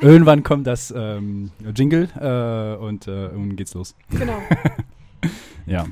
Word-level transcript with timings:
Irgendwann 0.00 0.42
kommt 0.42 0.66
das 0.66 0.92
ähm, 0.96 1.50
Jingle 1.74 2.08
äh, 2.20 2.82
und 2.82 3.08
äh, 3.08 3.26
irgendwann 3.26 3.56
geht's 3.56 3.74
los. 3.74 3.94
Genau. 4.10 4.38
Ja. 5.68 5.86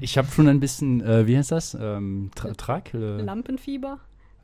Ich 0.00 0.16
habe 0.18 0.28
schon 0.30 0.48
ein 0.48 0.60
bisschen, 0.60 1.00
äh, 1.02 1.26
wie 1.26 1.36
heißt 1.36 1.52
das? 1.52 1.74
Ähm, 1.78 2.30
Tra 2.34 2.52
Trag? 2.54 2.94
Äh, 2.94 3.20
Lampenfieber? 3.20 3.98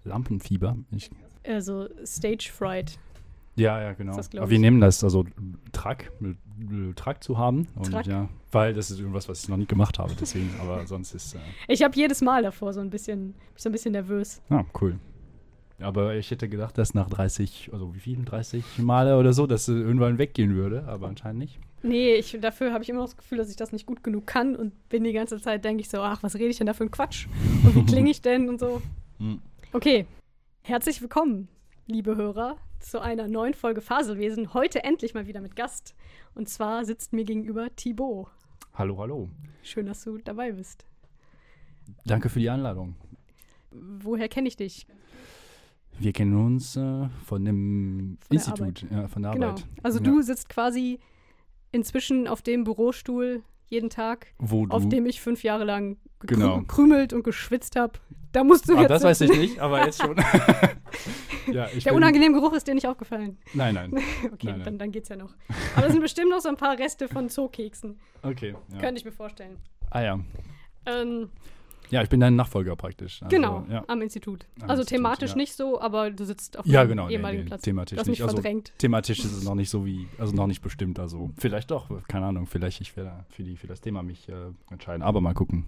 Lampenfieber. 0.04 0.76
Ich, 0.90 1.10
Also 1.46 1.88
Stage 2.04 2.50
Fright. 2.52 2.98
ja, 3.56 3.80
ja, 3.80 3.92
genau. 3.94 4.16
Das, 4.16 4.30
Aber 4.36 4.50
wir 4.50 4.58
nehmen 4.58 4.80
das, 4.80 5.02
also 5.02 5.24
Trag, 5.72 6.12
äh, 6.22 6.92
Trag 6.94 7.24
zu 7.24 7.38
haben. 7.38 7.66
Und 7.74 7.90
Trag? 7.90 8.06
ja, 8.06 8.28
weil 8.52 8.74
das 8.74 8.90
ist 8.90 9.00
irgendwas, 9.00 9.28
was 9.28 9.42
ich 9.44 9.48
noch 9.48 9.56
nie 9.56 9.66
gemacht 9.66 9.98
habe, 9.98 10.12
deswegen, 10.20 10.50
aber 10.60 10.86
sonst 10.86 11.14
ist, 11.14 11.34
äh, 11.34 11.38
Ich 11.68 11.82
habe 11.82 11.96
jedes 11.96 12.20
Mal 12.20 12.42
davor 12.42 12.72
so 12.72 12.80
ein 12.80 12.90
bisschen, 12.90 13.34
so 13.56 13.68
ein 13.68 13.72
bisschen 13.72 13.92
nervös. 13.92 14.40
ah, 14.50 14.64
cool. 14.80 14.98
Aber 15.78 16.14
ich 16.14 16.30
hätte 16.30 16.48
gedacht, 16.48 16.78
dass 16.78 16.94
nach 16.94 17.10
30, 17.10 17.68
also 17.72 17.94
wie 17.94 17.98
viel, 18.00 18.24
30 18.24 18.64
Male 18.78 19.18
oder 19.18 19.34
so, 19.34 19.46
dass 19.46 19.68
es 19.68 19.76
irgendwann 19.76 20.16
weggehen 20.16 20.54
würde, 20.54 20.84
aber 20.88 21.08
anscheinend 21.08 21.40
nicht. 21.40 21.58
Nee, 21.82 22.14
ich, 22.14 22.36
dafür 22.40 22.72
habe 22.72 22.82
ich 22.82 22.90
immer 22.90 23.00
noch 23.00 23.06
das 23.06 23.16
Gefühl, 23.16 23.38
dass 23.38 23.50
ich 23.50 23.56
das 23.56 23.72
nicht 23.72 23.86
gut 23.86 24.02
genug 24.02 24.26
kann 24.26 24.56
und 24.56 24.88
bin 24.88 25.04
die 25.04 25.12
ganze 25.12 25.40
Zeit, 25.40 25.64
denke 25.64 25.82
ich 25.82 25.88
so, 25.88 25.98
ach, 26.00 26.22
was 26.22 26.34
rede 26.34 26.48
ich 26.48 26.58
denn 26.58 26.66
da 26.66 26.72
für 26.72 26.84
ein 26.84 26.90
Quatsch? 26.90 27.26
Und 27.64 27.74
wie 27.74 27.84
klinge 27.84 28.10
ich 28.10 28.22
denn 28.22 28.48
und 28.48 28.58
so. 28.60 28.82
Hm. 29.18 29.40
Okay, 29.72 30.04
herzlich 30.60 31.00
willkommen, 31.00 31.48
liebe 31.86 32.16
Hörer, 32.16 32.58
zu 32.80 33.00
einer 33.00 33.28
neuen 33.28 33.54
Folge 33.54 33.80
Faselwesen. 33.80 34.52
Heute 34.52 34.84
endlich 34.84 35.14
mal 35.14 35.26
wieder 35.26 35.40
mit 35.40 35.56
Gast. 35.56 35.94
Und 36.34 36.50
zwar 36.50 36.84
sitzt 36.84 37.14
mir 37.14 37.24
gegenüber 37.24 37.74
Thibaut. 37.74 38.28
Hallo, 38.74 38.98
hallo. 38.98 39.30
Schön, 39.62 39.86
dass 39.86 40.04
du 40.04 40.18
dabei 40.18 40.52
bist. 40.52 40.84
Danke 42.04 42.28
für 42.28 42.40
die 42.40 42.50
Einladung. 42.50 42.94
Woher 43.70 44.28
kenne 44.28 44.48
ich 44.48 44.56
dich? 44.56 44.86
Wir 45.98 46.12
kennen 46.12 46.36
uns 46.36 46.76
äh, 46.76 47.08
von 47.24 47.42
dem 47.42 48.18
der 48.30 48.34
Institut, 48.34 48.84
ja, 48.90 49.08
von 49.08 49.22
der 49.22 49.32
Genau. 49.32 49.46
Arbeit. 49.48 49.64
Also 49.82 49.98
ja. 49.98 50.04
du 50.04 50.20
sitzt 50.20 50.50
quasi 50.50 51.00
inzwischen 51.72 52.28
auf 52.28 52.42
dem 52.42 52.64
Bürostuhl 52.64 53.42
jeden 53.68 53.90
Tag, 53.90 54.28
Wo 54.38 54.66
du, 54.66 54.74
auf 54.74 54.88
dem 54.88 55.06
ich 55.06 55.20
fünf 55.20 55.42
Jahre 55.42 55.64
lang 55.64 55.96
Genau. 56.20 56.60
gekrümelt 56.60 57.12
und 57.12 57.24
geschwitzt 57.24 57.76
habe. 57.76 57.98
Da 58.32 58.42
musst 58.44 58.68
du 58.68 58.76
ah, 58.76 58.82
jetzt 58.82 58.90
das 58.90 59.02
weiß 59.02 59.20
ich 59.22 59.36
nicht, 59.38 59.58
aber 59.60 59.84
jetzt 59.84 60.02
schon. 60.02 60.16
ja, 61.52 61.68
ich 61.74 61.84
Der 61.84 61.90
bin, 61.90 61.96
unangenehme 61.98 62.34
Geruch 62.34 62.52
ist 62.52 62.66
dir 62.66 62.74
nicht 62.74 62.86
aufgefallen. 62.86 63.38
Nein, 63.54 63.74
nein. 63.74 63.92
Okay, 64.24 64.46
Nein, 64.48 64.56
nein. 64.56 64.62
Dann, 64.64 64.78
dann 64.78 64.92
geht's 64.92 65.08
ja 65.08 65.16
noch. 65.16 65.34
Aber 65.74 65.86
es 65.86 65.92
sind 65.92 66.02
bestimmt 66.02 66.30
noch 66.30 66.40
so 66.40 66.48
ein 66.48 66.56
paar 66.56 66.78
Reste 66.78 67.08
von 67.08 67.28
Zookeksen. 67.28 67.98
Okay. 68.22 68.54
Ja. 68.72 68.78
Könnte 68.78 68.98
ich 68.98 69.04
mir 69.04 69.12
vorstellen. 69.12 69.56
Ah 69.90 70.02
ja. 70.02 70.20
Ähm, 70.86 71.30
Ja, 71.90 72.02
ich 72.02 72.08
bin 72.08 72.20
dein 72.20 72.36
Nachfolger 72.36 72.76
praktisch. 72.76 73.22
Also, 73.22 73.34
genau, 73.34 73.64
Ja, 73.70 73.84
am 73.86 74.02
Institut. 74.02 74.46
Am 74.60 74.70
also 74.70 74.82
Institut, 74.82 74.98
thematisch 74.98 75.30
ja. 75.30 75.36
nicht 75.36 75.54
so, 75.54 75.80
aber 75.80 76.10
du 76.10 76.24
sitzt 76.24 76.58
auf 76.58 76.66
ja 76.66 76.84
dem 76.84 76.90
genau. 76.90 77.06
Nee, 77.06 77.14
ehemaligen 77.14 77.44
nee, 77.44 77.48
Platz. 77.48 77.62
thematisch 77.62 78.04
nicht. 78.06 78.22
Also, 78.22 78.34
verdrängt. 78.36 78.72
thematisch 78.78 79.20
ist 79.20 79.32
es 79.32 79.44
noch 79.44 79.54
nicht 79.54 79.70
so 79.70 79.86
wie, 79.86 80.08
also 80.18 80.32
noch 80.34 80.46
nicht 80.46 80.62
bestimmt. 80.62 80.98
Also 80.98 81.30
vielleicht 81.38 81.70
doch, 81.70 81.90
keine 82.08 82.26
Ahnung. 82.26 82.46
Vielleicht 82.46 82.80
ich 82.80 82.96
werde 82.96 83.24
für, 83.28 83.42
die, 83.42 83.56
für 83.56 83.66
das 83.66 83.80
Thema 83.80 84.02
mich 84.02 84.28
äh, 84.28 84.32
entscheiden. 84.70 85.02
Aber 85.02 85.20
mal 85.20 85.34
gucken. 85.34 85.66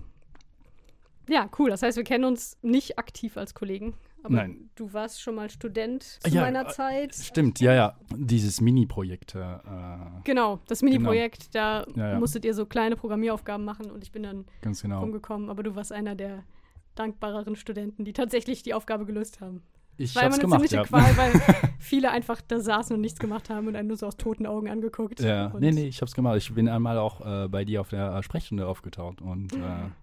Ja, 1.29 1.49
cool. 1.59 1.71
Das 1.71 1.83
heißt, 1.83 1.97
wir 1.97 2.05
kennen 2.05 2.25
uns 2.25 2.57
nicht 2.63 2.99
aktiv 2.99 3.37
als 3.37 3.55
Kollegen. 3.55 3.95
Aber 4.23 4.35
Nein. 4.35 4.71
du 4.75 4.93
warst 4.93 5.23
schon 5.23 5.37
mal 5.37 5.49
Student 5.49 6.03
zu 6.03 6.29
Ja, 6.31 6.43
meiner 6.43 6.69
äh, 6.69 6.73
Zeit. 6.73 7.15
Stimmt, 7.15 7.61
ja, 7.61 7.73
ja. 7.73 7.97
Dieses 8.17 8.61
Mini-Projekt. 8.61 9.35
Äh, 9.35 9.59
Genau, 10.25 10.59
das 10.67 10.83
Mini-Projekt, 10.83 11.55
da 11.55 11.87
Ja, 11.95 12.13
ja. 12.13 12.19
musstet 12.19 12.45
ihr 12.45 12.55
so 12.55 12.67
kleine 12.67 12.97
Programmieraufgaben 12.97 13.65
machen 13.65 13.91
und 13.91 14.03
ich 14.03 14.13
bin 14.13 14.25
dann 14.25 14.45
ganz 14.61 14.83
genau. 14.83 15.01
rumgekommen. 15.01 15.49
Aber 15.51 15.63
du 15.63 15.77
warst 15.77 15.93
einer 15.93 16.15
der 16.15 16.45
dankbareren 16.97 17.55
Studenten, 17.57 18.05
die 18.05 18.13
tatsächlich 18.13 18.63
die 18.63 18.75
Aufgabe 18.75 19.07
gelöst 19.07 19.41
haben. 19.41 19.63
Ich 20.01 20.15
War 20.15 20.25
immer 20.25 20.35
eine 20.35 20.43
gemacht, 20.43 20.61
ziemliche 20.61 20.77
ja. 20.77 20.85
Qual, 20.85 21.17
weil 21.17 21.33
viele 21.81 22.11
einfach 22.11 22.41
da 22.41 22.61
saßen 22.61 22.95
und 22.95 23.01
nichts 23.01 23.19
gemacht 23.19 23.51
haben 23.51 23.67
und 23.67 23.75
einen 23.75 23.89
nur 23.89 23.97
so 23.97 24.07
aus 24.07 24.17
toten 24.17 24.47
Augen 24.47 24.69
angeguckt. 24.69 25.19
Ja, 25.21 25.53
nee, 25.59 25.73
nee, 25.73 25.89
ich 25.89 26.01
hab's 26.01 26.15
gemacht. 26.15 26.37
Ich 26.37 26.55
bin 26.55 26.69
einmal 26.69 26.99
auch 26.99 27.21
äh, 27.45 27.49
bei 27.49 27.65
dir 27.65 27.81
auf 27.81 27.89
der 27.89 28.15
äh, 28.15 28.23
Sprechstunde 28.23 28.67
aufgetaucht 28.69 29.21
und 29.21 29.55
äh, 29.55 29.59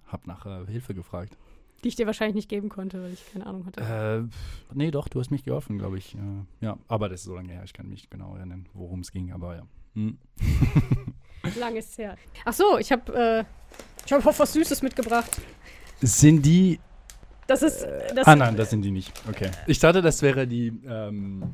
hab 0.08 0.28
nach 0.28 0.46
äh, 0.46 0.66
Hilfe 0.68 0.94
gefragt. 0.94 1.38
Die 1.85 1.90
ich 1.90 1.96
dir 1.96 2.07
wahrscheinlich 2.07 2.34
nicht 2.34 2.50
geben 2.50 2.69
konnte, 2.69 3.00
weil 3.00 3.13
ich 3.13 3.31
keine 3.31 3.46
Ahnung 3.46 3.68
hatte. 3.68 3.79
Äh, 3.79 4.73
nee, 4.73 4.90
doch, 4.90 5.07
du 5.07 5.19
hast 5.19 5.29
mich 5.29 5.44
geholfen, 5.44 5.78
glaube 5.78 6.00
ich. 6.00 6.16
Äh, 6.16 6.66
ja, 6.66 6.79
aber 6.88 7.09
das 7.09 7.19
ist 7.19 7.25
so 7.28 7.35
lange 7.35 7.53
her, 7.53 7.62
ich 7.63 7.73
kann 7.73 7.88
mich 7.88 8.09
genau 8.09 8.35
erinnern, 8.35 8.66
worum 8.73 9.01
es 9.01 9.12
ging, 9.12 9.31
aber 9.31 9.56
ja. 9.56 9.62
Hm. 9.94 10.18
Lang 11.59 11.75
ist 11.75 11.96
her. 12.00 12.18
Ach 12.44 12.53
so, 12.53 12.79
ich 12.79 12.91
habe 12.91 13.13
äh, 13.13 13.44
ich 14.03 14.12
hab 14.12 14.25
auch 14.25 14.40
was 14.40 14.53
Süßes 14.53 14.81
mitgebracht. 14.81 15.40
Sind 16.01 16.44
die. 16.44 16.79
Das 17.46 17.62
ist 17.62 17.85
das, 18.16 18.25
ah, 18.25 18.35
nein, 18.35 18.56
das 18.56 18.72
sind 18.72 18.81
die 18.81 18.90
nicht. 18.90 19.13
Okay. 19.29 19.52
Ich 19.67 19.78
dachte, 19.78 20.02
das 20.02 20.23
wäre 20.23 20.47
die. 20.47 20.73
Ähm, 20.88 21.53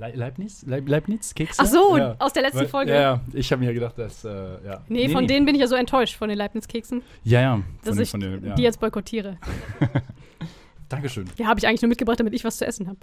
äh, 0.00 0.10
Le 0.10 0.16
Leibniz? 0.16 0.64
Leib 0.66 0.88
Leibniz-Kekse? 0.88 1.60
Ach 1.62 1.66
so, 1.66 1.96
ja. 1.96 2.16
aus 2.18 2.32
der 2.32 2.42
letzten 2.42 2.58
Weil- 2.60 2.68
Folge. 2.68 2.92
Ja, 2.92 3.00
ja, 3.00 3.20
ich 3.32 3.50
habe 3.52 3.64
mir 3.64 3.72
gedacht, 3.74 3.98
dass. 3.98 4.24
Äh, 4.24 4.30
ja. 4.64 4.82
Nee, 4.88 5.08
von 5.08 5.26
denen 5.26 5.46
bin 5.46 5.54
ich 5.54 5.60
ja 5.60 5.66
so 5.66 5.74
enttäuscht, 5.74 6.16
von 6.16 6.28
den 6.28 6.38
Leibniz-Keksen, 6.38 7.02
Ja, 7.24 7.40
ja. 7.40 7.62
dass 7.84 7.94
von, 7.94 8.02
ich 8.02 8.10
von 8.10 8.20
den, 8.20 8.44
ja. 8.44 8.54
die 8.54 8.62
jetzt 8.62 8.80
boykottiere. 8.80 9.38
Dankeschön. 10.88 11.26
Ja, 11.36 11.46
habe 11.46 11.60
ich 11.60 11.66
eigentlich 11.66 11.82
nur 11.82 11.90
mitgebracht, 11.90 12.18
damit 12.20 12.32
ich 12.34 12.44
was 12.44 12.56
zu 12.56 12.66
essen 12.66 12.86
habe. 12.88 12.98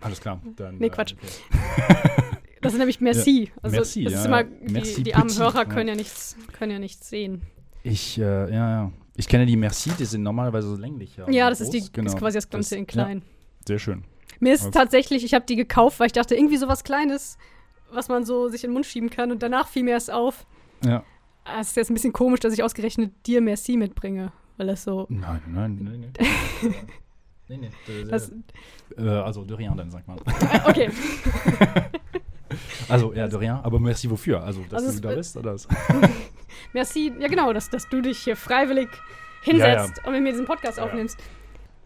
Alles 0.00 0.20
klar. 0.20 0.40
Dann, 0.56 0.78
Nee, 0.78 0.86
äh, 0.86 0.90
Quatsch. 0.90 1.14
okay. 1.14 1.96
Das 2.62 2.74
ist 2.74 2.78
nämlich 2.78 3.00
Merci. 3.00 3.50
Also 3.62 3.76
Merci, 3.76 4.04
das 4.04 4.12
ist 4.12 4.18
ja, 4.20 4.26
immer, 4.26 4.40
ja. 4.42 4.48
die, 4.66 4.72
Merci 4.72 5.02
die 5.02 5.14
armen 5.14 5.28
petit, 5.28 5.40
Hörer 5.40 5.64
können 5.64 5.88
ja 5.88 5.94
nichts, 5.94 6.36
können 6.52 6.72
ja 6.72 6.78
nichts 6.78 7.08
sehen. 7.08 7.40
Ich, 7.82 8.18
äh, 8.18 8.22
ja, 8.22 8.70
ja. 8.70 8.92
Ich 9.16 9.28
kenne 9.28 9.46
die 9.46 9.56
Merci, 9.56 9.90
die 9.98 10.04
sind 10.04 10.22
normalerweise 10.22 10.68
so 10.68 10.76
länglicher. 10.76 11.30
Ja, 11.30 11.48
das 11.48 11.62
ist, 11.62 11.70
die. 11.70 11.90
Genau. 11.90 12.10
ist 12.10 12.18
quasi 12.18 12.36
das 12.36 12.50
Ganze 12.50 12.76
in 12.76 12.86
klein. 12.86 13.18
Ja, 13.18 13.24
sehr 13.66 13.78
schön. 13.78 14.04
Mir 14.40 14.54
ist 14.54 14.64
Was? 14.64 14.70
tatsächlich, 14.72 15.22
ich 15.24 15.34
habe 15.34 15.44
die 15.46 15.56
gekauft, 15.56 16.00
weil 16.00 16.06
ich 16.06 16.12
dachte, 16.12 16.34
irgendwie 16.34 16.56
sowas 16.56 16.82
Kleines, 16.84 17.38
was 17.92 18.08
man 18.08 18.24
so 18.24 18.48
sich 18.48 18.64
in 18.64 18.70
den 18.70 18.74
Mund 18.74 18.86
schieben 18.86 19.10
kann. 19.10 19.30
Und 19.30 19.42
danach 19.42 19.68
fiel 19.68 19.82
mir 19.84 19.90
erst 19.92 20.10
auf, 20.10 20.46
Ja. 20.84 21.04
ah, 21.44 21.60
es 21.60 21.68
ist 21.68 21.76
jetzt 21.76 21.90
ein 21.90 21.94
bisschen 21.94 22.12
komisch, 22.12 22.40
dass 22.40 22.52
ich 22.54 22.62
ausgerechnet 22.62 23.12
dir 23.26 23.40
Merci 23.40 23.76
mitbringe. 23.76 24.32
Weil 24.56 24.66
das 24.66 24.82
so. 24.84 25.06
Nein, 25.08 25.40
nein, 25.46 25.78
nein, 25.82 26.12
nein. 26.20 26.74
nee, 27.48 27.56
nee. 27.56 27.70
Das, 28.10 28.30
äh, 28.98 29.02
also, 29.08 29.44
de 29.44 29.56
rien, 29.56 29.74
dann 29.76 29.90
sagt 29.90 30.06
man. 30.08 30.18
okay. 30.66 30.90
Also, 32.88 33.12
ja, 33.14 33.28
de 33.28 33.38
rien, 33.38 33.60
aber 33.62 33.78
merci 33.78 34.10
wofür? 34.10 34.42
Also, 34.42 34.60
dass 34.68 34.82
Also 34.84 35.00
du 35.00 35.08
da 35.08 35.14
bist, 35.14 35.36
oder 35.36 35.54
was? 35.54 35.68
Merci, 36.72 37.12
ja 37.20 37.28
genau, 37.28 37.52
dass, 37.52 37.70
dass 37.70 37.88
du 37.88 38.00
dich 38.00 38.18
hier 38.18 38.34
freiwillig 38.36 38.88
hinsetzt 39.42 39.98
Ja, 39.98 40.04
und 40.06 40.12
mit 40.14 40.22
mir 40.24 40.32
diesen 40.32 40.46
Podcast 40.46 40.78
Ja, 40.78 40.84
ja. 40.84 40.90
aufnimmst. 40.90 41.16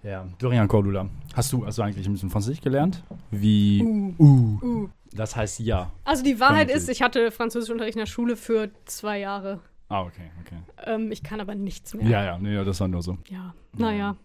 Ja, 0.05 0.27
de 0.41 0.49
rien, 0.49 0.69
Cordula. 0.69 1.09
Hast 1.35 1.53
du, 1.53 1.65
du 1.65 1.83
eigentlich 1.83 2.07
ein 2.07 2.13
bisschen 2.13 2.29
Französisch 2.29 2.61
gelernt? 2.61 3.03
Wie. 3.31 3.83
Uh. 3.83 4.15
Uh. 4.19 4.59
Uh. 4.63 4.89
Das 5.13 5.35
heißt 5.35 5.61
ja. 5.61 5.91
Also 6.05 6.23
die 6.23 6.39
Wahrheit 6.41 6.71
ist, 6.71 6.89
ich 6.91 7.01
hatte 7.01 7.31
Französischunterricht 7.31 7.97
in 7.97 8.01
der 8.01 8.07
Schule 8.07 8.37
für 8.37 8.71
zwei 8.85 9.19
Jahre. 9.21 9.61
Ah, 9.89 10.03
okay, 10.03 10.31
okay. 10.43 10.59
Ähm, 10.85 11.11
ich 11.11 11.23
kann 11.23 11.41
aber 11.41 11.55
nichts 11.55 11.95
mehr. 11.95 12.07
Ja, 12.07 12.25
ja, 12.25 12.39
nee, 12.39 12.63
das 12.65 12.81
war 12.81 12.89
nur 12.89 13.03
so. 13.03 13.17
Ja, 13.29 13.55
naja. 13.73 14.17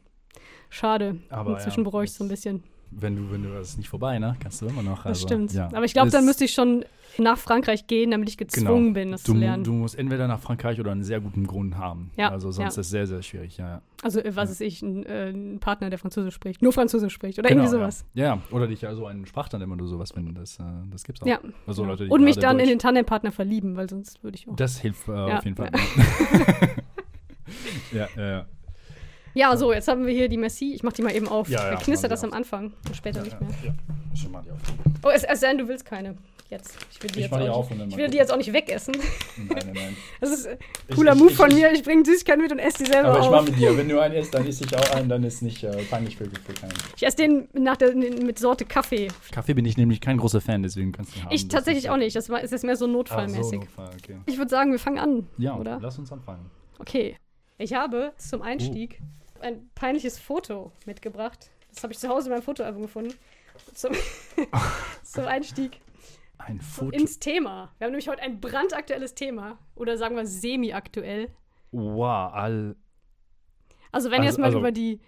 Schade. 0.70 1.20
Aber 1.30 1.54
Inzwischen 1.54 1.82
ja, 1.82 1.90
bereue 1.90 2.06
ich 2.06 2.14
so 2.14 2.24
ein 2.24 2.28
bisschen. 2.28 2.64
Wenn 2.92 3.16
du, 3.16 3.32
wenn 3.32 3.44
du, 3.44 3.50
das 3.50 3.70
ist 3.70 3.78
nicht 3.78 3.90
vorbei, 3.90 4.18
ne? 4.20 4.36
Kannst 4.40 4.62
du 4.62 4.68
immer 4.68 4.82
noch. 4.82 4.98
Das 5.04 5.06
also, 5.06 5.28
stimmt. 5.28 5.54
Ja. 5.54 5.68
Aber 5.68 5.84
ich 5.86 5.94
glaube, 5.94 6.10
dann 6.10 6.26
müsste 6.26 6.46
ich 6.46 6.54
schon 6.54 6.84
nach 7.18 7.38
Frankreich 7.38 7.88
gehen, 7.88 8.12
damit 8.12 8.30
ich 8.30 8.38
gezwungen 8.38 8.94
bin, 8.94 9.12
das 9.12 9.24
du, 9.24 9.34
zu 9.34 9.38
lernen. 9.38 9.64
Du 9.64 9.74
musst 9.74 9.98
entweder 9.98 10.28
nach 10.28 10.40
Frankreich 10.40 10.80
oder 10.80 10.92
einen 10.92 11.04
sehr 11.04 11.20
guten 11.20 11.46
Grund 11.46 11.78
haben. 11.78 12.12
Ja, 12.18 12.30
Also 12.30 12.52
sonst 12.52 12.64
ja. 12.64 12.68
ist 12.68 12.78
es 12.78 12.90
sehr, 12.90 13.08
sehr 13.08 13.22
schwierig, 13.22 13.58
ja. 13.58 13.68
ja. 13.68 13.82
also, 14.04 14.20
äh, 14.22 14.36
was 14.36 14.50
Ja. 14.50 14.54
ist 14.54 14.62
ich, 14.62 14.82
ein, 14.82 15.06
äh, 15.06 15.30
ein 15.30 15.60
Partner, 15.60 15.90
der 15.90 16.00
Französisch 16.00 16.34
spricht, 16.36 16.62
nur 16.62 16.72
Französisch 16.72 17.14
spricht 17.14 17.38
oder 17.40 17.50
Genau, 17.50 17.64
irgendwie 17.64 17.78
sowas. 17.78 18.06
Ja. 18.14 18.26
ja, 18.36 18.42
oder 18.52 18.68
dich 18.68 18.82
ja 18.82 18.94
so 18.96 19.06
einen 19.06 19.26
Sprachtannem 19.26 19.72
oder 19.72 19.86
sowas, 19.86 20.16
wenn 20.16 20.26
du 20.28 20.32
das, 20.32 20.60
äh, 20.60 20.64
das 20.92 21.04
gibt's 21.04 21.22
auch. 21.22 21.28
Ja. 21.28 21.40
Also 21.68 21.82
genau. 21.82 21.94
Leute, 21.94 22.08
Und 22.08 22.24
mich 22.24 22.38
dann 22.38 22.52
in 22.52 22.66
Deutsch- 22.66 22.70
den 22.70 22.80
Tandempartner 22.80 23.32
verlieben, 23.32 23.76
weil 23.76 23.90
sonst 23.90 24.24
würde 24.24 24.38
ich 24.38 24.48
auch. 24.48 24.56
Das 24.56 24.80
hilft 24.80 25.08
äh, 25.10 25.12
Ja, 25.12 25.38
auf 25.40 25.44
jeden 25.46 25.58
Fall. 25.58 25.72
ja, 27.92 28.08
ja, 28.16 28.46
ja. 29.40 29.58
So, 29.58 29.74
jetzt 29.74 29.88
haben 29.88 30.06
wir 30.06 30.14
hier 30.14 30.30
die 30.30 30.38
Messi. 30.38 30.74
Ich 30.74 30.84
mach 30.84 30.94
die 30.94 31.02
mal 31.02 31.16
eben 31.16 31.28
auf. 31.28 31.50
Ja, 31.50 31.72
ja, 31.72 31.76
knistert 31.78 32.12
das 32.12 32.24
am 32.24 32.34
Anfang 32.34 32.74
und 32.88 32.96
später 32.96 33.20
ja, 33.20 33.24
nicht 33.26 33.40
mehr. 33.42 33.50
ja. 33.66 33.74
Schon 34.16 34.32
mal 34.32 34.42
die 34.44 34.52
auf. 34.52 34.58
Oh, 35.04 35.10
es, 35.10 35.24
es 35.24 35.40
sei 35.40 35.50
denn, 35.50 35.58
du 35.60 35.68
willst 35.68 35.86
keine. 35.86 36.16
Jetzt. 36.50 36.76
Ich 36.92 37.04
will 37.04 37.12
die, 37.12 37.20
Ich 37.20 37.26
jetzt, 37.26 37.32
mach 37.32 37.42
die 37.42 37.48
auch, 37.50 37.58
auf 37.58 37.66
und 37.70 37.78
nicht, 37.78 37.82
dann 37.84 37.90
ich 37.92 37.98
will 37.98 38.10
die 38.10 38.18
jetzt 38.18 38.34
auch 38.34 38.38
nicht 38.38 38.52
wegessen. 38.52 38.96
Nein, 39.38 39.48
nein, 39.66 39.72
nein. 39.76 39.98
Das 40.20 40.32
ist 40.32 40.48
ein 40.48 40.58
cooler 40.96 41.14
ich- 41.14 41.20
Move 41.20 41.30
ich- 41.30 41.38
von 41.38 41.50
ich- 41.52 41.56
mir. 41.58 41.72
Ich 41.74 41.84
bringe 41.84 42.04
Süßigkeiten 42.04 42.42
mit 42.42 42.52
und 42.52 42.58
esse 42.58 42.84
die 42.84 42.90
selber 42.92 43.10
Aber 43.10 43.20
ich 43.24 43.30
mach 43.30 43.44
mit 43.44 43.56
dir. 43.60 43.78
Wenn 43.78 43.88
du 43.88 44.00
einen 44.00 44.16
isst, 44.16 44.34
dann 44.34 44.48
isst 44.48 44.66
ich 44.66 44.76
auch 44.76 44.96
einen, 44.96 45.10
dann 45.10 45.24
ist 45.24 45.44
nicht 45.44 45.64
äh, 45.64 45.70
peinlich 45.92 46.18
für, 46.18 46.26
für 46.26 46.54
keinen. 46.54 46.74
Ich 46.98 47.06
esse 47.06 47.18
den 47.18 47.50
nach 47.54 47.78
der, 47.78 47.94
mit 47.96 48.40
Sorte 48.40 48.66
Kaffee. 48.66 49.10
Kaffee 49.32 49.54
bin 49.54 49.64
ich 49.66 49.78
nämlich 49.78 50.02
kein 50.02 50.18
großer 50.18 50.42
Fan, 50.42 50.64
deswegen 50.64 50.92
kannst 50.92 51.14
du 51.14 51.20
ihn 51.20 51.26
haben. 51.26 51.36
Ich 51.36 51.48
Das 51.48 51.54
tatsächlich 51.58 51.86
ist- 51.86 51.92
auch 51.92 51.98
nicht. 51.98 52.16
Das 52.16 52.28
ist 52.30 52.64
mehr 52.64 52.76
so 52.76 52.86
Ach 52.86 52.88
so, 52.90 52.94
notfallmäßig. 52.94 53.60
Notfall, 53.60 53.90
okay. 54.02 54.18
Ich 54.26 54.40
würde 54.40 54.50
sagen, 54.50 54.72
wir 54.72 54.80
fangen 54.80 54.98
an. 54.98 55.28
Ja, 55.38 55.56
oder? 55.56 55.78
lass 55.80 56.00
uns 56.00 56.12
anfangen. 56.12 56.50
Okay. 56.80 57.16
Ich 57.60 57.74
habe 57.76 58.14
zum 58.18 58.42
Einstieg 58.42 59.00
ein 59.42 59.70
peinliches 59.76 60.20
Foto 60.20 60.72
mitgebracht. 60.86 61.50
Das 61.74 61.84
habe 61.84 61.94
ich 61.94 62.00
zu 62.00 62.10
Hause 62.10 62.28
in 62.30 62.34
meinem 62.36 62.44
Fotoalbum 62.44 62.82
gefunden. 62.84 63.14
Zum, 63.74 63.92
zum 65.04 65.26
Einstieg 65.26 65.80
Ein 66.38 66.62
Foto. 66.62 66.92
ins 66.92 67.20
Thema. 67.20 67.72
Wir 67.78 67.86
haben 67.86 67.92
nämlich 67.92 68.08
heute 68.08 68.22
ein 68.22 68.40
brandaktuelles 68.40 69.14
Thema. 69.16 69.58
Oder 69.76 69.98
sagen 69.98 70.16
wir 70.16 70.26
semi-aktuell. 70.26 71.30
Wow, 71.72 72.34
all. 72.34 72.76
Also 73.92 74.10
wenn 74.12 74.20
Also- 74.22 74.30
jetzt 74.30 74.38
mal 74.40 74.46
also- 74.48 74.60
über 74.60 74.72
die 74.72 75.00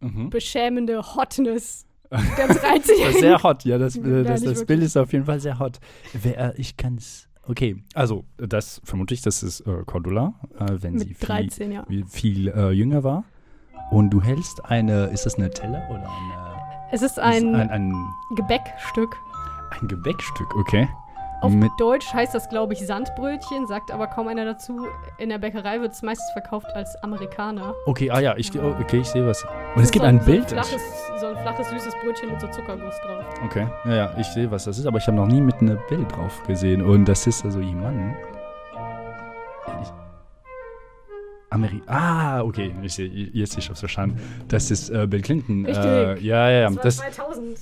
Mhm. 0.00 0.30
beschämende 0.30 1.02
Hotness 1.16 1.84
der 2.10 2.18
13 2.48 2.94
Das 3.00 3.14
ist 3.14 3.20
sehr 3.20 3.42
hot, 3.42 3.64
ja. 3.64 3.78
Das, 3.78 3.96
äh, 3.96 4.22
das, 4.22 4.42
das 4.42 4.64
Bild 4.64 4.82
ist 4.82 4.96
auf 4.96 5.12
jeden 5.12 5.24
Fall 5.24 5.40
sehr 5.40 5.58
hot. 5.58 5.78
Wer, 6.12 6.56
ich 6.58 6.76
kann's. 6.76 7.28
Okay, 7.42 7.82
also 7.94 8.24
das 8.36 8.80
vermute 8.84 9.12
ich, 9.14 9.22
das 9.22 9.42
ist 9.42 9.60
äh, 9.62 9.82
Cordula, 9.86 10.34
äh, 10.58 10.66
wenn 10.82 10.98
sie 10.98 11.08
Mit 11.08 11.18
viel, 11.18 11.26
13, 11.26 11.72
ja. 11.72 11.84
viel 12.06 12.48
äh, 12.48 12.70
jünger 12.70 13.02
war. 13.02 13.24
Und 13.90 14.10
du 14.10 14.20
hältst 14.22 14.64
eine, 14.66 15.06
ist 15.06 15.24
das 15.26 15.36
eine 15.36 15.50
Teller 15.50 15.82
oder 15.88 16.00
eine, 16.00 16.58
Es 16.90 17.02
ist 17.02 17.18
ein, 17.18 17.54
ein, 17.54 17.70
ein, 17.70 17.92
Gebäckstück. 18.36 19.16
ein 19.80 19.88
Gebäckstück, 19.88 20.54
okay? 20.56 20.88
Auf 21.40 21.52
Mit, 21.52 21.70
Deutsch 21.78 22.12
heißt 22.12 22.34
das, 22.34 22.48
glaube 22.48 22.72
ich, 22.72 22.84
Sandbrötchen, 22.84 23.68
sagt 23.68 23.92
aber 23.92 24.08
kaum 24.08 24.26
einer 24.26 24.44
dazu. 24.44 24.88
In 25.18 25.28
der 25.28 25.38
Bäckerei 25.38 25.80
wird 25.80 25.92
es 25.92 26.02
meistens 26.02 26.28
verkauft 26.32 26.66
als 26.74 26.96
Amerikaner. 27.04 27.74
okay, 27.86 28.10
ah 28.10 28.18
ja, 28.18 28.36
ich, 28.36 28.50
oh, 28.60 28.74
okay, 28.80 28.98
ich 28.98 29.08
sehe 29.08 29.24
was. 29.24 29.46
Und 29.76 29.82
es 29.84 29.92
gibt 29.92 30.02
so 30.02 30.08
ein 30.08 30.18
so 30.18 30.26
Bild. 30.26 30.42
Ein 30.52 30.64
flaches, 30.64 30.82
so 31.20 31.26
ein 31.28 31.36
flaches, 31.36 31.70
süßes 31.70 31.94
Brötchen 32.02 32.30
mit 32.32 32.40
so 32.40 32.48
Zuckerguss 32.48 32.94
drauf. 33.06 33.24
Okay, 33.44 33.68
ja, 33.84 33.94
ja, 33.94 34.10
ich 34.18 34.26
sehe, 34.26 34.50
was 34.50 34.64
das 34.64 34.78
ist, 34.78 34.86
aber 34.86 34.98
ich 34.98 35.06
habe 35.06 35.16
noch 35.16 35.28
nie 35.28 35.40
mit 35.40 35.60
einem 35.60 35.78
Bild 35.88 36.10
drauf 36.10 36.42
gesehen. 36.46 36.82
Und 36.82 37.04
das 37.04 37.24
ist 37.28 37.44
also 37.44 37.60
jemand. 37.60 38.16
Ich- 39.80 39.92
Ameri 41.50 41.82
ah, 41.86 42.42
okay, 42.42 42.74
ich 42.82 42.94
sehe, 42.94 43.08
jetzt 43.08 43.56
ich 43.56 43.68
hab's 43.68 43.80
verstanden. 43.80 44.20
Das 44.48 44.70
ist 44.70 44.90
äh, 44.90 45.06
Bill 45.06 45.22
Clinton. 45.22 45.64
Richtig. 45.64 45.84
Äh, 45.84 46.18
ja, 46.20 46.50
ja, 46.50 46.60
ja. 46.60 46.70
Das 46.70 46.76
war 46.76 46.82
Das, 46.82 46.96
2000. 47.16 47.58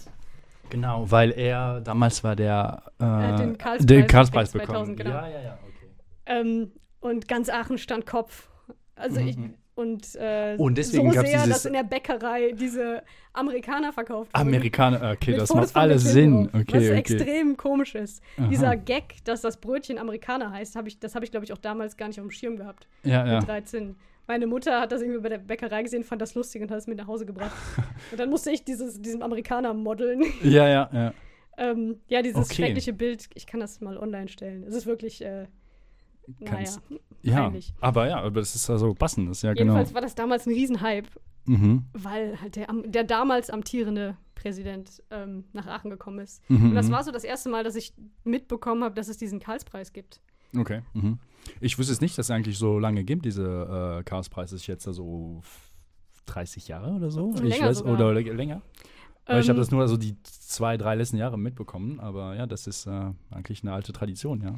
genau, 0.70 1.10
weil 1.10 1.30
er 1.30 1.80
damals 1.80 2.24
war 2.24 2.34
der. 2.36 2.82
Äh, 2.98 3.36
den 3.36 3.58
Karlspreis 3.58 3.86
den 3.86 4.06
Karlspreis 4.06 4.50
bekommen. 4.52 4.96
2000, 4.96 4.96
genau. 4.98 5.10
Ja, 5.10 5.28
ja, 5.28 5.40
ja, 5.42 5.58
okay. 5.62 5.86
Ähm, 6.26 6.72
und 7.00 7.28
ganz 7.28 7.48
Aachen 7.48 7.78
stand 7.78 8.06
Kopf. 8.06 8.48
Also 8.96 9.20
Mhm, 9.20 9.26
ich. 9.28 9.36
Und, 9.76 10.14
äh, 10.14 10.54
Und 10.56 10.78
deswegen 10.78 11.12
so 11.12 11.20
sehr, 11.20 11.22
dieses- 11.42 11.48
dass 11.48 11.64
in 11.66 11.74
der 11.74 11.84
Bäckerei 11.84 12.52
diese 12.52 13.02
Amerikaner 13.34 13.92
verkauft 13.92 14.32
wurden. 14.32 14.48
Amerikaner, 14.48 15.12
okay, 15.12 15.32
Mit 15.32 15.40
das 15.42 15.50
Fotos 15.50 15.74
macht 15.74 15.76
alles 15.76 16.02
Sinn. 16.02 16.48
Okay, 16.48 16.64
was 16.68 16.74
okay. 16.84 16.94
extrem 16.94 17.56
komisch 17.58 17.94
ist. 17.94 18.22
Aha. 18.38 18.48
Dieser 18.48 18.74
Gag, 18.76 19.22
dass 19.24 19.42
das 19.42 19.58
Brötchen 19.58 19.98
Amerikaner 19.98 20.50
heißt, 20.50 20.76
hab 20.76 20.86
ich, 20.86 20.98
das 20.98 21.14
habe 21.14 21.26
ich, 21.26 21.30
glaube 21.30 21.44
ich, 21.44 21.52
auch 21.52 21.58
damals 21.58 21.98
gar 21.98 22.08
nicht 22.08 22.18
auf 22.18 22.26
dem 22.26 22.30
Schirm 22.30 22.56
gehabt. 22.56 22.88
Ja, 23.04 23.26
ja. 23.26 23.38
Mit 23.40 23.48
13. 23.48 23.96
Meine 24.26 24.46
Mutter 24.46 24.80
hat 24.80 24.92
das 24.92 25.02
irgendwie 25.02 25.20
bei 25.20 25.28
der 25.28 25.38
Bäckerei 25.38 25.82
gesehen, 25.82 26.04
fand 26.04 26.22
das 26.22 26.34
lustig 26.34 26.62
und 26.62 26.70
hat 26.70 26.78
es 26.78 26.86
mit 26.86 26.96
nach 26.96 27.06
Hause 27.06 27.26
gebracht. 27.26 27.52
und 28.10 28.18
dann 28.18 28.30
musste 28.30 28.50
ich 28.50 28.64
dieses, 28.64 29.00
diesem 29.02 29.20
Amerikaner 29.22 29.74
modeln. 29.74 30.24
Ja, 30.42 30.66
ja, 30.66 30.90
ja. 30.90 31.12
ähm, 31.58 32.00
ja, 32.08 32.22
dieses 32.22 32.46
Okay. 32.46 32.54
schreckliche 32.54 32.94
Bild, 32.94 33.28
ich 33.34 33.46
kann 33.46 33.60
das 33.60 33.82
mal 33.82 33.98
online 33.98 34.28
stellen. 34.28 34.64
Es 34.66 34.74
ist 34.74 34.86
wirklich, 34.86 35.22
äh, 35.22 35.44
naja, 36.38 36.56
Kannst- 36.56 36.80
Ja, 37.22 37.42
peinlich. 37.44 37.72
aber 37.80 38.08
ja, 38.08 38.18
aber 38.20 38.40
das 38.40 38.54
ist 38.54 38.68
also 38.70 38.94
passend, 38.94 39.28
das 39.28 39.38
ist 39.38 39.42
ja 39.42 39.52
Jedenfalls 39.52 39.88
genau. 39.88 39.94
war 39.96 40.02
das 40.02 40.14
damals 40.14 40.46
ein 40.46 40.52
Riesenhype, 40.54 41.08
Mhm. 41.46 41.84
weil 41.92 42.40
halt 42.40 42.56
der, 42.56 42.66
der 42.86 43.04
damals 43.04 43.50
amtierende 43.50 44.16
Präsident 44.34 45.02
ähm, 45.10 45.44
nach 45.52 45.66
Aachen 45.66 45.90
gekommen 45.90 46.18
ist. 46.20 46.42
Mhm, 46.50 46.70
Und 46.70 46.74
das 46.74 46.88
mhm. 46.88 46.92
war 46.92 47.04
so 47.04 47.10
das 47.12 47.24
erste 47.24 47.48
Mal, 47.48 47.64
dass 47.64 47.74
ich 47.76 47.94
mitbekommen 48.24 48.82
habe, 48.84 48.94
dass 48.94 49.08
es 49.08 49.16
diesen 49.16 49.38
Karlspreis 49.40 49.92
gibt. 49.92 50.20
Okay. 50.56 50.82
Mhm. 50.94 51.18
Ich 51.60 51.78
wusste 51.78 51.92
es 51.92 52.00
nicht, 52.00 52.16
dass 52.18 52.26
es 52.26 52.30
eigentlich 52.30 52.58
so 52.58 52.78
lange 52.78 53.04
gibt, 53.04 53.24
diese 53.24 53.98
äh, 54.00 54.04
Chaospreis 54.04 54.52
ist 54.52 54.66
jetzt 54.66 54.86
also 54.88 55.38
f- 55.42 55.72
30 56.26 56.66
Jahre 56.68 56.90
oder 56.92 57.10
so. 57.10 57.32
ich 57.34 57.40
Länger 57.42 57.68
weiß, 57.68 57.78
sogar. 57.78 57.94
oder 57.94 58.10
lä- 58.12 58.32
länger. 58.32 58.62
Weil 59.26 59.40
ich 59.40 59.48
habe 59.48 59.56
Ähm, 59.56 59.62
das 59.62 59.70
nur 59.70 59.80
also 59.80 59.96
die 59.96 60.16
zwei, 60.22 60.76
drei 60.76 60.94
letzten 60.96 61.16
Jahre 61.16 61.38
mitbekommen, 61.38 61.98
aber 62.00 62.34
ja, 62.36 62.46
das 62.46 62.66
ist 62.66 62.86
äh, 62.86 63.10
eigentlich 63.30 63.62
eine 63.62 63.72
alte 63.72 63.92
Tradition, 63.92 64.40
ja. 64.40 64.54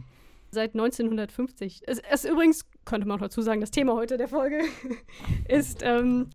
Seit 0.50 0.74
1950. 0.74 1.82
Es, 1.86 1.98
es 1.98 2.24
übrigens, 2.24 2.64
könnte 2.86 3.06
man 3.06 3.18
auch 3.18 3.22
dazu 3.22 3.42
sagen, 3.42 3.60
das 3.60 3.70
Thema 3.70 3.94
heute 3.94 4.16
der 4.16 4.28
Folge 4.28 4.60
ist 5.48 5.82
ähm, 5.82 6.30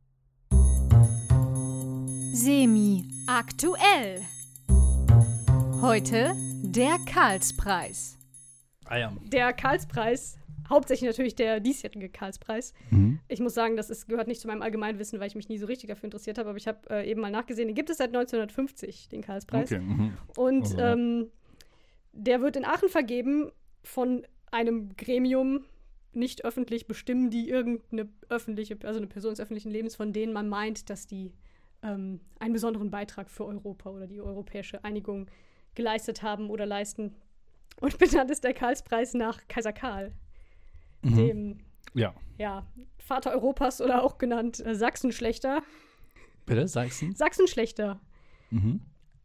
Semi 2.32 3.08
aktuell. 3.26 4.22
Heute 5.82 6.36
der 6.62 6.98
Karlspreis. 7.12 8.18
Ah 8.86 8.98
ja. 8.98 9.14
der 9.24 9.52
Karlspreis. 9.52 10.38
Hauptsächlich 10.70 11.08
natürlich 11.08 11.36
der 11.36 11.60
diesjährige 11.60 12.10
Karlspreis. 12.10 12.74
Mhm. 12.92 13.20
Ich 13.28 13.40
muss 13.40 13.56
sagen, 13.56 13.76
das 13.76 13.90
ist, 13.90 14.08
gehört 14.08 14.28
nicht 14.28 14.40
zu 14.42 14.48
meinem 14.48 14.62
Allgemeinwissen, 14.62 15.20
weil 15.20 15.28
ich 15.28 15.36
mich 15.36 15.50
nie 15.50 15.58
so 15.58 15.66
richtig 15.66 15.90
dafür 15.90 16.06
interessiert 16.06 16.38
habe. 16.38 16.50
Aber 16.50 16.58
ich 16.58 16.68
habe 16.68 16.88
äh, 16.92 17.10
eben 17.10 17.20
mal 17.20 17.32
nachgesehen, 17.32 17.68
den 17.68 17.76
gibt 17.76 17.90
es 17.90 17.98
seit 17.98 18.10
1950, 18.10 19.10
den 19.10 19.22
Karlspreis. 19.22 19.72
Okay. 19.72 19.82
Mhm. 19.82 20.18
Und 20.38 20.64
Also, 20.64 20.78
ähm, 20.78 21.32
der 22.14 22.42
wird 22.42 22.56
in 22.56 22.64
Aachen 22.64 22.90
vergeben 22.90 23.52
von 23.84 24.26
einem 24.52 24.96
Gremium, 24.96 25.66
nicht 26.16 26.46
öffentlich 26.46 26.88
bestimmen, 26.88 27.32
die 27.32 27.50
irgendeine 27.50 28.08
öffentliche, 28.30 28.78
also 28.84 28.98
eine 29.00 29.08
Person 29.08 29.32
des 29.32 29.40
öffentlichen 29.40 29.72
Lebens, 29.72 29.96
von 29.96 30.14
denen 30.14 30.32
man 30.32 30.48
meint, 30.48 30.90
dass 30.92 31.08
die 31.08 31.34
ähm, 31.82 32.20
einen 32.40 32.54
besonderen 32.54 32.92
Beitrag 32.92 33.32
für 33.32 33.46
Europa 33.46 33.90
oder 33.90 34.06
die 34.08 34.22
europäische 34.22 34.84
Einigung 34.84 35.28
geleistet 35.74 36.22
haben 36.22 36.50
oder 36.52 36.66
leisten. 36.68 37.16
Und 37.82 37.98
benannt 37.98 38.30
ist 38.30 38.44
der 38.44 38.54
Karlspreis 38.54 39.16
nach 39.16 39.48
Kaiser 39.48 39.74
Karl, 39.74 40.14
Mhm. 41.02 41.16
dem 41.16 41.58
Ja. 41.96 42.14
ja, 42.38 42.66
Vater 43.00 43.32
Europas 43.32 43.82
oder 43.82 44.04
auch 44.04 44.18
genannt 44.20 44.66
äh, 44.66 44.76
Sachsenschlechter. 44.76 45.62
Bitte, 46.46 46.68
Sachsen? 46.68 47.14
Sachsenschlechter. 47.16 48.00
Mhm. 48.52 48.82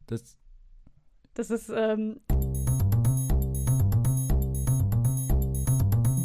Das, 0.07 0.37
Das 1.35 1.51
ist 1.51 1.69
ähm, 1.69 2.21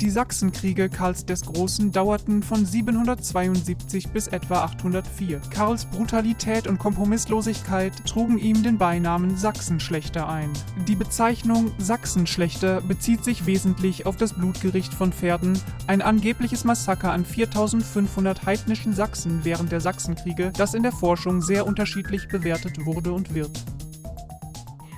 Die 0.04 0.10
Sachsenkriege 0.10 0.90
Karls 0.90 1.26
des 1.26 1.44
Großen 1.44 1.94
dauerten 1.94 2.44
von 2.44 2.66
772 2.66 4.10
bis 4.10 4.28
etwa 4.28 4.66
804. 4.66 5.40
Karls 5.50 5.86
Brutalität 5.86 6.68
und 6.68 6.78
Kompromisslosigkeit 6.78 7.94
trugen 8.06 8.38
ihm 8.38 8.64
den 8.64 8.78
Beinamen 8.78 9.38
Sachsenschlechter 9.38 10.28
ein. 10.28 10.52
Die 10.90 10.98
Bezeichnung 10.98 11.72
Sachsenschlechter 11.78 12.82
bezieht 12.82 13.24
sich 13.24 13.46
wesentlich 13.46 14.06
auf 14.06 14.18
das 14.18 14.34
Blutgericht 14.34 14.94
von 14.94 15.14
Pferden, 15.14 15.58
ein 15.88 16.02
angebliches 16.02 16.66
Massaker 16.66 17.14
an 17.14 17.24
4500 17.24 18.46
heidnischen 18.46 18.92
Sachsen 18.92 19.46
während 19.46 19.72
der 19.72 19.80
Sachsenkriege, 19.80 20.52
das 20.52 20.74
in 20.74 20.84
der 20.84 20.92
Forschung 20.92 21.42
sehr 21.42 21.66
unterschiedlich 21.66 22.28
bewertet 22.28 22.86
wurde 22.86 23.14
und 23.14 23.34
wird. 23.34 23.64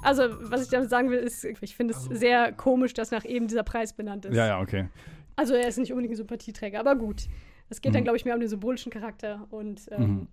Also, 0.05 0.23
was 0.51 0.63
ich 0.63 0.69
damit 0.69 0.89
sagen 0.89 1.09
will, 1.09 1.19
ist, 1.19 1.43
ich 1.43 1.75
finde 1.75 1.93
es 1.93 2.03
sehr 2.05 2.51
komisch, 2.51 2.93
dass 2.93 3.11
nach 3.11 3.25
eben 3.25 3.47
dieser 3.47 3.63
Preis 3.63 3.93
benannt 3.93 4.25
ist. 4.25 4.35
ja, 4.35 4.47
ja, 4.47 4.59
okay. 4.61 4.87
Also, 5.35 5.53
er 5.53 5.67
ist 5.67 5.77
nicht 5.77 5.91
unbedingt 5.91 6.13
ein 6.13 6.17
Sympathieträger, 6.17 6.79
aber 6.79 6.95
gut. 6.95 7.23
Es 7.69 7.81
geht 7.81 7.93
dann, 7.95 8.01
Mhm. 8.01 8.05
glaube 8.05 8.17
ich, 8.17 8.25
mehr 8.25 8.35
um 8.35 8.39
den 8.39 8.47
symbolischen 8.49 8.91
Charakter. 8.91 9.47
Und 9.49 9.87
ähm, 9.91 10.01
Mhm. 10.01 10.27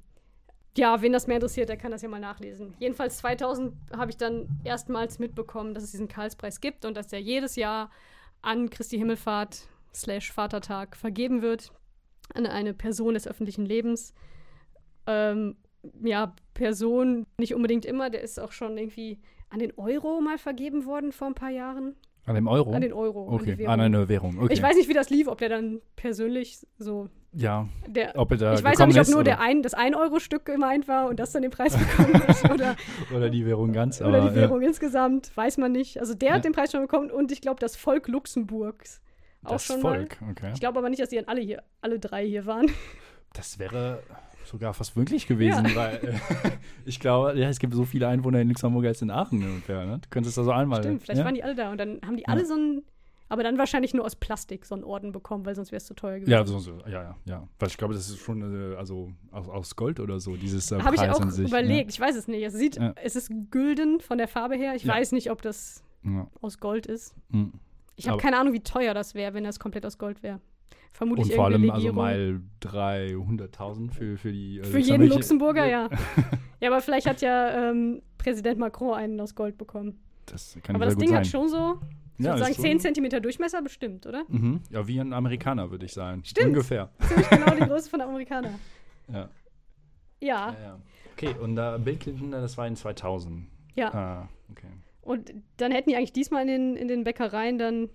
ja, 0.77 1.01
wen 1.03 1.13
das 1.13 1.27
mehr 1.27 1.37
interessiert, 1.37 1.69
der 1.71 1.77
kann 1.79 1.91
das 1.91 2.03
ja 2.03 2.09
mal 2.09 2.21
nachlesen. 2.21 2.75
Jedenfalls 2.79 3.17
2000 3.19 3.75
habe 3.97 4.11
ich 4.11 4.17
dann 4.19 4.49
erstmals 4.65 5.19
mitbekommen, 5.19 5.73
dass 5.75 5.83
es 5.85 5.91
diesen 5.93 6.09
Karlspreis 6.09 6.61
gibt 6.61 6.85
und 6.85 6.97
dass 6.97 7.09
der 7.09 7.21
jedes 7.21 7.57
Jahr 7.57 7.91
an 8.43 8.69
Christi 8.71 8.99
Himmelfahrt 8.99 9.67
slash 9.95 10.31
Vatertag 10.33 10.97
vergeben 10.97 11.43
wird 11.43 11.73
an 12.35 12.47
eine 12.47 12.73
Person 12.75 13.15
des 13.15 13.27
öffentlichen 13.27 13.65
Lebens. 13.67 14.15
Ähm, 15.07 15.57
ja, 16.03 16.35
Person 16.55 17.27
nicht 17.39 17.55
unbedingt 17.55 17.85
immer, 17.85 18.09
der 18.11 18.23
ist 18.23 18.39
auch 18.39 18.53
schon 18.53 18.79
irgendwie 18.79 19.21
an 19.53 19.59
den 19.59 19.73
Euro 19.77 20.21
mal 20.21 20.39
vergeben 20.39 20.87
worden 20.87 21.13
vor 21.13 21.29
ein 21.29 21.35
paar 21.35 21.51
Jahren. 21.51 21.95
An 22.25 22.35
dem 22.37 22.47
Euro? 22.47 22.73
An 22.73 22.81
den 22.81 22.93
Euro. 22.93 23.29
an 23.29 23.35
okay, 23.35 23.59
Währung. 23.59 23.73
an 23.73 23.81
eine 23.81 24.09
Währung. 24.09 24.39
Okay. 24.39 24.53
Ich 24.55 24.63
weiß 24.63 24.77
nicht, 24.77 24.89
wie 24.89 24.95
das 24.95 25.11
lief, 25.11 25.27
ob 25.29 25.39
der 25.39 25.49
dann 25.49 25.81
persönlich 25.97 26.65
so 26.79 27.09
ja, 27.35 27.69
der. 27.87 28.13
ob 28.17 28.31
er 28.31 28.37
da 28.37 28.55
ich 28.55 28.63
weiß 28.63 28.81
auch 28.81 28.87
nicht, 28.87 29.01
ob 29.01 29.09
nur 29.09 29.25
der 29.25 29.41
ein, 29.41 29.63
das 29.63 29.75
1-Euro-Stück 29.75 30.45
gemeint 30.45 30.87
war 30.87 31.09
und 31.09 31.19
das 31.19 31.33
dann 31.33 31.43
den 31.43 31.51
Preis 31.51 31.77
bekommen 31.77 32.15
hat. 32.15 32.51
Oder, 32.51 32.77
oder 33.15 33.31
die 33.31 33.47
Währung 33.47 33.73
ganz. 33.73 34.01
oder 34.01 34.19
aber, 34.21 34.31
die 34.31 34.37
Währung 34.37 34.61
insgesamt, 34.63 35.35
weiß 35.37 35.57
man 35.59 35.73
nicht. 35.73 35.99
Also 35.99 36.15
der 36.15 36.31
Ja. 36.31 36.35
hat 36.37 36.45
den 36.45 36.53
Preis 36.53 36.71
schon 36.73 36.83
bekommen 36.83 37.11
und 37.11 37.33
ich 37.33 37.41
glaube, 37.41 37.59
das 37.61 37.75
Volk 37.77 38.09
Luxemburgs 38.09 39.01
Ja, 39.43 39.49
auch 39.49 39.53
das 39.53 39.65
schon 39.65 39.81
Volk, 39.81 40.19
okay. 40.31 40.43
mal. 40.47 40.53
Ich 40.53 40.61
glaube 40.61 40.79
aber 40.79 40.91
nicht, 40.91 41.01
dass 41.01 41.09
die 41.09 41.17
dann 41.17 41.27
alle 41.27 41.41
hier, 41.41 41.63
alle 41.81 41.99
drei 41.99 42.27
hier 42.27 42.45
waren. 42.47 42.71
Das 43.33 43.59
wäre 43.59 44.03
sogar 44.53 44.73
fast 44.75 44.95
wirklich 44.97 45.27
gewesen, 45.27 45.67
Ja. 45.67 45.75
weil 45.75 45.95
äh, 45.97 46.51
ich 46.85 47.01
glaube, 47.01 47.37
ja, 47.39 47.49
es 47.49 47.59
gibt 47.59 47.75
so 47.75 47.85
viele 47.85 48.07
Einwohner 48.07 48.41
in 48.41 48.49
Luxemburg 48.49 48.85
als 48.87 49.03
in 49.03 49.11
Aachen 49.11 49.43
ungefähr. 49.43 49.85
Ne? 49.85 49.99
Du 50.01 50.09
könntest 50.11 50.39
also 50.39 50.53
einmal. 50.53 50.83
Stimmt, 50.83 51.03
vielleicht 51.03 51.19
ja? 51.19 51.25
waren 51.25 51.35
die 51.35 51.43
alle 51.43 51.55
da 51.57 51.71
und 51.73 51.79
dann 51.79 52.01
haben 52.07 52.17
die 52.17 52.29
alle 52.29 52.47
so 52.47 52.55
einen, 52.55 52.83
aber 53.29 53.43
dann 53.43 53.57
wahrscheinlich 53.59 53.95
nur 53.95 54.05
aus 54.05 54.15
Plastik 54.15 54.65
so 54.67 54.75
einen 54.75 54.85
Orden 54.85 55.11
bekommen, 55.11 55.45
weil 55.47 55.55
sonst 55.55 55.73
wäre 55.73 55.79
es 55.79 55.87
zu 55.87 55.95
teuer 55.95 56.17
gewesen. 56.17 56.31
Ja, 56.31 56.45
so, 56.47 56.59
so, 56.59 56.79
ja, 56.87 57.03
ja, 57.03 57.17
ja. 57.25 57.49
Weil 57.59 57.69
ich 57.69 57.79
glaube, 57.79 57.95
das 57.95 58.09
ist 58.09 58.19
schon 58.19 58.73
äh, 58.73 58.77
also 58.77 59.11
aus, 59.31 59.49
aus 59.49 59.75
Gold 59.77 59.99
oder 60.01 60.21
so, 60.21 60.37
dieses 60.37 60.71
äh, 60.71 60.81
Habe 60.81 60.95
ich 60.97 61.01
auch 61.03 61.21
an 61.21 61.31
sich. 61.31 61.49
überlegt, 61.49 61.91
ich 61.91 61.99
weiß 61.99 62.15
es 62.15 62.29
nicht. 62.29 62.43
Es 62.45 62.53
sieht, 62.53 62.79
es 63.03 63.17
ist 63.17 63.33
gülden 63.51 64.01
von 64.01 64.19
der 64.19 64.29
Farbe 64.29 64.55
her. 64.57 64.75
Ich 64.75 64.87
weiß 64.87 65.13
nicht, 65.13 65.31
ob 65.31 65.43
das 65.43 65.83
Ne? 66.05 66.27
Aus 66.41 66.59
Gold 66.59 66.87
ist. 66.87 67.15
Mhm. 67.31 67.53
Ich 67.95 68.09
habe 68.09 68.19
keine 68.19 68.37
Ahnung, 68.37 68.53
wie 68.53 68.61
teuer 68.61 68.93
das 68.93 69.15
wäre, 69.15 69.35
wenn 69.35 69.45
das 69.45 69.61
komplett 69.61 69.87
aus 69.87 69.99
Gold 69.99 70.23
wäre. 70.25 70.41
Vermutlich 70.93 71.29
Und 71.31 71.35
vor 71.35 71.45
allem 71.47 71.65
irgendeine 71.65 71.93
also 71.93 72.01
Legierung. 72.03 72.43
mal 72.63 73.47
300.000 73.49 73.91
für, 73.93 74.17
für 74.19 74.33
die. 74.33 74.59
äh, 74.61 74.65
Für 74.65 74.79
jeden 74.79 75.09
Luxemburger, 75.09 75.67
ja. 75.67 75.89
ja, 76.61 76.69
aber 76.71 76.81
vielleicht 76.81 77.07
hat 77.07 77.23
ja 77.23 77.71
ähm, 77.71 78.03
Präsident 78.19 78.59
Macron 78.59 78.95
einen 78.95 79.21
aus 79.21 79.35
Gold 79.35 79.57
bekommen. 79.59 79.99
Das 80.27 80.57
kann 80.63 80.77
aber 80.77 80.85
das 80.85 80.97
Ding 80.97 81.09
sein. 81.09 81.19
hat 81.19 81.27
schon 81.27 81.49
so, 81.49 81.81
ich 82.19 82.25
Ja, 82.25 82.33
würde 82.33 82.41
ist 82.41 82.47
sagen, 82.47 82.55
schon- 82.55 82.65
10 82.65 82.81
Zentimeter 82.81 83.21
Durchmesser 83.21 83.63
bestimmt, 83.63 84.07
oder? 84.07 84.25
Mhm. 84.29 84.61
Ja, 84.71 84.87
wie 84.87 84.99
ein 85.01 85.13
Amerikaner, 85.13 85.71
würde 85.71 85.87
ich 85.87 85.93
sagen. 85.93 86.23
Stimmt. 86.25 86.49
Ungefähr. 86.49 86.91
Ziemlich 87.09 87.29
genau 87.31 87.55
die 87.55 87.67
Größe 87.67 87.89
von 87.91 87.99
der 87.99 88.09
Amerikaner. 88.09 88.51
Ja. 89.13 89.29
Ja, 90.21 90.53
Ja, 90.53 90.57
ja. 90.63 90.79
Okay, 91.15 91.35
und 91.41 91.57
da 91.57 91.79
Bill 91.79 91.97
Clinton, 91.97 92.31
das 92.33 92.57
war 92.59 92.67
in 92.67 92.77
2000. 92.77 93.47
ja. 93.75 93.93
Ah, 93.95 94.29
okay. 94.51 94.67
Und 95.03 95.33
dann 95.57 95.73
hätten 95.73 95.91
die 95.91 95.97
eigentlich 95.97 96.13
diesmal 96.13 96.43
in 96.43 96.49
den, 96.49 96.77
in 96.77 96.87
den 96.89 97.03
Bäckereien 97.05 97.59
dann, 97.59 97.89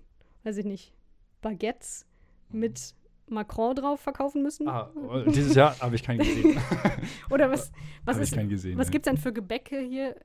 weiß 0.44 0.58
ich 0.58 0.66
nicht, 0.66 0.94
Baguettes 1.42 2.06
mit 2.50 2.94
Macron 3.30 3.76
drauf 3.76 4.00
verkaufen 4.00 4.42
müssen? 4.44 4.68
Ah, 4.70 4.90
äh, 5.14 5.30
dieses 5.32 5.56
Jahr 5.56 5.78
habe 5.80 5.96
ich 5.96 6.04
keinen 6.04 6.20
gesehen. 6.20 6.60
Oder 7.30 7.52
was, 7.52 7.72
was, 8.06 8.18
ist, 8.18 8.36
gesehen. 8.50 8.78
was 8.78 8.90
gibt 8.90 9.06
es 9.06 9.12
denn 9.12 9.18
für 9.22 9.34
Gebäcke 9.34 9.80
hier 9.80 10.16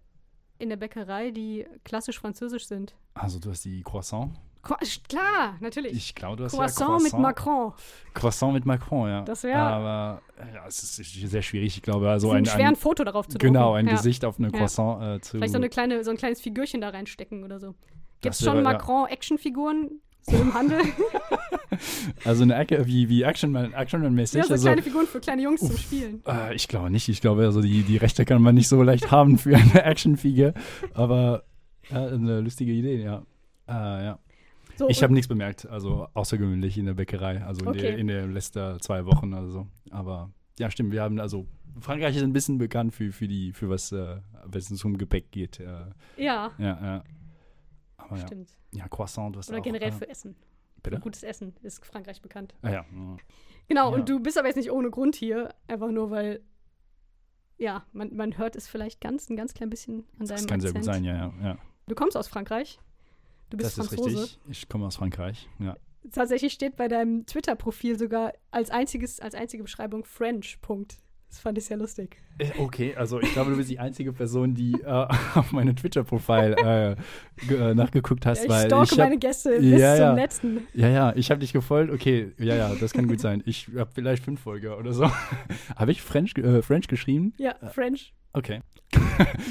in 0.58 0.68
der 0.68 0.76
Bäckerei, 0.76 1.30
die 1.32 1.66
klassisch 1.84 2.20
französisch 2.20 2.66
sind? 2.66 2.94
Also, 3.14 3.40
du 3.40 3.50
hast 3.50 3.64
die 3.64 3.82
Croissant. 3.82 4.32
Qua- 4.62 4.78
Klar, 5.08 5.56
natürlich. 5.58 5.92
Ich 5.92 6.14
glaube, 6.14 6.36
du 6.36 6.44
hast 6.44 6.52
Croissant, 6.54 6.98
ja 6.98 7.02
mit 7.02 7.12
Macron. 7.14 7.72
Croissant 8.14 8.52
mit 8.54 8.64
Macron, 8.64 9.08
ja. 9.08 9.22
Das 9.22 9.42
wär- 9.42 9.58
Aber 9.58 10.22
ja, 10.54 10.64
es 10.68 10.80
ist 10.84 10.94
sehr 11.30 11.42
schwierig. 11.42 11.76
Ich 11.78 11.82
glaube, 11.82 12.08
also 12.08 12.28
so 12.28 12.32
ein 12.32 12.38
ein, 12.42 12.46
schwer 12.46 12.66
ein 12.68 12.74
ein 12.74 12.76
Foto 12.76 13.02
darauf 13.02 13.26
zu 13.26 13.38
genau 13.38 13.70
drucken. 13.72 13.78
ein 13.78 13.86
ja. 13.88 13.92
Gesicht 13.96 14.24
auf 14.24 14.38
eine 14.38 14.52
Ja. 14.52 14.58
Croissant 14.58 15.02
äh, 15.02 15.20
zu. 15.20 15.38
Vielleicht 15.38 15.52
so, 15.52 15.58
eine 15.58 15.68
kleine, 15.68 16.04
so 16.04 16.12
ein 16.12 16.16
kleines 16.16 16.40
Figürchen 16.40 16.80
da 16.80 16.90
reinstecken 16.90 17.42
oder 17.42 17.58
so. 17.58 17.74
Gibt 18.20 18.36
es 18.36 18.44
schon 18.44 18.54
wäre- 18.58 18.64
ja. 18.64 18.72
Macron-Actionfiguren 18.72 20.00
so 20.22 20.36
im 20.36 20.54
Handel? 20.54 20.80
Also 22.24 22.42
eine 22.42 22.54
Ecke 22.54 22.86
wie 22.86 23.08
wie 23.08 23.22
Actionman 23.22 23.72
Actionman-mäßig. 23.72 24.36
ja, 24.38 24.44
so 24.44 24.52
also, 24.52 24.66
kleine 24.66 24.82
Figuren 24.82 25.06
für 25.06 25.20
kleine 25.20 25.42
Jungs 25.42 25.60
zum 25.60 25.76
Spielen. 25.76 26.22
Äh, 26.26 26.54
ich 26.54 26.68
glaube 26.68 26.90
nicht. 26.90 27.08
Ich 27.08 27.20
glaube, 27.20 27.44
also 27.44 27.62
die, 27.62 27.82
die 27.82 27.96
Rechte 27.96 28.24
kann 28.24 28.42
man 28.42 28.54
nicht 28.54 28.68
so 28.68 28.82
leicht 28.82 29.10
haben 29.10 29.38
für 29.38 29.56
eine 29.56 29.82
Actionfigur. 29.82 30.52
Aber 30.92 31.44
äh, 31.90 31.94
eine 31.94 32.40
lustige 32.40 32.72
Idee, 32.72 33.02
ja. 33.02 33.22
Äh, 33.66 33.72
ja. 34.04 34.18
So, 34.76 34.88
Ich 34.88 35.02
habe 35.02 35.12
nichts 35.12 35.28
bemerkt, 35.28 35.66
also 35.66 36.08
außergewöhnlich 36.14 36.78
in 36.78 36.86
der 36.86 36.94
Bäckerei, 36.94 37.42
also 37.42 37.62
in, 37.62 37.68
Okay. 37.68 37.80
der, 37.80 37.98
in 37.98 38.06
den 38.06 38.32
letzten 38.32 38.80
zwei 38.80 39.04
Wochen 39.06 39.32
oder 39.32 39.48
so. 39.48 39.66
Aber 39.90 40.30
ja, 40.58 40.70
stimmt, 40.70 40.92
wir 40.92 41.02
haben 41.02 41.18
also 41.20 41.46
Frankreich 41.80 42.16
ist 42.16 42.22
ein 42.22 42.32
bisschen 42.34 42.58
bekannt 42.58 42.94
für, 42.94 43.12
für 43.12 43.26
die, 43.28 43.52
für 43.52 43.68
was, 43.70 43.92
äh, 43.92 44.16
wenn 44.44 44.60
es 44.60 44.84
um 44.84 44.98
Gepäck 44.98 45.30
geht. 45.30 45.58
Äh, 45.58 45.64
ja, 46.18 46.50
ja, 46.58 46.78
ja. 46.82 47.04
Aber 47.96 48.16
stimmt. 48.18 48.50
ja, 48.50 48.56
Croissant, 48.88 49.36
was 49.36 49.48
Oder 49.48 49.58
auch, 49.58 49.62
generell 49.62 49.88
äh, 49.90 49.92
für 49.92 50.08
Essen. 50.08 50.36
Bitte? 50.82 50.98
Gutes 51.00 51.22
Essen 51.22 51.54
ist 51.62 51.84
Frankreich 51.84 52.20
bekannt. 52.22 52.54
Ah, 52.62 52.70
ja. 52.70 52.82
mhm. 52.90 53.18
Genau, 53.68 53.90
Ja. 53.90 53.96
und 53.96 54.08
du 54.08 54.18
bist 54.20 54.36
aber 54.38 54.48
jetzt 54.48 54.56
nicht 54.56 54.72
ohne 54.72 54.90
Grund 54.90 55.14
hier, 55.14 55.54
einfach 55.68 55.90
nur 55.90 56.10
weil, 56.10 56.40
ja, 57.58 57.84
man, 57.92 58.14
man 58.16 58.36
hört 58.38 58.56
es 58.56 58.68
vielleicht 58.68 59.00
ganz, 59.00 59.28
ein 59.30 59.36
ganz 59.36 59.54
klein 59.54 59.70
bisschen 59.70 60.04
an 60.18 60.26
deinem 60.26 60.28
Das 60.28 60.46
kann 60.46 60.60
sehr 60.60 60.70
Akzent. 60.70 60.84
gut 60.84 60.94
sein, 60.94 61.04
ja, 61.04 61.14
ja. 61.16 61.32
ja. 61.42 61.58
Du 61.86 61.94
kommst 61.94 62.16
aus 62.16 62.26
Frankreich. 62.28 62.78
Du 63.50 63.56
bist 63.56 63.78
Das 63.78 63.84
ist 63.86 63.94
Franzose. 63.94 64.22
richtig. 64.22 64.40
Ich 64.48 64.68
komme 64.68 64.86
aus 64.86 64.96
Frankreich, 64.96 65.48
ja. 65.58 65.76
Tatsächlich 66.10 66.52
steht 66.52 66.74
bei 66.74 66.88
deinem 66.88 67.26
Twitter-Profil 67.26 67.96
sogar 67.96 68.32
als, 68.50 68.70
einziges, 68.70 69.20
als 69.20 69.36
einzige 69.36 69.62
Beschreibung 69.62 70.04
French. 70.04 70.60
Punkt. 70.60 70.96
Das 71.32 71.40
fand 71.40 71.56
ich 71.56 71.64
sehr 71.64 71.78
lustig. 71.78 72.18
Äh, 72.36 72.50
Okay, 72.58 72.94
also 72.94 73.18
ich 73.18 73.32
glaube, 73.32 73.52
du 73.52 73.56
bist 73.56 73.70
die 73.70 73.78
einzige 73.78 74.12
Person, 74.12 74.54
die 74.54 74.74
äh, 74.82 74.86
auf 75.34 75.50
meinem 75.52 75.74
Twitter-Profil 75.74 76.54
äh, 76.58 76.90
äh, 77.50 77.74
nachgeguckt 77.74 78.26
hast, 78.26 78.40
Ja, 78.40 78.44
ich 78.44 78.50
weil 78.50 78.66
stalke 78.66 78.84
ich 78.84 78.90
hab, 78.92 78.98
meine 78.98 79.18
Gäste 79.18 79.58
bis 79.58 79.80
Ja, 79.80 79.94
zum 79.96 80.04
ja. 80.04 80.12
letzten. 80.12 80.66
Ja, 80.74 80.88
ja, 80.88 81.12
ich 81.16 81.30
habe 81.30 81.40
dich 81.40 81.54
gefolgt. 81.54 81.90
Okay, 81.90 82.32
ja, 82.38 82.54
ja, 82.54 82.74
das 82.78 82.92
kann 82.92 83.08
gut 83.08 83.18
sein. 83.18 83.42
Ich 83.46 83.68
habe 83.74 83.90
vielleicht 83.94 84.22
fünf 84.22 84.40
Folger 84.40 84.76
oder 84.78 84.92
so. 84.92 85.10
habe 85.76 85.90
ich 85.90 86.02
French, 86.02 86.36
äh, 86.36 86.60
French 86.60 86.86
geschrieben? 86.86 87.32
Ja, 87.38 87.54
French. 87.72 88.12
Okay. 88.34 88.60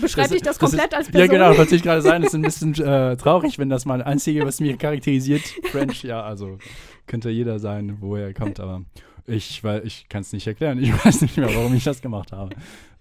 Beschreib 0.02 0.30
dich 0.30 0.44
das 0.44 0.60
komplett 0.60 0.92
ist, 0.92 0.94
als 0.94 1.10
Person. 1.10 1.22
Ja, 1.36 1.46
genau, 1.48 1.58
wollte 1.58 1.76
ich 1.76 1.82
gerade 1.82 2.04
sagen. 2.04 2.22
Das 2.22 2.34
ist 2.34 2.36
ein 2.36 2.44
bisschen 2.44 2.74
äh, 2.86 3.18
traurig, 3.18 3.58
wenn 3.58 3.70
das 3.70 3.86
mal 3.86 4.04
einzige, 4.04 4.46
was 4.46 4.60
mir 4.60 4.78
charakterisiert. 4.78 5.42
French, 5.72 6.04
ja, 6.04 6.22
also 6.22 6.60
könnte 7.08 7.32
jeder 7.32 7.58
sein, 7.58 7.98
woher 8.02 8.28
er 8.28 8.34
kommt, 8.36 8.60
aber 8.60 8.84
ich, 9.32 9.64
weil 9.64 9.86
ich 9.86 10.08
kann 10.10 10.22
es 10.22 10.34
nicht 10.34 10.48
erklären. 10.48 10.82
Ich 10.82 10.94
weiß 11.06 11.22
nicht 11.22 11.38
mehr, 11.38 11.54
warum 11.54 11.74
ich 11.74 11.84
das 11.84 12.02
gemacht 12.02 12.32
habe. 12.32 12.56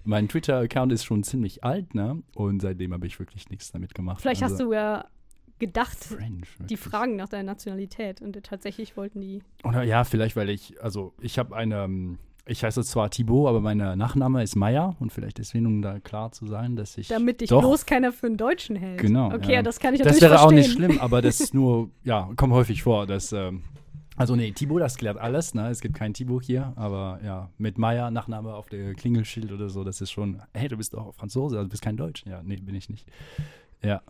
Mein 0.05 0.29
Twitter-Account 0.29 0.93
ist 0.93 1.05
schon 1.05 1.23
ziemlich 1.23 1.63
alt, 1.63 1.95
ne? 1.95 2.23
Und 2.35 2.63
seitdem 2.63 2.93
habe 2.93 3.07
ich 3.07 3.19
wirklich 3.19 3.51
nichts 3.51 3.71
damit 3.71 3.95
gemacht. 3.95 4.23
Vielleicht 4.23 4.43
also, 4.43 4.55
hast 4.55 4.61
du 4.63 4.73
ja 4.73 5.05
gedacht, 5.59 5.97
French, 6.03 6.49
die 6.69 6.77
fragen 6.79 7.17
nach 7.17 7.29
deiner 7.29 7.45
Nationalität 7.45 8.23
und 8.23 8.43
tatsächlich 8.43 8.97
wollten 8.97 9.21
die. 9.21 9.43
Oder 9.63 9.83
ja, 9.83 10.05
vielleicht, 10.05 10.37
weil 10.37 10.49
ich, 10.49 10.83
also 10.83 11.13
ich 11.21 11.39
habe 11.39 11.55
eine, 11.55 11.85
ähm, 11.85 12.19
ich 12.47 12.65
heiße 12.65 12.83
zwar 12.83 13.11
Thibaut, 13.11 13.49
aber 13.49 13.61
mein 13.61 13.77
Nachname 13.77 14.43
ist 14.43 14.57
Meyer 14.57 14.97
und 14.99 15.13
vielleicht 15.13 15.37
deswegen, 15.39 15.67
um 15.67 15.83
da 15.83 16.01
klar 16.01 16.33
zu 16.33 16.47
sein, 16.47 16.77
dass 16.77 16.97
ich. 16.97 17.09
Damit 17.09 17.43
dich 17.43 17.51
doch, 17.51 17.61
bloß 17.61 17.85
keiner 17.85 18.11
für 18.11 18.27
einen 18.27 18.39
Deutschen 18.39 18.75
hält. 18.75 19.01
Genau, 19.01 19.33
Okay, 19.33 19.55
ja. 19.55 19.63
das 19.63 19.79
kann 19.79 19.93
ich 19.93 20.01
Das 20.01 20.15
natürlich 20.15 20.23
wäre 20.23 20.41
auch 20.41 20.51
verstehen. 20.51 20.59
nicht 20.59 20.73
schlimm, 20.73 20.99
aber 20.99 21.21
das 21.21 21.41
ist 21.41 21.53
nur, 21.53 21.91
ja, 22.05 22.31
kommt 22.37 22.55
häufig 22.55 22.83
vor, 22.83 23.07
dass, 23.07 23.33
ähm, 23.33 23.63
also 24.21 24.37
nee, 24.37 24.53
Thibaut, 24.53 24.83
das 24.83 24.97
klärt 24.97 25.17
alles, 25.17 25.55
ne? 25.55 25.69
Es 25.71 25.81
gibt 25.81 25.95
kein 25.95 26.13
Thibaut 26.13 26.45
hier, 26.45 26.73
aber 26.77 27.19
ja, 27.25 27.51
mit 27.59 27.79
Meyer, 27.79 28.11
Nachname 28.11 28.53
auf 28.55 28.69
der 28.69 28.95
Klingelschild 28.95 29.51
oder 29.51 29.71
so, 29.71 29.83
das 29.83 30.01
ist 30.01 30.11
schon, 30.11 30.43
hey, 30.53 30.69
du 30.69 30.77
bist 30.77 30.93
doch 30.93 31.15
Franzose, 31.15 31.57
also 31.57 31.65
du 31.67 31.71
bist 31.71 31.83
kein 31.83 31.97
Deutsch. 31.97 32.25
Ja, 32.27 32.43
nee, 32.43 32.57
bin 32.57 32.75
ich 32.75 32.91
nicht. 32.91 33.07
Ja. 33.83 34.03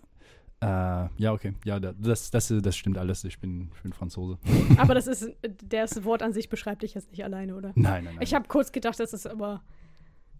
Äh, 0.63 1.09
ja, 1.17 1.33
okay. 1.33 1.55
Ja, 1.65 1.81
da- 1.81 1.95
das, 1.97 2.31
das, 2.31 2.53
das 2.61 2.77
stimmt 2.77 2.99
alles. 2.99 3.25
Ich 3.25 3.39
bin, 3.39 3.71
ich 3.75 3.83
bin 3.83 3.93
Franzose. 3.93 4.37
Aber 4.77 4.95
das 4.95 5.07
ist, 5.07 5.31
das 5.69 6.05
Wort 6.05 6.23
an 6.23 6.33
sich 6.33 6.49
beschreibt 6.49 6.83
dich 6.83 6.95
jetzt 6.95 7.11
nicht 7.13 7.25
alleine, 7.25 7.55
oder? 7.57 7.69
Nein, 7.77 8.05
nein, 8.05 8.15
nein. 8.17 8.23
Ich 8.23 8.35
habe 8.35 8.47
kurz 8.49 8.71
gedacht, 8.73 8.99
das 9.01 9.13
ist 9.15 9.27
aber. 9.27 9.63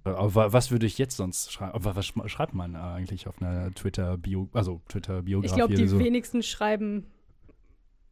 Äh, 0.05 0.11
Aber 0.11 0.53
was 0.53 0.71
würde 0.71 0.85
ich 0.87 0.99
jetzt 0.99 1.17
sonst 1.17 1.53
schreiben? 1.53 1.73
Was 1.85 1.97
sch- 2.07 2.29
schreibt 2.29 2.55
man 2.55 2.75
eigentlich 2.77 3.29
auf 3.29 3.41
einer 3.41 3.71
Twitter-Bio, 3.73 4.49
also 4.53 4.83
Twitter-Biografie 4.89 5.47
Ich 5.53 5.57
glaube, 5.57 5.75
die 5.75 5.87
so? 5.87 5.99
wenigsten 5.99 6.43
schreiben 6.43 7.07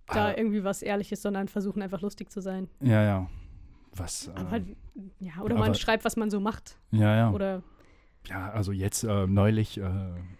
da 0.08 0.26
Ah. 0.28 0.34
irgendwie 0.36 0.64
was 0.64 0.82
Ehrliches, 0.82 1.22
sondern 1.22 1.48
versuchen 1.48 1.82
einfach 1.82 2.00
lustig 2.00 2.30
zu 2.30 2.40
sein. 2.40 2.68
Ja, 2.80 3.02
ja. 3.02 3.30
Was? 3.96 4.28
Aber, 4.34 4.56
ähm, 4.58 4.76
ja, 5.18 5.32
oder 5.42 5.54
aber- 5.56 5.66
man 5.66 5.74
schreibt, 5.74 6.04
was 6.04 6.16
man 6.16 6.30
so 6.30 6.40
macht. 6.40 6.76
ja, 6.90 7.16
ja. 7.16 7.30
Oder 7.32 7.62
ja, 8.28 8.50
also 8.50 8.72
jetzt 8.72 9.04
äh, 9.04 9.26
neulich 9.26 9.78
äh, 9.78 9.82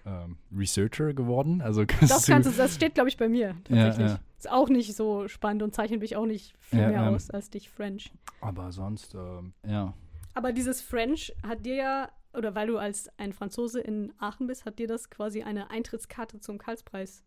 ähm, 0.05 0.37
Researcher 0.55 1.15
geworden. 1.15 1.63
Also 1.63 1.85
das 2.01 2.11
kannst 2.11 2.27
Ganze, 2.29 2.53
das 2.53 2.75
steht, 2.75 2.95
glaube 2.95 3.09
ich, 3.09 3.17
bei 3.17 3.29
mir 3.29 3.57
tatsächlich. 3.65 4.11
ja. 4.11 4.19
Ist 4.37 4.51
auch 4.51 4.69
nicht 4.69 4.95
so 4.95 5.27
spannend 5.29 5.63
und 5.63 5.75
zeichnet 5.75 6.01
mich 6.01 6.15
auch 6.17 6.27
nicht 6.27 6.55
viel 6.59 6.81
Ja, 6.81 6.89
mehr 6.89 7.03
ähm. 7.03 7.15
aus 7.15 7.31
als 7.31 7.51
dich 7.51 7.71
French. 7.71 8.13
Aber 8.41 8.71
sonst, 8.73 9.15
ähm, 9.15 9.53
ja. 9.67 9.95
Aber 10.35 10.53
dieses 10.53 10.81
French 10.83 11.35
hat 11.47 11.65
dir 11.67 11.75
ja, 11.75 12.09
oder 12.35 12.55
weil 12.55 12.67
du 12.69 12.79
als 12.79 13.09
ein 13.19 13.33
Franzose 13.33 13.81
in 13.81 14.13
Aachen 14.19 14.47
bist, 14.47 14.65
hat 14.67 14.79
dir 14.79 14.87
das 14.87 15.09
quasi 15.11 15.43
eine 15.43 15.71
Eintrittskarte 15.71 16.39
zum 16.41 16.59
Karlspreis 16.59 17.25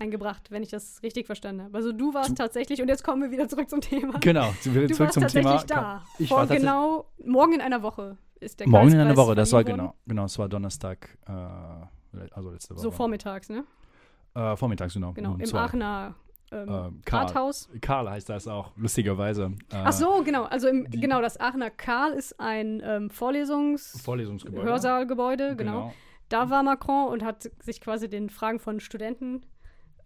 eingebracht, 0.00 0.50
wenn 0.50 0.62
ich 0.62 0.68
das 0.70 1.02
richtig 1.02 1.26
verstanden 1.26 1.62
habe. 1.64 1.76
Also 1.76 1.92
du 1.92 2.14
warst 2.14 2.30
Du- 2.30 2.34
tatsächlich, 2.34 2.80
und 2.82 2.88
jetzt 2.88 3.02
kommen 3.04 3.22
wir 3.22 3.30
wieder 3.30 3.48
zurück 3.48 3.68
zum 3.70 3.80
Thema. 3.80 4.18
Genau, 4.20 4.52
zu- 4.60 4.70
Du 4.70 4.86
zurück 4.86 5.00
warst 5.00 5.14
zum 5.14 5.22
tatsächlich 5.22 5.62
Thema. 5.64 5.80
da. 5.82 6.04
Ich 6.18 6.28
Vor 6.28 6.38
war 6.38 6.42
tatsächlich- 6.44 6.62
genau, 6.68 7.06
morgen 7.24 7.52
in 7.54 7.60
einer 7.60 7.82
Woche 7.82 8.16
ist 8.40 8.60
der 8.60 8.68
Morgen 8.68 8.92
in 8.92 9.00
einer 9.00 9.16
Woche, 9.16 9.34
das 9.34 9.52
war 9.52 9.60
worden. 9.64 9.76
genau, 9.76 9.94
genau, 10.06 10.24
es 10.26 10.38
war 10.38 10.48
Donnerstag, 10.48 11.18
äh, 11.26 11.32
also 12.32 12.50
letzte 12.50 12.74
Woche. 12.74 12.82
So 12.82 12.90
vormittags, 12.90 13.48
ne? 13.48 13.64
äh, 14.34 14.56
vormittags, 14.56 14.94
genau. 14.94 15.12
Genau, 15.12 15.34
im 15.34 15.44
zwei. 15.44 15.58
Aachener 15.60 16.14
ähm, 16.50 16.66
Ähm, 16.68 17.02
Karl. 17.04 17.26
Rathaus. 17.26 17.68
Karl 17.82 18.08
heißt 18.08 18.28
das 18.30 18.48
auch, 18.48 18.72
lustigerweise. 18.76 19.52
Äh, 19.70 19.82
Ach 19.84 19.92
so, 19.92 20.22
genau. 20.24 20.44
Also 20.44 20.68
im, 20.68 20.88
die- 20.90 20.98
genau, 20.98 21.20
das 21.20 21.38
Aachener 21.38 21.68
Karl 21.70 22.12
ist 22.12 22.40
ein 22.40 22.80
ähm, 22.82 23.08
Vorlesungs- 23.10 24.00
Vorlesungsgebäude. 24.02 24.64
Hörsaalgebäude, 24.66 25.56
genau. 25.56 25.92
Da 26.30 26.48
war 26.48 26.62
Macron 26.62 27.08
und 27.08 27.22
hat 27.22 27.50
sich 27.62 27.80
quasi 27.82 28.08
den 28.08 28.30
Fragen 28.30 28.60
von 28.60 28.80
Studenten 28.80 29.42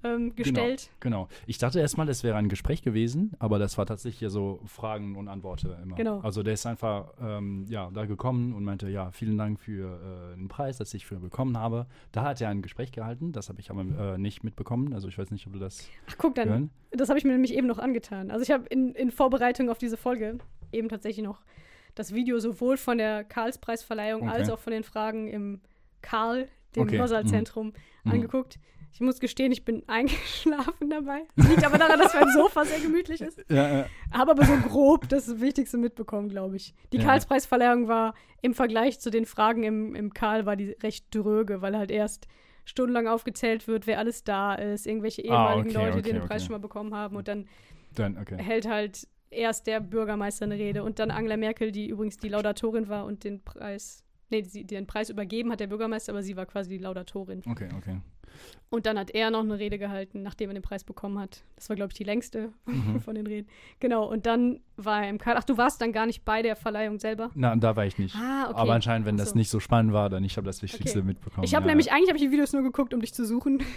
ähm, 0.05 0.35
gestellt. 0.35 0.91
Genau. 1.01 1.29
Ich 1.47 1.59
dachte 1.59 1.81
erstmal, 1.81 2.07
das 2.07 2.25
wäre 2.25 2.37
ein 2.37 2.49
Gespräch 2.49 2.83
gewesen, 2.83 3.33
aber 3.39 3.59
das 3.59 3.79
war 3.79 3.87
tatsächlich 3.87 4.31
so 4.31 4.61
Fragen 4.67 5.17
und 5.17 5.29
Antworten 5.29 5.73
immer. 5.83 5.97
Genau. 5.97 6.21
Also 6.21 6.43
der 6.43 6.55
ist 6.55 6.67
einfach 6.67 7.13
ähm, 7.21 7.67
ja, 7.69 7.91
da 7.93 8.05
gekommen 8.07 8.53
und 8.55 8.65
meinte, 8.65 8.89
ja, 8.89 9.11
vielen 9.11 9.39
Dank 9.39 9.61
für 9.61 10.33
äh, 10.33 10.37
den 10.37 10.49
Preis, 10.49 10.79
dass 10.79 10.93
ich 10.95 11.07
für 11.07 11.17
bekommen 11.21 11.57
habe. 11.59 11.87
Da 12.13 12.23
hat 12.23 12.41
er 12.41 12.49
ein 12.49 12.63
Gespräch 12.63 12.93
gehalten, 12.93 13.33
das 13.33 13.49
habe 13.49 13.61
ich 13.61 13.71
aber 13.71 13.83
äh, 14.15 14.19
nicht 14.19 14.45
mitbekommen. 14.45 14.93
Also 14.93 15.09
ich 15.09 15.19
weiß 15.19 15.31
nicht, 15.31 15.47
ob 15.47 15.53
du 15.53 15.59
das 15.59 15.89
Ach, 16.09 16.15
guck, 16.19 16.35
dann, 16.35 16.49
hören. 16.49 16.71
das 16.91 17.09
habe 17.09 17.19
ich 17.19 17.25
mir 17.25 17.33
nämlich 17.33 17.55
eben 17.55 17.67
noch 17.67 17.79
angetan. 17.79 18.31
Also 18.31 18.43
ich 18.43 18.51
habe 18.51 18.67
in, 18.69 18.95
in 18.95 19.11
Vorbereitung 19.11 19.71
auf 19.71 19.79
diese 19.79 19.97
Folge 19.97 20.39
eben 20.73 20.89
tatsächlich 20.89 21.25
noch 21.25 21.43
das 21.95 22.15
Video 22.15 22.39
sowohl 22.39 22.79
von 22.79 22.97
der 22.99 23.23
Karlspreisverleihung 23.25 24.23
Okay. 24.23 24.31
als 24.31 24.49
auch 24.51 24.59
von 24.59 24.73
den 24.73 24.83
Fragen 24.83 25.29
im 25.29 25.61
Karl, 26.01 26.49
dem 26.75 26.85
Okay, 26.85 26.99
Hörsaalzentrum, 26.99 27.75
Mhm. 28.05 28.11
angeguckt. 28.11 28.59
Ich 28.93 29.01
muss 29.01 29.21
gestehen, 29.21 29.53
ich 29.53 29.65
bin 29.65 29.83
eingeschlafen 29.89 30.91
dabei. 30.91 31.23
Liegt 31.37 31.65
aber 31.65 31.79
daran, 31.79 31.99
dass 31.99 32.15
mein 32.15 32.29
Sofa 32.31 32.65
sehr 32.65 32.81
gemütlich 32.81 33.21
ist. 33.21 33.43
Ja, 33.49 33.79
ja. 33.79 33.87
Habe 34.13 34.33
aber 34.33 34.45
so 34.45 34.55
grob 34.69 35.09
das 35.09 35.41
Wichtigste 35.41 35.79
mitbekommen, 35.79 36.29
glaube 36.29 36.57
ich. 36.57 36.75
Die 36.93 36.99
Ja. 36.99 37.05
Karlspreisverleihung 37.05 37.89
war 37.89 38.15
im 38.43 38.55
Vergleich 38.55 39.01
zu 39.01 39.11
den 39.11 39.25
Fragen 39.25 39.63
im, 39.63 39.95
im 39.95 40.13
Karl 40.13 40.45
war 40.47 40.57
die 40.57 40.73
recht 40.83 41.07
dröge, 41.15 41.63
weil 41.63 41.77
halt 41.77 41.91
erst 41.91 42.29
stundenlang 42.65 43.09
aufgezählt 43.09 43.67
wird, 43.67 43.87
wer 43.87 43.99
alles 43.99 44.23
da 44.25 44.55
ist, 44.55 44.87
irgendwelche 44.87 45.23
Ah, 45.23 45.25
ehemaligen 45.55 45.71
okay, 45.77 45.87
Leute, 45.87 46.03
die 46.03 46.11
okay, 46.11 46.19
den 46.21 46.29
Preis 46.29 46.43
okay. 46.43 46.47
schon 46.47 46.53
mal 46.53 46.59
bekommen 46.59 46.95
haben 46.95 47.17
und 47.17 47.27
dann 47.29 47.49
Dann, 47.95 48.17
hält 48.39 48.69
halt 48.69 49.09
erst 49.31 49.67
der 49.67 49.81
Bürgermeister 49.81 50.45
eine 50.45 50.57
Rede 50.57 50.85
und 50.85 50.99
dann 50.99 51.11
Angela 51.11 51.37
Merkel, 51.37 51.73
die 51.73 51.89
übrigens 51.89 52.19
die 52.19 52.29
Laudatorin 52.29 52.89
war 52.89 53.05
und 53.07 53.25
den 53.25 53.43
Preis, 53.43 54.05
nee, 54.31 54.43
die, 54.43 54.65
den 54.65 54.87
Preis 54.87 55.09
übergeben 55.11 55.51
hat 55.51 55.59
der 55.61 55.67
Bürgermeister, 55.67 56.13
aber 56.13 56.23
sie 56.23 56.37
war 56.37 56.47
quasi 56.47 56.69
die 56.71 56.79
Laudatorin. 56.79 57.43
Okay, 57.51 57.69
okay. 57.77 57.97
Und 58.71 58.87
dann 58.87 58.99
hat 58.99 59.11
er 59.11 59.31
noch 59.31 59.41
eine 59.41 59.59
Rede 59.59 59.79
gehalten, 59.79 60.23
nachdem 60.23 60.49
er 60.51 60.55
den 60.55 60.63
Preis 60.63 60.83
bekommen 60.85 61.19
hat. 61.19 61.43
Das 61.57 61.69
war, 61.69 61.77
glaube 61.77 61.91
ich, 61.93 61.99
die 61.99 62.05
längste 62.05 62.53
Mhm. 62.67 63.01
von 63.01 63.15
den 63.15 63.27
Reden. 63.27 63.49
Genau, 63.81 64.05
und 64.11 64.25
dann 64.27 64.61
war 64.77 65.03
er 65.05 65.11
im 65.11 65.19
Karl. 65.19 65.37
Ach, 65.37 65.45
du 65.45 65.59
warst 65.59 65.81
dann 65.83 65.93
gar 65.93 66.07
nicht 66.07 66.25
bei 66.25 66.41
der 66.43 66.57
Verleihung 66.57 66.99
selber? 66.99 67.31
Na, 67.35 67.55
da 67.57 67.77
war 67.77 67.85
ich 67.85 67.99
nicht. 67.99 68.15
Ah, 68.17 68.47
okay. 68.51 68.59
Aber 68.59 68.73
anscheinend, 68.75 69.07
wenn 69.07 69.17
Ach 69.17 69.21
das 69.21 69.31
so. 69.31 69.37
nicht 69.39 69.51
so 69.51 69.61
spannend 69.61 69.93
war, 69.93 70.09
dann 70.09 70.25
ich 70.25 70.37
habe 70.39 70.47
das 70.47 70.63
Wichtigste 70.63 71.01
Okay. 71.01 71.07
mitbekommen. 71.09 71.45
Ich 71.45 71.55
habe 71.55 71.65
ja. 71.67 71.69
nämlich, 71.73 71.93
eigentlich 71.93 72.09
habe 72.09 72.17
ich 72.19 72.25
die 72.25 72.31
Videos 72.31 72.53
nur 72.53 72.63
geguckt, 72.63 72.95
um 72.95 73.01
dich 73.01 73.13
zu 73.15 73.25
suchen. 73.27 73.63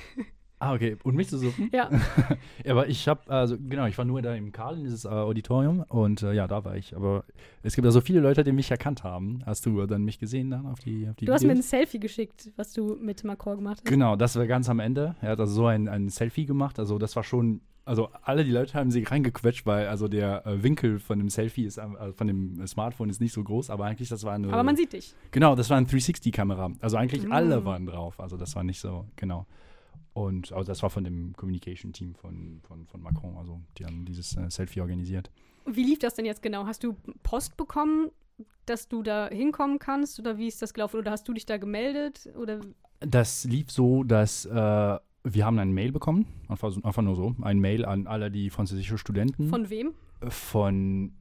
Ah, 0.58 0.74
okay. 0.74 0.96
Und 1.04 1.16
mich 1.16 1.28
zu 1.28 1.38
suchen? 1.38 1.70
ja. 1.74 1.90
Ja, 2.64 2.72
aber 2.72 2.88
ich 2.88 3.08
habe, 3.08 3.30
also 3.30 3.58
genau, 3.58 3.86
ich 3.86 3.98
war 3.98 4.06
nur 4.06 4.22
da 4.22 4.34
im 4.34 4.52
Karl, 4.52 4.78
in 4.78 4.84
dieses 4.86 5.06
äh, 5.06 5.10
Auditorium 5.10 5.82
und 5.90 6.24
äh, 6.24 6.34
ja, 6.34 6.48
da 6.48 6.64
war 6.66 6.76
ich. 6.78 6.96
Aber 6.96 7.24
es 7.62 7.76
gibt 7.76 7.86
also 7.86 8.02
viele 8.02 8.22
Leute, 8.22 8.44
die 8.44 8.52
mich 8.54 8.72
erkannt 8.72 9.04
haben. 9.04 9.44
Hast 9.46 9.66
du 9.66 9.86
dann 9.86 10.04
mich 10.06 10.18
gesehen 10.18 10.50
dann 10.50 10.66
auf 10.66 10.80
die, 10.80 11.08
auf 11.10 11.16
die 11.18 11.26
Du 11.26 11.34
hast 11.34 11.44
mir 11.44 11.50
ein 11.50 11.58
Videos? 11.58 11.70
Selfie 11.70 12.00
geschickt, 12.00 12.52
was 12.56 12.74
du 12.74 12.96
mit 13.00 13.24
Macron 13.24 13.58
gemacht 13.58 13.78
hast. 13.84 13.86
Genau, 13.86 14.16
das 14.16 14.36
war 14.38 14.48
ganz 14.48 14.70
am 14.70 14.80
Ende. 14.80 15.16
Er 15.22 15.32
hat 15.32 15.40
also 15.40 15.54
so 15.54 15.66
ein, 15.68 15.88
ein 15.88 16.10
Selfie 16.10 16.46
gemacht. 16.46 16.80
Also 16.80 16.98
das 16.98 17.16
war 17.18 17.24
schon, 17.24 17.60
also 17.84 18.10
alle 18.24 18.44
die 18.46 18.52
Leute 18.52 18.74
haben 18.76 18.90
sich 18.92 19.12
reingequetscht, 19.12 19.66
weil 19.66 19.88
also 19.88 20.08
der 20.08 20.48
äh, 20.48 20.64
Winkel 20.64 21.00
von 21.00 21.20
dem 21.20 21.30
Selfie 21.30 21.66
ist, 21.66 21.78
äh, 21.78 22.14
von 22.14 22.28
dem 22.28 22.66
Smartphone 22.66 23.10
ist 23.10 23.20
nicht 23.22 23.34
so 23.34 23.44
groß, 23.44 23.70
aber 23.70 23.86
eigentlich 23.86 24.10
das 24.10 24.24
war 24.24 24.34
eine. 24.34 24.48
Aber 24.52 24.64
man 24.64 24.76
sieht 24.78 24.94
dich. 24.94 25.14
Genau, 25.32 25.56
das 25.56 25.70
war 25.70 25.78
eine 25.78 25.86
360-Kamera. 25.86 26.72
Also 26.80 26.98
eigentlich 26.98 27.28
Mm. 27.28 27.32
alle 27.34 27.66
waren 27.66 27.86
drauf. 27.86 28.20
Also 28.20 28.38
das 28.38 28.56
war 28.56 28.64
nicht 28.64 28.80
so, 28.80 29.06
genau. 29.18 29.46
Und 30.16 30.54
also 30.54 30.72
das 30.72 30.82
war 30.82 30.90
von 30.90 31.04
dem 31.04 31.34
Communication-Team 31.34 32.16
von, 32.16 32.62
von, 32.66 32.88
von 32.88 33.02
Macron. 33.02 33.36
Also 33.36 33.60
die 33.78 33.86
haben 33.86 34.06
dieses 34.06 34.38
äh, 34.38 34.50
Selfie 34.50 34.80
organisiert. 34.80 35.30
Wie 35.66 35.84
lief 35.84 36.00
das 36.00 36.14
denn 36.14 36.24
jetzt 36.24 36.42
genau? 36.42 36.66
Hast 36.66 36.86
du 36.86 36.96
Post 37.22 37.58
bekommen, 37.58 38.12
dass 38.66 38.88
du 38.88 39.04
da 39.04 39.28
hinkommen 39.28 39.78
kannst? 39.78 40.18
Oder 40.18 40.38
wie 40.38 40.48
ist 40.48 40.62
das 40.62 40.74
gelaufen? 40.74 41.02
Oder 41.02 41.12
hast 41.12 41.28
du 41.28 41.34
dich 41.34 41.46
da 41.46 41.58
gemeldet? 41.58 42.30
Oder 42.40 42.62
Das 43.02 43.44
lief 43.44 43.70
so, 43.70 44.06
dass 44.06 44.46
äh, 44.46 44.52
wir 44.52 45.46
haben 45.46 45.60
eine 45.60 45.74
Mail 45.74 45.92
bekommen, 45.92 46.28
einfach, 46.48 46.74
einfach 46.82 47.02
nur 47.02 47.18
so, 47.18 47.36
ein 47.42 47.60
Mail 47.60 47.84
an 47.84 48.08
alle 48.08 48.32
die 48.32 48.50
französische 48.50 48.98
Studenten 48.98 49.50
von 49.50 49.70
wem? 49.70 49.96
von 50.30 51.12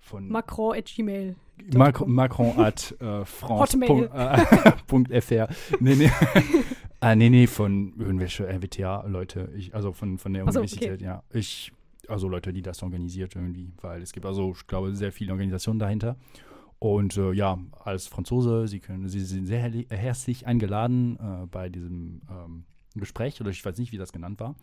von 0.00 0.28
Macron 0.28 0.76
at 0.76 0.84
Gmail. 0.84 1.34
Mac 1.74 2.06
Macron 2.06 2.58
at 2.58 2.94
äh, 3.00 3.24
France. 3.24 3.74
Hotmail. 3.74 3.88
Punkt, 3.88 4.14
äh, 4.14 4.72
Punkt 4.86 5.24
.fr. 5.24 5.48
Nee, 5.78 5.94
nee. 5.94 6.10
ah, 7.00 7.14
nee, 7.14 7.30
nee, 7.30 7.46
von 7.46 7.94
irgendwelche 7.98 8.46
RWTH-Leute. 8.46 9.52
Ich, 9.56 9.74
also 9.74 9.92
von, 9.92 10.18
von 10.18 10.32
der 10.32 10.44
Ach 10.46 10.52
so, 10.52 10.60
Universität, 10.60 11.02
ja. 11.02 11.22
Ich, 11.32 11.72
also 12.08 12.28
Leute, 12.28 12.52
die 12.52 12.62
das 12.62 12.82
organisiert 12.82 13.36
irgendwie, 13.36 13.72
weil 13.80 14.02
es 14.02 14.12
gibt 14.12 14.26
also, 14.26 14.52
ich 14.52 14.66
glaube, 14.66 14.94
sehr 14.94 15.12
viele 15.12 15.32
Organisationen 15.32 15.78
dahinter. 15.78 16.16
Und 16.78 17.16
äh, 17.18 17.32
ja, 17.32 17.58
als 17.84 18.06
Franzose, 18.06 18.66
Sie 18.66 18.80
können, 18.80 19.08
Sie 19.08 19.20
sind 19.20 19.46
sehr 19.46 19.60
herli- 19.60 19.90
herzlich 19.90 20.46
eingeladen 20.46 21.18
äh, 21.20 21.46
bei 21.46 21.68
diesem 21.68 22.22
ähm, 22.30 22.64
Gespräch, 22.94 23.40
oder 23.40 23.50
ich 23.50 23.64
weiß 23.64 23.76
nicht, 23.78 23.92
wie 23.92 23.98
das 23.98 24.12
genannt 24.12 24.40
war. 24.40 24.54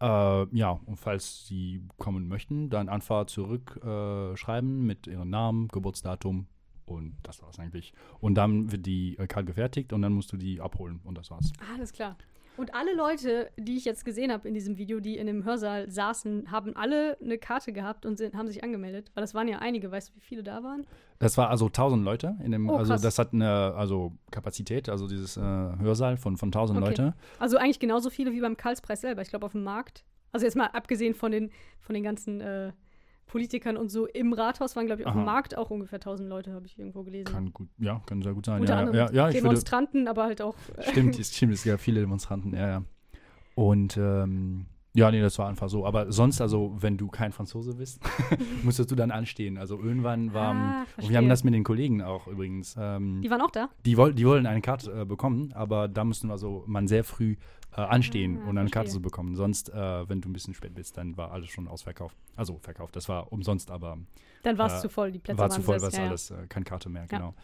Äh, 0.00 0.56
ja, 0.56 0.80
und 0.86 0.96
falls 0.96 1.46
Sie 1.46 1.82
kommen 1.98 2.28
möchten, 2.28 2.70
dann 2.70 2.88
einfach 2.88 3.26
zurückschreiben 3.26 4.80
äh, 4.80 4.84
mit 4.86 5.06
Ihrem 5.06 5.28
Namen, 5.28 5.68
Geburtsdatum 5.68 6.46
und 6.90 7.16
das 7.22 7.42
war's 7.42 7.58
eigentlich. 7.58 7.92
Und 8.20 8.34
dann 8.34 8.70
wird 8.72 8.86
die 8.86 9.16
äh, 9.18 9.26
Karte 9.26 9.46
gefertigt 9.46 9.92
und 9.92 10.02
dann 10.02 10.12
musst 10.12 10.32
du 10.32 10.36
die 10.36 10.60
abholen 10.60 11.00
und 11.04 11.16
das 11.16 11.30
war's. 11.30 11.52
Alles 11.74 11.92
klar. 11.92 12.16
Und 12.56 12.74
alle 12.74 12.94
Leute, 12.94 13.50
die 13.56 13.78
ich 13.78 13.86
jetzt 13.86 14.04
gesehen 14.04 14.30
habe 14.30 14.46
in 14.46 14.52
diesem 14.52 14.76
Video, 14.76 15.00
die 15.00 15.16
in 15.16 15.26
dem 15.26 15.44
Hörsaal 15.44 15.90
saßen, 15.90 16.50
haben 16.50 16.76
alle 16.76 17.16
eine 17.18 17.38
Karte 17.38 17.72
gehabt 17.72 18.04
und 18.04 18.18
sind, 18.18 18.34
haben 18.34 18.48
sich 18.48 18.62
angemeldet. 18.62 19.10
Weil 19.14 19.22
das 19.22 19.34
waren 19.34 19.48
ja 19.48 19.60
einige. 19.60 19.90
Weißt 19.90 20.10
du, 20.10 20.16
wie 20.16 20.20
viele 20.20 20.42
da 20.42 20.62
waren? 20.62 20.86
Das 21.20 21.38
war 21.38 21.48
also 21.48 21.66
1000 21.66 22.04
Leute 22.04 22.36
in 22.44 22.52
dem, 22.52 22.68
Oh, 22.68 22.76
also 22.76 22.96
das 22.96 23.18
hat 23.18 23.32
eine 23.32 23.48
also 23.48 24.12
Kapazität, 24.30 24.90
also 24.90 25.08
dieses 25.08 25.38
äh, 25.38 25.40
Hörsaal 25.40 26.18
von, 26.18 26.36
von 26.36 26.48
1000 26.48 26.78
Okay. 26.78 26.88
Leute. 26.88 27.14
Also 27.38 27.56
eigentlich 27.56 27.78
genauso 27.78 28.10
viele 28.10 28.32
wie 28.32 28.40
beim 28.40 28.58
Karlspreis 28.58 29.00
selber. 29.00 29.22
Ich 29.22 29.30
glaube, 29.30 29.46
auf 29.46 29.52
dem 29.52 29.62
Markt. 29.62 30.04
Also 30.32 30.44
jetzt 30.44 30.56
mal 30.56 30.66
abgesehen 30.66 31.14
von 31.14 31.32
den, 31.32 31.50
von 31.80 31.94
den 31.94 32.02
ganzen 32.02 32.42
äh, 32.42 32.72
Politikern 33.30 33.76
und 33.76 33.90
so 33.90 34.06
im 34.06 34.32
Rathaus 34.32 34.74
waren, 34.76 34.86
glaube 34.86 35.02
ich, 35.02 35.06
auf 35.06 35.14
dem. 35.14 35.24
Markt 35.24 35.56
auch 35.56 35.70
ungefähr 35.70 35.98
1000 35.98 36.28
Leute, 36.28 36.52
habe 36.52 36.66
ich 36.66 36.76
irgendwo 36.78 37.02
gelesen. 37.04 37.32
Kann 37.32 37.52
gut, 37.52 37.68
ja, 37.78 38.02
kann 38.06 38.22
sehr 38.22 38.34
gut 38.34 38.46
sein. 38.46 38.60
Unter 38.60 38.72
Ja, 38.74 38.78
anderem 38.80 38.96
ja, 38.98 39.04
ja, 39.12 39.28
ich 39.28 39.36
würde, 39.36 39.48
Demonstranten, 39.48 40.08
aber 40.08 40.24
halt 40.24 40.42
auch. 40.42 40.54
äh, 40.76 40.90
Stimmt, 40.90 41.18
es 41.18 41.34
stimmt, 41.34 41.54
es 41.54 41.64
gab 41.64 41.78
viele 41.80 42.00
Demonstranten, 42.00 42.54
ja, 42.54 42.68
ja. 42.68 42.82
Und 43.54 43.96
ähm, 43.96 44.66
ja, 44.94 45.10
nee, 45.10 45.20
das 45.20 45.38
war 45.38 45.48
einfach 45.48 45.68
so. 45.68 45.86
Aber 45.86 46.10
sonst, 46.12 46.40
also, 46.40 46.74
wenn 46.78 46.96
du 46.96 47.08
kein 47.08 47.32
Franzose 47.32 47.74
bist, 47.74 48.00
musstest 48.64 48.90
du 48.90 48.94
dann 48.96 49.10
anstehen. 49.10 49.56
Also 49.58 49.78
irgendwann 49.78 50.34
war, 50.34 50.54
Ah, 50.54 50.86
wir 50.98 51.16
haben 51.16 51.28
das 51.28 51.44
mit 51.44 51.54
den 51.54 51.64
Kollegen 51.64 52.02
auch 52.02 52.26
übrigens. 52.26 52.74
Ähm, 52.78 53.20
Die 53.22 53.30
waren 53.30 53.40
auch 53.40 53.50
da? 53.50 53.68
die, 53.86 53.96
woll, 53.96 54.14
die 54.14 54.26
wollen 54.26 54.46
eine 54.46 54.60
Karte 54.60 54.92
äh, 55.02 55.04
bekommen, 55.04 55.52
aber 55.54 55.86
da 55.88 56.04
müssten 56.04 56.30
also 56.30 56.64
man 56.66 56.88
sehr 56.88 57.04
früh 57.04 57.36
äh, 57.76 57.80
anstehen, 57.82 58.40
Ah, 58.44 58.48
um 58.50 58.58
eine 58.58 58.68
Karte 58.70 58.90
zu 58.90 59.00
bekommen. 59.00 59.36
Sonst, 59.36 59.68
äh, 59.68 60.08
wenn 60.08 60.20
du 60.20 60.28
ein 60.28 60.32
bisschen 60.32 60.54
spät 60.54 60.74
bist, 60.74 60.96
dann 60.96 61.16
war 61.16 61.30
alles 61.30 61.50
schon 61.50 61.68
ausverkauft. 61.68 62.16
Also 62.36 62.58
verkauft, 62.58 62.96
das 62.96 63.08
war 63.08 63.32
umsonst, 63.32 63.70
aber 63.70 63.96
Dann 64.42 64.58
war 64.58 64.66
es 64.66 64.78
Äh, 64.78 64.80
zu 64.82 64.88
voll, 64.88 65.12
die 65.12 65.18
Plätze 65.20 65.38
war 65.38 65.50
waren 65.50 65.56
zu 65.56 65.62
voll, 65.62 65.80
was 65.80 65.94
ja, 65.94 66.02
ja. 66.02 66.08
alles, 66.08 66.30
äh, 66.32 66.46
keine 66.48 66.64
Karte 66.64 66.88
mehr, 66.88 67.02
Ja. 67.02 67.06
genau. 67.18 67.34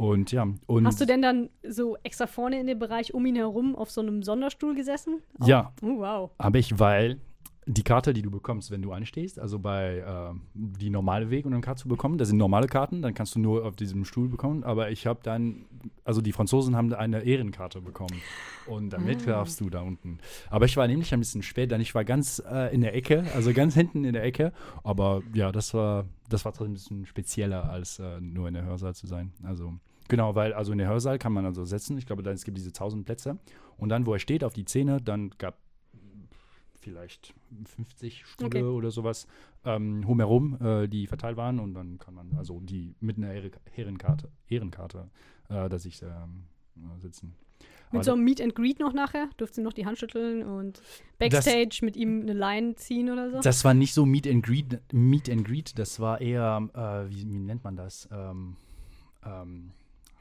Und 0.00 0.30
ja, 0.30 0.46
und 0.68 0.86
Hast 0.86 1.00
du 1.00 1.06
denn 1.06 1.22
dann 1.22 1.50
so 1.68 1.96
extra 2.04 2.28
vorne 2.28 2.60
in 2.60 2.68
dem 2.68 2.78
Bereich 2.78 3.14
um 3.14 3.26
ihn 3.26 3.34
herum 3.34 3.74
auf 3.74 3.90
so 3.90 4.00
einem 4.00 4.22
Sonderstuhl 4.22 4.76
gesessen? 4.76 5.22
Ja, 5.44 5.72
Oh, 5.82 5.98
wow. 5.98 6.30
Habe 6.38 6.60
ich, 6.60 6.78
weil 6.78 7.18
die 7.66 7.82
Karte, 7.82 8.12
die 8.14 8.22
du 8.22 8.30
bekommst, 8.30 8.70
wenn 8.70 8.80
du 8.80 8.92
anstehst, 8.92 9.40
also 9.40 9.58
bei 9.58 9.98
äh, 9.98 10.38
die 10.54 10.88
normale 10.88 11.30
Weg, 11.30 11.44
um 11.46 11.52
eine 11.52 11.60
Karte 11.62 11.82
zu 11.82 11.88
bekommen, 11.88 12.16
das 12.16 12.28
sind 12.28 12.38
normale 12.38 12.68
Karten, 12.68 13.02
dann 13.02 13.12
kannst 13.12 13.34
du 13.34 13.40
nur 13.40 13.64
auf 13.66 13.74
diesem 13.74 14.04
Stuhl 14.04 14.28
bekommen. 14.28 14.62
Aber 14.62 14.90
ich 14.92 15.04
habe 15.08 15.18
dann, 15.24 15.64
also 16.04 16.20
die 16.20 16.32
Franzosen 16.32 16.76
haben 16.76 16.94
eine 16.94 17.22
Ehrenkarte 17.24 17.80
bekommen 17.80 18.22
und 18.66 18.90
damit 18.90 19.22
Ah. 19.26 19.32
darfst 19.32 19.60
du 19.60 19.68
da 19.68 19.80
unten. 19.82 20.18
Aber 20.48 20.64
ich 20.66 20.76
war 20.76 20.86
nämlich 20.86 21.12
ein 21.12 21.18
bisschen 21.18 21.42
spät, 21.42 21.72
denn 21.72 21.80
ich 21.80 21.92
war 21.96 22.04
ganz 22.04 22.40
äh, 22.48 22.72
in 22.72 22.82
der 22.82 22.94
Ecke, 22.94 23.24
also 23.34 23.52
ganz 23.52 23.74
hinten 23.80 24.04
in 24.04 24.12
der 24.12 24.22
Ecke. 24.22 24.52
Aber 24.84 25.22
ja, 25.34 25.50
das 25.50 25.74
war, 25.74 26.04
das 26.30 26.44
war 26.44 26.52
trotzdem 26.52 26.70
ein 26.70 26.74
bisschen 26.74 27.04
spezieller 27.04 27.68
als 27.68 27.98
äh, 27.98 28.20
nur 28.20 28.46
in 28.46 28.54
der 28.54 28.64
Hörsaal 28.64 28.94
zu 28.94 29.08
sein. 29.08 29.32
Also 29.42 29.74
Genau, 30.08 30.34
weil 30.34 30.52
also 30.54 30.72
in 30.72 30.78
der 30.78 30.88
Hörsaal 30.88 31.18
kann 31.18 31.32
man 31.32 31.44
also 31.44 31.64
setzen. 31.64 31.98
Ich 31.98 32.06
glaube, 32.06 32.22
da, 32.22 32.30
es 32.32 32.44
gibt 32.44 32.56
diese 32.56 32.68
1000 32.70 33.04
Plätze. 33.04 33.38
Und 33.76 33.90
dann, 33.90 34.06
wo 34.06 34.12
er 34.14 34.18
steht, 34.18 34.42
auf 34.42 34.54
die 34.54 34.64
Zähne, 34.64 35.00
dann 35.00 35.30
gab 35.38 35.58
vielleicht 36.80 37.34
50 37.66 38.24
Stühle 38.26 38.46
Okay. 38.46 38.62
oder 38.62 38.90
sowas 38.90 39.26
ähm, 39.64 40.02
rumherum, 40.04 40.58
äh, 40.62 40.88
die 40.88 41.06
verteilt 41.06 41.36
waren. 41.36 41.58
Und 41.60 41.74
dann 41.74 41.98
kann 41.98 42.14
man 42.14 42.34
also 42.36 42.60
die 42.60 42.94
mit 43.00 43.18
einer 43.18 43.32
Ehre- 43.32 43.50
Ehrenkarte, 43.76 44.30
Ehrenkarte 44.48 45.10
äh, 45.48 45.68
da 45.68 45.78
sich 45.78 46.00
ähm, 46.02 46.44
äh, 46.76 47.00
sitzen. 47.00 47.34
Mit 47.90 48.00
Aber 48.00 48.04
so 48.04 48.12
einem 48.12 48.24
Meet 48.24 48.40
and 48.40 48.54
Greet 48.54 48.78
noch 48.80 48.92
nachher? 48.92 49.28
Durfst 49.38 49.56
du 49.58 49.62
noch 49.62 49.72
die 49.72 49.86
Hand 49.86 49.98
schütteln 49.98 50.44
und 50.44 50.80
Backstage 51.18 51.80
mit 51.82 51.96
ihm 51.96 52.20
eine 52.22 52.34
Line 52.34 52.76
ziehen 52.76 53.10
oder 53.10 53.30
so? 53.30 53.40
Das 53.40 53.64
war 53.64 53.74
nicht 53.74 53.94
so 53.94 54.04
Meet 54.06 54.28
and 54.28 54.44
Greet, 54.44 54.80
Meet 54.92 55.30
and 55.30 55.44
Greet 55.46 55.78
das 55.78 55.98
war 55.98 56.20
eher, 56.20 56.68
äh, 56.74 57.10
wie, 57.10 57.28
wie 57.28 57.38
nennt 57.38 57.64
man 57.64 57.76
das? 57.76 58.08
Ähm, 58.12 58.56
ähm, 59.24 59.72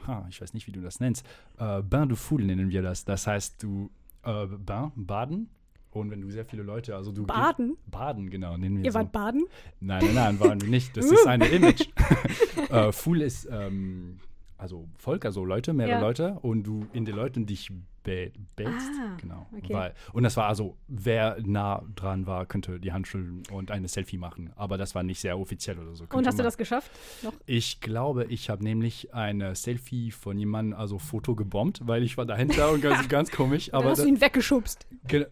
ha, 0.06 0.26
ich 0.30 0.42
weiß 0.42 0.54
nicht, 0.54 0.68
wie 0.68 0.72
du 0.72 0.82
das 0.82 1.00
nennst. 1.00 1.26
Äh, 1.58 1.82
Bain 1.82 2.10
de 2.10 2.18
Foule 2.18 2.46
nennen 2.46 2.70
wir 2.70 2.82
das. 2.82 3.06
Das 3.06 3.28
heißt, 3.28 3.62
du 3.64 3.90
äh, 4.24 4.46
Bain, 4.46 4.92
baden. 4.96 5.50
Und 5.92 6.12
wenn 6.12 6.22
du 6.22 6.30
sehr 6.30 6.46
viele 6.46 6.64
Leute, 6.64 6.96
also 6.96 7.12
du 7.12 7.26
Baden? 7.26 7.76
Baden, 7.88 8.30
genau, 8.30 8.56
nennen 8.58 8.78
wir 8.78 8.86
Ihr 8.86 8.92
so. 8.92 9.00
wart 9.00 9.12
baden? 9.12 9.46
Nein, 9.80 10.04
nein, 10.06 10.14
nein, 10.14 10.40
waren 10.40 10.62
wir 10.62 10.70
nicht. 10.70 10.96
Das 10.96 11.06
ist 11.12 11.26
eine 11.26 11.48
Image. 11.48 11.88
äh, 12.70 12.92
Fool 12.92 13.22
ist 13.22 13.48
ähm, 13.52 14.20
also 14.58 14.88
Volk, 14.98 15.26
also 15.26 15.46
Leute, 15.46 15.74
mehrere 15.74 15.96
Ja. 15.96 16.02
Leute 16.02 16.38
und 16.42 16.64
du 16.64 16.88
in 16.94 17.06
den 17.06 17.16
Leuten 17.16 17.46
dich 17.46 17.70
bä- 18.06 18.32
bätst. 18.56 18.90
Ah, 19.00 19.16
genau. 19.20 19.46
okay. 19.56 19.74
Weil, 19.74 19.94
und 20.14 20.24
das 20.24 20.36
war 20.38 20.48
also, 20.48 20.78
wer 20.88 21.38
nah 21.46 21.84
dran 21.96 22.26
war, 22.26 22.46
könnte 22.46 22.80
die 22.80 22.92
Hand 22.92 23.08
schütteln 23.08 23.44
und 23.52 23.70
eine 23.72 23.88
Selfie 23.88 24.18
machen. 24.18 24.52
Aber 24.56 24.78
das 24.78 24.96
war 24.96 25.04
nicht 25.04 25.20
sehr 25.20 25.38
offiziell 25.38 25.78
oder 25.78 25.94
so. 25.96 26.04
Und 26.04 26.10
Könnte 26.10 26.30
hast 26.30 26.40
du 26.40 26.44
das 26.44 26.58
geschafft? 26.58 26.90
Noch? 27.24 27.34
Ich 27.46 27.82
glaube, 27.82 28.26
ich 28.26 28.50
habe 28.50 28.64
nämlich 28.64 29.14
eine 29.14 29.56
Selfie 29.56 30.12
von 30.12 30.38
jemandem, 30.38 30.80
also 30.80 30.98
Foto 31.00 31.36
gebombt, 31.36 31.82
weil 31.86 32.04
ich 32.04 32.18
war 32.18 32.26
dahinter 32.26 32.72
und 32.72 32.82
ganz, 32.82 33.08
ganz 33.10 33.32
komisch. 33.32 33.68
Dann 33.68 33.82
Aber 33.82 33.90
hast 33.92 34.00
da- 34.00 34.04
du 34.04 34.10
ihn 34.10 34.22
weggeschubst. 34.22 34.88
Ge- 35.08 35.28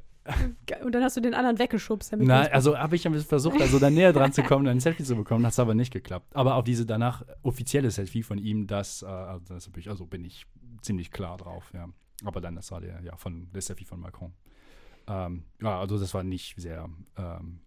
Und 0.84 0.96
dann 0.96 1.04
hast 1.04 1.16
du 1.18 1.22
den 1.22 1.34
anderen 1.34 1.60
weggeschubst. 1.60 2.12
Damit 2.12 2.28
Nein, 2.28 2.46
du- 2.46 2.54
also 2.54 2.78
habe 2.78 2.96
ich 2.96 3.04
versucht, 3.04 3.62
also 3.62 3.78
da 3.80 3.90
näher 3.90 4.12
dran 4.14 4.34
zu 4.34 4.42
kommen, 4.44 4.68
ein 4.68 4.80
Selfie 4.80 5.04
zu 5.04 5.16
bekommen, 5.16 5.46
hat 5.46 5.58
aber 5.60 5.76
nicht 5.76 5.94
geklappt. 5.94 6.36
Aber 6.36 6.56
auch 6.56 6.64
diese 6.64 6.86
danach 6.86 7.24
offizielle 7.44 7.92
Selfie 7.92 8.24
von 8.24 8.38
ihm, 8.38 8.66
das, 8.68 9.04
äh, 9.04 9.06
also, 9.06 9.54
das 9.54 9.70
ich, 9.76 9.90
also 9.90 10.06
bin 10.06 10.24
ich 10.26 10.46
ziemlich 10.82 11.12
klar 11.12 11.38
drauf, 11.38 11.72
ja. 11.74 11.88
Aber 12.24 12.42
dann, 12.42 12.56
das 12.56 12.72
war 12.72 12.82
der, 12.82 13.02
ja, 13.04 13.16
von 13.18 13.50
der 13.54 13.62
Selfie 13.62 13.86
von 13.86 14.00
Macron. 14.00 14.34
Ähm, 15.08 15.44
ja, 15.62 15.80
also 15.80 16.00
das 16.00 16.14
war 16.14 16.24
nicht 16.24 16.60
sehr 16.60 16.90
ähm, 17.18 17.60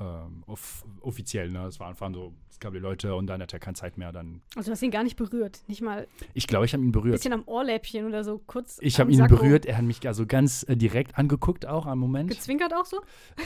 ähm, 0.00 0.42
off 0.46 0.84
offiziell, 1.02 1.50
ne? 1.50 1.66
Es 1.66 1.78
war 1.78 1.88
einfach 1.88 2.10
so, 2.12 2.32
es 2.48 2.58
gab 2.58 2.72
die 2.72 2.78
Leute 2.78 3.14
und 3.14 3.26
dann 3.26 3.40
hat 3.42 3.52
er 3.52 3.58
keine 3.58 3.74
Zeit 3.74 3.98
mehr. 3.98 4.12
Dann, 4.12 4.40
also 4.56 4.68
du 4.68 4.72
hast 4.72 4.82
ihn 4.82 4.90
gar 4.90 5.04
nicht 5.04 5.16
berührt. 5.16 5.60
Nicht 5.66 5.82
mal 5.82 6.00
ein 6.00 6.06
ich 6.34 6.46
glaube, 6.46 6.64
ich 6.64 6.72
habe 6.72 6.82
ihn 6.82 6.92
berührt. 6.92 7.16
bisschen 7.16 7.32
am 7.32 7.42
Ohrläppchen 7.46 8.06
oder 8.06 8.24
so 8.24 8.38
kurz. 8.46 8.78
Ich 8.80 8.98
habe 8.98 9.10
ihn 9.10 9.18
Sakko. 9.18 9.36
berührt, 9.36 9.66
er 9.66 9.76
hat 9.78 9.84
mich 9.84 10.06
also 10.06 10.26
ganz 10.26 10.64
äh, 10.68 10.76
direkt 10.76 11.18
angeguckt, 11.18 11.66
auch 11.66 11.86
am 11.86 11.98
Moment. 11.98 12.30
Gezwinkert 12.30 12.72
auch 12.74 12.86
so? 12.86 13.00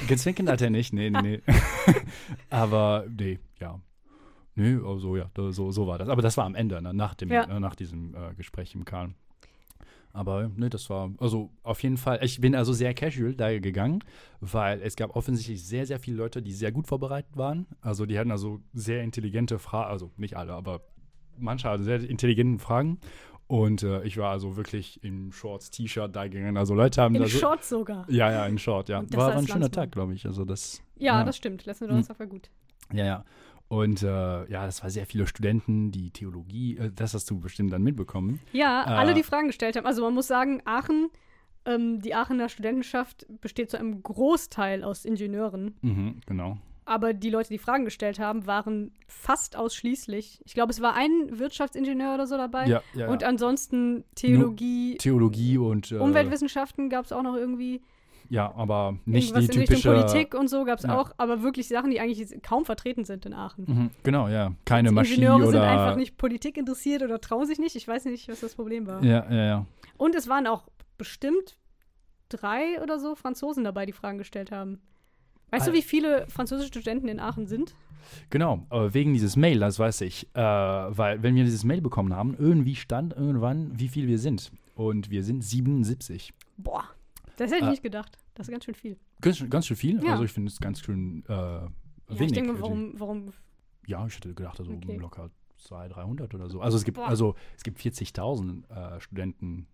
Gezwinkert 0.08 0.48
hat 0.48 0.62
er 0.62 0.70
nicht, 0.70 0.92
nee, 0.92 1.10
nee, 1.10 1.20
nee. 1.22 1.42
Aber 2.50 3.06
nee, 3.08 3.38
ja. 3.60 3.80
Nee, 4.56 4.76
also 4.86 5.16
ja, 5.16 5.28
so, 5.50 5.72
so 5.72 5.86
war 5.88 5.98
das. 5.98 6.08
Aber 6.08 6.22
das 6.22 6.36
war 6.36 6.44
am 6.44 6.54
Ende, 6.54 6.80
ne, 6.80 6.94
nach, 6.94 7.14
dem, 7.14 7.30
Ja. 7.30 7.44
äh, 7.44 7.58
nach 7.58 7.74
diesem 7.74 8.14
äh, 8.14 8.34
Gespräch 8.34 8.74
im 8.74 8.84
Karl. 8.84 9.12
Aber 10.14 10.48
ne, 10.54 10.70
das 10.70 10.88
war, 10.90 11.10
also 11.18 11.50
auf 11.64 11.82
jeden 11.82 11.96
Fall, 11.96 12.20
ich 12.22 12.40
bin 12.40 12.54
also 12.54 12.72
sehr 12.72 12.94
casual 12.94 13.34
da 13.34 13.58
gegangen, 13.58 13.98
weil 14.40 14.80
es 14.80 14.94
gab 14.94 15.16
offensichtlich 15.16 15.64
sehr, 15.66 15.86
sehr 15.86 15.98
viele 15.98 16.16
Leute, 16.18 16.40
die 16.40 16.52
sehr 16.52 16.70
gut 16.70 16.86
vorbereitet 16.86 17.36
waren. 17.36 17.66
Also 17.80 18.06
die 18.06 18.16
hatten 18.16 18.30
also 18.30 18.60
sehr 18.72 19.02
intelligente 19.02 19.58
Fragen, 19.58 19.90
also 19.90 20.12
nicht 20.16 20.36
alle, 20.36 20.52
aber 20.52 20.82
manche 21.36 21.68
hatten 21.68 21.82
sehr 21.82 22.00
intelligente 22.08 22.62
Fragen. 22.62 23.00
Und 23.48 23.82
äh, 23.82 24.04
ich 24.04 24.16
war 24.16 24.30
also 24.30 24.56
wirklich 24.56 25.02
im 25.02 25.32
Shorts, 25.32 25.70
T-Shirt 25.70 26.14
da 26.14 26.28
gegangen. 26.28 26.56
Also 26.56 26.74
Leute 26.74 27.02
haben 27.02 27.16
In 27.16 27.22
da 27.22 27.28
so, 27.28 27.36
Shorts 27.38 27.68
sogar. 27.68 28.06
ja, 28.08 28.30
ja, 28.30 28.46
in 28.46 28.56
Short, 28.56 28.88
ja. 28.88 29.02
War, 29.10 29.28
war 29.30 29.36
ein 29.36 29.46
schöner. 29.48 29.70
Tag, 29.70 29.90
glaube 29.92 30.14
ich. 30.14 30.24
Also 30.26 30.44
das. 30.44 30.80
Ja, 30.96 31.18
Ja. 31.18 31.24
das 31.24 31.36
stimmt. 31.36 31.66
Letzten 31.66 31.88
Donnerstag 31.88 32.18
war 32.20 32.26
gut. 32.28 32.50
Ja, 32.92 33.04
ja. 33.04 33.24
Und 33.68 34.02
äh, 34.02 34.06
ja, 34.06 34.66
das 34.66 34.82
war 34.82 34.90
sehr 34.90 35.06
viele 35.06 35.26
Studenten, 35.26 35.90
die 35.90 36.10
Theologie, 36.10 36.76
äh, 36.76 36.90
das 36.94 37.14
hast 37.14 37.30
du 37.30 37.40
bestimmt 37.40 37.72
dann 37.72 37.82
mitbekommen. 37.82 38.40
Ja, 38.52 38.84
Äh, 38.86 38.90
alle, 38.90 39.14
die 39.14 39.22
Fragen 39.22 39.46
gestellt 39.48 39.76
haben. 39.76 39.86
Also 39.86 40.02
man 40.02 40.14
muss 40.14 40.26
sagen, 40.26 40.60
Aachen, 40.64 41.08
ähm, 41.64 42.00
die 42.00 42.14
Aachener 42.14 42.48
Studentenschaft 42.48 43.26
besteht 43.40 43.70
zu 43.70 43.78
einem 43.78 44.02
Großteil 44.02 44.84
aus 44.84 45.04
Ingenieuren. 45.04 45.74
Mhm, 45.80 46.20
genau. 46.26 46.58
Aber 46.86 47.14
die 47.14 47.30
Leute, 47.30 47.48
die 47.48 47.58
Fragen 47.58 47.86
gestellt 47.86 48.18
haben, 48.18 48.46
waren 48.46 48.92
fast 49.08 49.56
ausschließlich. 49.56 50.42
Ich 50.44 50.52
glaube, 50.52 50.70
es 50.70 50.82
war 50.82 50.94
ein 50.94 51.38
Wirtschaftsingenieur 51.38 52.12
oder 52.14 52.26
so 52.26 52.36
dabei. 52.36 52.66
Ja, 52.66 52.82
ja, 52.92 53.08
Und 53.08 53.24
ansonsten 53.24 54.04
Theologie, 54.14 54.98
Theologie 54.98 55.56
und 55.56 55.90
äh, 55.92 55.96
Umweltwissenschaften 55.96 56.90
gab 56.90 57.06
es 57.06 57.12
auch 57.12 57.22
noch 57.22 57.36
irgendwie. 57.36 57.80
Ja, 58.30 58.52
aber 58.54 58.98
nicht 59.04 59.28
Irgendwas 59.30 59.50
die 59.50 59.60
in 59.60 59.66
typische. 59.66 59.92
Richtung 59.92 60.10
Politik 60.12 60.34
und 60.34 60.48
so 60.48 60.64
gab 60.64 60.78
es 60.78 60.84
ja. 60.84 60.98
auch. 60.98 61.12
Aber 61.18 61.42
wirklich 61.42 61.68
Sachen, 61.68 61.90
die 61.90 62.00
eigentlich 62.00 62.42
kaum 62.42 62.64
vertreten 62.64 63.04
sind 63.04 63.26
in 63.26 63.34
Aachen. 63.34 63.64
Mhm, 63.66 63.90
genau, 64.02 64.28
ja. 64.28 64.52
Keine 64.64 64.88
Die 64.88 64.94
Maschine 64.94 65.34
oder. 65.36 65.46
sind 65.46 65.60
einfach 65.60 65.96
nicht 65.96 66.16
Politik 66.16 66.56
interessiert 66.56 67.02
oder 67.02 67.20
trauen 67.20 67.46
sich 67.46 67.58
nicht. 67.58 67.76
Ich 67.76 67.86
weiß 67.86 68.06
nicht, 68.06 68.28
was 68.28 68.40
das 68.40 68.54
Problem 68.54 68.86
war. 68.86 69.02
Ja, 69.04 69.30
ja, 69.30 69.44
ja. 69.44 69.66
Und 69.96 70.14
es 70.14 70.28
waren 70.28 70.46
auch 70.46 70.68
bestimmt 70.98 71.56
drei 72.28 72.80
oder 72.82 72.98
so 72.98 73.14
Franzosen 73.14 73.64
dabei, 73.64 73.86
die 73.86 73.92
Fragen 73.92 74.18
gestellt 74.18 74.50
haben. 74.50 74.80
Weißt 75.50 75.66
du, 75.66 75.70
Al- 75.70 75.76
wie 75.76 75.82
viele 75.82 76.26
französische 76.28 76.68
Studenten 76.68 77.08
in 77.08 77.20
Aachen 77.20 77.46
sind? 77.46 77.74
Genau, 78.30 78.66
wegen 78.70 79.12
dieses 79.14 79.34
Mail, 79.36 79.60
das 79.60 79.78
weiß 79.78 80.02
ich. 80.02 80.28
Äh, 80.34 80.40
weil, 80.40 81.22
wenn 81.22 81.34
wir 81.36 81.44
dieses 81.44 81.64
Mail 81.64 81.80
bekommen 81.80 82.14
haben, 82.14 82.34
irgendwie 82.38 82.74
stand 82.74 83.14
irgendwann, 83.14 83.78
wie 83.78 83.88
viel 83.88 84.06
wir 84.08 84.18
sind. 84.18 84.50
Und 84.74 85.10
wir 85.10 85.22
sind 85.22 85.42
77. 85.42 86.32
Boah, 86.56 86.84
das 87.36 87.50
hätte 87.50 87.60
ich 87.62 87.66
Äh, 87.66 87.70
nicht 87.70 87.82
gedacht. 87.82 88.16
Das 88.34 88.48
ist 88.48 88.52
ganz 88.52 88.64
schön 88.64 88.74
viel. 88.74 88.96
Ganz, 89.20 89.38
schön- 89.38 89.50
ganz 89.50 89.66
schön 89.66 89.76
viel. 89.76 90.02
Ja. 90.04 90.12
Also 90.12 90.24
ich 90.24 90.32
finde 90.32 90.50
es 90.50 90.58
ganz 90.60 90.80
schön 90.80 91.24
äh, 91.28 91.32
Ja, 91.32 91.68
wenig. 92.08 92.26
ich 92.26 92.32
denke, 92.32 92.60
warum, 92.60 92.92
warum 92.98 93.32
Ja, 93.86 94.06
ich 94.06 94.16
hätte 94.16 94.34
gedacht, 94.34 94.58
also 94.60 94.72
Okay. 94.72 94.96
locker 94.96 95.30
200, 95.56 95.96
300 95.96 96.34
oder 96.34 96.48
so. 96.50 96.60
Also 96.60 96.76
es 96.76 96.84
gibt, 96.84 96.96
Boah. 96.96 97.06
also 97.08 97.34
es 97.56 97.62
gibt 97.62 97.78
40.000 97.78 98.68
äh, 98.96 99.00
Studenten 99.00 99.66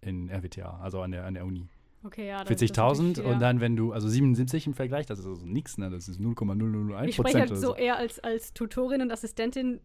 in 0.00 0.28
RWTH, 0.30 0.80
also 0.80 1.00
an 1.00 1.12
der, 1.12 1.24
an 1.26 1.34
der 1.34 1.44
Uni. 1.46 1.68
Okay, 2.04 2.26
ja. 2.26 2.38
das- 2.38 2.48
das 2.48 2.62
ist 2.62 2.74
40.000 2.76 2.86
natürlich 2.88 3.16
viel, 3.18 3.24
ja. 3.26 3.32
und 3.32 3.40
dann, 3.40 3.60
wenn 3.60 3.76
du, 3.76 3.92
also 3.92 4.08
77 4.08 4.66
im 4.66 4.74
Vergleich, 4.74 5.06
das 5.06 5.20
ist 5.20 5.26
also 5.26 5.46
nichts, 5.46 5.78
ne? 5.78 5.88
Das 5.90 6.08
ist 6.08 6.18
0,001 6.18 7.08
Ich 7.08 7.14
spreche 7.14 7.38
halt 7.38 7.56
so 7.56 7.76
eher 7.76 7.96
als, 7.96 8.18
als 8.18 8.52
Tutorin 8.52 9.00
und 9.02 9.12
Assistentin 9.12 9.80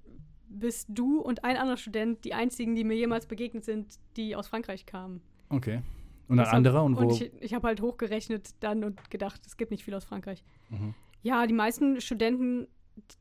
bist 0.50 0.88
du 0.90 1.20
und 1.22 1.44
ein 1.44 1.58
anderer 1.58 1.78
Student 1.78 2.24
die 2.26 2.34
einzigen, 2.34 2.74
die 2.76 2.84
mir 2.84 2.96
jemals 2.96 3.28
begegnet 3.28 3.66
sind, 3.66 4.00
die 4.16 4.36
aus 4.36 4.48
Frankreich 4.48 4.86
kamen. 4.88 5.22
Okay. 5.50 5.82
Und 6.28 6.40
ein 6.40 6.46
anderer 6.48 6.84
und 6.84 6.98
wo? 6.98 7.02
Und 7.02 7.22
ich, 7.22 7.32
ich 7.42 7.54
habe 7.54 7.68
halt 7.68 7.82
hochgerechnet 7.82 8.50
dann 8.60 8.84
und 8.84 9.10
gedacht, 9.10 9.42
es 9.46 9.58
gibt 9.58 9.72
nicht 9.72 9.84
viel 9.84 9.94
aus 9.94 10.04
Frankreich. 10.06 10.44
Mhm. 10.70 10.94
Ja, 11.24 11.46
die 11.48 11.54
meisten 11.54 12.00
Studenten, 12.02 12.68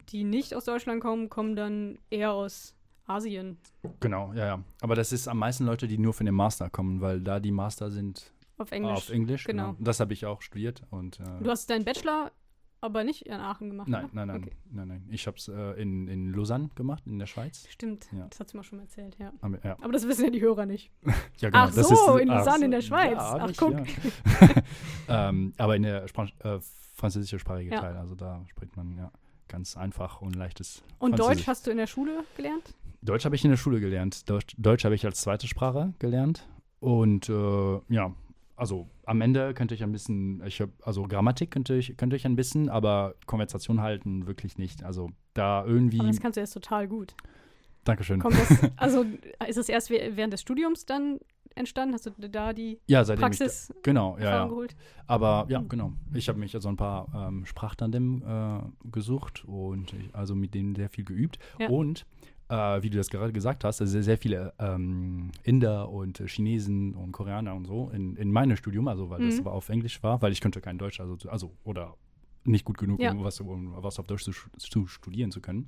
die 0.09 0.25
nicht 0.25 0.55
aus 0.55 0.65
Deutschland 0.65 1.01
kommen, 1.01 1.29
kommen 1.29 1.57
dann 1.57 1.99
eher 2.11 2.33
aus 2.33 2.75
Asien. 3.07 3.59
Genau, 4.01 4.33
ja, 4.35 4.47
ja. 4.47 4.63
Aber 4.81 4.95
das 4.95 5.13
ist 5.13 5.29
am 5.29 5.39
meisten 5.39 5.65
Leute, 5.65 5.87
die 5.87 5.99
nur 5.99 6.13
für 6.13 6.25
den 6.25 6.35
Master 6.35 6.69
kommen, 6.71 7.01
weil 7.01 7.21
da 7.21 7.39
die 7.41 7.53
Master 7.53 7.91
sind 7.91 8.33
Auf 8.59 8.73
Englisch. 8.73 8.93
auf 8.93 9.11
Englisch. 9.11 9.45
genau. 9.45 9.73
Genau. 9.73 9.77
Das 9.85 10.01
habe 10.01 10.13
ich 10.13 10.27
auch 10.27 10.43
studiert 10.43 10.83
und 10.91 11.21
äh, 11.21 11.43
Du 11.43 11.51
hast 11.51 11.71
deinen 11.71 11.85
Bachelor 11.85 12.33
aber 12.87 13.05
nicht 13.05 13.27
in 13.27 13.35
Aachen 13.35 13.69
gemacht. 13.71 13.89
nein, 13.89 14.05
ne? 14.05 14.11
nein, 14.13 14.29
nein, 14.29 14.43
Okay. 14.43 14.53
nein, 14.71 14.89
nein. 14.89 15.07
Ich 15.11 15.27
habe 15.27 15.37
es 15.37 15.49
äh, 15.49 15.81
in, 15.81 16.09
in 16.09 16.33
Lausanne 16.33 16.71
gemacht, 16.75 17.03
in 17.07 17.19
der 17.19 17.27
Schweiz. 17.27 17.67
Stimmt, 17.69 18.07
Ja. 18.13 18.27
das 18.31 18.41
hast 18.41 18.53
du 18.53 18.57
mal 18.57 18.63
schon 18.63 18.79
erzählt, 18.81 19.17
ja. 19.19 19.33
Aber, 19.41 19.59
ja, 19.65 19.77
Aber 19.81 19.93
das 19.93 20.07
wissen 20.09 20.25
ja 20.25 20.31
die 20.31 20.41
Hörer 20.41 20.65
nicht. 20.67 20.91
ja, 21.39 21.51
Ach 21.53 21.75
das 21.75 21.89
so, 21.89 22.17
in 22.17 22.31
ach 22.31 22.39
Lausanne 22.39 22.65
in 22.67 22.71
der 22.71 22.81
so, 22.81 22.89
Schweiz. 22.89 23.19
Ach, 23.19 23.51
ich, 23.51 23.57
guck. 23.57 23.75
Ähm, 25.09 25.53
aber 25.57 25.77
in 25.77 25.83
der 25.83 26.09
Spran 26.09 26.31
äh, 26.43 26.59
französische 26.95 27.39
sprachige 27.39 27.71
Ja. 27.73 27.81
Teil, 27.81 27.97
also 27.97 28.15
da 28.15 28.43
spricht 28.49 28.77
man 28.77 28.97
ja 28.97 29.11
ganz 29.49 29.77
einfach 29.77 30.21
und 30.21 30.35
leichtes 30.35 30.83
Und. 30.99 31.19
Deutsch 31.19 31.47
hast 31.47 31.67
du 31.67 31.71
in 31.71 31.77
der 31.77 31.87
Schule 31.87 32.25
gelernt? 32.37 32.75
Deutsch 33.03 33.25
habe 33.25 33.37
ich 33.37 33.45
in 33.45 33.51
der 33.51 33.57
Schule 33.59 33.79
gelernt. 33.81 34.29
Deutsch, 34.29 34.55
Deutsch 34.59 34.85
habe 34.85 34.95
ich 34.95 35.05
als 35.07 35.21
zweite 35.21 35.47
Sprache 35.47 35.93
gelernt. 35.99 36.49
Und 36.81 37.29
äh, 37.29 37.81
ja, 37.89 38.13
also 38.57 38.89
am 39.05 39.21
Ende 39.21 39.55
könnte 39.55 39.75
ich 39.75 39.83
ein 39.83 39.93
bisschen, 39.93 40.43
ich 40.47 40.61
habe, 40.61 40.73
also 40.83 41.05
Grammatik 41.05 41.51
könnte 41.51 41.75
ich, 41.75 41.97
könnte 41.97 42.17
ich 42.17 42.25
ein 42.25 42.37
bisschen, 42.37 42.69
aber 42.69 43.15
Konversation 43.27 43.81
halten 43.83 44.27
wirklich 44.27 44.59
nicht. 44.59 44.83
Also 44.83 45.11
da 45.35 45.65
irgendwie. 45.65 46.01
Aber 46.01 46.09
das 46.09 46.21
kannst 46.21 46.37
du 46.37 46.41
jetzt 46.41 46.53
total 46.53 46.89
gut. 46.89 47.15
Dankeschön. 47.85 48.21
Das, 48.21 48.71
also 48.77 49.05
ist 49.47 49.59
das 49.59 49.69
erst 49.69 49.91
während 49.91 50.33
des 50.33 50.41
Studiums 50.41 50.87
dann 50.87 51.21
entstanden? 51.55 51.95
Hast 51.95 52.07
du 52.07 52.11
da 52.29 52.53
die 52.53 52.81
ja, 52.87 53.05
Praxis 53.05 53.71
ich. 53.75 53.83
Genau, 53.83 54.17
ja, 54.19 54.25
ja. 54.25 54.47
geholt? 54.47 54.75
Aber 55.07 55.47
ja, 55.49 55.63
genau. 55.69 55.93
Ich 56.15 56.29
habe 56.29 56.39
mich 56.39 56.55
also 56.55 56.69
ein 56.69 56.77
paar 56.77 57.09
ähm, 57.15 57.47
Sprachtandem 57.47 58.23
äh, 58.27 58.89
gesucht 58.91 59.45
und 59.45 59.93
ich, 59.93 60.15
also 60.15 60.35
mit 60.35 60.55
denen 60.55 60.75
sehr 60.75 60.89
viel 60.89 61.05
geübt. 61.05 61.39
Ja. 61.59 61.69
Und 61.69 62.07
äh, 62.49 62.83
wie 62.83 62.91
du 62.91 62.97
das 62.99 63.11
gerade 63.11 63.33
gesagt 63.33 63.65
hast, 63.65 63.81
also 63.81 63.91
sehr, 63.91 64.03
sehr 64.03 64.19
viele 64.19 64.53
ähm, 64.59 65.31
Inder 65.43 65.89
und 65.89 66.21
äh, 66.21 66.29
Chinesen 66.29 66.95
und 66.95 67.13
Koreaner 67.13 67.55
und 67.55 67.65
so 67.67 67.91
in, 67.91 68.17
in 68.17 68.31
meinem 68.31 68.57
Studium, 68.57 68.89
also 68.89 69.11
weil 69.11 69.23
das 69.23 69.35
Mhm. 69.35 69.41
aber 69.47 69.53
auf 69.53 69.69
Englisch 69.69 70.03
war, 70.03 70.23
weil 70.23 70.33
ich 70.33 70.41
könnte 70.41 70.61
kein 70.61 70.79
Deutsch, 70.79 71.01
also, 71.01 71.17
also 71.29 71.53
oder 71.65 71.95
nicht 72.45 72.65
gut 72.65 72.79
genug, 72.79 73.01
Ja. 73.01 73.11
um, 73.13 73.25
was, 73.25 73.41
um 73.41 73.75
was 73.83 73.99
auf 73.99 74.07
Deutsch 74.07 74.23
zu, 74.25 74.33
zu 74.59 74.87
studieren 74.87 75.31
zu 75.33 75.41
können. 75.41 75.67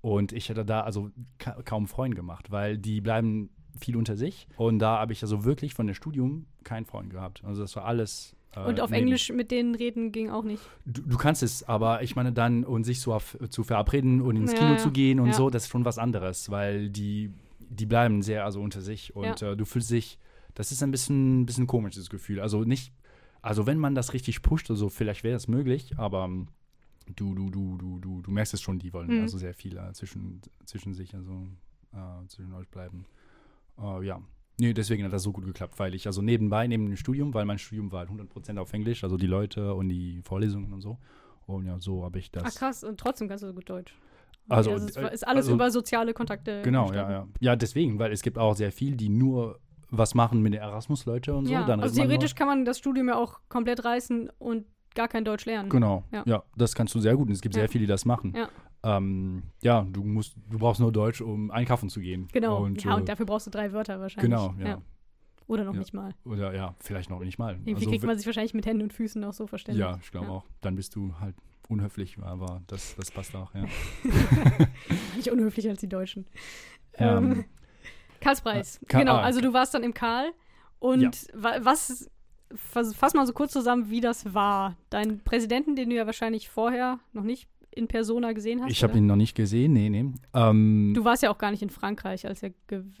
Und 0.00 0.32
ich 0.32 0.48
hätte 0.48 0.64
da 0.64 0.82
also 0.82 1.10
ka 1.38 1.60
kaum 1.64 1.88
Freunde 1.88 2.16
gemacht, 2.16 2.50
weil 2.50 2.78
die 2.78 3.00
bleiben 3.00 3.50
viel 3.80 3.96
unter 3.96 4.16
sich. 4.16 4.46
Und 4.56 4.78
da 4.80 4.98
habe 4.98 5.12
ich 5.12 5.22
also 5.22 5.44
wirklich 5.44 5.74
von 5.74 5.86
dem 5.86 5.94
Studium 5.94 6.46
keinen 6.64 6.84
Freund 6.84 7.10
gehabt. 7.10 7.42
Also 7.44 7.62
das 7.62 7.74
war 7.76 7.84
alles. 7.84 8.34
Äh, 8.56 8.60
Und 8.60 8.80
auf 8.80 8.90
neben- 8.90 9.02
Englisch 9.04 9.30
mit 9.32 9.50
denen 9.50 9.74
reden 9.74 10.12
ging 10.12 10.30
auch 10.30 10.44
nicht. 10.44 10.62
Du, 10.86 11.02
du 11.02 11.16
kannst 11.16 11.42
es, 11.42 11.62
aber 11.64 12.02
ich 12.02 12.16
meine 12.16 12.32
dann, 12.32 12.64
und 12.64 12.84
sich 12.84 13.00
so 13.00 13.12
auf, 13.14 13.36
zu 13.50 13.62
verabreden 13.64 14.20
und 14.20 14.36
ins 14.36 14.52
Ja, 14.52 14.58
Kino 14.58 14.70
ja. 14.72 14.76
zu 14.78 14.90
gehen 14.90 15.20
und 15.20 15.28
Ja. 15.28 15.32
so, 15.34 15.50
das 15.50 15.64
ist 15.64 15.70
schon 15.70 15.84
was 15.84 15.98
anderes, 15.98 16.50
weil 16.50 16.90
die, 16.90 17.30
die 17.70 17.86
bleiben 17.86 18.22
sehr 18.22 18.44
also 18.44 18.60
unter 18.60 18.80
sich 18.80 19.14
und 19.14 19.42
äh, 19.42 19.56
du 19.56 19.64
fühlst 19.64 19.90
dich, 19.90 20.18
das 20.54 20.72
ist 20.72 20.82
ein 20.82 20.90
bisschen, 20.90 21.46
bisschen 21.46 21.66
komisches 21.66 22.08
Gefühl. 22.10 22.40
Also 22.40 22.64
nicht, 22.64 22.92
also 23.42 23.66
wenn 23.66 23.78
man 23.78 23.94
das 23.94 24.12
richtig 24.14 24.42
pusht, 24.42 24.70
also 24.70 24.88
vielleicht 24.88 25.22
wäre 25.24 25.36
es 25.36 25.46
möglich, 25.46 25.96
aber 25.98 26.24
ähm, 26.24 26.48
du, 27.14 27.34
du, 27.34 27.50
du, 27.50 27.76
du, 27.78 27.98
du, 28.00 28.22
du 28.22 28.30
merkst 28.30 28.54
es 28.54 28.60
schon, 28.62 28.78
die 28.78 28.92
wollen 28.92 29.14
Mhm. 29.14 29.20
also 29.22 29.38
sehr 29.38 29.54
viel 29.54 29.76
äh, 29.76 29.92
zwischen, 29.92 30.40
zwischen 30.64 30.94
sich, 30.94 31.14
also 31.14 31.46
äh, 31.92 32.26
zwischen 32.28 32.52
euch 32.54 32.68
bleiben. 32.68 33.04
Äh, 33.80 34.04
ja. 34.06 34.20
Nee, 34.60 34.72
deswegen 34.72 35.04
hat 35.04 35.12
das 35.12 35.22
so 35.22 35.32
gut 35.32 35.44
geklappt, 35.44 35.78
weil 35.78 35.94
ich 35.94 36.06
also 36.06 36.20
nebenbei, 36.20 36.66
neben 36.66 36.86
dem 36.86 36.96
Studium, 36.96 37.32
weil 37.34 37.44
mein 37.44 37.58
Studium 37.58 37.92
war 37.92 38.00
halt 38.00 38.10
100% 38.10 38.58
auf 38.58 38.72
Englisch, 38.72 39.04
also 39.04 39.16
die 39.16 39.26
Leute 39.28 39.72
und 39.74 39.88
die 39.88 40.20
Vorlesungen 40.22 40.72
und 40.72 40.80
so. 40.80 40.98
Und 41.46 41.66
ja, 41.66 41.78
so 41.78 42.04
habe 42.04 42.18
ich 42.18 42.30
das. 42.30 42.42
Ach 42.46 42.54
krass, 42.54 42.84
und 42.84 42.98
trotzdem 42.98 43.28
kannst 43.28 43.44
du 43.44 43.48
so 43.48 43.54
gut 43.54 43.70
Deutsch. 43.70 43.94
Also, 44.48 44.72
das 44.72 44.84
ist, 44.86 44.96
äh, 44.96 45.14
ist 45.14 45.26
alles 45.26 45.44
also- 45.44 45.54
über 45.54 45.70
soziale 45.70 46.12
Kontakte. 46.14 46.62
Genau, 46.62 46.92
ja, 46.92 47.02
entstanden. 47.02 47.32
ja. 47.40 47.52
Ja, 47.52 47.56
deswegen, 47.56 47.98
weil 47.98 48.12
es 48.12 48.22
gibt 48.22 48.38
auch 48.38 48.54
sehr 48.56 48.72
viel, 48.72 48.96
die 48.96 49.08
nur 49.10 49.58
was 49.90 50.14
machen 50.14 50.42
mit 50.42 50.54
den 50.54 50.60
Erasmus-Leute 50.60 51.34
und 51.34 51.46
so. 51.46 51.52
Ja, 51.52 51.64
dann 51.64 51.80
also 51.80 51.94
theoretisch 51.94 52.34
kann 52.34 52.46
man 52.48 52.64
das 52.64 52.78
Studium 52.78 53.08
ja 53.08 53.16
auch 53.16 53.40
komplett 53.48 53.84
reißen 53.84 54.30
und 54.38 54.66
gar 54.94 55.06
kein 55.08 55.24
Deutsch 55.24 55.44
lernen. 55.46 55.68
Genau, 55.70 56.04
Ja. 56.12 56.22
ja. 56.26 56.42
das 56.56 56.74
kannst 56.74 56.94
du 56.94 57.00
sehr 57.00 57.14
gut. 57.16 57.28
Und 57.28 57.32
es 57.34 57.40
gibt 57.40 57.54
Ja. 57.54 57.60
sehr 57.62 57.68
viele, 57.68 57.82
die 57.82 57.88
das 57.88 58.04
machen. 58.04 58.34
Ja. 58.36 58.48
Ähm, 58.82 59.42
ja, 59.62 59.82
du 59.90 60.04
musst, 60.04 60.36
du 60.50 60.58
brauchst 60.58 60.80
nur 60.80 60.92
Deutsch, 60.92 61.20
um 61.20 61.50
einkaufen 61.50 61.88
zu 61.90 62.00
gehen. 62.00 62.28
Genau. 62.32 62.62
Und, 62.64 62.84
ja, 62.84 62.92
äh, 62.92 62.94
und 62.94 63.08
dafür 63.08 63.26
brauchst 63.26 63.46
du 63.46 63.50
drei 63.50 63.72
Wörter 63.72 63.98
wahrscheinlich. 64.00 64.30
Genau, 64.30 64.54
ja. 64.64 64.80
Oder 65.48 65.64
noch 65.64 65.72
Ja. 65.74 65.78
nicht 65.80 65.94
mal. 65.94 66.14
Oder 66.24 66.54
ja, 66.54 66.74
vielleicht 66.80 67.10
noch 67.10 67.20
nicht 67.20 67.38
mal. 67.38 67.54
Irgendwie 67.54 67.74
Also, 67.76 67.88
kriegt 67.90 68.04
man 68.04 68.16
sich 68.18 68.26
wahrscheinlich 68.26 68.54
mit 68.54 68.66
Händen 68.66 68.82
und 68.82 68.92
Füßen 68.92 69.24
auch 69.24 69.32
so 69.32 69.46
verständigt. 69.46 69.80
ja, 69.86 69.98
ich 70.02 70.10
glaube 70.10 70.26
Ja. 70.26 70.32
auch. 70.32 70.44
Dann 70.60 70.76
bist 70.76 70.94
du 70.94 71.14
halt 71.20 71.34
unhöflich, 71.68 72.18
aber 72.20 72.62
das, 72.66 72.94
das 72.96 73.10
passt 73.10 73.34
auch, 73.34 73.52
ja. 73.54 73.64
Nicht 75.16 75.30
unhöflicher 75.30 75.70
als 75.70 75.80
die 75.80 75.88
Deutschen. 75.88 76.26
Ähm, 76.94 77.32
Ähm, 77.32 77.44
Karlspreis. 78.20 78.80
Ka- 78.88 78.98
genau, 78.98 79.14
ah, 79.14 79.22
also 79.22 79.40
du 79.40 79.52
warst 79.52 79.74
dann 79.74 79.82
im 79.84 79.94
Karl. 79.94 80.32
Und 80.80 81.00
Ja. 81.02 81.10
wa 81.34 81.56
was, 81.62 82.10
fass, 82.54 82.94
fass 82.94 83.14
mal 83.14 83.26
so 83.26 83.32
kurz 83.32 83.52
zusammen, 83.52 83.90
wie 83.90 84.00
das 84.00 84.34
war. 84.34 84.76
Dein 84.90 85.20
Präsidenten, 85.20 85.76
den 85.76 85.90
du 85.90 85.96
ja 85.96 86.06
wahrscheinlich 86.06 86.48
vorher 86.48 86.98
noch 87.12 87.22
nicht 87.24 87.48
in 87.78 87.88
Persona 87.88 88.32
gesehen 88.32 88.62
hast. 88.62 88.70
ich 88.70 88.82
habe 88.82 88.98
ihn 88.98 89.06
noch 89.06 89.16
nicht 89.16 89.34
gesehen, 89.34 89.72
nee, 89.72 89.88
nee. 89.88 90.12
Ähm, 90.34 90.92
Du 90.94 91.04
warst 91.04 91.22
ja 91.22 91.30
auch 91.30 91.38
gar 91.38 91.50
nicht 91.50 91.62
in 91.62 91.70
Frankreich, 91.70 92.26
als 92.26 92.42
er, 92.42 92.50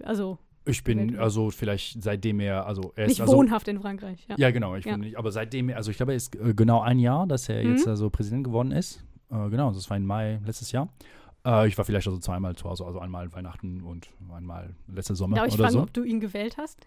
also 0.04 0.38
ich 0.64 0.84
bin 0.84 1.18
also 1.18 1.50
vielleicht 1.50 2.02
seitdem 2.02 2.40
er, 2.40 2.66
also 2.66 2.92
er 2.94 3.04
ist 3.06 3.10
nicht 3.12 3.20
also, 3.22 3.36
wohnhaft 3.36 3.68
in 3.68 3.80
Frankreich. 3.80 4.26
Ja. 4.28 4.36
Ja, 4.38 4.50
genau, 4.50 4.74
ich 4.76 4.84
Ja. 4.84 4.92
wohne 4.92 5.04
nicht, 5.06 5.16
aber 5.18 5.32
seitdem, 5.32 5.70
er- 5.70 5.76
also 5.78 5.90
ich 5.90 5.96
glaube, 5.96 6.12
er 6.12 6.16
ist 6.16 6.34
äh, 6.36 6.52
genau 6.54 6.80
ein 6.82 6.98
Jahr, 6.98 7.26
dass 7.26 7.48
er 7.48 7.62
Mhm. 7.64 7.70
jetzt 7.70 7.88
also 7.88 8.10
Präsident 8.10 8.44
geworden 8.44 8.70
ist. 8.72 9.02
Äh, 9.30 9.48
genau, 9.50 9.70
das 9.72 9.88
war 9.90 9.96
im 9.96 10.04
Mai 10.06 10.40
letztes 10.44 10.70
Jahr. 10.72 10.88
Äh, 11.46 11.68
ich 11.68 11.78
war 11.78 11.84
vielleicht 11.86 12.06
also 12.06 12.18
zweimal 12.18 12.54
zu 12.56 12.68
Hause, 12.68 12.84
also 12.84 12.98
einmal 12.98 13.32
Weihnachten 13.32 13.80
und 13.82 14.08
einmal 14.34 14.74
letzte 14.92 15.14
Sommer 15.14 15.36
Darf 15.36 15.46
ich 15.48 15.54
oder 15.54 15.64
fragen, 15.64 15.72
so. 15.74 15.82
ob 15.82 15.92
du 15.94 16.02
ihn 16.02 16.20
gewählt 16.20 16.56
hast? 16.58 16.78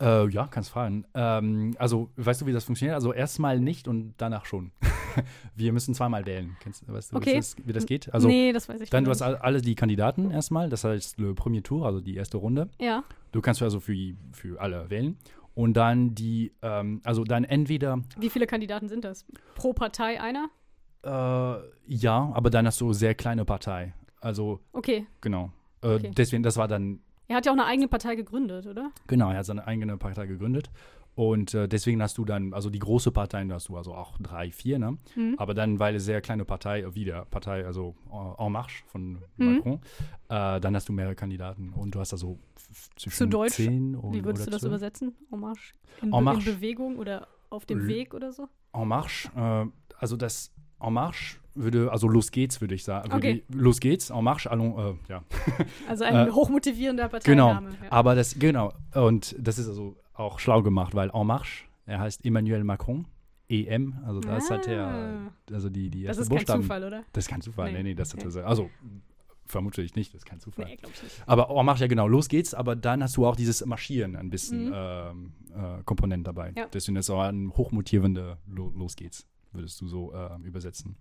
Äh, 0.00 0.28
ja, 0.28 0.46
kannst 0.46 0.68
fragen. 0.70 1.06
Ähm, 1.14 1.74
also, 1.78 2.10
weißt 2.16 2.42
du, 2.42 2.46
wie 2.46 2.52
das 2.52 2.64
funktioniert? 2.64 2.94
Also 2.94 3.12
erstmal 3.14 3.58
nicht 3.60 3.88
und 3.88 4.12
danach 4.18 4.44
schon. 4.44 4.70
Wir 5.54 5.72
müssen 5.72 5.94
zweimal 5.94 6.26
wählen. 6.26 6.54
Kennst, 6.60 6.86
weißt 6.86 7.12
du, 7.12 7.16
Okay. 7.16 7.32
wie, 7.32 7.36
das, 7.36 7.56
wie 7.64 7.72
das 7.72 7.86
geht? 7.86 8.12
Also, 8.12 8.28
nee, 8.28 8.52
das 8.52 8.68
weiß 8.68 8.82
ich 8.82 8.90
dann, 8.90 9.04
du 9.04 9.10
nicht. 9.10 9.20
hast 9.20 9.26
all- 9.26 9.36
alle 9.36 9.62
die 9.62 9.74
Kandidaten 9.74 10.30
erstmal, 10.30 10.68
das 10.68 10.84
heißt, 10.84 11.18
le 11.18 11.32
Premier 11.34 11.62
Tour, 11.62 11.86
also 11.86 12.00
die 12.00 12.14
erste 12.16 12.36
Runde. 12.36 12.68
Ja, 12.78 13.04
Du 13.32 13.40
kannst 13.40 13.62
also 13.62 13.80
für, 13.80 13.94
für 14.32 14.60
alle 14.60 14.88
wählen. 14.90 15.16
Und 15.54 15.74
dann 15.74 16.14
die, 16.14 16.52
ähm, 16.60 17.00
also 17.04 17.24
dann 17.24 17.44
entweder, 17.44 17.98
wie 18.18 18.28
viele 18.28 18.46
Kandidaten 18.46 18.88
sind 18.90 19.04
das? 19.04 19.24
Pro 19.54 19.72
Partei 19.72 20.20
einer? 20.20 20.48
äh, 21.02 21.10
ja, 21.86 22.30
aber 22.34 22.50
dann 22.50 22.66
hast 22.66 22.80
du 22.82 22.92
sehr 22.92 23.14
kleine 23.14 23.44
Partei. 23.46 23.94
Also, 24.20 24.60
Okay. 24.72 25.06
genau. 25.22 25.50
Äh, 25.82 25.94
Okay. 25.94 26.10
Deswegen, 26.16 26.42
das 26.42 26.56
war 26.58 26.68
dann 26.68 27.00
Er 27.28 27.36
hat 27.36 27.46
ja 27.46 27.52
auch 27.52 27.56
eine 27.56 27.64
eigene 27.66 27.88
Partei 27.88 28.14
gegründet, 28.14 28.66
oder? 28.66 28.90
Genau, 29.06 29.30
er 29.30 29.38
hat 29.38 29.46
seine 29.46 29.66
eigene 29.66 29.96
Partei 29.96 30.26
gegründet. 30.26 30.70
Und 31.14 31.54
äh, 31.54 31.66
deswegen 31.66 32.02
hast 32.02 32.18
du 32.18 32.26
dann, 32.26 32.52
also 32.52 32.68
die 32.68 32.78
große 32.78 33.10
Parteien, 33.10 33.48
da 33.48 33.54
hast 33.54 33.68
du 33.70 33.76
also 33.76 33.94
auch 33.94 34.18
drei, 34.18 34.52
vier, 34.52 34.78
ne? 34.78 34.98
Mhm. 35.14 35.34
Aber 35.38 35.54
dann, 35.54 35.78
weil 35.78 35.88
eine 35.90 36.00
sehr 36.00 36.20
kleine 36.20 36.44
Partei, 36.44 36.84
wie 36.94 37.04
der 37.06 37.24
Partei, 37.24 37.64
also 37.64 37.94
En 38.38 38.52
Marche 38.52 38.84
von 38.86 39.18
Mhm. 39.38 39.54
Macron, 39.56 39.80
äh, 40.28 40.60
dann 40.60 40.76
hast 40.76 40.88
du 40.90 40.92
mehrere 40.92 41.14
Kandidaten 41.14 41.72
und 41.74 41.94
du 41.94 42.00
hast 42.00 42.12
also 42.12 42.38
f- 42.54 42.90
zwischen 42.96 43.16
Zu 43.16 43.26
Deutsch, 43.28 43.54
10 43.54 43.94
und 43.96 44.12
Wie 44.12 44.22
würdest 44.24 44.46
du 44.46 44.50
das 44.50 44.60
12. 44.60 44.70
übersetzen? 44.72 45.14
En 45.32 45.40
marche? 45.40 45.72
In, 46.02 46.08
En 46.08 46.10
Be 46.10 46.20
marche. 46.20 46.50
in 46.50 46.54
Bewegung 46.56 46.98
oder 46.98 47.28
auf 47.48 47.64
dem 47.64 47.80
L- 47.80 47.86
Weg 47.88 48.12
oder 48.12 48.32
so? 48.32 48.46
En 48.74 48.86
Marche, 48.86 49.30
äh, 49.34 49.66
also 49.98 50.16
das 50.18 50.52
En 50.80 50.92
Marche 50.92 51.36
würde, 51.54 51.90
also 51.90 52.06
los 52.08 52.30
geht's, 52.30 52.60
würde 52.60 52.74
ich 52.74 52.84
sagen. 52.84 53.10
Würde, 53.10 53.16
Okay. 53.16 53.44
Los 53.48 53.80
geht's, 53.80 54.10
En 54.10 54.22
Marche, 54.22 54.50
allons, 54.50 54.76
äh, 54.78 55.12
ja. 55.12 55.22
Also 55.88 56.04
ein 56.04 56.28
Äh, 56.28 56.30
hochmotivierender 56.30 57.08
Genau, 57.24 57.46
Parteiname. 57.48 57.76
Ja. 57.82 57.92
aber 57.92 58.14
das, 58.14 58.38
genau, 58.38 58.72
und 58.94 59.34
das 59.38 59.58
ist 59.58 59.68
also 59.68 59.96
auch 60.14 60.38
schlau 60.38 60.62
gemacht, 60.62 60.94
weil 60.94 61.10
En 61.14 61.26
Marche, 61.26 61.64
er 61.86 62.00
heißt 62.00 62.24
Emmanuel 62.24 62.64
Macron, 62.64 63.06
EM, 63.48 63.94
also 64.04 64.20
da 64.20 64.36
ist 64.38 64.50
halt 64.50 64.68
Ah. 64.68 65.30
also 65.52 65.70
die, 65.70 65.88
die 65.88 66.02
Das 66.02 66.18
ist 66.18 66.28
kein 66.28 66.36
Buchstaben. 66.38 66.62
Zufall, 66.62 66.84
oder? 66.84 67.04
Das 67.12 67.24
ist 67.24 67.28
kein 67.30 67.40
Zufall, 67.40 67.70
Nee. 67.72 67.78
nee, 67.78 67.82
nee, 67.90 67.94
das 67.94 68.12
hat 68.12 68.24
Nee. 68.24 68.38
er, 68.40 68.46
also 68.46 68.68
vermute 69.46 69.80
ich 69.82 69.94
nicht, 69.94 70.12
das 70.12 70.22
ist 70.22 70.26
kein 70.26 70.40
Zufall. 70.40 70.64
Nee, 70.64 70.74
ich 70.74 70.82
nicht. 71.02 71.22
Aber 71.26 71.50
oh, 71.50 71.62
mach 71.62 71.78
ja 71.78 71.86
genau, 71.86 72.08
los 72.08 72.28
geht's, 72.28 72.52
aber 72.54 72.74
dann 72.74 73.02
hast 73.04 73.16
du 73.16 73.24
auch 73.24 73.36
dieses 73.36 73.64
Marschieren 73.64 74.16
ein 74.16 74.28
bisschen 74.28 74.66
Mhm. 74.70 74.72
ähm, 74.74 75.32
äh, 75.54 75.82
Komponent 75.84 76.26
dabei. 76.26 76.52
Ja. 76.56 76.66
Deswegen 76.72 76.96
ist 76.96 77.08
auch 77.08 77.20
ein 77.22 77.52
hochmotivierende 77.56 78.38
Lo 78.48 78.72
Los 78.76 78.96
geht's, 78.96 79.24
würdest 79.56 79.80
du 79.80 79.88
so 79.88 80.12
äh, 80.14 80.36
übersetzen. 80.42 80.96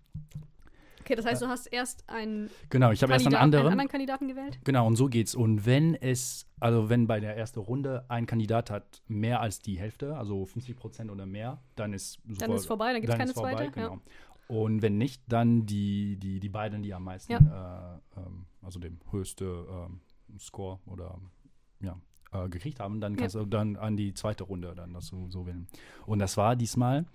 Okay, 1.01 1.13
das 1.15 1.25
heißt, 1.25 1.41
du 1.43 1.47
hast 1.47 1.67
erst 1.67 2.09
einen, 2.09 2.49
Genau, 2.71 2.89
ich 2.89 3.03
habe 3.03 3.13
erst 3.13 3.27
einen 3.27 3.35
anderen. 3.35 3.65
einen 3.67 3.73
anderen 3.73 3.89
Kandidaten 3.91 4.27
gewählt? 4.27 4.59
Genau, 4.63 4.87
und 4.87 4.95
so 4.95 5.05
geht's. 5.07 5.35
Und 5.35 5.67
wenn 5.67 5.93
es, 5.93 6.47
also 6.59 6.89
wenn 6.89 7.05
bei 7.05 7.19
der 7.19 7.37
ersten 7.37 7.59
Runde 7.59 8.05
ein 8.09 8.25
Kandidat 8.25 8.71
hat 8.71 9.03
mehr 9.07 9.39
als 9.39 9.59
die 9.59 9.77
Hälfte, 9.77 10.17
also 10.17 10.45
50 10.45 10.75
Prozent 10.75 11.11
oder 11.11 11.27
mehr, 11.27 11.61
dann 11.75 11.93
ist 11.93 12.19
Dann 12.25 12.33
sofort- 12.35 12.55
ist 12.55 12.61
es 12.61 12.65
vorbei, 12.67 12.93
dann 12.93 13.01
gibt 13.01 13.13
es 13.13 13.19
keine 13.19 13.33
vorbei, 13.33 13.53
zweite. 13.53 13.71
Genau. 13.71 13.99
Und 14.47 14.81
wenn 14.81 14.97
nicht, 14.97 15.21
dann 15.27 15.67
die, 15.67 16.17
die, 16.17 16.39
die 16.39 16.49
beiden, 16.49 16.81
die 16.81 16.93
am 16.93 17.03
meisten, 17.03 17.33
äh, 17.33 17.37
ähm, 17.37 18.45
also 18.63 18.79
dem 18.79 18.99
höchste 19.11 19.45
ähm, 19.69 20.01
Score 20.39 20.79
oder 20.87 21.19
ja, 21.81 21.99
äh, 22.31 22.49
gekriegt 22.49 22.79
haben, 22.79 22.99
dann 22.99 23.13
Ja. 23.13 23.19
kannst 23.19 23.35
du 23.35 23.45
dann 23.45 23.75
an 23.75 23.95
die 23.95 24.15
zweite 24.15 24.43
Runde 24.43 24.73
dann 24.75 24.93
das 24.93 25.05
so, 25.07 25.29
so 25.29 25.45
wählen. 25.45 25.67
Und 26.07 26.17
das 26.17 26.35
war 26.35 26.55
diesmal 26.55 27.01
äh, 27.01 27.05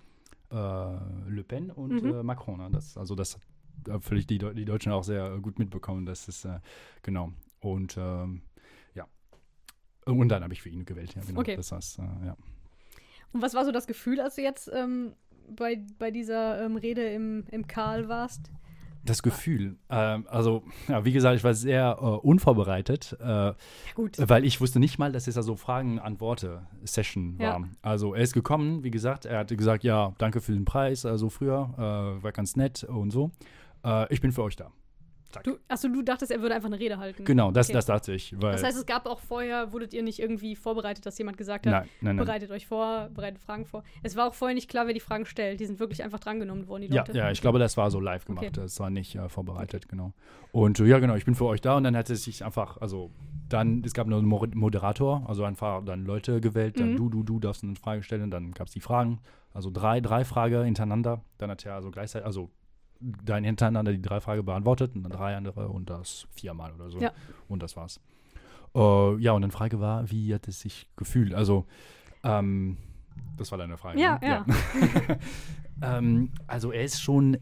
Le 0.55 1.43
Pen 1.47 1.71
und 1.71 2.03
Mhm. 2.03 2.13
äh, 2.13 2.23
Macron. 2.23 2.57
Ne? 2.59 2.69
Das, 2.71 2.97
also 2.97 3.15
das 3.15 3.35
hat 3.35 3.41
äh, 3.87 3.99
völlig 3.99 4.27
die, 4.27 4.37
die 4.37 4.65
Deutschen 4.65 4.91
auch 4.91 5.03
sehr 5.03 5.37
gut 5.39 5.59
mitbekommen. 5.59 6.05
Das 6.05 6.27
ist 6.27 6.45
äh, 6.45 6.59
genau. 7.03 7.31
Und 7.59 7.95
ähm, 7.97 8.41
ja. 8.95 9.07
Und 10.05 10.29
dann 10.29 10.43
habe 10.43 10.53
ich 10.53 10.61
für 10.61 10.69
ihn 10.69 10.85
gewählt, 10.85 11.15
ja, 11.15 11.21
genau. 11.23 11.39
Okay. 11.39 11.55
Das 11.55 11.71
heißt, 11.71 11.99
äh, 11.99 12.01
ja. 12.25 12.37
Und 13.33 13.41
was 13.41 13.53
war 13.53 13.63
so 13.65 13.71
das 13.71 13.87
Gefühl, 13.87 14.19
als 14.19 14.35
du 14.35 14.41
jetzt 14.41 14.69
ähm, 14.73 15.13
bei, 15.49 15.81
bei 15.99 16.11
dieser 16.11 16.63
ähm, 16.65 16.75
Rede 16.75 17.07
im, 17.13 17.45
im 17.49 17.65
Karl 17.67 18.09
warst? 18.09 18.51
Das 19.03 19.23
Gefühl, 19.23 19.77
ähm, 19.89 20.25
also 20.29 20.63
ja, 20.87 21.03
wie 21.05 21.11
gesagt, 21.11 21.35
ich 21.35 21.43
war 21.43 21.53
sehr 21.55 21.97
äh, 21.99 22.03
unvorbereitet, 22.05 23.17
äh, 23.19 23.25
Ja, 23.25 23.55
gut. 23.95 24.17
weil 24.19 24.45
ich 24.45 24.61
wusste 24.61 24.79
nicht 24.79 24.99
mal, 24.99 25.11
dass 25.11 25.27
es 25.27 25.37
also 25.37 25.55
Fragen-Antworte-Session 25.55 27.37
Ja. 27.39 27.53
war. 27.53 27.67
Also 27.81 28.13
er 28.13 28.21
ist 28.21 28.33
gekommen, 28.33 28.83
wie 28.83 28.91
gesagt, 28.91 29.25
er 29.25 29.39
hatte 29.39 29.55
gesagt, 29.57 29.83
ja, 29.83 30.13
danke 30.17 30.41
für 30.41 30.51
den 30.53 30.65
Preis, 30.65 31.05
also 31.05 31.29
früher, 31.29 31.73
äh, 31.77 32.23
war 32.23 32.31
ganz 32.31 32.55
nett 32.55 32.83
und 32.83 33.11
so. 33.11 33.31
Äh, 33.83 34.11
ich 34.13 34.21
bin 34.21 34.31
für 34.31 34.43
euch 34.43 34.55
da. 34.55 34.71
Du, 35.43 35.57
achso, 35.67 35.87
du 35.87 36.01
dachtest, 36.01 36.31
er 36.31 36.41
würde 36.41 36.55
einfach 36.55 36.67
eine 36.67 36.79
Rede 36.79 36.97
halten. 36.97 37.23
Genau, 37.25 37.51
das, 37.51 37.67
Okay. 37.67 37.73
das 37.73 37.85
dachte 37.85 38.13
ich. 38.13 38.35
Das 38.39 38.63
heißt, 38.63 38.77
es 38.77 38.85
gab 38.85 39.05
auch 39.05 39.19
vorher, 39.19 39.71
wurdet 39.73 39.93
ihr 39.93 40.03
nicht 40.03 40.19
irgendwie 40.19 40.55
vorbereitet, 40.55 41.05
dass 41.05 41.17
jemand 41.17 41.37
gesagt 41.37 41.65
hat, 41.65 41.71
nein, 41.71 41.89
nein, 42.01 42.15
nein. 42.15 42.25
bereitet 42.25 42.51
euch 42.51 42.67
vor, 42.67 43.09
bereitet 43.13 43.39
Fragen 43.39 43.65
vor. 43.65 43.83
Es 44.03 44.15
war 44.15 44.27
auch 44.27 44.33
vorher 44.33 44.55
nicht 44.55 44.69
klar, 44.69 44.87
wer 44.87 44.93
die 44.93 44.99
Fragen 44.99 45.25
stellt. 45.25 45.59
Die 45.59 45.65
sind 45.65 45.79
wirklich 45.79 46.03
einfach 46.03 46.19
drangenommen 46.19 46.67
worden, 46.67 46.83
die 46.89 46.93
Ja, 46.95 47.01
Leute. 47.05 47.17
ja, 47.17 47.31
ich 47.31 47.41
glaube, 47.41 47.59
das 47.59 47.77
war 47.77 47.89
so 47.91 47.99
live 47.99 48.25
gemacht. 48.25 48.45
Okay. 48.45 48.53
Das 48.55 48.79
war 48.79 48.89
nicht 48.89 49.15
äh, 49.15 49.29
vorbereitet, 49.29 49.87
genau. 49.89 50.13
Und 50.51 50.79
äh, 50.79 50.85
ja, 50.85 50.99
genau, 50.99 51.15
ich 51.15 51.25
bin 51.25 51.35
für 51.35 51.45
euch 51.45 51.61
da 51.61 51.77
und 51.77 51.83
dann 51.83 51.95
hat 51.95 52.09
es 52.09 52.23
sich 52.23 52.43
einfach, 52.43 52.77
also 52.81 53.11
dann, 53.49 53.83
es 53.85 53.93
gab 53.93 54.07
nur 54.07 54.17
einen 54.19 54.27
Mo- 54.27 54.47
Moderator, 54.53 55.23
also 55.27 55.43
einfach 55.43 55.83
dann 55.83 56.05
Leute 56.05 56.41
gewählt, 56.41 56.79
dann 56.79 56.93
Mhm. 56.93 56.97
du, 56.97 57.09
du, 57.09 57.23
du 57.23 57.39
darfst 57.39 57.63
eine 57.63 57.75
Frage 57.75 58.03
stellen, 58.03 58.31
dann 58.31 58.51
gab 58.51 58.67
es 58.67 58.73
die 58.73 58.79
Fragen, 58.79 59.19
also 59.53 59.69
drei, 59.71 59.99
drei 59.99 60.23
Fragen 60.23 60.63
hintereinander. 60.63 61.21
Dann 61.37 61.49
hat 61.51 61.65
er 61.65 61.75
also 61.75 61.91
gleichzeitig, 61.91 62.25
also 62.25 62.49
dann 63.01 63.43
hintereinander 63.43 63.91
die 63.91 64.01
drei 64.01 64.21
Fragen 64.21 64.45
beantwortet 64.45 64.95
und 64.95 65.03
dann 65.03 65.11
drei 65.11 65.35
andere 65.35 65.67
und 65.69 65.89
das 65.89 66.27
viermal 66.31 66.71
oder 66.73 66.89
so. 66.89 66.99
Ja. 66.99 67.11
Und 67.47 67.63
das 67.63 67.75
war's. 67.75 67.99
Äh, 68.75 69.17
ja, 69.17 69.33
und 69.33 69.41
dann 69.41 69.51
Frage 69.51 69.79
war, 69.79 70.09
wie 70.11 70.33
hat 70.33 70.47
es 70.47 70.61
sich 70.61 70.89
gefühlt? 70.95 71.33
Also, 71.33 71.65
ähm, 72.23 72.77
das 73.37 73.51
war 73.51 73.57
deine 73.57 73.77
Frage. 73.77 73.99
Ja, 73.99 74.19
ne? 74.19 74.27
ja. 74.27 74.45
ähm, 75.97 76.31
also 76.47 76.71
er 76.71 76.83
ist 76.83 77.01
schon 77.01 77.37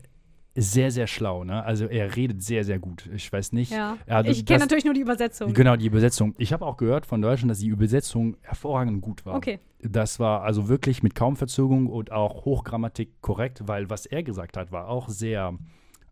sehr, 0.61 0.91
sehr 0.91 1.07
schlau, 1.07 1.43
ne? 1.43 1.63
Also 1.63 1.85
er 1.85 2.15
redet 2.15 2.41
sehr, 2.43 2.63
sehr 2.63 2.79
gut. 2.79 3.09
Ich 3.13 3.31
weiß 3.31 3.51
nicht. 3.53 3.71
Ja. 3.71 3.97
Ja, 4.07 4.21
ich 4.21 4.39
das- 4.39 4.45
kenne 4.45 4.59
natürlich 4.59 4.85
nur 4.85 4.93
die 4.93 5.01
Übersetzung. 5.01 5.53
Genau, 5.53 5.75
die 5.75 5.85
Übersetzung. 5.87 6.35
Ich 6.37 6.53
habe 6.53 6.65
auch 6.65 6.77
gehört 6.77 7.05
von 7.05 7.21
Deutschen, 7.21 7.49
dass 7.49 7.59
die 7.59 7.67
Übersetzung 7.67 8.37
hervorragend 8.41 9.01
gut 9.01 9.25
war. 9.25 9.35
Okay. 9.35 9.59
Das 9.81 10.19
war 10.19 10.41
also 10.43 10.67
wirklich 10.67 11.03
mit 11.03 11.15
kaum 11.15 11.35
Verzögerung 11.35 11.87
und 11.87 12.11
auch 12.11 12.45
Hochgrammatik 12.45 13.21
korrekt, 13.21 13.63
weil 13.67 13.89
was 13.89 14.05
er 14.05 14.23
gesagt 14.23 14.57
hat, 14.57 14.71
war 14.71 14.89
auch 14.89 15.07
sehr, 15.09 15.53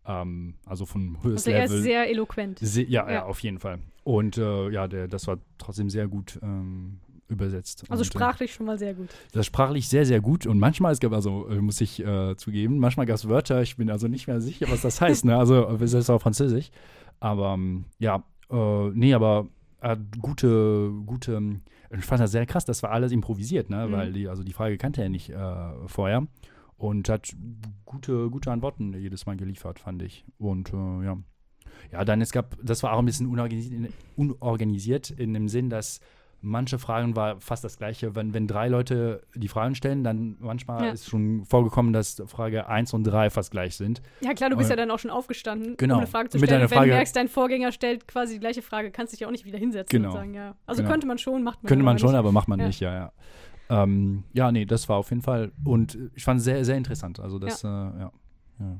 ähm, 0.06 0.56
also 0.66 0.86
von 0.86 1.16
Also 1.18 1.30
höchstem 1.30 1.54
er 1.54 1.64
ist 1.66 1.72
Level. 1.72 1.84
sehr 1.84 2.10
eloquent. 2.10 2.60
Se 2.60 2.82
ja, 2.84 3.06
ja, 3.08 3.12
Ja. 3.14 3.26
auf 3.26 3.40
jeden 3.42 3.60
Fall. 3.60 3.80
Und 4.04 4.38
äh, 4.38 4.70
ja, 4.70 4.88
der, 4.88 5.08
das 5.10 5.28
war 5.28 5.38
trotzdem 5.58 5.90
sehr 5.90 6.08
gut 6.08 6.40
ähm, 6.42 7.00
übersetzt. 7.28 7.84
Also 7.90 8.02
und, 8.02 8.08
äh, 8.08 8.12
sprachlich 8.12 8.54
schon 8.54 8.66
mal 8.66 8.78
sehr 8.78 8.94
gut. 8.94 9.10
das 9.34 9.46
sprachlich 9.46 9.88
sehr, 9.88 10.06
sehr 10.06 10.22
gut. 10.22 10.46
Und 10.46 10.60
manchmal, 10.60 10.94
es 10.94 11.00
gab 11.00 11.14
also, 11.14 11.48
äh, 11.50 11.62
muss 11.62 11.82
ich 11.82 12.04
äh, 12.04 12.36
zugeben, 12.38 12.80
manchmal 12.80 13.06
gab 13.06 13.16
es 13.16 13.28
Wörter, 13.28 13.62
ich 13.62 13.78
bin 13.78 13.90
also 13.90 14.08
nicht 14.08 14.28
mehr 14.28 14.42
sicher, 14.42 14.68
was 14.70 14.82
das 14.82 15.02
heißt. 15.02 15.26
ne? 15.26 15.38
Also, 15.38 15.68
es 15.80 15.94
ist 15.94 16.10
auch 16.10 16.22
Französisch. 16.22 16.72
Aber 17.20 17.54
ähm, 17.54 17.86
ja, 18.00 18.24
äh, 18.50 18.90
nee, 18.94 19.14
aber 19.14 19.48
äh, 19.82 19.98
gute, 20.20 20.92
gute, 21.06 21.34
ähm, 21.34 21.62
ich 21.92 22.06
fand 22.06 22.22
das 22.22 22.32
sehr 22.32 22.46
krass, 22.46 22.66
das 22.66 22.84
war 22.84 22.92
alles 22.92 23.12
improvisiert, 23.12 23.70
ne? 23.70 23.88
Mhm. 23.88 23.92
Weil 23.92 24.14
die, 24.14 24.28
also 24.28 24.44
die 24.44 24.54
Frage 24.54 24.78
kannte 24.78 25.02
er 25.02 25.10
nicht 25.10 25.30
äh, 25.30 25.88
vorher. 25.88 26.28
Und 26.78 27.10
hat 27.10 27.36
gute, 27.86 28.30
gute 28.30 28.52
Antworten 28.52 28.94
jedes 28.94 29.26
Mal 29.26 29.36
geliefert, 29.36 29.80
fand 29.80 30.04
ich. 30.04 30.26
Und 30.38 30.72
äh, 30.74 31.06
ja. 31.06 31.18
Ja, 31.92 32.06
dann 32.06 32.22
es 32.22 32.32
gab, 32.32 32.56
das 32.62 32.84
war 32.84 32.94
auch 32.94 33.00
ein 33.00 33.06
bisschen 33.06 33.28
unorganisiert, 33.28 33.92
unorganisiert 34.16 35.10
in 35.10 35.34
dem 35.34 35.48
Sinn, 35.48 35.70
dass 35.70 36.02
manche 36.48 36.80
Fragen 36.80 37.16
war 37.16 37.40
fast 37.42 37.64
das 37.64 37.78
gleiche. 37.78 38.16
Wenn, 38.16 38.34
wenn 38.34 38.48
drei 38.48 38.68
Leute 38.68 39.22
die 39.36 39.48
Fragen 39.48 39.76
stellen, 39.76 40.04
dann 40.04 40.38
manchmal 40.40 40.86
Ja. 40.86 40.92
ist 40.92 41.08
schon 41.10 41.46
vorgekommen, 41.46 41.94
dass 41.94 42.22
Frage 42.28 42.68
1 42.68 42.94
und 42.94 43.04
3 43.04 43.30
fast 43.30 43.52
gleich 43.52 43.76
sind. 43.76 44.02
Ja, 44.22 44.34
klar, 44.34 44.50
du 44.50 44.58
bist 44.58 44.70
Äh, 44.70 44.74
ja 44.74 44.78
dann 44.78 44.92
auch 44.92 45.00
schon 45.00 45.12
aufgestanden, 45.12 45.76
genau. 45.78 45.96
um 45.96 46.00
eine 46.00 46.08
Frage 46.08 46.30
zu 46.30 46.38
stellen. 46.38 46.50
Und 46.52 46.60
wenn 46.62 46.68
du 46.70 46.76
Frage- 46.76 46.92
merkst, 46.92 47.16
dein 47.16 47.28
Vorgänger 47.28 47.72
stellt 47.72 48.08
quasi 48.08 48.34
die 48.36 48.40
gleiche 48.40 48.62
Frage, 48.62 48.92
kannst 48.92 49.14
du 49.14 49.18
dich 49.18 49.26
auch 49.26 49.32
nicht 49.32 49.46
wieder 49.46 49.58
hinsetzen 49.60 49.98
Genau. 49.98 50.10
und 50.10 50.16
sagen, 50.18 50.34
ja. 50.34 50.56
Also 50.66 50.82
Genau. 50.82 50.92
könnte 50.92 51.08
man 51.08 51.18
schon, 51.18 51.44
macht 51.44 51.62
man 51.64 51.68
Könnte 51.70 51.86
man 51.86 52.00
schon, 52.00 52.10
nicht. 52.12 52.18
aber 52.20 52.32
macht 52.32 52.48
man 52.48 52.60
Ja. 52.60 52.68
nicht, 52.68 52.80
ja, 52.80 52.94
ja. 52.94 53.12
Ähm, 53.70 54.24
ja, 54.34 54.52
nee, 54.52 54.66
das 54.66 54.88
war 54.88 54.98
auf 54.98 55.10
jeden 55.10 55.22
Fall. 55.22 55.52
Und 55.66 55.98
ich 56.16 56.24
fand 56.24 56.40
es 56.40 56.46
sehr, 56.46 56.64
sehr 56.64 56.78
interessant. 56.78 57.20
Also 57.20 57.38
das, 57.38 57.62
ja. 57.64 57.90
Äh, 57.90 58.00
ja. 58.00 58.12
ja. 58.60 58.80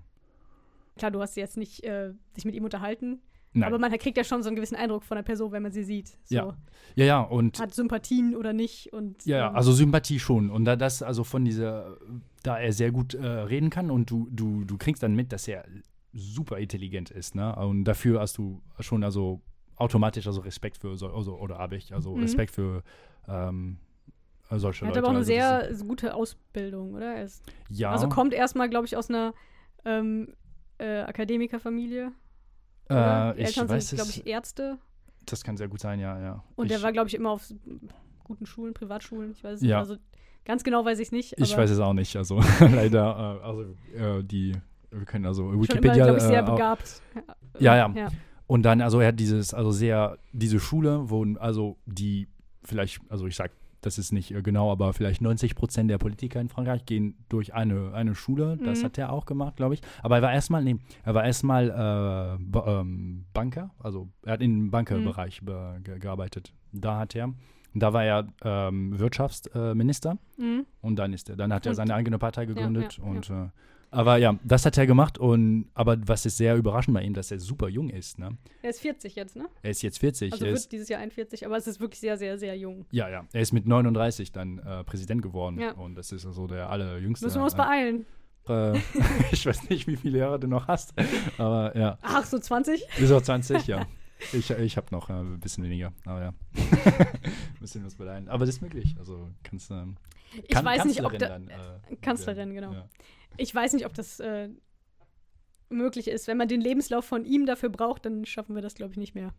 Klar, 0.98 1.12
du 1.12 1.22
hast 1.22 1.36
jetzt 1.38 1.58
nicht 1.58 1.84
äh, 1.84 2.14
dich 2.36 2.46
mit 2.46 2.56
ihm 2.56 2.64
unterhalten, 2.64 3.20
Nein. 3.54 3.64
aber 3.74 3.80
man 3.80 3.92
kriegt 3.98 4.18
ja 4.18 4.24
schon 4.24 4.44
so 4.44 4.50
einen 4.50 4.56
gewissen 4.56 4.76
Eindruck 4.76 5.04
von 5.04 5.16
der 5.16 5.24
Person, 5.24 5.52
wenn 5.52 5.64
man 5.64 5.72
sie 5.72 5.84
sieht. 5.84 6.10
So, 6.26 6.36
Ja. 6.36 6.56
ja, 6.96 7.06
ja, 7.06 7.22
und 7.22 7.60
Hat 7.60 7.74
Sympathien 7.74 8.36
oder 8.36 8.54
nicht 8.54 8.94
und 8.94 9.26
Ja, 9.26 9.38
ja, 9.38 9.50
ähm, 9.50 9.56
also 9.56 9.72
Sympathie 9.72 10.20
schon. 10.20 10.50
Und 10.52 10.66
da 10.66 10.76
das, 10.76 11.02
also 11.02 11.24
von 11.24 11.44
dieser, 11.46 11.98
da 12.44 12.60
er 12.60 12.72
sehr 12.74 12.92
gut 12.92 13.14
äh, 13.16 13.26
reden 13.26 13.70
kann 13.70 13.90
und 13.90 14.10
du, 14.12 14.28
du, 14.32 14.64
du 14.66 14.78
kriegst 14.78 15.02
dann 15.02 15.16
mit, 15.16 15.32
dass 15.32 15.48
er 15.48 15.66
super 16.14 16.58
intelligent 16.60 17.10
ist, 17.10 17.36
ne? 17.36 17.56
Und 17.56 17.84
dafür 17.86 18.20
hast 18.22 18.38
du 18.38 18.62
schon 18.80 19.04
also 19.04 19.42
automatisch 19.76 20.26
also 20.28 20.42
Respekt 20.42 20.78
für 20.78 20.96
so, 20.98 21.08
also, 21.10 21.38
oder 21.38 21.58
habe 21.58 21.76
ich, 21.78 21.94
also 21.94 22.16
Mhm. 22.16 22.22
Respekt 22.24 22.52
für 22.52 22.84
ähm, 23.28 23.78
solche 24.50 24.86
er 24.86 24.90
hat 24.90 24.96
Leute. 24.96 25.00
aber 25.00 25.08
auch 25.08 25.12
eine 25.12 25.20
also 25.20 25.28
sehr 25.32 25.86
gute 25.88 26.14
Ausbildung, 26.16 26.94
oder? 26.96 27.16
Er 27.16 27.24
ist, 27.26 27.44
ja, 27.70 27.92
Also 27.92 28.08
kommt 28.10 28.34
erstmal, 28.34 28.70
glaube 28.70 28.86
ich, 28.88 28.96
aus 28.98 29.10
einer 29.10 29.34
ähm, 29.86 30.34
äh, 30.80 31.02
Akademikerfamilie. 31.02 32.12
Äh, 32.90 33.34
Die 33.36 33.42
ich 33.42 33.48
Eltern 33.48 33.70
weiß 33.70 33.90
sind, 33.90 33.98
glaube 33.98 34.12
ich, 34.12 34.28
Ärzte. 34.28 34.78
das 35.26 35.44
kann 35.44 35.58
sehr 35.58 35.68
gut 35.68 35.80
sein, 35.80 36.00
ja, 36.00 36.20
ja. 36.20 36.44
Und 36.56 36.66
ich, 36.66 36.72
der 36.72 36.82
war, 36.82 36.92
glaube 36.92 37.08
ich, 37.10 37.16
immer 37.16 37.32
auf 37.32 37.52
guten 38.24 38.46
Schulen, 38.46 38.74
Privatschulen. 38.74 39.32
Ich 39.32 39.44
weiß 39.44 39.56
es 39.56 39.62
Ja. 39.62 39.80
nicht. 39.82 39.90
Also 39.90 40.02
ganz 40.46 40.64
genau 40.64 40.86
weiß 40.86 41.00
ich 41.00 41.08
es 41.08 41.12
nicht. 41.12 41.34
ich 41.38 41.56
weiß 41.58 41.70
es 41.70 41.80
auch 41.80 41.94
nicht, 41.94 42.16
also 42.16 42.40
leider, 42.60 43.40
äh, 43.42 43.46
also 43.46 43.62
äh, 43.96 44.24
die, 44.24 44.54
wir 44.92 45.06
können 45.06 45.26
also 45.26 45.44
schon 45.44 45.54
immer, 45.54 45.64
Wikipedia, 45.64 46.04
glaube 46.06 46.18
ich, 46.18 46.24
sehr 46.24 46.40
äh, 46.42 46.44
begabt. 46.52 47.02
Ja, 47.60 47.76
ja. 47.76 47.92
ja. 47.96 48.08
Und 48.48 48.64
dann, 48.64 48.82
also 48.82 49.00
er 49.02 49.08
hat 49.10 49.20
dieses, 49.20 49.54
also 49.54 49.72
sehr, 49.72 50.18
diese 50.32 50.60
Schule, 50.60 51.10
wo, 51.10 51.26
also 51.40 51.78
die 51.86 52.28
vielleicht, 52.64 53.02
also 53.10 53.28
ich 53.28 53.36
sag, 53.36 53.52
das 53.82 53.98
ist 53.98 54.12
nicht 54.12 54.32
äh, 54.34 54.42
genau, 54.42 54.72
aber 54.72 54.94
vielleicht 54.94 55.22
90 55.22 55.56
Prozent 55.56 55.90
der 55.90 55.98
Politiker 55.98 56.42
in 56.42 56.50
Frankreich 56.50 56.86
gehen 56.86 57.16
durch 57.30 57.54
eine, 57.54 57.94
eine 57.94 58.16
Schule. 58.16 58.58
Das 58.64 58.80
Mhm. 58.82 58.86
hat 58.86 58.98
er 58.98 59.12
auch 59.12 59.26
gemacht, 59.26 59.56
glaube 59.58 59.76
ich. 59.76 59.82
Aber 60.04 60.16
er 60.18 60.22
war 60.22 60.34
erstmal, 60.34 60.64
nee, 60.64 60.78
er 61.04 61.14
war 61.14 61.24
erstmal 61.26 61.70
äh, 61.70 62.60
ähm, 62.80 63.26
Banker, 63.34 63.72
also 63.80 64.10
er 64.24 64.34
hat 64.34 64.42
im 64.42 64.72
Bankerbereich 64.72 65.42
be- 65.44 65.80
ge 65.84 66.00
gearbeitet. 66.00 66.54
Da 66.72 67.00
hat 67.00 67.16
er, 67.16 67.34
da 67.74 67.94
war 67.94 68.04
er 68.04 68.28
ähm, 68.44 68.98
Wirtschaftsminister 69.00 70.18
äh. 70.38 70.42
Mhm. 70.42 70.66
und 70.82 70.96
dann 70.98 71.14
ist 71.14 71.30
er, 71.30 71.36
dann 71.36 71.54
hat 71.54 71.66
er 71.66 71.72
Und- 71.72 71.76
seine 71.76 71.94
eigene 71.96 72.18
Partei 72.20 72.46
gegründet 72.46 72.98
ja, 72.98 73.04
und 73.04 73.30
äh, 73.30 73.50
aber 73.92 74.18
ja, 74.18 74.38
das 74.44 74.66
hat 74.66 74.78
er 74.78 74.86
gemacht 74.88 75.18
und 75.18 75.70
aber 75.74 75.98
was 76.08 76.26
ist 76.26 76.38
sehr 76.38 76.56
überraschend 76.56 76.94
bei 76.94 77.02
ihm, 77.04 77.14
dass 77.14 77.32
er 77.32 77.40
super 77.40 77.70
jung 77.70 77.90
ist, 77.90 78.20
ne? 78.20 78.38
Er 78.62 78.70
ist 78.72 78.82
40 78.82 79.16
jetzt, 79.16 79.36
ne? 79.36 79.48
Er 79.62 79.72
ist 79.72 79.82
jetzt 79.82 80.00
40. 80.00 80.34
Also 80.34 80.46
er 80.46 80.50
wird 80.50 80.60
ist, 80.60 80.72
dieses 80.72 80.90
Jahr 80.90 81.00
41, 81.02 81.46
aber 81.46 81.58
es 81.58 81.68
ist 81.68 81.80
wirklich 81.80 82.00
sehr, 82.00 82.18
sehr, 82.18 82.38
sehr 82.38 82.56
jung. 82.58 82.86
ja, 82.92 83.10
ja. 83.10 83.26
Er 83.34 83.42
ist 83.42 83.54
mit 83.54 83.66
39 83.68 84.32
dann 84.32 84.60
äh, 84.60 84.84
Präsident 84.84 85.22
geworden. 85.22 85.60
Ja. 85.60 85.72
Und 85.72 85.96
das 85.96 86.12
ist 86.12 86.26
also 86.26 86.48
der 86.48 86.70
allerjüngste. 86.70 87.26
Müssen 87.26 87.40
wir 87.40 87.44
uns 87.46 87.56
beeilen. 87.56 88.06
äh, 88.50 88.78
ich 89.32 89.46
weiß 89.46 89.70
nicht, 89.70 89.88
wie 89.88 89.96
viele 89.96 90.20
Jahre 90.20 90.40
du 90.40 90.48
noch 90.48 90.68
hast. 90.68 90.94
Aber 91.38 91.76
ja. 91.78 91.98
Ach, 92.02 92.26
so 92.26 92.40
20? 92.40 92.86
Bis 92.98 93.12
auf 93.12 93.24
20, 93.24 93.68
ja. 93.68 93.86
Ich, 94.34 94.50
ich 94.50 94.78
habe 94.78 94.88
noch 94.90 95.12
äh, 95.12 95.14
ein 95.14 95.40
bisschen 95.40 95.64
weniger. 95.64 95.94
Aber 96.06 96.20
ja. 96.22 96.34
Müssen 97.60 97.82
wir 97.82 97.86
uns 97.86 97.96
beeilen. 97.96 98.28
Aber 98.30 98.48
das 98.48 98.56
ist 98.56 98.62
möglich. 98.62 98.96
Also 98.98 99.30
kannst 99.44 99.70
du. 99.70 99.76
Ähm, 99.76 99.96
Ich 100.34 100.48
kann, 100.50 100.66
weiß 100.66 100.86
nicht, 100.86 101.04
ob 101.06 101.18
da, 101.20 101.28
dann, 101.30 101.48
äh, 101.50 101.96
Kanzlerin, 102.02 102.52
genau. 102.56 102.74
Ja. 102.74 102.90
Ich 103.38 103.54
weiß 103.54 103.74
nicht, 103.74 103.86
ob 103.86 103.94
das 103.94 104.20
äh, 104.20 104.50
möglich 105.70 106.08
ist. 106.08 106.28
Wenn 106.28 106.38
man 106.38 106.48
den 106.48 106.62
Lebenslauf 106.62 107.06
von 107.06 107.26
ihm 107.26 107.46
dafür 107.46 107.70
braucht, 107.70 108.06
dann 108.06 108.26
schaffen 108.26 108.56
wir 108.56 108.62
das, 108.62 108.76
glaube 108.76 108.94
ich, 108.94 108.98
nicht 108.98 109.16
mehr. 109.16 109.34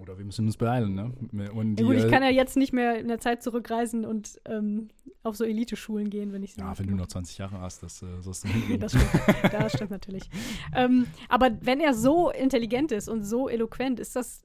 Oder 0.00 0.16
wir 0.16 0.24
müssen 0.24 0.46
uns 0.46 0.56
beeilen, 0.56 0.94
ne? 0.94 1.12
Und 1.52 1.78
Ja, 1.78 1.86
gut, 1.86 1.96
ich 1.96 2.04
äh, 2.04 2.10
kann 2.10 2.22
ja 2.22 2.30
jetzt 2.30 2.56
nicht 2.56 2.72
mehr 2.72 2.98
in 2.98 3.08
der 3.08 3.18
Zeit 3.18 3.42
zurückreisen 3.42 4.06
und 4.06 4.40
ähm, 4.46 4.88
auf 5.22 5.36
so 5.36 5.44
Elite-Schulen 5.44 6.08
gehen, 6.08 6.32
wenn 6.32 6.42
ich 6.42 6.56
Ja, 6.56 6.78
wenn 6.78 6.86
du 6.86 6.94
noch 6.94 7.08
20 7.08 7.36
Jahre 7.36 7.60
hast, 7.60 7.82
das 7.82 8.02
äh, 8.02 8.06
sollst 8.20 8.44
du 8.44 8.48
hinkriegen. 8.52 8.80
Das 8.80 8.92
stimmt, 8.92 9.52
das 9.52 9.72
stimmt 9.72 9.90
natürlich. 9.90 10.30
Ähm, 10.74 11.06
aber 11.28 11.50
wenn 11.60 11.80
er 11.80 11.92
so 11.92 12.30
intelligent 12.30 12.92
ist 12.92 13.08
und 13.08 13.24
so 13.24 13.48
eloquent, 13.48 14.00
ist 14.00 14.16
das. 14.16 14.42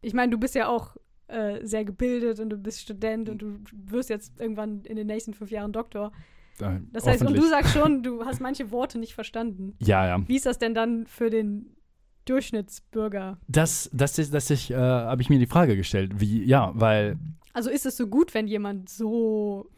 Ich 0.00 0.14
meine, 0.14 0.30
du 0.30 0.38
bist 0.38 0.54
ja 0.54 0.68
auch 0.68 0.96
äh, 1.26 1.66
sehr 1.66 1.84
gebildet 1.84 2.40
und 2.40 2.48
du 2.48 2.56
bist 2.56 2.80
Student 2.80 3.28
und 3.28 3.42
du 3.42 3.58
wirst 3.72 4.08
jetzt 4.08 4.40
irgendwann 4.40 4.82
in 4.84 4.96
den 4.96 5.06
nächsten 5.06 5.34
fünf 5.34 5.50
Jahren 5.50 5.72
Doktor. 5.72 6.12
Äh, 6.62 6.80
Das 6.92 7.06
heißt, 7.06 7.22
und 7.24 7.36
du 7.36 7.48
sagst 7.48 7.72
schon, 7.72 8.02
du 8.02 8.24
hast 8.24 8.40
manche 8.40 8.70
Worte 8.70 8.98
nicht 8.98 9.14
verstanden. 9.14 9.74
Ja, 9.80 10.06
ja. 10.06 10.22
Wie 10.28 10.36
ist 10.36 10.46
das 10.46 10.58
denn 10.58 10.74
dann 10.74 11.06
für 11.06 11.30
den 11.30 11.74
Durchschnittsbürger? 12.24 13.38
Das, 13.48 13.90
das 13.92 14.18
ist, 14.18 14.32
das 14.34 14.50
ich, 14.50 14.70
äh, 14.70 14.76
habe 14.76 15.22
ich 15.22 15.30
mir 15.30 15.38
die 15.38 15.46
Frage 15.46 15.76
gestellt. 15.76 16.12
Wie, 16.20 16.44
ja, 16.44 16.72
weil 16.74 17.16
Also 17.52 17.70
ist 17.70 17.86
es 17.86 17.96
so 17.96 18.06
gut, 18.06 18.34
wenn 18.34 18.46
jemand 18.46 18.88
so. 18.88 19.68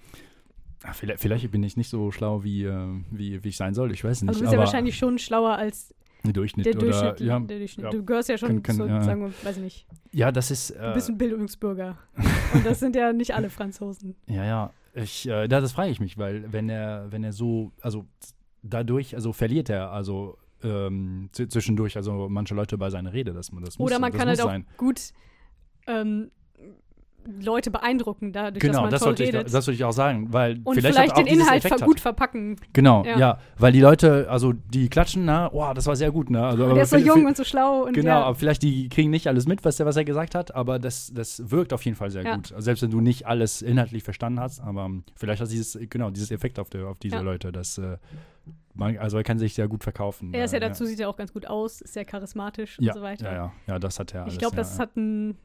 ah, 0.82 0.92
vielleicht, 0.92 1.20
vielleicht 1.20 1.50
bin 1.50 1.62
ich 1.62 1.76
nicht 1.76 1.88
so 1.88 2.10
schlau, 2.10 2.42
wie, 2.44 2.64
äh, 2.64 2.88
wie, 3.10 3.42
wie 3.44 3.48
ich 3.48 3.56
sein 3.56 3.74
soll. 3.74 3.92
Ich 3.92 4.04
weiß 4.04 4.22
nicht. 4.22 4.28
Also 4.28 4.40
du 4.40 4.44
bist 4.44 4.52
ja 4.52 4.58
wahrscheinlich 4.58 4.96
schon 4.98 5.18
schlauer 5.18 5.56
als 5.56 5.94
der 6.24 6.32
Durchschnitt 6.34 6.66
der 6.66 6.74
oder 6.76 6.82
Durchschnitt. 6.86 7.20
ja, 7.20 7.38
der 7.40 7.58
Durchschnitt. 7.58 7.84
ja. 7.84 7.90
Du 7.90 8.04
gehörst 8.04 8.28
ja 8.28 8.36
schon 8.36 8.62
Kann- 8.62 8.62
kann- 8.62 8.76
zu, 8.76 8.86
ja. 8.86 9.00
sagen 9.02 9.20
wir, 9.22 9.32
weiß 9.42 9.56
ich 9.56 9.62
nicht. 9.62 9.86
ja, 10.12 10.30
das 10.30 10.50
ist. 10.50 10.70
Du 10.70 10.90
Äh, 10.90 10.92
bist 10.94 11.08
ein 11.08 11.16
Bildungsbürger. 11.18 11.96
und 12.52 12.66
das 12.66 12.80
sind 12.80 12.96
ja 12.96 13.12
nicht 13.12 13.34
alle 13.34 13.50
Franzosen. 13.50 14.16
ja, 14.26 14.44
ja. 14.44 14.72
Ich, 14.92 15.28
äh, 15.28 15.46
da, 15.46 15.60
das 15.60 15.70
frage 15.70 15.90
ich 15.90 16.00
mich, 16.00 16.18
weil 16.18 16.52
wenn 16.52 16.68
er, 16.68 17.12
wenn 17.12 17.22
er 17.22 17.32
so, 17.32 17.70
also 17.80 18.06
dadurch, 18.62 19.14
also 19.14 19.32
verliert 19.32 19.68
er, 19.68 19.92
also 19.92 20.36
ähm, 20.64 21.30
zwischendurch, 21.32 21.96
also 21.96 22.28
manche 22.28 22.54
Leute 22.54 22.76
bei 22.76 22.90
seiner 22.90 23.12
Rede, 23.12 23.32
dass 23.32 23.52
man 23.52 23.62
das 23.64 23.78
muss, 23.78 23.86
Oder 23.86 24.00
man 24.00 24.10
das 24.10 24.18
kann 24.18 24.28
muss 24.28 24.38
halt 24.38 24.46
auch 24.46 24.50
sein. 24.50 24.66
gut 24.76 25.12
ähm, 25.86 26.30
Leute 27.40 27.70
beeindrucken, 27.70 28.32
dadurch, 28.32 28.54
dass 28.60 28.70
Genau, 28.70 28.82
man 28.82 28.90
das 28.90 29.02
toll 29.02 29.14
redet. 29.14 29.44
das 29.52 29.64
sollte 29.64 29.72
ich 29.72 29.84
auch 29.84 29.92
sagen, 29.92 30.32
weil 30.32 30.60
und 30.64 30.74
vielleicht, 30.74 30.94
vielleicht, 30.96 31.16
den 31.16 31.26
Inhalt 31.26 31.62
ver 31.62 31.76
gut 31.78 32.00
verpacken. 32.00 32.56
Genau, 32.72 33.04
Ja. 33.04 33.18
ja. 33.18 33.38
weil 33.58 33.72
die 33.72 33.80
Leute, 33.80 34.28
also 34.30 34.52
die 34.52 34.88
klatschen, 34.88 35.24
na, 35.24 35.50
wow, 35.52 35.72
das 35.74 35.86
war 35.86 35.96
sehr 35.96 36.10
gut, 36.10 36.30
ne? 36.30 36.44
Also, 36.44 36.72
der 36.74 36.82
ist 36.82 36.90
so 36.90 36.96
jung 36.96 37.26
und 37.26 37.36
so 37.36 37.44
schlau 37.44 37.84
und 37.84 37.92
Genau, 37.92 38.08
ja, 38.10 38.22
aber 38.24 38.34
vielleicht 38.34 38.62
die 38.62 38.88
kriegen 38.88 39.10
nicht 39.10 39.26
alles 39.28 39.46
mit, 39.46 39.64
was 39.64 39.78
er, 39.78 39.86
was 39.86 39.96
er 39.96 40.04
gesagt 40.04 40.34
hat, 40.34 40.54
aber 40.54 40.78
das, 40.78 41.12
das 41.14 41.50
wirkt 41.50 41.72
auf 41.72 41.84
jeden 41.84 41.96
Fall 41.96 42.10
sehr 42.10 42.24
Ja. 42.24 42.36
gut. 42.36 42.52
Also 42.52 42.64
selbst 42.64 42.82
wenn 42.82 42.90
du 42.90 43.00
nicht 43.00 43.26
alles 43.26 43.62
inhaltlich 43.62 44.02
verstanden 44.02 44.40
hast, 44.40 44.60
aber 44.60 44.90
vielleicht 45.14 45.40
hat 45.42 45.50
dieses, 45.50 45.78
genau, 45.90 46.10
dieses 46.10 46.30
Effekt 46.30 46.58
auf, 46.58 46.70
der, 46.70 46.86
auf 46.88 46.98
diese. 46.98 47.20
Leute, 47.20 47.52
dass 47.52 47.76
äh, 47.76 47.98
man, 48.74 48.96
also 48.96 49.18
er 49.18 49.24
kann 49.24 49.38
sich 49.38 49.54
sehr 49.54 49.68
gut 49.68 49.82
verkaufen. 49.82 50.32
er 50.32 50.44
ist 50.44 50.52
ja 50.52 50.56
äh, 50.58 50.60
dazu, 50.60 50.84
sieht 50.86 50.98
ja 51.00 51.08
auch 51.08 51.16
ganz 51.16 51.32
gut 51.32 51.46
aus, 51.46 51.80
ist 51.80 51.92
sehr 51.92 52.04
charismatisch 52.04 52.78
und 52.78 52.92
so 52.94 53.02
weiter. 53.02 53.26
Ja, 53.26 53.34
ja, 53.34 53.52
ja, 53.66 53.78
das 53.78 53.98
hat 53.98 54.14
er 54.14 54.22
alles. 54.22 54.32
ich 54.34 54.38
glaube, 54.38 54.56
das 54.56 54.78
hat 54.78 54.96
ein, 54.96 55.36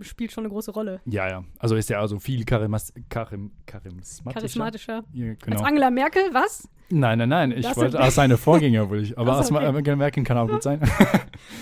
spielt 0.00 0.32
schon 0.32 0.44
eine 0.44 0.52
große 0.52 0.70
Rolle. 0.70 1.00
Ja, 1.04 1.28
ja. 1.28 1.44
Also 1.58 1.76
ist 1.76 1.90
er 1.90 2.00
also 2.00 2.18
viel 2.18 2.44
charimas, 2.48 2.92
charim, 3.12 3.52
charismatischer. 3.66 4.40
Charismatischer. 4.40 5.04
Ja, 5.12 5.30
Als 5.30 5.38
genau. 5.40 5.62
Angela 5.62 5.90
Merkel, 5.90 6.22
was? 6.32 6.68
Nein, 6.90 7.18
nein, 7.18 7.28
nein. 7.28 7.52
Ich 7.52 7.62
Das 7.66 7.76
wollte 7.76 8.00
als 8.00 8.14
seine 8.14 8.38
Vorgänger, 8.38 8.88
wollte 8.88 9.04
ich. 9.04 9.18
Aber 9.18 9.36
als 9.36 9.50
okay. 9.50 9.64
Angela 9.64 9.96
Merkel 9.96 10.24
kann 10.24 10.38
auch 10.38 10.48
gut 10.48 10.62
sein. 10.62 10.80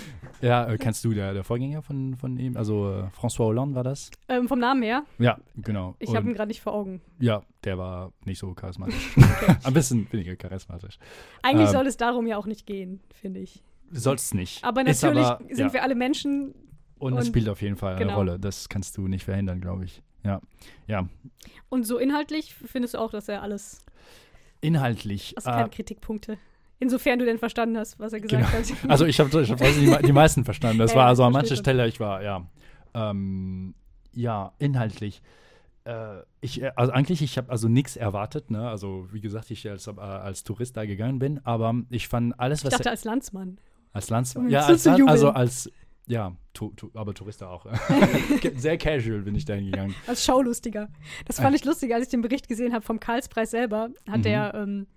ja, 0.41 0.67
äh, 0.69 0.77
kannst 0.77 1.03
du 1.03 1.13
der, 1.13 1.33
der 1.33 1.43
Vorgänger 1.43 1.81
von, 1.81 2.15
von 2.15 2.37
ihm? 2.37 2.55
Also 2.55 2.91
äh, 2.91 3.03
François 3.17 3.45
Hollande 3.45 3.75
war 3.75 3.83
das? 3.83 4.09
Ähm, 4.29 4.47
vom 4.47 4.59
Namen 4.59 4.83
her, 4.83 5.03
Ja, 5.19 5.37
genau. 5.57 5.95
ich 5.99 6.15
habe 6.15 6.27
ihn 6.29 6.33
gerade 6.33 6.47
nicht 6.47 6.61
vor 6.61 6.73
Augen. 6.73 7.01
Ja, 7.19 7.43
der 7.63 7.77
war 7.77 8.13
nicht 8.25 8.39
so 8.39 8.53
charismatisch. 8.53 9.15
Ein 9.63 9.73
bisschen 9.73 10.11
weniger 10.11 10.35
charismatisch. 10.35 10.97
Eigentlich 11.41 11.67
Ähm, 11.67 11.73
soll 11.73 11.87
es 11.87 11.97
darum 11.97 12.25
ja 12.27 12.37
auch 12.37 12.45
nicht 12.47 12.65
gehen, 12.65 13.01
finde 13.13 13.41
ich. 13.41 13.63
Soll's 13.91 14.33
nicht. 14.33 14.63
Aber 14.63 14.83
natürlich 14.83 15.25
aber, 15.25 15.43
sind 15.49 15.67
ja. 15.67 15.73
wir 15.73 15.83
alle 15.83 15.95
Menschen 15.95 16.53
Und 17.01 17.13
es 17.13 17.19
und- 17.19 17.25
spielt 17.27 17.49
auf 17.49 17.61
jeden 17.61 17.75
Fall 17.75 17.95
eine 17.95 18.05
genau. 18.05 18.15
Rolle. 18.17 18.39
Das 18.39 18.69
kannst 18.69 18.97
du 18.97 19.07
nicht 19.07 19.25
verhindern, 19.25 19.59
glaube 19.61 19.85
ich. 19.85 20.01
Ja. 20.23 20.39
Ja. 20.87 21.07
und 21.69 21.83
so 21.85 21.97
inhaltlich 21.97 22.53
findest 22.53 22.93
du 22.93 22.99
auch, 22.99 23.09
dass 23.11 23.27
er 23.27 23.41
alles, 23.41 23.83
Inhaltlich. 24.61 25.33
also 25.35 25.49
äh, 25.49 25.53
keine 25.53 25.69
Kritikpunkte. 25.69 26.37
Insofern 26.79 27.19
du 27.19 27.25
denn 27.25 27.37
verstanden 27.39 27.77
hast, 27.77 27.99
was 27.99 28.13
er 28.13 28.19
gesagt 28.21 28.53
hat. 28.53 28.63
Also 28.89 29.05
ich 29.05 29.19
habe 29.19 29.41
ich 29.41 29.51
hab 29.51 29.57
die, 29.59 29.97
die 30.05 30.11
meisten 30.11 30.45
verstanden. 30.45 30.79
Das 30.79 30.91
Ja, 30.91 30.97
war 30.97 31.07
also 31.07 31.23
an 31.23 31.33
mancher. 31.33 31.55
Stelle, 31.55 31.87
ich 31.87 31.99
war, 31.99 32.21
ja. 32.23 32.45
Ähm, 32.93 33.73
ja, 34.13 34.51
inhaltlich. 34.59 35.21
Äh, 35.85 36.17
ich, 36.41 36.61
äh, 36.61 36.71
also 36.75 36.91
eigentlich, 36.91 37.21
ich 37.23 37.37
habe 37.37 37.49
also 37.51 37.67
nichts 37.67 37.95
erwartet, 37.95 38.51
ne? 38.51 38.67
Also 38.69 39.07
wie 39.11 39.21
gesagt, 39.21 39.49
ich 39.51 39.67
als, 39.69 39.87
äh, 39.87 39.91
als 39.99 40.43
Tourist 40.43 40.77
da 40.77 40.85
gegangen 40.85 41.17
bin, 41.19 41.39
aber 41.45 41.73
ich 41.89 42.07
fand 42.07 42.39
alles, 42.39 42.59
Ich 42.59 42.65
was 42.65 42.73
dachte 42.73 42.89
als 42.91 43.03
Landsmann. 43.03 43.57
als 43.93 44.09
Landsmann, 44.09 44.49
ja, 44.49 44.65
als, 44.65 44.85
also 44.85 45.29
als, 45.31 45.71
ja, 46.07 46.35
tu, 46.53 46.73
tu, 46.75 46.89
aber 46.93 47.13
Tourist 47.13 47.43
auch. 47.43 47.65
Sehr 48.55 48.77
casual 48.77 49.21
bin 49.21 49.35
ich 49.35 49.45
dahin 49.45 49.65
gegangen. 49.71 49.95
Als 50.07 50.25
Schaulustiger. 50.25 50.89
Das 51.25 51.39
fand 51.39 51.55
ich 51.55 51.63
lustig, 51.63 51.93
als 51.93 52.05
ich 52.05 52.09
den 52.09 52.21
Bericht 52.21 52.47
gesehen 52.47 52.73
habe 52.73 52.83
vom 52.85 52.99
Karlspreis 52.99 53.51
selber, 53.51 53.89
hat 54.09 54.17
Mhm. 54.19 54.23
der 54.23 54.53
ähm, 54.55 54.87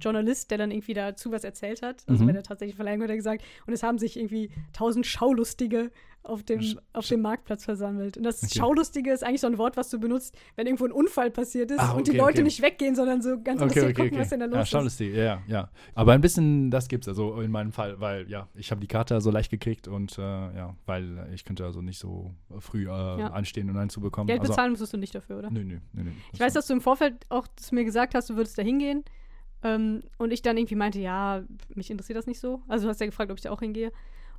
Journalist, 0.00 0.50
der 0.50 0.58
dann 0.58 0.70
irgendwie 0.70 0.94
dazu 0.94 1.32
was 1.32 1.44
erzählt 1.44 1.82
hat. 1.82 2.04
Also 2.06 2.22
Mhm. 2.22 2.28
bei 2.28 2.32
der 2.34 2.42
tatsächlichen 2.42 2.76
Verleihung 2.76 3.02
hat 3.02 3.10
er 3.10 3.16
gesagt, 3.16 3.42
und 3.66 3.72
es 3.72 3.82
haben 3.82 3.98
sich 3.98 4.16
irgendwie 4.18 4.50
tausend 4.72 5.06
Schaulustige 5.06 5.90
auf 6.24 6.42
dem, 6.42 6.60
Sch- 6.60 6.76
auf 6.92 7.06
dem 7.06 7.22
Marktplatz 7.22 7.64
versammelt. 7.64 8.18
Und 8.18 8.22
das 8.24 8.42
Okay. 8.42 8.58
Schaulustige 8.58 9.12
ist 9.12 9.24
eigentlich 9.24 9.40
so 9.40 9.46
ein 9.46 9.56
Wort, 9.56 9.78
was 9.78 9.88
du 9.88 9.98
benutzt, 9.98 10.36
wenn 10.56 10.66
irgendwo 10.66 10.84
ein 10.84 10.92
Unfall 10.92 11.30
passiert 11.30 11.70
ist 11.70 11.78
Ah, 11.80 11.92
und 11.92 12.06
die 12.06 12.10
okay, 12.10 12.18
Leute 12.18 12.32
okay. 12.32 12.42
nicht 12.42 12.60
weggehen, 12.60 12.94
sondern 12.94 13.22
so 13.22 13.40
ganz 13.42 13.62
interessiert 13.62 13.96
gucken, 13.96 14.18
was 14.18 14.28
denn 14.28 14.40
da 14.40 14.46
los 14.46 14.54
ja, 14.56 14.62
ist. 14.62 14.68
schon 14.68 14.84
lustig, 14.84 15.14
ja, 15.14 15.22
ja, 15.24 15.42
ja. 15.46 15.70
Aber 15.94 16.12
ein 16.12 16.20
bisschen 16.20 16.70
das 16.70 16.88
gibt's 16.88 17.08
also 17.08 17.40
in 17.40 17.50
meinem 17.50 17.72
Fall, 17.72 17.98
weil 18.00 18.28
ja, 18.28 18.46
ich 18.56 18.70
habe 18.70 18.80
die 18.80 18.88
Karte 18.88 19.18
so 19.22 19.30
leicht 19.30 19.50
gekriegt 19.50 19.88
und 19.88 20.18
äh, 20.18 20.20
ja, 20.22 20.76
weil 20.84 21.30
ich 21.32 21.46
könnte 21.46 21.64
also 21.64 21.80
nicht 21.80 21.98
so 21.98 22.34
früh 22.58 22.88
äh, 22.88 22.90
anstehen 22.90 23.70
und 23.70 23.78
einen 23.78 23.88
zu 23.88 24.00
bekommen. 24.00 24.26
Geld 24.26 24.40
also, 24.40 24.52
bezahlen 24.52 24.70
musstest 24.72 24.92
du 24.92 24.98
nicht 24.98 25.14
dafür, 25.14 25.38
oder? 25.38 25.50
Nö, 25.50 25.64
nö, 25.64 25.78
nö, 25.94 26.02
nö. 26.04 26.10
Ich 26.32 26.40
weiß, 26.40 26.52
dass 26.52 26.66
du 26.66 26.74
im 26.74 26.82
Vorfeld 26.82 27.14
auch 27.30 27.46
zu 27.56 27.74
mir 27.74 27.84
gesagt 27.84 28.14
hast, 28.14 28.28
du 28.28 28.36
würdest 28.36 28.58
da 28.58 28.62
hingehen. 28.62 29.02
Ähm, 29.62 30.02
und 30.18 30.32
ich 30.32 30.42
dann 30.42 30.56
irgendwie 30.56 30.76
meinte, 30.76 31.00
ja, 31.00 31.42
mich 31.74 31.90
interessiert 31.90 32.16
das 32.16 32.26
nicht 32.26 32.40
so. 32.40 32.62
Also 32.68 32.84
du 32.84 32.90
hast 32.90 33.00
ja 33.00 33.06
gefragt, 33.06 33.30
ob 33.30 33.38
ich 33.38 33.42
da 33.42 33.50
auch 33.50 33.60
hingehe. 33.60 33.92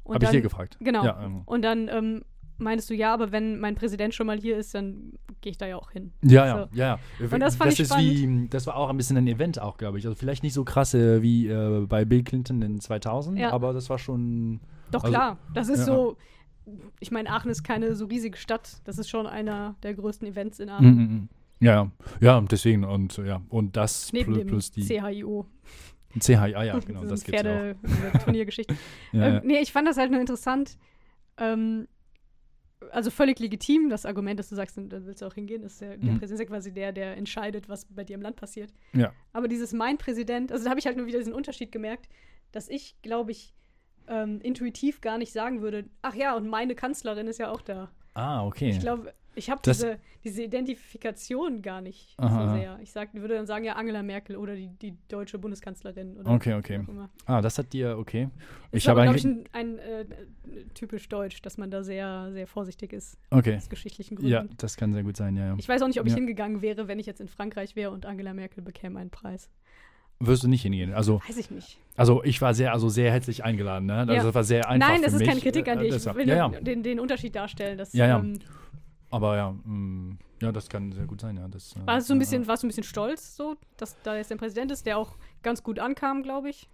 Habe 0.07 0.23
ich 0.25 0.31
dir 0.31 0.41
gefragt. 0.41 0.77
Genau. 0.79 1.03
Ja, 1.03 1.21
ähm, 1.23 1.41
Und 1.45 1.61
dann 1.61 1.87
ähm, 1.89 2.23
meinst 2.57 2.89
du, 2.89 2.93
ja, 2.95 3.13
aber 3.13 3.31
wenn 3.31 3.59
mein 3.59 3.75
Präsident 3.75 4.13
schon 4.15 4.27
mal 4.27 4.39
hier 4.39 4.57
ist, 4.57 4.73
dann 4.73 5.13
gehe 5.41 5.51
ich 5.51 5.57
da 5.57 5.67
ja 5.67 5.75
auch 5.77 5.91
hin. 5.91 6.11
Ja, 6.23 6.45
ja, 6.45 6.67
So. 6.71 6.75
ja. 6.77 6.99
ja. 7.19 7.27
Und 7.31 7.39
das 7.41 7.55
fand 7.57 7.73
ich 7.73 7.79
ist 7.81 7.97
wie, 7.97 8.47
das 8.49 8.65
war 8.65 8.75
auch 8.75 8.89
ein 8.89 8.97
bisschen 8.97 9.17
ein 9.17 9.27
Event 9.27 9.59
auch, 9.61 9.77
glaube 9.77 9.99
ich. 9.99 10.05
Also 10.05 10.15
vielleicht 10.15 10.41
nicht 10.43 10.53
so 10.53 10.63
krasse 10.63 11.21
wie 11.21 11.47
äh, 11.47 11.85
bei 11.87 12.05
Bill 12.05 12.23
Clinton 12.23 12.61
in 12.61 12.79
2000, 12.79 13.37
Ja. 13.39 13.51
aber 13.51 13.73
das 13.73 13.89
war 13.89 13.99
schon. 13.99 14.61
Doch 14.91 15.03
Also- 15.03 15.13
klar, 15.13 15.37
das 15.53 15.69
ist 15.69 15.79
Ja. 15.79 15.85
so. 15.85 16.17
Ich 16.99 17.11
meine, 17.11 17.29
Aachen 17.31 17.49
ist 17.49 17.63
keine 17.63 17.95
so 17.95 18.05
riesige 18.05 18.37
Stadt. 18.37 18.81
Das 18.83 18.97
ist 18.99 19.09
schon 19.09 19.25
einer 19.27 19.75
der 19.83 19.93
größten 19.95 20.27
Events 20.27 20.59
in 20.59 20.69
Aachen. 20.69 20.85
mm, 20.95 21.13
mm. 21.23 21.29
Ja, 21.59 21.73
ja, 21.73 21.91
ja, 22.21 22.41
deswegen 22.41 22.83
und 22.85 23.17
ja 23.17 23.41
und 23.49 23.75
das 23.75 24.11
Neben 24.13 24.33
plus, 24.33 24.45
plus 24.47 24.71
die 24.71 24.85
CHIO. 24.85 25.45
CH, 26.19 26.29
ah 26.39 26.63
ja, 26.63 26.79
genau, 26.85 27.01
so 27.01 27.07
das 27.09 27.23
gibt's 27.23 27.41
auch. 27.41 27.45
Pferde-Turniergeschichte. 27.45 28.75
Ja, 29.11 29.27
ähm, 29.27 29.33
ja. 29.35 29.41
Nee, 29.43 29.59
ich 29.59 29.71
fand 29.71 29.87
das 29.87 29.97
halt 29.97 30.11
nur 30.11 30.19
interessant. 30.19 30.77
Ähm, 31.37 31.87
also 32.91 33.11
völlig 33.11 33.39
legitim, 33.39 33.89
das 33.89 34.05
Argument, 34.05 34.39
dass 34.39 34.49
du 34.49 34.55
sagst, 34.55 34.77
da 34.77 35.05
willst 35.05 35.21
du 35.21 35.25
auch 35.25 35.33
hingehen, 35.33 35.63
ist 35.63 35.81
der, 35.81 35.97
der 35.97 36.13
Mhm. 36.13 36.19
Präsident 36.19 36.39
ist 36.39 36.39
ja 36.39 36.45
quasi 36.55 36.73
der, 36.73 36.91
der 36.93 37.17
entscheidet, 37.17 37.67
was 37.67 37.85
bei 37.85 38.03
dir 38.03 38.15
im 38.15 38.21
Land 38.21 38.37
passiert. 38.37 38.71
Ja. 38.93 39.11
Aber 39.33 39.47
dieses 39.47 39.73
mein 39.73 39.97
Präsident, 39.97 40.51
also 40.51 40.63
da 40.63 40.69
habe 40.69 40.79
ich 40.79 40.85
halt 40.85 40.95
nur 40.97 41.05
wieder 41.05 41.19
diesen 41.19 41.33
Unterschied 41.33 41.71
gemerkt, 41.71 42.07
dass 42.51 42.69
ich, 42.69 42.95
glaube 43.01 43.31
ich, 43.31 43.53
ähm, 44.07 44.39
intuitiv 44.41 45.01
gar 45.01 45.17
nicht 45.17 45.33
sagen 45.33 45.61
würde, 45.61 45.85
ach 46.01 46.15
ja, 46.15 46.35
und 46.35 46.47
meine 46.47 46.73
Kanzlerin 46.73 47.27
ist 47.27 47.37
ja 47.37 47.51
auch 47.51 47.61
da. 47.61 47.91
Ah, 48.15 48.45
okay. 48.45 48.69
Ich 48.69 48.79
glaube, 48.79 49.13
ich 49.39 49.49
habe 49.49 49.61
diese, 49.65 49.97
diese 50.23 50.43
Identifikation 50.43 51.61
gar 51.61 51.81
nicht 51.81 52.13
Aha. 52.17 52.45
so 52.47 52.53
sehr. 52.59 52.79
Ich 52.83 52.91
sag, 52.91 53.13
würde 53.13 53.33
dann 53.35 53.45
sagen, 53.47 53.65
ja, 53.65 53.73
Angela 53.73 54.03
Merkel 54.03 54.35
oder 54.37 54.55
die, 54.55 54.67
die 54.67 54.95
deutsche 55.07 55.39
Bundeskanzlerin 55.39 56.17
oder 56.17 56.29
Okay, 56.31 56.53
okay. 56.53 56.81
Ah, 57.25 57.41
das 57.41 57.57
hat 57.57 57.73
dir, 57.73 57.97
okay. 57.97 58.29
Ich 58.71 58.87
habe, 58.87 59.01
habe 59.01 59.11
glaube 59.11 59.17
ich, 59.17 59.25
eigentlich. 59.25 59.53
ein, 59.53 59.79
ein 59.79 59.79
äh, 59.79 60.05
typisch 60.75 61.09
deutsch, 61.09 61.41
dass 61.41 61.57
man 61.57 61.71
da 61.71 61.83
sehr, 61.83 62.29
sehr 62.31 62.45
vorsichtig 62.47 62.93
ist, 62.93 63.17
Okay. 63.31 63.55
aus 63.57 63.69
geschichtlichen 63.69 64.15
Gründen. 64.15 64.31
Ja, 64.31 64.45
das 64.57 64.77
kann 64.77 64.93
sehr 64.93 65.03
gut 65.03 65.17
sein, 65.17 65.35
ja, 65.35 65.47
ja. 65.47 65.55
Ich 65.57 65.67
weiß 65.67 65.81
auch 65.81 65.87
nicht, 65.87 65.99
ob 65.99 66.05
ich 66.05 66.11
Ja. 66.13 66.17
hingegangen 66.17 66.61
wäre, 66.61 66.87
wenn 66.87 66.99
ich 66.99 67.05
jetzt 67.07 67.21
in 67.21 67.27
Frankreich 67.27 67.75
wäre 67.75 67.91
und 67.91 68.05
Angela 68.05 68.33
Merkel 68.33 68.61
bekäme 68.63 68.99
einen 68.99 69.09
Preis. 69.09 69.49
Wirst 70.21 70.43
du 70.43 70.49
nicht 70.49 70.63
hingehen. 70.63 70.93
Also, 70.93 71.21
Weiß 71.29 71.37
ich 71.37 71.49
nicht. 71.49 71.77
also 71.95 72.21
ich 72.25 72.41
war 72.41 72.53
sehr, 72.53 72.73
also 72.73 72.89
sehr 72.89 73.09
herzlich 73.09 73.45
eingeladen, 73.45 73.85
ne? 73.85 73.99
Also 73.99 74.13
Ja. 74.13 74.23
das 74.23 74.35
war 74.35 74.43
sehr 74.43 74.67
einfach. 74.69 74.89
Nein, 74.89 75.01
das 75.01 75.13
ist 75.13 75.19
mich. 75.19 75.29
keine 75.29 75.39
Kritik 75.39 75.69
an 75.69 75.79
Äh, 75.79 75.83
dir. 75.89 75.95
Ich 75.95 76.05
will 76.13 76.27
ja, 76.27 76.35
ja. 76.35 76.59
Den, 76.59 76.83
den 76.83 76.99
Unterschied 76.99 77.33
darstellen. 77.37 77.77
Dass, 77.77 77.93
Ja, 77.93 78.05
ja. 78.05 78.19
Ähm, 78.19 78.37
Aber 79.09 79.35
ja, 79.35 79.55
mh, 79.63 80.17
ja, 80.41 80.51
das 80.51 80.69
kann 80.69 80.91
sehr 80.91 81.05
gut 81.05 81.21
sein, 81.21 81.37
ja. 81.37 81.47
Das, 81.47 81.75
äh, 81.75 81.85
warst, 81.85 82.09
du 82.09 82.13
ein 82.13 82.19
bisschen, 82.19 82.47
warst 82.47 82.63
du 82.63 82.67
ein 82.67 82.69
bisschen 82.69 82.83
stolz, 82.83 83.35
so, 83.35 83.55
dass 83.77 83.99
da 84.03 84.15
jetzt 84.15 84.31
ein 84.31 84.37
Präsident 84.37 84.71
ist, 84.71 84.85
der 84.85 84.97
auch 84.97 85.17
ganz 85.41 85.63
gut 85.63 85.79
ankam, 85.79 86.23
glaube 86.23 86.49
ich? 86.49 86.69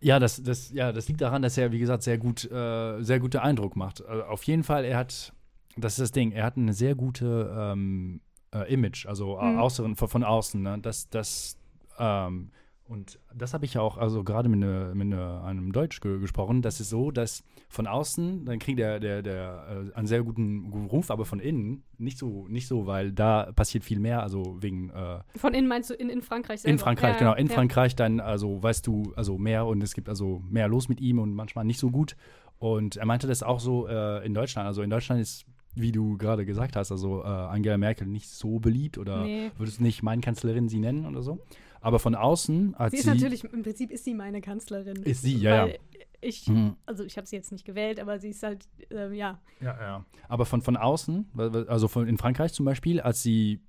Ja, 0.00 0.18
das, 0.18 0.42
das, 0.42 0.70
ja, 0.72 0.92
das 0.92 1.08
liegt 1.08 1.20
daran, 1.20 1.42
dass 1.42 1.56
er, 1.56 1.72
wie 1.72 1.78
gesagt, 1.78 2.02
sehr 2.02 2.18
gut, 2.18 2.44
äh, 2.50 3.02
sehr 3.02 3.20
guten 3.20 3.38
Eindruck 3.38 3.74
macht. 3.76 4.00
Äh, 4.00 4.22
auf 4.28 4.42
jeden 4.44 4.62
Fall, 4.62 4.84
er 4.84 4.98
hat, 4.98 5.32
das 5.76 5.94
ist 5.94 6.00
das 6.00 6.12
Ding, 6.12 6.32
er 6.32 6.44
hat 6.44 6.56
eine 6.56 6.74
sehr 6.74 6.94
gute 6.94 7.54
ähm, 7.56 8.20
äh, 8.54 8.72
Image, 8.72 9.06
also 9.06 9.40
mhm. 9.40 9.58
außen, 9.58 9.96
von, 9.96 10.08
von 10.08 10.24
außen. 10.24 10.62
Ne? 10.62 10.78
Das, 10.82 11.08
das, 11.08 11.56
ähm, 11.98 12.50
und 12.86 13.18
das 13.34 13.54
habe 13.54 13.64
ich 13.64 13.74
ja 13.74 13.80
auch, 13.80 13.96
also 13.96 14.22
gerade 14.24 14.48
mit, 14.48 14.60
ne, 14.60 14.92
mit 14.94 15.08
ne, 15.08 15.40
einem 15.42 15.72
Deutsch 15.72 16.00
ge 16.00 16.18
gesprochen, 16.20 16.60
das 16.60 16.80
ist 16.80 16.90
so, 16.90 17.10
dass 17.10 17.42
von 17.68 17.86
außen, 17.86 18.44
dann 18.44 18.58
kriegt 18.58 18.78
der, 18.78 19.00
der, 19.00 19.22
der 19.22 19.88
äh, 19.92 19.96
einen 19.96 20.06
sehr 20.06 20.22
guten, 20.22 20.70
guten 20.70 20.86
Ruf, 20.86 21.10
aber 21.10 21.24
von 21.24 21.40
innen 21.40 21.82
nicht 21.96 22.18
so, 22.18 22.46
nicht 22.48 22.66
so, 22.68 22.86
weil 22.86 23.10
da 23.12 23.50
passiert 23.52 23.84
viel 23.84 24.00
mehr, 24.00 24.22
also 24.22 24.58
wegen 24.60 24.90
äh, 24.90 25.20
Von 25.36 25.54
innen 25.54 25.66
meinst 25.66 25.88
du 25.90 25.94
in, 25.94 26.10
in 26.10 26.20
Frankreich 26.20 26.60
selber? 26.60 26.72
in 26.72 26.78
Frankreich, 26.78 27.12
Ja, 27.14 27.18
genau. 27.18 27.34
In 27.34 27.46
ja. 27.46 27.54
Frankreich 27.54 27.96
dann, 27.96 28.20
also 28.20 28.62
weißt 28.62 28.86
du, 28.86 29.12
also 29.16 29.38
mehr 29.38 29.64
und 29.66 29.82
es 29.82 29.94
gibt 29.94 30.08
also 30.10 30.42
mehr 30.50 30.68
los 30.68 30.88
mit 30.90 31.00
ihm 31.00 31.18
und 31.18 31.34
manchmal 31.34 31.64
nicht 31.64 31.78
so 31.80 31.90
gut. 31.90 32.16
Und 32.58 32.96
er 32.96 33.06
meinte 33.06 33.26
das 33.26 33.42
auch 33.42 33.60
so 33.60 33.88
äh, 33.88 34.24
in 34.26 34.34
Deutschland. 34.34 34.66
Also 34.66 34.82
in 34.82 34.90
Deutschland 34.90 35.20
ist, 35.20 35.44
wie 35.74 35.90
du 35.90 36.16
gerade 36.18 36.44
gesagt 36.46 36.76
hast, 36.76 36.92
also 36.92 37.22
äh, 37.22 37.26
Angela 37.26 37.78
Merkel 37.78 38.06
nicht 38.06 38.28
so 38.28 38.58
beliebt 38.60 38.96
oder 38.98 39.24
Nee. 39.24 39.50
würdest 39.58 39.80
du 39.80 39.82
nicht 39.82 40.02
meine 40.02 40.20
Kanzlerin 40.20 40.68
sie 40.68 40.78
nennen 40.78 41.04
oder 41.06 41.22
so. 41.22 41.38
Aber 41.84 41.98
von 41.98 42.14
außen 42.14 42.74
hat 42.78 42.90
Sie 42.92 42.96
sie. 42.96 43.00
ist 43.10 43.14
natürlich, 43.14 43.44
im 43.44 43.62
Prinzip 43.62 43.90
ist 43.90 44.04
sie 44.04 44.14
meine 44.14 44.40
Kanzlerin. 44.40 44.96
Ist 45.02 45.22
sie, 45.22 45.36
ja, 45.36 45.66
ja. 45.66 45.74
Ich, 46.22 46.48
Mhm. 46.48 46.76
also 46.86 47.04
ich 47.04 47.18
habe 47.18 47.26
sie 47.26 47.36
jetzt 47.36 47.52
nicht 47.52 47.66
gewählt, 47.66 48.00
aber 48.00 48.18
sie 48.18 48.30
ist 48.30 48.42
halt, 48.42 48.66
ähm, 48.90 49.12
ja. 49.12 49.38
Ja, 49.60 49.76
ja. 49.80 50.04
Aber 50.28 50.46
von, 50.46 50.62
von 50.62 50.76
außen, 50.78 51.26
also 51.68 51.86
von, 51.88 52.08
in 52.08 52.16
Frankreich 52.16 52.54
zum 52.54 52.64
Beispiel, 52.64 53.00
als 53.00 53.22
sie, 53.22 53.60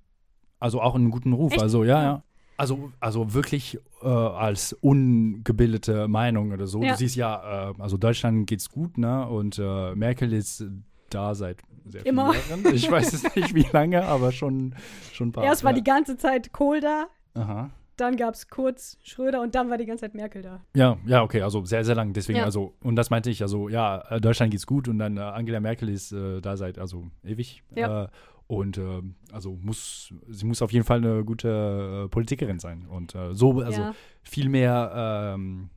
also 0.58 0.80
auch 0.80 0.94
einen 0.94 1.10
guten 1.10 1.34
Ruf. 1.34 1.52
Echt? 1.52 1.62
Also 1.62 1.84
ja, 1.84 1.98
Ja. 1.98 2.02
ja. 2.04 2.22
Also, 2.58 2.90
also 3.00 3.34
wirklich 3.34 3.78
äh, 4.02 4.06
als 4.08 4.72
ungebildete 4.72 6.08
Meinung 6.08 6.52
oder 6.52 6.66
so. 6.66 6.82
Ja. 6.82 6.92
Du 6.92 6.96
siehst 6.98 7.16
ja, 7.16 7.70
äh, 7.70 7.74
also 7.78 7.98
Deutschland 7.98 8.46
geht's 8.46 8.70
gut, 8.70 8.96
ne? 8.96 9.28
Und 9.28 9.58
äh, 9.58 9.94
Merkel 9.94 10.32
ist 10.32 10.64
da 11.10 11.34
seit 11.34 11.58
sehr 11.84 12.00
vielen 12.02 12.14
Immer. 12.14 12.34
Jahren. 12.34 12.74
Ich 12.74 12.90
weiß 12.90 13.12
es 13.12 13.22
nicht, 13.36 13.54
wie 13.54 13.66
lange, 13.72 14.04
aber 14.06 14.32
schon, 14.32 14.74
schon 15.12 15.28
ein 15.28 15.32
paar. 15.32 15.44
Erst 15.44 15.64
war 15.64 15.72
ja. 15.72 15.76
die 15.78 15.84
ganze 15.84 16.16
Zeit 16.16 16.52
Kohl 16.52 16.80
da, 16.80 17.08
Aha. 17.34 17.70
Dann 17.96 18.16
gab 18.16 18.34
es 18.34 18.48
kurz 18.48 18.98
Schröder 19.02 19.40
und 19.42 19.54
dann 19.54 19.70
war 19.70 19.78
die 19.78 19.86
ganze 19.86 20.02
Zeit 20.02 20.14
Merkel 20.14 20.42
da. 20.42 20.62
Ja, 20.74 20.98
ja, 21.06 21.22
okay, 21.22 21.42
also 21.42 21.64
sehr, 21.64 21.84
sehr 21.84 21.94
lang. 21.94 22.12
Deswegen, 22.12 22.38
Ja. 22.38 22.44
also, 22.44 22.74
und 22.82 22.96
das 22.96 23.10
meinte 23.10 23.30
ich, 23.30 23.42
also, 23.42 23.68
ja, 23.68 24.02
äh, 24.10 24.20
Deutschland 24.20 24.50
geht's 24.50 24.66
gut 24.66 24.88
und 24.88 24.98
dann 24.98 25.16
äh, 25.16 25.20
Angela 25.20 25.60
Merkel 25.60 25.88
ist 25.88 26.12
äh, 26.12 26.40
da 26.40 26.56
seit, 26.56 26.78
also, 26.78 27.04
ewig. 27.24 27.62
Ja. 27.74 28.04
Äh, 28.04 28.08
und 28.48 28.78
äh, 28.78 29.02
also 29.32 29.58
muss, 29.60 30.14
sie 30.28 30.46
muss 30.46 30.62
auf 30.62 30.72
jeden 30.72 30.84
Fall 30.84 30.98
eine 30.98 31.24
gute 31.24 32.04
äh, 32.04 32.08
Politikerin 32.08 32.60
sein. 32.60 32.86
Und 32.86 33.14
äh, 33.16 33.34
so, 33.34 33.60
also 33.60 33.80
ja. 33.80 33.94
viel 34.22 34.48
mehr, 34.48 35.34
ähm, 35.34 35.70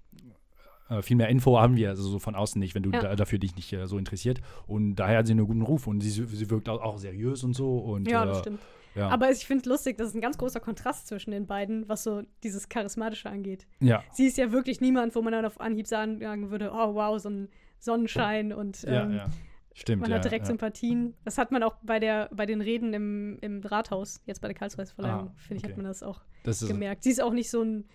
äh, 0.87 1.01
viel 1.01 1.17
mehr 1.17 1.29
Info 1.29 1.59
haben 1.59 1.77
wir 1.77 1.89
also 1.89 2.03
so 2.03 2.19
von 2.19 2.35
außen 2.35 2.59
nicht, 2.59 2.75
wenn 2.75 2.83
du 2.83 2.91
Ja. 2.91 3.01
da, 3.01 3.15
dafür 3.15 3.39
dich 3.39 3.55
nicht 3.55 3.73
äh, 3.73 3.87
so 3.87 3.97
interessiert. 3.97 4.39
Und 4.67 4.97
daher 4.97 5.17
hat 5.19 5.25
sie 5.25 5.33
einen 5.33 5.47
guten 5.47 5.63
Ruf 5.63 5.87
und 5.87 6.01
sie, 6.01 6.11
sie 6.11 6.49
wirkt 6.51 6.69
auch, 6.69 6.81
auch 6.81 6.99
seriös 6.99 7.43
und 7.43 7.55
so. 7.55 7.75
Und, 7.79 8.07
ja, 8.07 8.23
äh, 8.23 8.27
das 8.27 8.39
stimmt. 8.39 8.59
Ja, 8.95 9.09
Aber 9.09 9.29
ich 9.31 9.45
finde 9.45 9.61
es 9.61 9.65
lustig, 9.67 9.97
das 9.97 10.09
ist 10.09 10.15
ein 10.15 10.21
ganz 10.21 10.37
großer 10.37 10.59
Kontrast 10.59 11.07
zwischen 11.07 11.31
den 11.31 11.45
beiden, 11.47 11.87
was 11.87 12.03
so 12.03 12.23
dieses 12.43 12.69
Charismatische 12.69 13.29
angeht. 13.29 13.67
ja, 13.79 14.03
Sie 14.11 14.25
ist 14.25 14.37
ja 14.37 14.51
wirklich 14.51 14.81
niemand, 14.81 15.15
wo 15.15 15.21
man 15.21 15.31
dann 15.33 15.45
auf 15.45 15.59
Anhieb 15.61 15.87
sagen 15.87 16.49
würde, 16.51 16.71
oh 16.73 16.95
wow, 16.95 17.19
so 17.19 17.29
ein 17.29 17.49
Sonnenschein 17.79 18.51
und 18.53 18.83
ähm, 18.87 19.13
ja. 19.13 19.29
Stimmt. 19.73 20.01
man 20.01 20.13
hat 20.13 20.25
direkt. 20.25 20.45
Sympathien. 20.47 21.13
Das 21.23 21.37
hat 21.37 21.51
man 21.51 21.63
auch 21.63 21.75
bei, 21.83 21.99
der, 21.99 22.29
bei 22.33 22.45
den 22.45 22.59
Reden 22.59 22.93
im, 22.93 23.37
im 23.39 23.61
Rathaus, 23.61 24.21
jetzt 24.25 24.41
bei 24.41 24.47
der 24.49 24.55
Karlspreisverleihung, 24.55 25.29
Ah, 25.29 25.33
finde 25.37 25.57
ich, 25.59 25.63
okay. 25.63 25.71
hat 25.71 25.77
man 25.77 25.85
das 25.85 26.03
auch 26.03 26.21
Das 26.43 26.67
gemerkt. 26.67 27.03
Sie 27.03 27.11
ist 27.11 27.21
auch 27.21 27.31
nicht 27.31 27.49
so 27.49 27.61
ein, 27.63 27.85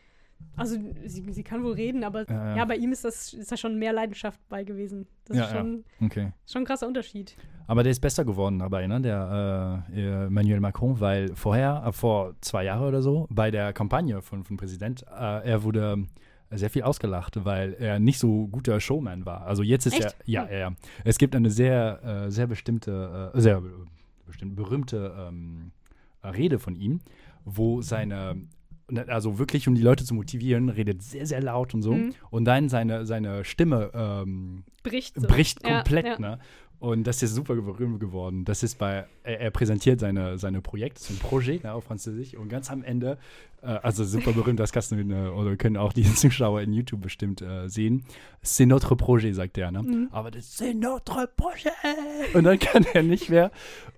also 0.57 0.76
sie, 1.05 1.30
sie 1.32 1.42
kann 1.45 1.62
wohl 1.62 1.72
reden, 1.74 2.03
aber 2.05 2.26
Ja, 2.28 2.51
ja, 2.51 2.57
ja. 2.59 2.64
bei 2.64 2.76
ihm 2.76 2.92
ist 2.92 3.05
das 3.05 3.34
ist 3.34 3.53
da 3.53 3.57
schon 3.57 3.78
mehr 3.78 3.92
Leidenschaft 3.92 4.40
bei 4.49 4.64
gewesen. 4.64 5.07
Das 5.26 5.36
Ja, 5.36 5.45
ist 5.45 5.51
schon, 5.53 5.84
okay. 6.01 6.32
schon 6.47 6.62
ein 6.62 6.66
krasser 6.66 6.86
Unterschied. 6.86 7.36
Aber 7.66 7.82
der 7.82 7.92
ist 7.92 8.00
besser 8.00 8.24
geworden 8.24 8.58
dabei, 8.58 8.86
ne? 8.86 9.00
Der 9.00 9.82
äh, 9.94 10.00
äh, 10.00 10.26
Emmanuel 10.26 10.60
Macron, 10.60 11.00
weil 11.00 11.34
vorher, 11.34 11.82
äh, 11.86 11.92
vor 11.92 12.34
zwei 12.40 12.64
Jahren 12.64 12.86
oder 12.86 13.00
so, 13.02 13.26
bei 13.30 13.50
der 13.50 13.72
Kampagne 13.72 14.20
von, 14.22 14.44
von 14.44 14.56
Präsident, 14.56 15.02
äh, 15.04 15.48
er 15.48 15.62
wurde 15.62 16.04
sehr 16.50 16.70
viel 16.70 16.82
ausgelacht, 16.82 17.44
weil 17.44 17.72
er 17.74 17.98
nicht 17.98 18.18
so 18.18 18.46
guter 18.48 18.78
Showman 18.80 19.24
war. 19.26 19.46
Also 19.46 19.62
jetzt 19.62 19.86
ist 19.86 19.94
Echt? 19.94 20.04
er, 20.04 20.14
ja, 20.26 20.42
Hm. 20.44 20.52
ja, 20.52 20.58
ja. 20.58 20.72
Es 21.04 21.18
gibt 21.18 21.34
eine 21.34 21.50
sehr, 21.50 22.02
äh, 22.26 22.30
sehr 22.30 22.46
bestimmte, 22.46 23.32
äh, 23.34 23.40
sehr 23.40 23.60
be- 23.60 23.72
bestimmt 24.26 24.54
berühmte 24.56 25.14
ähm, 25.18 25.72
Rede 26.22 26.58
von 26.58 26.76
ihm, 26.76 27.00
wo 27.44 27.80
seine 27.82 28.36
also 29.08 29.38
wirklich, 29.38 29.66
um 29.66 29.74
die 29.74 29.80
Leute 29.80 30.04
zu 30.04 30.12
motivieren, 30.14 30.68
redet 30.68 31.02
sehr, 31.02 31.24
sehr 31.24 31.40
laut 31.42 31.72
und 31.72 31.80
so. 31.80 31.92
Mhm. 31.94 32.12
Und 32.28 32.44
dann 32.44 32.68
seine, 32.68 33.06
seine 33.06 33.42
Stimme 33.42 33.90
ähm, 33.94 34.62
Bricht 34.82 35.18
so. 35.18 35.26
bricht 35.26 35.66
Ja, 35.66 35.76
komplett, 35.76 36.04
ja. 36.04 36.18
ne? 36.18 36.38
Und 36.85 37.05
das 37.05 37.22
ist 37.22 37.35
super 37.35 37.55
berühmt 37.55 37.99
geworden. 37.99 38.45
Das 38.45 38.62
ist 38.62 38.76
bei, 38.76 39.07
er, 39.22 39.41
er 39.41 39.51
präsentiert 39.51 40.01
seine, 40.01 40.37
seine 40.37 40.61
Projekte, 40.61 41.01
sein 41.03 41.16
Projekt 41.16 41.64
ne, 41.64 41.72
auf 41.72 41.85
Französisch 41.85 42.35
und 42.35 42.51
ganz 42.51 42.70
am 42.70 42.85
Ende, 42.85 43.16
äh, 43.62 43.68
also 43.68 44.05
super 44.05 44.32
berühmt, 44.35 44.61
das 44.61 44.70
kannst 44.70 44.93
du 44.93 44.97
äh, 44.97 45.28
oder 45.30 45.57
können 45.57 45.78
auch 45.78 45.95
die 45.95 46.03
Zuschauer 46.14 46.61
in 46.61 46.74
YouTube 46.74 47.01
bestimmt 47.01 47.41
äh, 47.41 47.70
sehen. 47.70 48.05
C'est 48.45 48.66
notre 48.66 48.97
projet, 48.97 49.32
sagt 49.32 49.57
er, 49.57 49.72
ne? 49.72 49.82
Mhm. 49.82 50.09
Aber 50.12 50.30
das 50.30 50.61
c'est 50.61 50.74
notre 50.74 51.26
projet. 51.26 51.72
Und 52.35 52.45
dann 52.45 52.59
kann 52.59 52.85
er 52.93 53.03
nicht 53.03 53.30
mehr. 53.30 53.51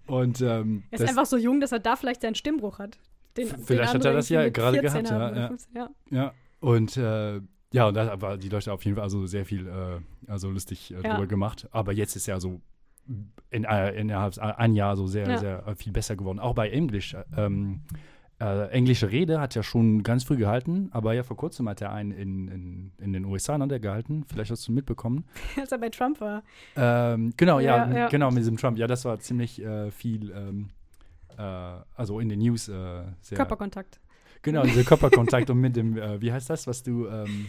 Und 0.06 0.40
ähm, 0.40 0.84
Er 0.92 0.94
ist 0.94 1.02
das, 1.02 1.10
einfach 1.10 1.26
so 1.26 1.36
jung, 1.38 1.58
dass 1.58 1.72
er 1.72 1.80
da 1.80 1.96
vielleicht 1.96 2.22
seinen 2.22 2.36
Stimmbruch 2.36 2.78
hat. 2.78 3.00
Den, 3.36 3.48
Vielleicht 3.48 3.94
den 3.94 3.98
hat 3.98 4.04
er 4.04 4.12
das 4.12 4.28
ja 4.28 4.48
gerade 4.48 4.78
14 4.78 5.02
gehabt, 5.02 5.10
ja, 5.10 5.28
oder 5.28 5.40
ja. 5.40 5.48
15, 5.48 5.76
ja. 5.76 5.90
ja. 6.10 6.32
Und 6.60 6.96
äh, 6.96 7.40
ja, 7.72 7.88
und 7.88 7.94
da 7.94 8.20
war 8.22 8.38
die 8.38 8.48
Leute 8.48 8.72
auf 8.72 8.84
jeden 8.84 8.94
Fall 8.94 9.02
also 9.02 9.26
sehr 9.26 9.44
viel 9.44 9.66
äh, 9.66 10.30
also 10.30 10.50
lustig 10.50 10.92
äh, 10.92 11.02
Ja. 11.02 11.14
drüber 11.14 11.26
gemacht. 11.26 11.66
Aber 11.72 11.92
jetzt 11.92 12.14
ist 12.14 12.26
ja 12.26 12.38
so 12.38 12.60
in, 13.50 13.64
äh, 13.64 13.92
innerhalb 13.92 14.38
ein 14.38 14.74
Jahr 14.74 14.96
so 14.96 15.06
sehr, 15.06 15.28
Ja. 15.28 15.38
sehr 15.38 15.66
äh, 15.66 15.74
viel 15.76 15.92
besser 15.92 16.16
geworden. 16.16 16.38
Auch 16.38 16.54
bei 16.54 16.70
Englisch. 16.70 17.16
Ähm, 17.36 17.82
äh, 18.38 18.68
englische 18.68 19.10
Rede 19.10 19.40
hat 19.40 19.56
er 19.56 19.62
schon 19.62 20.02
ganz 20.02 20.24
früh 20.24 20.36
gehalten, 20.36 20.90
aber 20.92 21.14
ja, 21.14 21.22
vor 21.22 21.38
kurzem 21.38 21.66
hat 21.70 21.80
er 21.80 21.90
einen 21.92 22.10
in, 22.10 22.48
in, 22.48 22.92
in 22.98 23.12
den 23.14 23.24
USA 23.24 23.56
ne, 23.56 23.66
der 23.66 23.80
gehalten. 23.80 24.24
Vielleicht 24.28 24.50
hast 24.50 24.68
du 24.68 24.72
mitbekommen. 24.72 25.24
Als 25.58 25.72
er 25.72 25.78
bei 25.78 25.88
Trump 25.88 26.20
war. 26.20 26.42
Ähm, 26.76 27.32
genau, 27.38 27.60
ja, 27.60 27.88
Ja, 27.88 27.96
ja. 27.96 28.08
genau, 28.08 28.28
mit 28.30 28.40
diesem 28.40 28.58
Trump. 28.58 28.76
Ja, 28.76 28.86
das 28.86 29.06
war 29.06 29.18
ziemlich 29.20 29.62
äh, 29.62 29.90
viel, 29.90 30.32
ähm, 30.32 30.68
äh, 31.38 31.42
also 31.94 32.20
in 32.20 32.28
den 32.28 32.40
News 32.40 32.68
äh, 32.68 33.04
sehr. 33.22 33.36
Körperkontakt. 33.36 34.00
Genau, 34.42 34.62
dieser 34.64 34.84
Körperkontakt 34.84 35.48
und 35.48 35.58
mit 35.60 35.74
dem, 35.74 35.96
äh, 35.96 36.20
wie 36.20 36.30
heißt 36.30 36.50
das, 36.50 36.66
was 36.66 36.82
du, 36.82 37.06
ähm, 37.08 37.46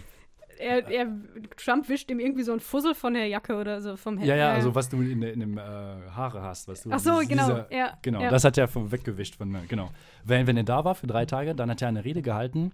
Er, 0.59 0.87
er, 0.89 1.07
Trump 1.55 1.87
wischt 1.89 2.09
ihm 2.11 2.19
irgendwie 2.19 2.43
so 2.43 2.53
ein 2.53 2.59
Fussel 2.59 2.95
von 2.95 3.13
der 3.13 3.27
Jacke 3.27 3.55
oder 3.55 3.81
so 3.81 3.95
vom 3.95 4.17
Hemd. 4.17 4.27
ja, 4.27 4.35
ja, 4.35 4.53
also 4.53 4.73
was 4.73 4.89
du 4.89 5.01
in, 5.01 5.21
in 5.21 5.39
dem 5.39 5.57
äh, 5.57 5.61
Haare 5.61 6.41
hast, 6.41 6.67
was 6.67 6.83
du. 6.83 6.89
Ach 6.91 6.99
so, 6.99 7.19
genau. 7.27 7.65
ja, 7.69 7.97
Genau, 8.01 8.21
ja. 8.21 8.29
das 8.29 8.43
hat 8.43 8.57
er 8.57 8.67
weggewischt 8.91 9.35
von, 9.35 9.53
äh, 9.55 9.59
genau. 9.67 9.89
Wenn, 10.23 10.47
wenn 10.47 10.57
er 10.57 10.63
da 10.63 10.83
war 10.85 10.95
für 10.95 11.07
drei 11.07 11.25
Tage, 11.25 11.55
dann 11.55 11.69
hat 11.69 11.81
er 11.81 11.87
eine 11.87 12.03
Rede 12.05 12.21
gehalten 12.21 12.71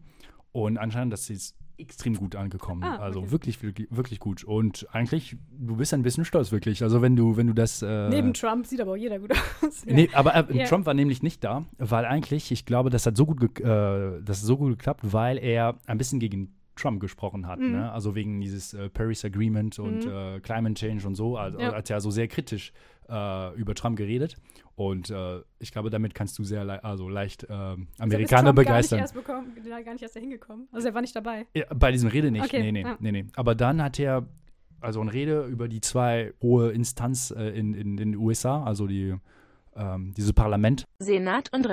und 0.51 0.77
anscheinend, 0.77 1.13
das 1.13 1.29
ist 1.29 1.55
extrem 1.77 2.15
gut 2.15 2.35
angekommen. 2.35 2.83
Ah, 2.83 2.97
also 2.97 3.21
okay. 3.21 3.31
wirklich, 3.31 3.63
wirklich, 3.63 3.87
wirklich 3.89 4.19
gut. 4.19 4.43
Und 4.43 4.87
eigentlich, 4.91 5.35
du 5.51 5.75
bist 5.75 5.93
ein 5.93 6.03
bisschen 6.03 6.23
stolz, 6.23 6.51
wirklich. 6.51 6.83
Also 6.83 7.01
wenn 7.01 7.15
du, 7.15 7.35
wenn 7.35 7.47
du 7.47 7.53
das. 7.53 7.81
Äh, 7.81 8.09
Neben 8.09 8.33
Trump 8.33 8.67
sieht 8.67 8.79
aber 8.79 8.91
auch 8.91 8.95
jeder 8.95 9.19
gut 9.19 9.31
aus. 9.61 9.83
Ja. 9.85 9.93
Nee, 9.93 10.09
aber 10.13 10.35
äh, 10.35 10.57
Ja. 10.57 10.65
Trump 10.65 10.85
war 10.85 10.93
nämlich 10.93 11.23
nicht 11.23 11.43
da, 11.43 11.65
weil 11.79 12.05
eigentlich, 12.05 12.51
ich 12.51 12.65
glaube, 12.65 12.89
das 12.91 13.05
hat 13.07 13.17
so 13.17 13.25
gut, 13.25 13.59
äh, 13.59 13.63
das 13.63 14.39
hat 14.39 14.45
so 14.45 14.57
gut 14.57 14.77
geklappt, 14.77 15.01
weil 15.03 15.37
er 15.39 15.75
ein 15.87 15.97
bisschen 15.97 16.19
gegen 16.19 16.53
Trump 16.75 16.99
gesprochen 16.99 17.47
hat. 17.47 17.59
Mhm. 17.59 17.71
Ne? 17.71 17.91
Also 17.91 18.15
wegen 18.15 18.41
dieses 18.41 18.73
äh, 18.73 18.89
Paris 18.89 19.23
Agreement 19.25 19.79
und 19.79 20.05
Mhm. 20.05 20.11
äh, 20.11 20.39
Climate 20.39 20.73
Change 20.75 21.05
und 21.07 21.15
so. 21.15 21.37
Also, 21.37 21.59
Ja. 21.59 21.73
Hat 21.73 21.89
er 21.89 22.01
so 22.01 22.09
sehr 22.11 22.27
kritisch 22.27 22.71
äh, 23.09 23.55
über 23.55 23.75
Trump 23.75 23.97
geredet. 23.97 24.37
Und 24.75 25.09
äh, 25.09 25.41
ich 25.59 25.71
glaube, 25.71 25.89
damit 25.89 26.15
kannst 26.15 26.39
du 26.39 26.43
sehr 26.43 26.63
le 26.65 26.83
also 26.83 27.09
leicht 27.09 27.43
äh, 27.43 27.51
Also 27.53 27.83
Amerikaner 27.99 28.45
Trump 28.45 28.55
begeistern. 28.55 28.97
Gar 28.99 29.03
nicht, 29.03 29.15
erst 29.15 29.27
bekommen, 29.27 29.83
gar 29.85 29.93
nicht 29.93 30.01
erst 30.01 30.15
dahin 30.15 30.29
gekommen. 30.29 30.67
Also 30.71 30.87
er 30.87 30.93
war 30.93 31.01
nicht 31.01 31.15
dabei. 31.15 31.45
Ja, 31.53 31.65
bei 31.75 31.91
diesem 31.91 32.09
Rede 32.09 32.31
nicht. 32.31 32.45
Okay, 32.45 32.59
Nee, 32.61 32.71
nee, 32.71 32.81
ja. 32.81 32.97
nee, 32.99 33.11
nee. 33.11 33.25
Aber 33.35 33.55
dann 33.55 33.81
hat 33.83 33.99
er 33.99 34.25
also 34.79 34.99
eine 35.01 35.13
Rede 35.13 35.45
über 35.45 35.67
die 35.67 35.79
zwei 35.81 36.33
hohe 36.41 36.71
Instanz 36.71 37.31
äh, 37.31 37.49
in, 37.49 37.73
in 37.73 37.97
den 37.97 38.15
USA, 38.15 38.63
also 38.63 38.87
die, 38.87 39.15
ähm, 39.75 40.13
dieses 40.15 40.33
Parlament. 40.33 40.85
Senat 40.99 41.51
und 41.53 41.67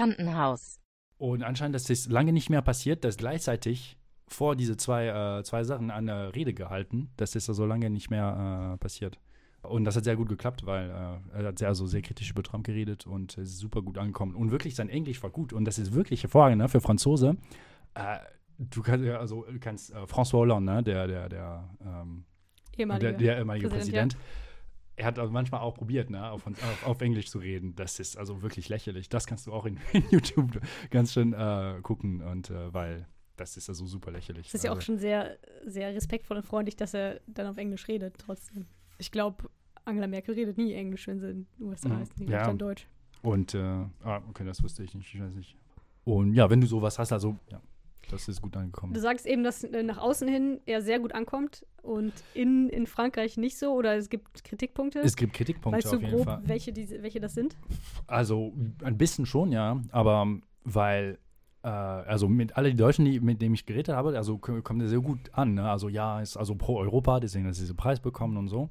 Repräsentantenhaus. 0.00 0.80
Und 1.18 1.42
anscheinend, 1.42 1.74
das 1.74 1.88
ist 1.90 2.10
lange 2.10 2.32
nicht 2.32 2.50
mehr 2.50 2.62
passiert, 2.62 3.04
dass 3.04 3.16
gleichzeitig 3.16 3.95
vor 4.28 4.56
diese 4.56 4.76
zwei, 4.76 5.06
äh, 5.38 5.44
zwei 5.44 5.64
Sachen 5.64 5.90
eine 5.90 6.34
Rede 6.34 6.52
gehalten. 6.52 7.10
Das 7.16 7.34
ist 7.34 7.48
also 7.48 7.64
lange 7.64 7.90
nicht 7.90 8.10
mehr 8.10 8.74
äh, 8.74 8.78
passiert. 8.78 9.18
Und 9.62 9.84
das 9.84 9.96
hat 9.96 10.04
sehr 10.04 10.16
gut 10.16 10.28
geklappt, 10.28 10.64
weil 10.66 10.90
äh, 10.90 11.38
er 11.38 11.48
hat 11.48 11.58
sehr, 11.58 11.68
also 11.68 11.86
sehr 11.86 12.02
kritisch 12.02 12.30
über 12.30 12.42
Trump 12.42 12.64
geredet 12.64 13.06
und 13.06 13.36
ist 13.38 13.58
super 13.58 13.82
gut 13.82 13.98
angekommen. 13.98 14.34
Und 14.34 14.50
wirklich, 14.50 14.74
sein 14.74 14.88
Englisch 14.88 15.22
war 15.22 15.30
gut. 15.30 15.52
Und 15.52 15.64
das 15.64 15.78
ist 15.78 15.92
wirklich 15.92 16.22
hervorragend 16.22 16.58
ne, 16.58 16.68
für 16.68 16.80
Franzose. 16.80 17.36
Äh, 17.94 18.18
du 18.58 18.82
kannst 18.82 19.04
ja, 19.04 19.18
also 19.18 19.44
du 19.44 19.58
kannst 19.58 19.92
äh, 19.92 19.98
François 20.04 20.38
Hollande, 20.38 20.72
ne, 20.72 20.82
der, 20.82 21.06
der, 21.06 21.28
der, 21.28 21.70
ähm, 21.84 22.24
Ehemaliger. 22.76 23.10
der, 23.12 23.18
der 23.18 23.38
ehemalige 23.38 23.68
Präsident, 23.68 24.14
Präsident. 24.14 24.36
Er 24.96 25.06
hat 25.06 25.18
also 25.18 25.32
manchmal 25.32 25.60
auch 25.60 25.74
probiert, 25.74 26.10
ne, 26.10 26.30
auf, 26.30 26.46
auf, 26.46 26.86
auf 26.86 27.00
Englisch 27.00 27.28
zu 27.28 27.38
reden. 27.38 27.74
Das 27.76 28.00
ist 28.00 28.16
also 28.16 28.42
wirklich 28.42 28.68
lächerlich. 28.68 29.08
Das 29.08 29.26
kannst 29.26 29.46
du 29.46 29.52
auch 29.52 29.66
in, 29.66 29.78
in 29.92 30.04
YouTube 30.10 30.60
ganz 30.90 31.12
schön 31.12 31.32
äh, 31.32 31.80
gucken 31.82 32.22
und 32.22 32.50
äh, 32.50 32.72
weil 32.72 33.06
das 33.36 33.56
ist 33.56 33.68
also 33.68 33.86
super 33.86 34.10
lächerlich. 34.10 34.46
Das 34.46 34.54
ist 34.54 34.64
ja 34.64 34.70
auch 34.70 34.76
also, 34.76 34.86
schon 34.86 34.98
sehr, 34.98 35.38
sehr 35.64 35.94
respektvoll 35.94 36.38
und 36.38 36.42
freundlich, 36.44 36.76
dass 36.76 36.94
er 36.94 37.20
dann 37.26 37.46
auf 37.46 37.56
Englisch 37.56 37.88
redet, 37.88 38.14
trotzdem. 38.18 38.66
Ich 38.98 39.10
glaube, 39.10 39.48
Angela 39.84 40.06
Merkel 40.06 40.34
redet 40.34 40.56
nie 40.58 40.72
Englisch, 40.74 41.06
wenn 41.06 41.20
sie 41.20 41.30
in 41.30 41.46
den 41.58 41.66
USA 41.68 41.88
Mhm. 41.90 42.02
ist. 42.02 42.18
Die 42.18 42.24
Ja. 42.24 42.30
redet 42.38 42.46
dann 42.48 42.58
Deutsch. 42.58 42.86
Und, 43.22 43.54
äh, 43.54 43.58
ah, 43.58 44.22
okay, 44.28 44.44
das 44.44 44.62
wusste 44.62 44.82
ich 44.82 44.94
nicht, 44.94 45.12
ich 45.14 45.20
weiß 45.20 45.34
nicht. 45.34 45.56
Und 46.04 46.34
ja, 46.34 46.48
wenn 46.48 46.60
du 46.60 46.66
sowas 46.66 46.98
hast, 46.98 47.12
also, 47.12 47.36
ja, 47.50 47.60
das 48.10 48.28
ist 48.28 48.40
gut 48.40 48.56
angekommen. 48.56 48.94
Du 48.94 49.00
sagst 49.00 49.26
eben, 49.26 49.42
dass 49.42 49.64
äh, 49.64 49.82
nach 49.82 49.98
außen 49.98 50.28
hin 50.28 50.60
er 50.64 50.80
sehr 50.80 51.00
gut 51.00 51.12
ankommt 51.12 51.66
und 51.82 52.12
in, 52.34 52.68
in 52.68 52.86
Frankreich 52.86 53.36
nicht 53.36 53.58
so 53.58 53.72
oder 53.74 53.96
es 53.96 54.08
gibt 54.08 54.44
Kritikpunkte. 54.44 55.00
es 55.00 55.16
gibt 55.16 55.32
Kritikpunkte 55.32 55.78
weißt 55.78 55.92
du 55.92 55.96
auf 55.96 56.02
jeden 56.02 56.14
grob, 56.14 56.24
Fall. 56.24 56.40
welche, 56.44 56.72
diese, 56.72 57.02
welche 57.02 57.18
das 57.18 57.34
sind? 57.34 57.56
Also 58.06 58.52
ein 58.84 58.96
bisschen 58.96 59.26
schon, 59.26 59.50
ja, 59.50 59.80
aber 59.90 60.38
weil, 60.62 61.18
also 61.68 62.28
mit 62.28 62.56
alle 62.56 62.70
die 62.70 62.76
Deutschen, 62.76 63.04
die, 63.04 63.20
mit 63.20 63.42
denen 63.42 63.54
ich 63.54 63.66
geredet 63.66 63.94
habe, 63.94 64.16
also 64.16 64.38
kommt 64.38 64.82
er 64.82 64.88
sehr 64.88 65.00
gut 65.00 65.18
an. 65.32 65.54
Ne? 65.54 65.68
Also 65.68 65.88
ja, 65.88 66.20
ist 66.20 66.36
also 66.36 66.54
pro 66.54 66.78
Europa, 66.78 67.20
deswegen 67.20 67.46
hat 67.46 67.54
er 67.54 67.60
diesen 67.60 67.76
Preis 67.76 68.00
bekommen 68.00 68.36
und 68.36 68.48
so. 68.48 68.68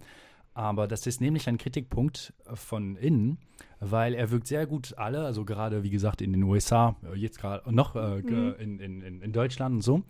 Aber 0.55 0.87
das 0.87 1.05
ist 1.05 1.19
nämlich 1.19 1.49
ein 1.49 1.57
Kritikpunkt 1.57 2.33
äh, 2.45 2.55
von 2.55 2.95
innen, 2.95 3.37
weil 3.81 4.13
er 4.13 4.31
wirkt 4.31 4.47
sehr 4.47 4.65
gut 4.65 4.97
alle, 4.97 5.25
also 5.25 5.43
gerade 5.43 5.83
wie 5.83 5.89
gesagt 5.89 6.21
in 6.21 6.31
den 6.31 6.43
USA, 6.43 6.95
äh, 7.03 7.17
jetzt 7.17 7.39
gerade 7.39 7.71
noch 7.73 7.95
äh, 7.95 8.21
Mhm. 8.21 8.55
in, 8.57 8.79
in, 8.79 9.21
in, 9.21 9.31
Deutschland 9.33 9.75
und 9.75 9.81
so. 9.81 10.03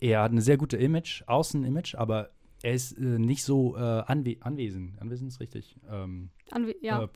Er 0.00 0.22
hat 0.22 0.32
eine 0.32 0.40
sehr 0.40 0.56
gute 0.56 0.78
Image, 0.78 1.22
Außenimage, 1.26 1.94
aber 1.98 2.30
er 2.62 2.72
ist 2.72 2.96
äh, 2.96 3.18
nicht 3.18 3.44
so 3.44 3.76
äh, 3.76 3.80
anwe 3.80 4.38
anwesend. 4.40 5.00
Anwesend 5.02 5.32
ist 5.32 5.40
richtig. 5.40 5.76
Ähm, 5.90 6.30
Anwe 6.50 6.74
ja, 6.80 7.02
äh, 7.02 7.08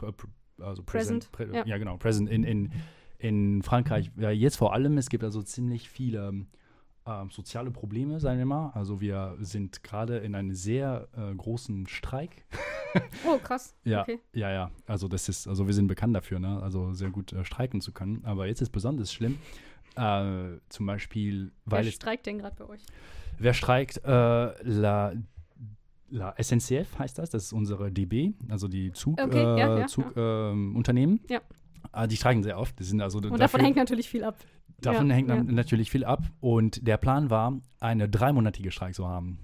also 0.62 0.82
Present, 0.82 1.32
Present. 1.32 1.32
Prä 1.32 1.46
ja. 1.56 1.64
ja. 1.64 1.78
genau, 1.78 1.96
Present 1.96 2.28
in, 2.28 2.44
in, 2.44 2.70
in 3.24 3.62
Frankreich. 3.62 4.10
Ja, 4.16 4.30
jetzt 4.30 4.56
vor 4.56 4.74
allem, 4.74 4.98
es 4.98 5.08
gibt 5.08 5.24
also 5.24 5.42
ziemlich 5.42 5.88
viele 5.88 6.44
ähm, 7.06 7.30
soziale 7.30 7.70
Probleme, 7.70 8.20
sagen 8.20 8.38
wir 8.38 8.44
mal. 8.44 8.70
Also 8.74 9.00
wir 9.00 9.36
sind 9.40 9.82
gerade 9.82 10.18
in 10.18 10.34
einem 10.34 10.52
sehr 10.54 11.08
äh, 11.16 11.34
großen 11.34 11.86
Streik. 11.86 12.44
oh 13.26 13.38
krass. 13.38 13.74
Ja, 13.84 14.02
Okay. 14.02 14.20
ja, 14.34 14.50
ja. 14.50 14.70
Also 14.86 15.08
das 15.08 15.28
ist, 15.30 15.48
also 15.48 15.66
wir 15.66 15.72
sind 15.74 15.86
bekannt 15.86 16.14
dafür, 16.14 16.38
ne? 16.38 16.62
Also 16.62 16.92
sehr 16.92 17.10
gut 17.10 17.32
äh, 17.32 17.44
streiken 17.44 17.80
zu 17.80 17.92
können. 17.92 18.22
Aber 18.24 18.46
jetzt 18.46 18.60
ist 18.60 18.70
besonders 18.70 19.10
schlimm. 19.12 19.38
Äh, 19.96 20.58
zum 20.68 20.84
Beispiel, 20.86 21.50
weil 21.64 21.82
Wer 21.84 21.88
es, 21.88 21.94
streikt 21.94 22.26
denn 22.26 22.38
gerade 22.38 22.56
bei 22.56 22.66
euch? 22.68 22.82
wer 23.38 23.54
streikt? 23.54 24.04
Äh, 24.04 24.08
La, 24.08 25.12
La 26.10 26.34
SNCF 26.40 26.98
heißt 26.98 27.18
das, 27.18 27.30
das 27.30 27.44
ist 27.44 27.52
unsere 27.54 27.90
DB, 27.90 28.32
also 28.48 28.68
die 28.68 28.92
Zug, 28.92 29.18
Okay, 29.20 29.42
ja, 29.42 29.76
äh, 29.76 29.80
ja. 29.80 29.86
Zug, 29.86 30.14
ähm. 30.16 31.20
Ja. 31.28 31.40
Ah, 31.94 32.06
die 32.06 32.16
streiken 32.16 32.42
sehr 32.42 32.58
oft. 32.58 32.78
Die 32.78 32.84
sind 32.84 33.00
also 33.00 33.18
Und 33.18 33.38
davon 33.38 33.60
hängt 33.60 33.76
natürlich 33.76 34.08
viel 34.08 34.24
ab. 34.24 34.36
davon 34.80 35.08
ja, 35.08 35.14
hängt 35.14 35.28
ja. 35.28 35.42
natürlich 35.42 35.90
viel 35.90 36.04
ab. 36.04 36.24
Und 36.40 36.86
der 36.86 36.96
Plan 36.96 37.30
war, 37.30 37.60
eine 37.80 38.08
dreimonatige 38.08 38.70
Streik 38.70 38.94
zu 38.94 39.08
haben. 39.08 39.38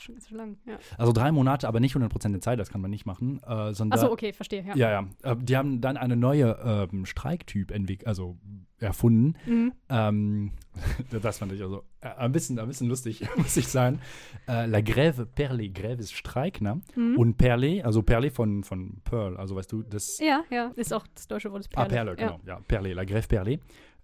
Auch 0.00 0.02
schon 0.02 0.14
ganz 0.14 0.28
schön 0.28 0.38
lang. 0.38 0.56
Ja. 0.66 0.78
Also 0.96 1.12
drei 1.12 1.30
Monate, 1.30 1.68
aber 1.68 1.78
nicht 1.78 1.94
100% 1.94 2.32
der 2.32 2.40
Zeit, 2.40 2.58
das 2.58 2.70
kann 2.70 2.80
man 2.80 2.90
nicht 2.90 3.04
machen. 3.04 3.38
Äh, 3.42 3.74
sondern 3.74 3.92
Achso, 3.92 4.10
okay, 4.10 4.32
verstehe. 4.32 4.64
Ja. 4.64 4.74
Ja, 4.74 4.90
ja. 4.90 5.32
Äh, 5.32 5.36
Die 5.36 5.56
haben 5.58 5.82
dann 5.82 5.98
eine 5.98 6.16
neue 6.16 6.88
ähm, 6.92 7.04
Streiktyp 7.04 7.70
entwickelt, 7.70 8.06
also 8.06 8.38
erfunden. 8.78 9.34
Mhm. 9.44 9.72
Ähm, 9.90 10.52
das 11.22 11.38
fand 11.38 11.52
ich 11.52 11.60
also 11.60 11.84
äh, 12.00 12.08
ein 12.08 12.32
bisschen, 12.32 12.58
ein 12.58 12.66
bisschen 12.66 12.88
lustig, 12.88 13.28
muss 13.36 13.56
ich 13.58 13.68
sagen. 13.68 14.00
Äh, 14.48 14.64
La 14.66 14.78
Grève 14.78 15.26
Perlé. 15.26 15.70
Grève 15.70 15.98
ist 15.98 16.14
Streik, 16.14 16.62
ne? 16.62 16.80
Mhm. 16.96 17.18
Und 17.18 17.36
Perlé, 17.38 17.82
also 17.82 18.00
Perlé 18.00 18.30
von, 18.30 18.64
von 18.64 19.02
Pearl, 19.04 19.36
also 19.36 19.54
weißt 19.54 19.70
du, 19.70 19.82
das. 19.82 20.18
Ja, 20.18 20.44
ja, 20.50 20.72
ist 20.76 20.94
auch 20.94 21.06
das 21.14 21.28
deutsche 21.28 21.52
Wort 21.52 21.60
ist 21.60 21.70
Ah, 21.76 21.84
Perle. 21.84 22.14
Perle, 22.14 22.16
genau. 22.16 22.40
Ja, 22.46 22.58
Perlé, 22.66 22.94
La 22.94 23.02
Grève 23.02 23.28
Perlé. 23.28 23.60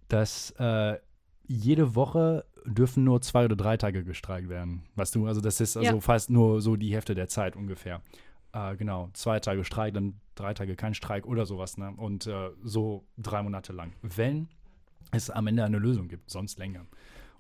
Dass 0.09 0.51
äh, 0.59 0.99
jede 1.47 1.95
Woche 1.95 2.45
dürfen 2.67 3.05
nur 3.05 3.21
zwei 3.23 3.45
oder 3.45 3.57
drei 3.57 3.77
Tage 3.77 4.05
gestreikt 4.05 4.49
werden. 4.49 4.83
Weißt 4.97 5.15
du, 5.15 5.27
also 5.27 5.41
das 5.41 5.61
ist 5.61 5.77
also 5.77 5.95
Ja. 5.95 6.01
fast 6.01 6.31
nur 6.31 6.61
so 6.61 6.77
die 6.77 6.93
Hälfte 6.93 7.15
der 7.15 7.29
Zeit 7.29 7.57
ungefähr. 7.57 8.03
Äh, 8.53 8.77
genau, 8.77 9.11
zwei 9.13 9.41
Tage 9.41 9.65
Streik, 9.65 9.95
dann 9.95 10.15
drei 10.35 10.55
Tage 10.55 10.77
kein 10.77 10.95
Streik 10.95 11.27
oder 11.27 11.47
sowas. 11.47 11.79
Ne? 11.79 11.93
Und 11.97 12.27
äh, 12.27 12.51
so 12.63 13.05
drei 13.19 13.43
Monate 13.43 13.73
lang. 13.73 13.93
Wenn 14.03 14.49
es 15.13 15.31
am 15.31 15.47
Ende 15.47 15.65
eine 15.65 15.79
Lösung 15.79 16.09
gibt, 16.09 16.31
sonst 16.31 16.59
länger. 16.59 16.85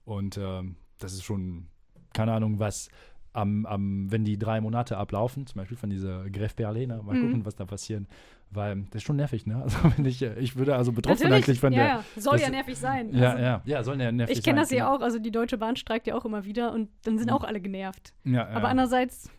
Und 0.04 0.38
ähm, 0.38 0.76
das 0.98 1.12
ist 1.12 1.24
schon, 1.24 1.66
keine 2.12 2.32
Ahnung, 2.32 2.58
was 2.58 2.88
am, 3.32 3.66
am, 3.66 4.10
wenn 4.10 4.24
die 4.24 4.38
drei 4.38 4.60
Monate 4.60 4.96
ablaufen, 4.96 5.46
zum 5.46 5.58
Beispiel 5.58 5.76
von 5.76 5.90
dieser 5.90 6.22
Grève 6.24 6.54
Perlé, 6.54 6.86
ne? 6.86 7.02
mal 7.02 7.16
Mhm. 7.16 7.20
gucken, 7.22 7.44
was 7.44 7.54
da 7.56 7.66
passiert. 7.66 8.04
Weil 8.50 8.82
das 8.90 8.96
ist 8.96 9.02
schon 9.02 9.16
nervig, 9.16 9.44
ne? 9.46 9.56
Also 9.62 9.76
wenn 9.96 10.04
ich, 10.04 10.22
äh, 10.22 10.38
ich 10.38 10.56
würde 10.56 10.76
also 10.76 10.92
betroffen 10.92 11.32
eigentlich 11.32 11.60
von 11.60 11.72
ja, 11.72 11.78
der. 11.78 11.88
ja. 11.88 12.04
Soll 12.16 12.34
das- 12.34 12.42
ja 12.42 12.50
nervig 12.50 12.78
sein. 12.78 13.12
Ja, 13.14 13.30
Also, 13.30 13.42
ja, 13.42 13.62
ja, 13.64 13.82
soll 13.82 14.00
ja 14.00 14.12
nervig 14.12 14.38
Ich 14.38 14.44
kenne 14.44 14.58
sein, 14.58 14.62
das 14.62 14.70
ja 14.70 14.84
genau. 14.84 14.96
auch, 14.96 15.00
also 15.02 15.18
die 15.18 15.30
Deutsche 15.32 15.58
Bahn 15.58 15.76
streikt 15.76 16.06
ja 16.06 16.14
auch 16.14 16.24
immer 16.24 16.44
wieder 16.44 16.72
und 16.72 16.88
dann 17.02 17.18
sind 17.18 17.28
Mhm. 17.30 17.36
auch 17.36 17.44
alle 17.44 17.60
genervt. 17.60 18.14
Ja, 18.24 18.32
ja, 18.32 18.48
Aber 18.48 18.68
andererseits, 18.68 19.30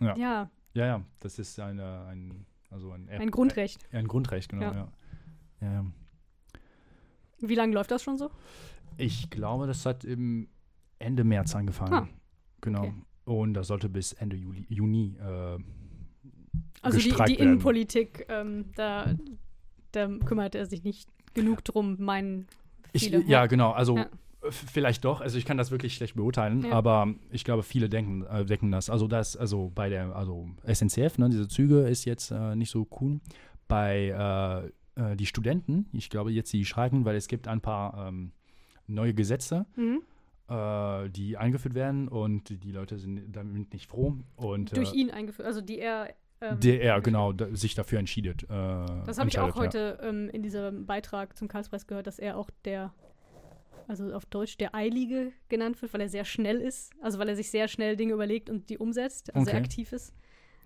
Ja. 0.00 0.16
ja, 0.16 0.50
ja, 0.74 0.86
ja, 0.86 1.02
das 1.20 1.38
ist 1.38 1.60
eine, 1.60 2.06
ein, 2.06 2.46
also 2.70 2.90
ein, 2.92 3.08
ein 3.08 3.30
Grundrecht. 3.30 3.86
Ein 3.92 4.08
Grundrecht, 4.08 4.48
genau, 4.50 4.62
Ja. 4.62 4.72
ja. 4.74 4.88
ja. 5.60 5.72
ja. 5.72 5.84
Wie 7.40 7.54
lange 7.54 7.74
läuft 7.74 7.90
das 7.90 8.02
schon 8.02 8.16
so? 8.16 8.30
Ich 8.96 9.28
glaube, 9.30 9.66
das 9.66 9.84
hat 9.84 10.04
im 10.04 10.48
Ende 10.98 11.22
März 11.24 11.54
angefangen. 11.54 11.92
Ah, 11.92 12.08
genau. 12.62 12.80
okay. 12.84 12.94
Und 13.26 13.54
das 13.54 13.66
sollte 13.66 13.88
bis 13.90 14.12
Ende 14.14 14.36
Juli, 14.36 14.64
Juni 14.70 15.16
äh, 15.20 15.58
Also 16.82 16.98
die, 16.98 17.12
die. 17.26 17.34
Innenpolitik, 17.34 18.26
ähm, 18.28 18.66
da, 18.76 19.14
da 19.92 20.08
kümmert 20.24 20.54
er 20.54 20.66
sich 20.66 20.82
nicht 20.84 21.08
genug 21.34 21.64
drum, 21.64 21.96
meinen 21.98 22.46
Ich, 22.92 23.04
viele. 23.04 23.22
ja, 23.24 23.46
genau. 23.46 23.72
Also 23.72 23.96
Ja. 23.96 24.06
Vielleicht 24.48 25.04
doch, 25.04 25.20
also 25.22 25.38
ich 25.38 25.44
kann 25.44 25.56
das 25.56 25.72
wirklich 25.72 25.94
schlecht 25.94 26.14
beurteilen, 26.14 26.62
Ja. 26.66 26.70
aber 26.70 27.12
ich 27.32 27.42
glaube, 27.42 27.64
viele 27.64 27.88
denken, 27.88 28.22
äh, 28.26 28.44
denken 28.44 28.70
das. 28.70 28.88
Also 28.90 29.08
das, 29.08 29.36
also 29.36 29.72
bei 29.74 29.88
der, 29.88 30.14
also 30.14 30.48
SNCF, 30.64 31.18
ne, 31.18 31.28
diese 31.30 31.48
Züge 31.48 31.80
ist 31.88 32.04
jetzt 32.04 32.30
äh, 32.30 32.54
nicht 32.54 32.70
so 32.70 32.86
cool. 33.00 33.18
Bei 33.66 34.70
äh, 34.96 35.02
äh, 35.12 35.16
die 35.16 35.26
Studenten, 35.26 35.86
ich 35.92 36.10
glaube 36.10 36.30
jetzt 36.30 36.52
die 36.52 36.64
streiken, 36.64 37.04
weil 37.04 37.16
es 37.16 37.26
gibt 37.26 37.48
ein 37.48 37.60
paar 37.60 38.06
ähm, 38.06 38.30
neue 38.86 39.14
Gesetze, 39.14 39.66
Mhm. 39.74 40.02
äh, 40.48 41.10
die 41.10 41.36
eingeführt 41.36 41.74
werden 41.74 42.06
und 42.06 42.62
die 42.62 42.70
Leute 42.70 42.98
sind 42.98 43.32
damit 43.34 43.72
nicht 43.72 43.86
froh. 43.90 44.16
Und 44.36 44.76
Durch 44.76 44.92
äh, 44.92 44.96
ihn 44.96 45.10
eingeführt, 45.10 45.48
also 45.48 45.60
die 45.60 45.80
er. 45.80 46.14
Ähm, 46.40 46.60
der 46.60 46.82
er 46.82 47.00
genau 47.00 47.32
da, 47.32 47.46
sich 47.54 47.74
dafür 47.74 47.98
entschiedet. 47.98 48.44
Äh, 48.44 48.46
Das 49.06 49.18
habe 49.18 49.28
ich 49.28 49.38
auch 49.38 49.54
heute 49.56 49.98
ähm, 50.02 50.28
in 50.30 50.42
diesem 50.42 50.86
Beitrag 50.86 51.36
zum 51.36 51.48
Karlspreis 51.48 51.86
gehört, 51.86 52.06
dass 52.06 52.18
er 52.18 52.36
auch 52.36 52.50
der, 52.64 52.92
also 53.88 54.12
auf 54.12 54.26
Deutsch 54.26 54.56
der 54.58 54.74
Eilige 54.74 55.32
genannt 55.48 55.80
wird, 55.80 55.94
weil 55.94 56.02
er 56.02 56.08
sehr 56.08 56.24
schnell 56.24 56.60
ist. 56.60 56.92
Also 57.00 57.18
weil 57.18 57.28
er 57.28 57.36
sich 57.36 57.50
sehr 57.50 57.68
schnell 57.68 57.96
Dinge 57.96 58.12
überlegt 58.12 58.50
und 58.50 58.68
die 58.68 58.78
umsetzt, 58.78 59.34
also 59.34 59.46
sehr 59.46 59.54
Okay. 59.54 59.64
aktiv 59.64 59.92
ist. 59.92 60.12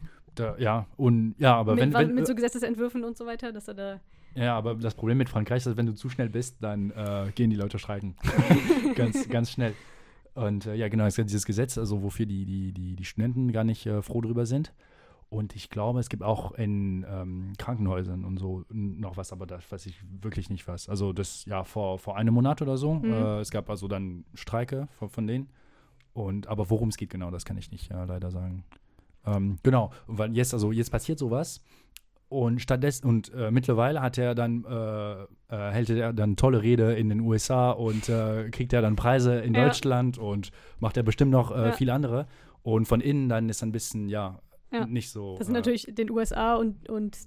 Ja, 0.03 0.09
da, 0.35 0.59
ja, 0.59 0.87
und 0.97 1.35
ja, 1.39 1.55
aber 1.57 1.75
mit, 1.75 1.83
wenn, 1.83 1.93
wenn 1.93 2.15
mit 2.15 2.27
so 2.27 2.35
Gesetzesentwürfen 2.35 3.05
und 3.05 3.17
so 3.17 3.27
weiter, 3.27 3.53
dass 3.53 3.69
er 3.69 3.75
da. 3.75 4.01
Ja, 4.35 4.57
aber 4.57 4.77
das 4.77 4.95
Problem 4.95 5.19
mit 5.19 5.29
Frankreich 5.29 5.59
ist, 5.59 5.67
dass 5.67 5.77
wenn 5.77 5.87
du 5.87 5.95
zu 5.95 6.09
schnell 6.09 6.29
bist, 6.29 6.57
dann 6.61 6.91
äh, 6.93 7.33
gehen 7.35 7.51
die 7.51 7.57
Leute 7.57 7.79
streiken. 7.81 8.17
ganz, 8.95 9.29
ganz 9.29 9.51
schnell. 9.51 9.75
Und 10.35 10.67
äh, 10.67 10.75
ja, 10.75 10.89
genau, 10.89 11.05
es 11.07 11.17
gibt 11.17 11.29
dieses 11.29 11.45
Gesetz, 11.45 11.77
also 11.79 12.03
wofür 12.03 12.27
die, 12.27 12.45
die, 12.45 12.73
die, 12.73 12.95
die 12.95 13.05
Studenten 13.05 13.51
gar 13.53 13.65
nicht 13.65 13.87
äh, 13.87 14.03
froh 14.03 14.21
drüber 14.21 14.47
sind. 14.47 14.73
Und 15.31 15.55
ich 15.55 15.71
glaube, 15.71 16.01
es 16.01 16.09
gibt 16.09 16.25
auch 16.25 16.51
in 16.53 17.07
ähm, 17.09 17.53
Krankenhäusern 17.57 18.25
und 18.25 18.39
so 18.39 18.65
noch 18.69 19.17
was, 19.17 19.33
aber 19.33 19.47
das 19.47 19.71
weiß 19.71 19.87
ich 19.87 19.97
wirklich 20.21 20.51
nicht 20.51 20.67
was. 20.67 20.89
Also 20.89 21.13
das, 21.13 21.45
ja, 21.45 21.63
vor, 21.63 22.01
vor 22.01 22.17
einem 22.17 22.35
Monat 22.35 22.61
oder 22.63 22.77
so. 22.77 22.95
Mhm. 22.95 23.13
Äh, 23.13 23.39
es 23.39 23.53
gab 23.53 23.71
also 23.71 23.87
dann 23.87 24.25
Streike 24.35 24.89
von, 24.99 25.09
von 25.09 25.27
denen. 25.29 25.49
Und 26.15 26.49
aber 26.49 26.69
worum 26.69 26.89
es 26.89 26.97
geht 26.97 27.11
genau, 27.11 27.31
das 27.31 27.45
kann 27.45 27.57
ich 27.57 27.71
nicht 27.71 27.93
äh, 27.93 28.05
leider 28.07 28.33
sagen. 28.33 28.65
Ähm, 29.25 29.59
genau, 29.63 29.93
weil 30.09 30.35
jetzt, 30.37 30.53
also 30.53 30.73
jetzt 30.73 30.91
passiert 30.91 31.21
sowas. 31.21 31.63
Und 32.29 32.61
stattdessen, 32.61 33.07
und 33.07 33.33
äh, 33.33 33.53
mittlerweile 33.53 34.03
hat 34.03 34.19
er 34.19 34.35
dann, 34.35 34.65
äh, 34.65 35.23
äh, 35.23 35.27
hält 35.73 35.91
er 35.91 36.13
dann 36.13 36.35
tolle 36.35 36.63
Rede 36.63 36.95
in 36.95 37.09
den 37.09 37.21
USA 37.21 37.71
und 37.71 38.09
äh, 38.09 38.51
kriegt 38.51 38.73
er 38.73 38.83
dann 38.83 38.97
Preise 38.97 39.39
in 39.41 39.55
Ja. 39.55 39.65
Deutschland 39.65 40.19
und 40.19 40.51
macht 40.81 40.97
er 40.97 41.05
bestimmt 41.05 41.31
noch 41.31 41.51
Ja. 41.53 41.71
viele 41.73 41.93
andere. 41.93 42.27
Und 42.63 42.87
von 42.89 43.01
innen 43.01 43.29
dann 43.29 43.49
ist 43.49 43.63
ein 43.63 43.71
bisschen, 43.73 44.09
ja, 44.09 44.41
Ja. 44.73 44.87
nicht 44.87 45.11
so. 45.11 45.37
Das 45.39 45.47
sind 45.47 45.57
äh, 45.57 45.59
natürlich 45.59 45.87
den 45.89 46.11
USA 46.11 46.55
und, 46.57 46.89
und 46.89 47.19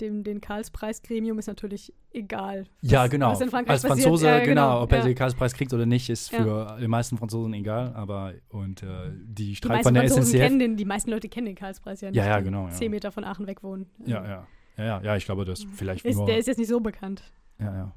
dem 0.00 0.24
den 0.24 0.40
Karlspreis-Gremium 0.40 1.38
ist 1.38 1.46
natürlich 1.46 1.92
egal. 2.12 2.64
Ja, 2.80 3.04
was- 3.04 3.10
genau. 3.10 3.30
Was 3.30 3.40
in 3.40 3.50
Frankreich 3.50 3.74
Als 3.74 3.82
passiert. 3.82 4.02
Franzose, 4.08 4.26
Ja, 4.26 4.44
genau, 4.44 4.82
ob 4.82 4.90
er 4.92 4.98
ja. 4.98 5.04
den 5.04 5.14
Karlspreis 5.14 5.52
kriegt 5.54 5.72
oder 5.72 5.86
nicht, 5.86 6.08
ist 6.10 6.32
Ja. 6.32 6.38
für 6.42 6.78
die 6.80 6.88
meisten 6.88 7.16
Franzosen 7.18 7.52
egal. 7.54 7.92
Aber 7.94 8.32
und 8.48 8.82
äh, 8.82 9.10
die 9.24 9.54
Streik 9.54 9.70
meisten 9.76 9.84
von 9.84 9.94
der 9.94 10.02
Franzosen 10.08 10.40
SNCF. 10.40 10.58
den, 10.58 10.76
die 10.76 10.84
meisten 10.84 11.10
Leute 11.10 11.28
kennen 11.28 11.46
den 11.46 11.54
Karlspreis 11.54 12.00
ja 12.00 12.10
nicht. 12.10 12.16
Ja, 12.18 12.26
ja, 12.26 12.40
genau, 12.40 12.64
ja. 12.66 12.70
Zehn 12.70 12.90
Meter 12.90 13.12
von 13.12 13.24
Aachen 13.24 13.46
weg 13.46 13.62
wohnen. 13.62 13.86
Ja, 14.06 14.24
ja. 14.26 14.46
Ja, 14.76 14.84
ja, 14.84 15.00
ja, 15.02 15.16
ich 15.16 15.26
glaube, 15.26 15.44
das 15.44 15.64
vielleicht 15.74 16.04
Ist, 16.06 16.16
nur. 16.16 16.26
der 16.26 16.38
ist 16.38 16.46
jetzt 16.46 16.58
nicht 16.58 16.68
so 16.68 16.80
bekannt. 16.80 17.22
Ja, 17.58 17.74
ja. 17.74 17.92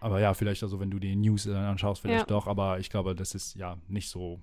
Aber 0.00 0.20
ja, 0.20 0.34
vielleicht, 0.34 0.62
also 0.62 0.78
wenn 0.80 0.90
du 0.90 0.98
die 0.98 1.14
News 1.16 1.44
dann 1.44 1.56
anschaust, 1.56 2.02
vielleicht 2.02 2.20
Ja. 2.22 2.26
doch, 2.26 2.46
aber 2.46 2.78
ich 2.80 2.90
glaube, 2.90 3.14
das 3.14 3.34
ist 3.34 3.54
ja 3.54 3.78
nicht 3.88 4.10
so 4.10 4.40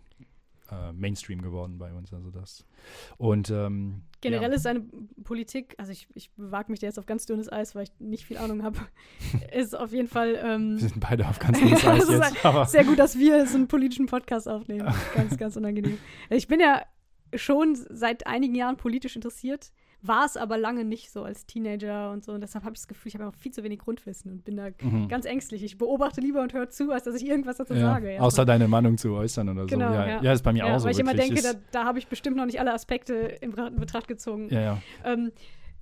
äh, 0.72 0.92
Mainstream 0.94 1.42
geworden 1.42 1.78
bei 1.78 1.94
uns. 1.94 2.14
Also 2.14 2.30
das. 2.30 2.66
Und 3.18 3.50
ähm, 3.50 4.02
Generell 4.22 4.50
ja. 4.50 4.56
ist 4.56 4.64
seine 4.64 4.82
Politik, 5.24 5.76
also 5.78 5.92
ich, 5.92 6.08
ich 6.14 6.30
wage 6.38 6.72
mich 6.72 6.80
da 6.80 6.88
jetzt 6.88 7.00
auf 7.00 7.06
ganz 7.06 7.26
dünnes 7.26 7.52
Eis, 7.52 7.76
weil 7.76 7.84
ich 7.84 7.92
nicht 8.00 8.26
viel 8.26 8.38
Ahnung 8.38 8.64
habe, 8.64 8.80
ist 9.54 9.78
auf 9.78 9.92
jeden 9.92 10.08
Fall 10.08 10.40
ähm, 10.42 10.80
wir 10.80 10.90
sind 10.90 11.00
beide 11.00 11.28
auf 11.28 11.40
ganz 11.40 11.60
dünnes 11.60 11.86
Eis 11.86 12.10
jetzt. 12.10 12.46
Aber 12.46 12.66
sehr 12.66 12.84
gut, 12.84 13.00
dass 13.00 13.18
wir 13.18 13.46
so 13.48 13.58
einen 13.58 13.68
politischen 13.68 14.08
Podcast 14.08 14.48
aufnehmen. 14.48 14.94
Ganz, 15.16 15.38
ganz 15.38 15.56
unangenehm. 15.56 15.98
Ich 16.30 16.48
bin 16.48 16.60
ja 16.60 16.84
schon 17.36 17.76
seit 17.76 18.28
einigen 18.28 18.56
Jahren 18.56 18.78
politisch 18.78 19.16
interessiert, 19.16 19.72
war 20.02 20.26
es 20.26 20.38
aber 20.38 20.58
lange 20.58 20.86
nicht 20.86 21.12
so 21.12 21.24
als 21.24 21.46
Teenager 21.46 22.12
und 22.12 22.24
so. 22.24 22.32
Und 22.32 22.42
deshalb 22.42 22.64
habe 22.64 22.74
ich 22.74 22.80
das 22.80 22.88
Gefühl, 22.88 23.10
ich 23.10 23.16
habe 23.16 23.26
noch 23.26 23.36
viel 23.36 23.52
zu 23.52 23.64
wenig 23.64 23.80
Grundwissen 23.80 24.32
und 24.32 24.46
bin 24.46 24.56
da 24.56 24.70
Mhm. 24.82 25.08
ganz 25.10 25.26
ängstlich. 25.26 25.64
Ich 25.64 25.78
beobachte 25.78 26.22
lieber 26.22 26.42
und 26.42 26.54
höre 26.54 26.70
zu, 26.70 26.92
als 26.92 27.04
dass 27.04 27.16
ich 27.16 27.28
irgendwas 27.28 27.58
dazu 27.58 27.74
ja, 27.74 27.82
sage. 27.82 28.18
außer 28.22 28.46
deine 28.46 28.68
Meinung 28.68 28.98
zu 28.98 29.14
äußern 29.14 29.50
oder 29.50 29.66
Genau, 29.66 29.90
so. 29.90 29.94
Ja, 29.94 30.08
ja. 30.08 30.22
ja. 30.22 30.32
ist 30.34 30.42
bei 30.44 30.54
mir 30.54 30.66
auch 30.66 30.80
so. 30.80 30.86
weil 30.86 30.94
ich 30.94 31.00
immer 31.00 31.14
denke, 31.14 31.42
da, 31.42 31.50
ist, 31.50 31.60
da 31.72 31.84
habe 31.86 32.00
ich 32.00 32.08
bestimmt 32.08 32.38
noch 32.38 32.46
nicht 32.46 32.60
alle 32.60 32.74
Aspekte 32.74 33.14
in 33.14 33.52
Betracht 33.52 34.08
gezogen. 34.08 34.48
ja, 34.50 34.62
ja. 34.62 34.82
Ähm, 35.04 35.32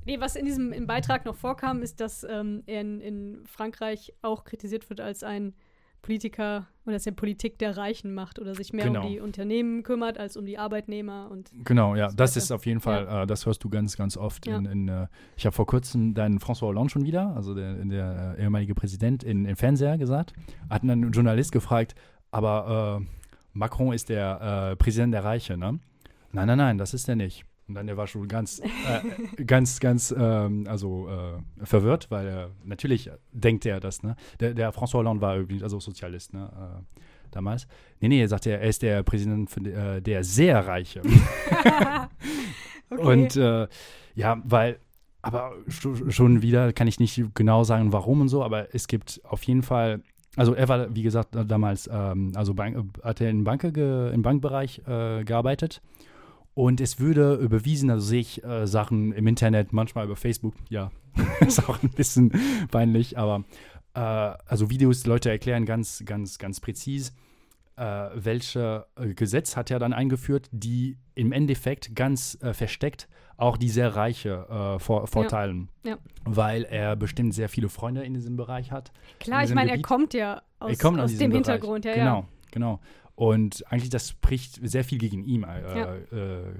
nee, 0.05 0.19
was 0.19 0.35
in 0.35 0.45
diesem 0.45 0.87
Beitrag 0.87 1.25
noch 1.25 1.35
vorkam, 1.35 1.83
ist, 1.83 1.99
dass 1.99 2.23
ähm, 2.23 2.63
er 2.65 2.81
in, 2.81 3.01
in 3.01 3.43
Frankreich 3.45 4.13
auch 4.23 4.45
kritisiert 4.45 4.89
wird 4.89 4.99
als 4.99 5.21
ein 5.23 5.53
Politiker 6.01 6.67
oder 6.85 6.93
dass 6.93 7.05
er 7.05 7.11
Politik 7.11 7.59
der 7.59 7.75
Reichen 7.75 8.13
macht 8.13 8.39
oder 8.39 8.55
sich 8.55 8.71
mehr 8.71 8.85
Genau. 8.85 9.03
um 9.03 9.11
die 9.11 9.19
Unternehmen 9.19 9.83
kümmert 9.83 10.17
als 10.17 10.37
um 10.37 10.45
die 10.45 10.57
Arbeitnehmer 10.57 11.29
und 11.29 11.51
Genau, 11.65 11.95
ja, 11.95 12.09
so 12.09 12.15
das 12.15 12.37
ist 12.37 12.51
auf 12.51 12.65
jeden 12.65 12.79
Fall, 12.79 13.23
äh, 13.23 13.27
das 13.27 13.45
hörst 13.45 13.63
du 13.63 13.69
ganz, 13.69 13.97
ganz 13.97 14.15
oft. 14.15 14.47
Ja. 14.47 14.57
In, 14.57 14.65
in, 14.65 14.87
äh, 14.87 15.07
ich 15.35 15.45
habe 15.45 15.53
vor 15.53 15.65
kurzem 15.65 16.13
deinen 16.13 16.39
François 16.39 16.61
Hollande 16.67 16.89
schon 16.89 17.03
wieder, 17.05 17.35
also 17.35 17.53
der, 17.53 17.73
der 17.85 18.35
äh, 18.37 18.41
ehemalige 18.43 18.73
Präsident, 18.73 19.23
in, 19.23 19.45
im 19.45 19.55
Fernseher 19.57 19.97
gesagt, 19.97 20.33
hat 20.69 20.83
dann 20.83 21.01
ein 21.03 21.11
Journalist 21.11 21.51
gefragt, 21.51 21.95
aber 22.31 23.01
äh, 23.01 23.05
Macron 23.53 23.93
ist 23.93 24.09
der 24.09 24.71
äh, 24.71 24.75
Präsident 24.77 25.13
der 25.13 25.23
Reiche, 25.23 25.57
ne? 25.57 25.79
Nein, 26.31 26.47
nein, 26.47 26.57
nein, 26.57 26.77
das 26.77 26.93
ist 26.93 27.09
er 27.09 27.15
nicht. 27.15 27.43
Und 27.67 27.75
dann 27.75 27.85
der 27.87 27.97
war 27.97 28.07
schon 28.07 28.27
ganz, 28.29 28.59
äh, 28.59 29.43
ganz, 29.43 29.79
ganz, 29.81 30.15
ähm, 30.17 30.65
also 30.69 31.09
äh, 31.09 31.65
verwirrt, 31.65 32.09
weil 32.09 32.25
er 32.27 32.51
natürlich 32.63 33.09
denkt 33.33 33.65
er 33.65 33.79
das, 33.81 34.03
ne? 34.03 34.15
Der, 34.39 34.53
der 34.53 34.73
François 34.73 34.93
Hollande 34.99 35.21
war 35.21 35.35
irgendwie, 35.35 35.61
also 35.63 35.79
Sozialist, 35.79 36.33
ne? 36.33 36.49
Äh, 36.53 36.99
damals. 37.31 37.67
Nee, 37.99 38.07
nee, 38.07 38.21
er 38.21 38.29
sagt 38.29 38.45
er, 38.47 38.61
er 38.61 38.69
ist 38.69 38.81
der 38.83 39.03
Präsident 39.03 39.49
von, 39.49 39.65
äh, 39.65 40.01
der 40.01 40.23
sehr 40.23 40.65
Reiche. 40.65 41.01
okay. 42.89 43.01
Und 43.03 43.35
äh, 43.35 43.67
ja, 44.15 44.41
weil, 44.45 44.79
aber 45.21 45.51
sch- 45.67 46.09
schon 46.11 46.41
wieder 46.41 46.73
kann 46.73 46.87
ich 46.87 46.99
nicht 46.99 47.21
genau 47.35 47.63
sagen, 47.63 47.91
warum 47.93 48.21
und 48.21 48.29
so, 48.29 48.43
aber 48.43 48.73
es 48.73 48.87
gibt 48.87 49.19
auf 49.25 49.43
jeden 49.43 49.61
Fall, 49.63 50.01
also 50.35 50.53
er 50.53 50.67
war, 50.69 50.95
wie 50.95 51.03
gesagt, 51.03 51.35
da- 51.35 51.43
damals, 51.43 51.89
ähm, 51.91 52.31
also 52.35 52.53
Bank, 52.53 52.77
hat 53.03 53.19
er 53.21 53.29
in 53.29 53.43
Banke 53.43 53.71
ge, 53.71 54.13
im 54.13 54.21
Bankbereich 54.21 54.81
äh, 54.87 55.23
gearbeitet. 55.23 55.81
Und 56.57 56.81
es 56.81 56.99
würde 56.99 57.35
überwiesen, 57.35 57.91
also 57.91 58.03
sehe 58.03 58.21
ich 58.21 58.43
äh, 58.43 58.65
Sachen 58.65 59.11
im 59.11 59.27
Internet, 59.27 59.73
manchmal 59.73 60.05
über 60.05 60.15
Facebook, 60.15 60.55
ja, 60.69 60.89
ist 61.41 61.69
auch 61.69 61.83
ein 61.83 61.91
bisschen 61.91 62.31
peinlich, 62.71 63.15
aber 63.15 63.43
äh, 63.93 63.99
also 63.99 64.71
Videos, 64.71 65.05
Leute 65.05 65.29
erklären 65.29 65.67
ganz, 65.67 66.01
ganz, 66.03 66.39
ganz 66.39 66.59
präzise, 66.59 67.11
äh, 67.75 68.09
welche 68.15 68.87
äh, 68.95 69.13
Gesetz 69.13 69.55
hat 69.55 69.69
er 69.69 69.77
dann 69.77 69.93
eingeführt, 69.93 70.49
die 70.51 70.97
im 71.13 71.31
Endeffekt 71.31 71.95
ganz 71.95 72.39
äh, 72.41 72.55
versteckt 72.55 73.07
auch 73.37 73.55
die 73.55 73.69
sehr 73.69 73.95
Reiche 73.95 74.47
äh, 74.49 74.79
vor, 74.79 75.05
vorteilen. 75.05 75.69
Ja. 75.83 75.99
Weil 76.25 76.63
er 76.63 76.95
bestimmt 76.95 77.35
sehr 77.35 77.49
viele 77.49 77.69
Freunde 77.69 78.03
in 78.03 78.15
diesem 78.15 78.35
Bereich 78.35 78.71
hat. 78.71 78.91
Klar, 79.19 79.43
ich 79.43 79.53
meine, 79.53 79.69
er 79.69 79.81
kommt 79.83 80.15
ja 80.15 80.41
aus, 80.57 80.71
er 80.71 80.77
kommt 80.79 80.97
aus, 80.97 81.11
aus 81.11 81.17
dem 81.19 81.29
Bereich. 81.29 81.45
Hintergrund, 81.45 81.85
ja, 81.85 81.93
Genau, 81.93 82.21
ja. 82.21 82.27
genau. 82.49 82.79
Und 83.17 83.63
eigentlich 83.71 83.89
das 83.89 84.09
spricht 84.09 84.59
sehr 84.61 84.83
viel 84.83 84.99
gegen 84.99 85.23
ihn, 85.25 85.41
äh, 85.43 85.61
Ja. 85.79 85.95
äh, 85.95 86.51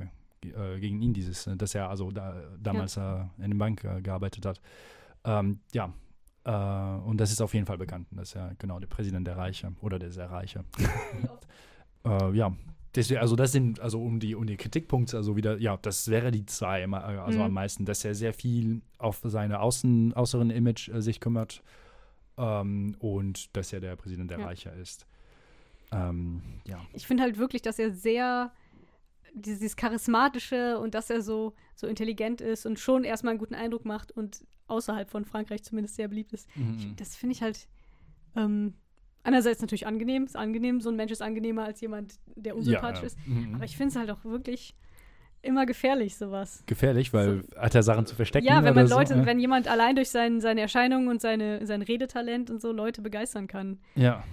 äh, 0.41 0.80
gegen 0.80 0.99
ihn 1.03 1.14
dieses, 1.14 1.45
äh, 1.45 1.55
dass 1.55 1.76
er 1.76 1.88
also 1.88 2.10
da, 2.10 2.36
damals 2.60 2.97
äh, 2.97 3.01
in 3.38 3.51
der 3.51 3.58
Bank 3.58 3.82
gearbeitet 4.03 4.43
hat. 4.45 4.60
Ähm, 5.24 5.60
ja, 5.72 5.93
und 7.05 7.18
das 7.18 7.32
ist 7.32 7.41
auf 7.41 7.53
jeden 7.53 7.66
Fall 7.66 7.78
bekannt, 7.78 8.08
dass 8.12 8.34
er 8.34 8.55
genau 8.58 8.80
der 8.80 8.88
Präsident 8.88 9.28
der 9.28 9.36
Reiche 9.38 9.74
oder 9.82 9.99
der 9.99 10.12
sehr 10.14 10.32
Reiche. 10.32 10.64
ja, 12.34 12.55
deswegen, 12.95 13.20
also 13.20 13.36
das 13.36 13.51
sind 13.51 13.80
also 13.82 14.01
um 14.01 14.20
die 14.22 14.34
um 14.34 14.47
die 14.47 14.55
Kritikpunkte, 14.55 15.18
also 15.18 15.36
wieder, 15.36 15.58
ja, 15.60 15.76
das 15.78 16.08
wäre 16.08 16.32
die 16.32 16.45
zwei, 16.45 16.88
also 16.88 17.39
Mhm. 17.39 17.45
am 17.45 17.51
meisten, 17.53 17.84
dass 17.86 18.05
er 18.05 18.16
sehr 18.16 18.34
viel 18.34 18.82
auf 18.97 19.20
seine 19.26 19.60
Außen, 19.60 20.14
äußeren 20.14 20.49
Image 20.49 20.88
äh, 20.89 21.01
sich 21.01 21.20
kümmert 21.20 21.62
ähm, 22.38 22.95
und 22.99 23.55
dass 23.58 23.74
er 23.74 23.82
der 23.82 23.95
Präsident 23.97 24.32
der 24.32 24.39
Ja. 24.39 24.45
Reiche 24.45 24.70
ist. 24.70 25.05
Ähm, 25.91 26.41
ja. 26.65 26.81
Ich 26.93 27.07
finde 27.07 27.23
halt 27.23 27.38
wirklich, 27.38 27.61
dass 27.61 27.79
er 27.79 27.91
sehr 27.91 28.51
dieses, 29.33 29.75
charismatische 29.75 30.79
und 30.79 30.95
dass 30.95 31.09
er 31.09 31.21
so, 31.21 31.53
so 31.75 31.88
intelligent 31.88 32.41
ist 32.41 32.65
und 32.65 32.79
schon 32.79 33.03
erstmal 33.03 33.31
einen 33.31 33.39
guten 33.39 33.55
Eindruck 33.55 33.85
macht 33.85 34.11
und 34.11 34.45
außerhalb 34.67 35.09
von 35.09 35.25
Frankreich 35.25 35.63
zumindest 35.63 35.95
sehr 35.95 36.07
beliebt 36.07 36.33
ist. 36.33 36.49
Ich, 36.77 36.95
das 36.95 37.15
finde 37.15 37.33
ich 37.35 37.41
halt 37.41 37.67
ähm, 38.35 38.73
einerseits 39.23 39.61
natürlich 39.61 39.88
angenehm, 39.88 40.25
ist 40.25 40.35
angenehm, 40.35 40.81
so 40.81 40.89
ein 40.89 40.95
Mensch 40.95 41.11
ist 41.11 41.21
angenehmer 41.21 41.65
als 41.65 41.81
jemand, 41.81 42.15
der 42.35 42.55
unsympathisch 42.55 43.03
ist. 43.03 43.17
Mhm. 43.27 43.55
Aber 43.55 43.65
ich 43.65 43.77
finde 43.77 43.91
es 43.91 43.95
halt 43.95 44.09
auch 44.11 44.23
wirklich 44.25 44.75
immer 45.41 45.65
gefährlich, 45.65 46.17
sowas. 46.17 46.63
Gefährlich, 46.65 47.13
weil 47.13 47.43
hat 47.55 47.75
er 47.75 47.83
Sachen 47.83 48.05
zu 48.05 48.15
verstecken? 48.15 48.47
Ja, 48.47 48.63
wenn 48.63 48.73
man 48.73 48.88
so? 48.88 48.97
Leute, 48.97 49.13
Ja. 49.15 49.25
wenn 49.25 49.39
jemand 49.39 49.67
allein 49.67 49.95
durch 49.95 50.09
sein, 50.09 50.41
seine 50.41 50.61
Erscheinung 50.61 51.07
und 51.07 51.21
seine, 51.21 51.65
sein 51.65 51.81
Redetalent 51.81 52.49
und 52.49 52.61
so 52.61 52.71
Leute 52.71 53.01
begeistern 53.01 53.47
kann. 53.47 53.79
Ja. 53.95 54.23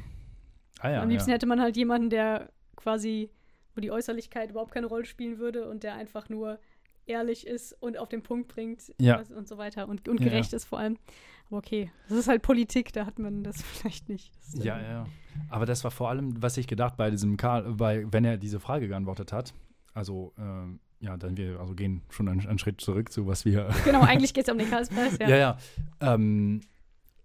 Ah 0.81 0.91
ja. 0.91 1.03
Am 1.03 1.09
liebsten 1.09 1.31
ja. 1.31 1.35
hätte 1.35 1.47
man 1.47 1.61
halt 1.61 1.77
jemanden, 1.77 2.11
der 2.11 2.51
quasi, 2.77 3.31
wo 3.75 3.81
die 3.81 3.91
Äußerlichkeit 3.91 4.51
überhaupt 4.51 4.73
keine 4.73 4.87
Rolle 4.87 5.05
spielen 5.05 5.39
würde 5.39 5.69
und 5.69 5.83
der 5.83 5.95
einfach 5.95 6.29
nur 6.29 6.59
ehrlich 7.07 7.47
ist 7.47 7.73
und 7.81 7.99
auf 7.99 8.09
den 8.09 8.23
Punkt 8.23 8.49
bringt 8.49 8.93
Ja. 8.99 9.23
und 9.37 9.47
so 9.49 9.59
weiter 9.59 9.89
und, 9.89 10.09
und 10.09 10.21
Ja, 10.21 10.27
gerecht 10.29 10.53
ist 10.53 10.65
vor 10.65 10.79
allem. 10.79 10.99
Aber 11.49 11.59
okay, 11.59 11.91
das 12.09 12.19
ist 12.19 12.29
halt 12.29 12.43
Politik, 12.43 12.93
da 12.93 13.07
hat 13.07 13.19
man 13.19 13.45
das 13.45 13.63
vielleicht 13.63 14.09
nicht. 14.09 14.33
Das 14.53 14.65
Ja, 14.65 14.81
ja. 14.81 15.07
Aber 15.51 15.67
das 15.67 15.85
war 15.85 15.91
vor 15.91 16.09
allem, 16.09 16.43
was 16.43 16.57
ich 16.57 16.67
gedacht 16.67 16.97
bei 16.97 17.11
diesem 17.11 17.37
Karl, 17.37 17.75
bei, 17.75 18.11
wenn 18.13 18.25
er 18.25 18.37
diese 18.37 18.61
Frage 18.61 18.89
geantwortet 18.89 19.33
hat. 19.33 19.53
Also, 19.93 20.33
ähm, 20.39 20.81
ja, 21.01 21.17
dann 21.17 21.37
wir 21.37 21.61
also 21.61 21.75
gehen 21.75 22.03
schon 22.09 22.29
einen, 22.29 22.47
einen 22.47 22.59
Schritt 22.59 22.81
zurück 22.81 23.13
zu 23.13 23.27
was 23.27 23.45
wir. 23.45 23.69
Genau, 23.85 24.01
eigentlich 24.01 24.33
geht 24.33 24.47
es 24.49 24.53
um 24.53 24.59
den 24.59 24.71
Karlspreis, 24.71 25.19
ja. 25.21 25.29
ja, 25.29 25.37
ja. 25.37 25.59
Ähm, 26.01 26.61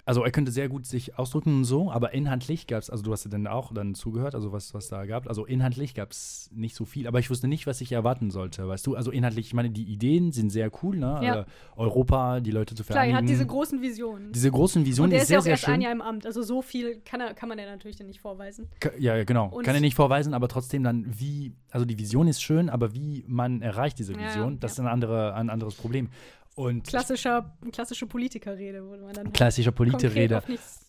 also 0.09 0.23
er 0.23 0.31
könnte 0.31 0.51
sehr 0.51 0.69
gut 0.69 0.85
sich 0.87 1.17
ausdrücken 1.19 1.57
und 1.57 1.63
so, 1.65 1.91
aber 1.91 2.13
inhaltlich 2.13 2.65
gab 2.67 2.81
es, 2.81 2.89
also 2.89 3.03
du 3.03 3.11
hast 3.11 3.25
ja 3.25 3.29
dann 3.31 3.45
auch 3.47 3.71
dann 3.73 3.93
zugehört, 3.93 4.33
also 4.33 4.51
was, 4.51 4.73
was 4.73 4.87
da 4.89 5.05
gab. 5.05 5.27
Also 5.27 5.45
inhaltlich 5.45 5.93
gab 5.93 6.11
es 6.11 6.49
nicht 6.51 6.75
so 6.75 6.83
viel, 6.85 7.07
aber 7.07 7.19
ich 7.19 7.29
wusste 7.29 7.47
nicht, 7.47 7.67
was 7.67 7.79
ich 7.81 7.91
erwarten 7.91 8.31
sollte, 8.31 8.67
weißt 8.67 8.87
du? 8.87 8.95
Also 8.95 9.11
inhaltlich, 9.11 9.45
ich 9.47 9.53
meine, 9.53 9.69
die 9.69 9.83
Ideen 9.83 10.31
sind 10.31 10.49
sehr 10.49 10.71
cool, 10.81 10.97
ne? 10.97 11.19
Ja. 11.23 11.39
Äh, 11.41 11.45
Europa, 11.75 12.39
die 12.39 12.51
Leute 12.51 12.75
zu 12.75 12.83
Klar, 12.83 12.97
er 12.97 13.01
vereinigen. 13.03 13.17
hat 13.17 13.29
diese 13.29 13.45
großen 13.45 13.81
Visionen. 13.81 14.31
diese 14.31 14.51
großen 14.51 14.81
und 14.81 14.87
Visionen 14.87 15.11
der 15.11 15.19
ist 15.19 15.23
ist 15.23 15.27
sehr, 15.29 15.35
ja 15.35 15.39
auch 15.39 15.43
sehr 15.43 15.51
erst 15.51 15.67
ein 15.67 15.73
schön. 15.75 15.81
Jahr 15.81 15.91
im 15.91 16.01
Amt, 16.01 16.25
also 16.25 16.41
so 16.43 16.61
viel 16.61 17.01
kann, 17.05 17.21
er, 17.21 17.33
kann 17.33 17.47
man 17.49 17.57
ja 17.59 17.65
natürlich 17.65 17.97
dann 17.97 18.07
nicht 18.07 18.19
vorweisen. 18.19 18.67
Ka- 18.79 18.91
Ja, 18.97 19.23
genau. 19.23 19.47
Und- 19.49 19.63
Kann 19.63 19.75
er 19.75 19.81
nicht 19.81 19.95
vorweisen, 19.95 20.33
aber 20.33 20.47
trotzdem 20.47 20.83
dann, 20.83 21.05
wie, 21.19 21.53
also 21.71 21.85
die 21.85 21.97
Vision 21.99 22.27
ist 22.27 22.41
schön, 22.41 22.69
aber 22.69 22.93
wie 22.93 23.23
man 23.27 23.61
erreicht 23.61 23.99
diese 23.99 24.13
Vision, 24.15 24.53
ja, 24.53 24.57
das 24.59 24.71
ja. 24.77 24.83
ist 24.83 24.87
ein, 24.87 24.91
andere, 24.91 25.33
ein 25.35 25.49
anderes 25.49 25.75
Problem. 25.75 26.09
Und 26.59 26.87
Klassischer, 26.87 27.55
klassische 27.71 28.05
Politikerrede, 28.05 28.85
wo 28.85 28.97
man 28.97 29.13
dann 29.13 29.31
klassischer 29.31 29.71
konkret 29.71 29.93
Politikerrede. 29.93 30.41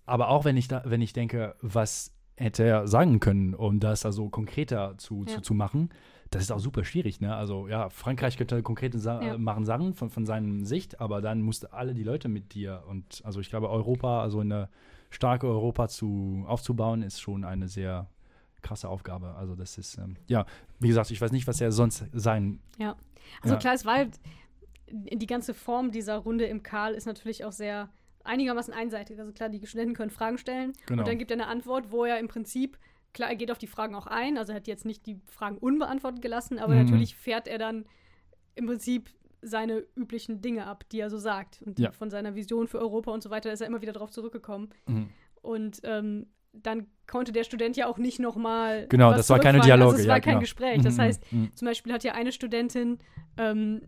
Aber 0.05 0.29
auch 0.29 0.45
wenn 0.45 0.57
ich 0.57 0.66
da, 0.66 0.83
wenn 0.85 1.01
ich 1.01 1.12
denke, 1.12 1.55
was 1.61 2.12
hätte 2.37 2.64
er 2.64 2.89
sagen 2.89 3.21
können, 3.21 3.55
um 3.55 3.79
das 3.79 4.05
also 4.05 4.29
konkreter 4.31 4.99
zu, 4.99 5.21
Ja. 5.21 5.35
zu, 5.37 5.41
zu 5.43 5.55
machen, 5.55 5.91
das 6.31 6.43
ist 6.43 6.51
auch 6.51 6.59
super 6.59 6.83
schwierig, 6.83 7.21
ne? 7.21 7.37
Also 7.37 7.68
ja, 7.68 7.89
Frankreich 7.89 8.37
könnte 8.37 8.61
konkrete 8.64 8.99
Sa 8.99 9.23
Ja. 9.25 9.39
machen 9.39 9.64
Sachen 9.64 9.95
von, 9.95 10.11
von 10.11 10.27
seiner 10.27 10.66
Sicht, 10.66 11.01
aber 11.01 11.21
dann 11.21 11.41
musste 11.41 11.73
alle 11.73 11.95
die 11.95 12.03
Leute 12.03 12.29
mit 12.29 12.53
dir 12.53 12.83
und 12.89 13.23
also 13.25 13.39
ich 13.39 13.49
glaube 13.49 13.71
Europa, 13.71 14.23
also 14.23 14.41
eine 14.41 14.68
starke 15.11 15.47
Europa 15.47 15.87
zu 15.87 16.43
aufzubauen, 16.49 17.03
ist 17.03 17.21
schon 17.21 17.45
eine 17.45 17.68
sehr 17.68 18.09
krasse 18.61 18.89
Aufgabe. 18.89 19.37
Also 19.37 19.55
das 19.55 19.79
ist 19.79 19.99
ähm, 19.99 20.16
ja, 20.27 20.47
wie 20.81 20.89
gesagt, 20.89 21.12
ich 21.12 21.21
weiß 21.21 21.31
nicht, 21.31 21.47
was 21.47 21.61
er 21.61 21.71
sonst 21.71 22.07
sein. 22.12 22.59
Also 23.43 23.55
Ja. 23.55 23.61
klar, 23.61 23.75
es 23.75 23.85
war 23.85 23.95
halt, 23.95 24.18
die 24.93 25.26
ganze 25.26 25.55
Form 25.55 25.91
dieser 25.91 26.16
Runde 26.16 26.45
im 26.47 26.62
Karl 26.62 26.95
ist 26.95 27.07
natürlich 27.07 27.45
auch 27.45 27.53
sehr 27.53 27.91
einigermaßen 28.24 28.74
einseitig. 28.74 29.18
Also 29.18 29.32
klar, 29.32 29.49
die 29.49 29.64
Studenten 29.66 29.95
können 29.95 30.11
Fragen 30.11 30.38
stellen 30.38 30.72
Genau. 30.86 31.03
und 31.03 31.09
dann 31.09 31.18
gibt 31.18 31.30
er 31.30 31.36
eine 31.36 31.47
Antwort, 31.47 31.91
wo 31.91 32.05
er 32.05 32.18
im 32.18 32.28
Prinzip, 32.28 32.78
klar, 33.14 33.30
er 33.30 33.36
geht 33.36 33.51
auf 33.51 33.59
die 33.59 33.66
Fragen 33.66 33.95
auch 33.95 34.07
ein, 34.07 34.36
also 34.36 34.53
er 34.53 34.57
hat 34.57 34.66
jetzt 34.66 34.84
nicht 34.84 35.07
die 35.07 35.20
Fragen 35.26 35.57
unbeantwortet 35.59 36.20
gelassen, 36.22 36.59
aber 36.59 36.74
Mhm. 36.74 36.84
natürlich 36.84 37.16
fährt 37.16 37.49
er 37.49 37.59
dann 37.59 37.86
im 38.57 38.66
Prinzip 38.66 39.11
seine 39.43 39.82
üblichen 39.97 40.43
Dinge 40.43 40.66
ab, 40.66 40.84
die 40.93 41.01
er 41.01 41.09
so 41.09 41.16
sagt. 41.16 41.62
Und 41.62 41.78
Ja. 41.78 41.93
von 41.93 42.11
seiner 42.11 42.34
Vision 42.34 42.68
für 42.68 42.78
Europa 42.78 43.11
und 43.11 43.22
so 43.22 43.30
weiter 43.30 43.51
ist 43.51 43.62
er 43.62 43.66
immer 43.68 43.80
wieder 43.80 43.93
darauf 43.95 44.11
zurückgekommen. 44.11 44.68
Mhm. 44.86 45.09
Und 45.41 45.80
ähm, 45.84 46.26
dann 46.53 46.88
konnte 47.07 47.32
der 47.32 47.45
Student 47.45 47.76
ja 47.78 47.86
auch 47.86 47.97
nicht 47.97 48.18
nochmal. 48.18 48.86
Genau, 48.88 49.12
das 49.14 49.30
war 49.30 49.38
keine 49.38 49.61
Dialoge, 49.61 49.93
Also 49.93 50.03
es 50.03 50.09
war 50.09 50.16
ja, 50.16 50.20
kein 50.20 50.32
genau. 50.32 50.41
Gespräch. 50.41 50.82
Das 50.82 50.97
Mhm, 50.97 51.01
heißt, 51.01 51.24
zum 51.55 51.64
Beispiel 51.66 51.93
hat 51.93 52.05
ja 52.05 52.12
eine 52.12 52.32
Studentin 52.32 52.99
ähm, 53.38 53.80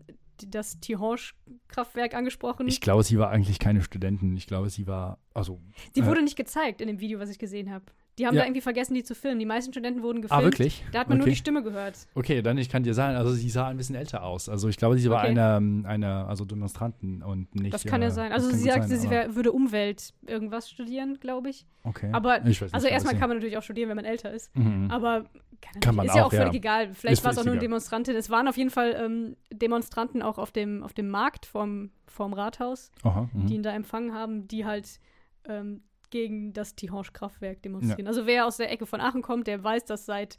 das 0.47 0.79
Tihange-Kraftwerk 0.79 2.13
angesprochen. 2.13 2.67
Ich 2.67 2.81
glaube, 2.81 3.03
sie 3.03 3.17
war 3.17 3.29
eigentlich 3.29 3.59
keine 3.59 3.81
Studentin. 3.81 4.35
Ich 4.35 4.47
glaube, 4.47 4.69
sie 4.69 4.87
war, 4.87 5.19
also 5.33 5.61
die 5.95 6.01
äh, 6.01 6.05
wurde 6.05 6.21
nicht 6.21 6.35
gezeigt 6.35 6.81
in 6.81 6.87
dem 6.87 6.99
Video, 6.99 7.19
was 7.19 7.29
ich 7.29 7.39
gesehen 7.39 7.71
habe. 7.71 7.85
Die 8.19 8.27
haben 8.27 8.35
Ja. 8.35 8.41
da 8.41 8.45
irgendwie 8.47 8.61
vergessen, 8.61 8.93
die 8.93 9.03
zu 9.03 9.15
filmen. 9.15 9.39
Die 9.39 9.45
meisten 9.45 9.73
Studenten 9.73 10.03
wurden 10.03 10.21
gefilmt. 10.21 10.41
Ah, 10.41 10.45
wirklich? 10.45 10.83
Da 10.91 10.99
hat 10.99 11.09
man 11.09 11.17
nur 11.17 11.25
Okay. 11.25 11.31
die 11.31 11.37
Stimme 11.37 11.63
gehört. 11.63 11.97
Okay, 12.13 12.41
dann 12.43 12.57
ich 12.59 12.69
kann 12.69 12.83
dir 12.83 12.93
sagen, 12.93 13.15
also 13.15 13.31
sie 13.31 13.49
sah 13.49 13.67
ein 13.67 13.77
bisschen 13.77 13.95
älter 13.95 14.23
aus. 14.23 14.49
Also 14.49 14.69
ich 14.69 14.77
glaube, 14.77 14.97
sie 14.99 15.09
war 15.09 15.19
Okay. 15.23 15.29
eine, 15.37 15.87
eine, 15.87 16.25
also 16.27 16.45
Demonstranten 16.45 17.23
und 17.23 17.55
nicht. 17.55 17.73
Das 17.73 17.85
kann 17.85 18.01
ja 18.01 18.09
äh, 18.09 18.11
sein. 18.11 18.31
Also 18.31 18.51
sie 18.51 18.69
sagte, 18.69 18.97
sie 18.97 19.09
wär, 19.09 19.35
würde 19.35 19.51
Umwelt 19.51 20.13
irgendwas 20.27 20.69
studieren, 20.69 21.19
glaube 21.19 21.49
ich. 21.49 21.65
Okay. 21.83 22.09
Aber 22.11 22.37
ich 22.39 22.61
nicht, 22.61 22.73
also 22.73 22.87
erstmal 22.87 23.17
kann 23.17 23.29
man 23.29 23.37
natürlich 23.37 23.57
auch 23.57 23.63
studieren, 23.63 23.89
wenn 23.89 23.95
man 23.95 24.05
älter 24.05 24.31
ist. 24.31 24.55
Mhm. 24.55 24.91
Aber 24.91 25.25
kann, 25.61 25.79
Kann 25.81 25.95
man 25.95 26.05
ist 26.07 26.15
ja 26.15 26.23
auch, 26.23 26.27
auch 26.27 26.31
völlig 26.31 26.53
ja. 26.53 26.59
egal. 26.59 26.93
Vielleicht 26.93 27.23
war 27.23 27.31
es 27.31 27.37
auch 27.37 27.45
nur 27.45 27.53
eine. 27.53 27.61
Demonstrantin. 27.61 28.15
Es 28.15 28.29
waren 28.29 28.47
auf 28.47 28.57
jeden 28.57 28.69
Fall 28.69 28.95
ähm, 28.99 29.37
Demonstranten 29.51 30.21
auch 30.21 30.37
auf 30.37 30.51
dem, 30.51 30.83
auf 30.83 30.93
dem 30.93 31.09
Markt 31.09 31.45
vorm, 31.45 31.91
vorm 32.05 32.33
Rathaus, 32.33 32.91
Aha, 33.03 33.29
mhm. 33.33 33.47
die 33.47 33.55
ihn 33.55 33.63
da 33.63 33.71
empfangen 33.71 34.13
haben, 34.13 34.47
die 34.47 34.65
halt 34.65 34.99
ähm, 35.47 35.81
gegen 36.13 36.53
das 36.53 36.75
Tihange-Kraftwerk 36.75 37.61
demonstrieren. 37.63 38.07
Also 38.07 38.25
wer 38.27 38.45
aus 38.45 38.57
der 38.57 38.71
Ecke 38.71 38.85
von 38.85 39.01
Aachen 39.01 39.23
kommt, 39.23 39.47
der 39.47 39.63
weiß, 39.63 39.83
dass 39.85 40.05
seit, 40.05 40.37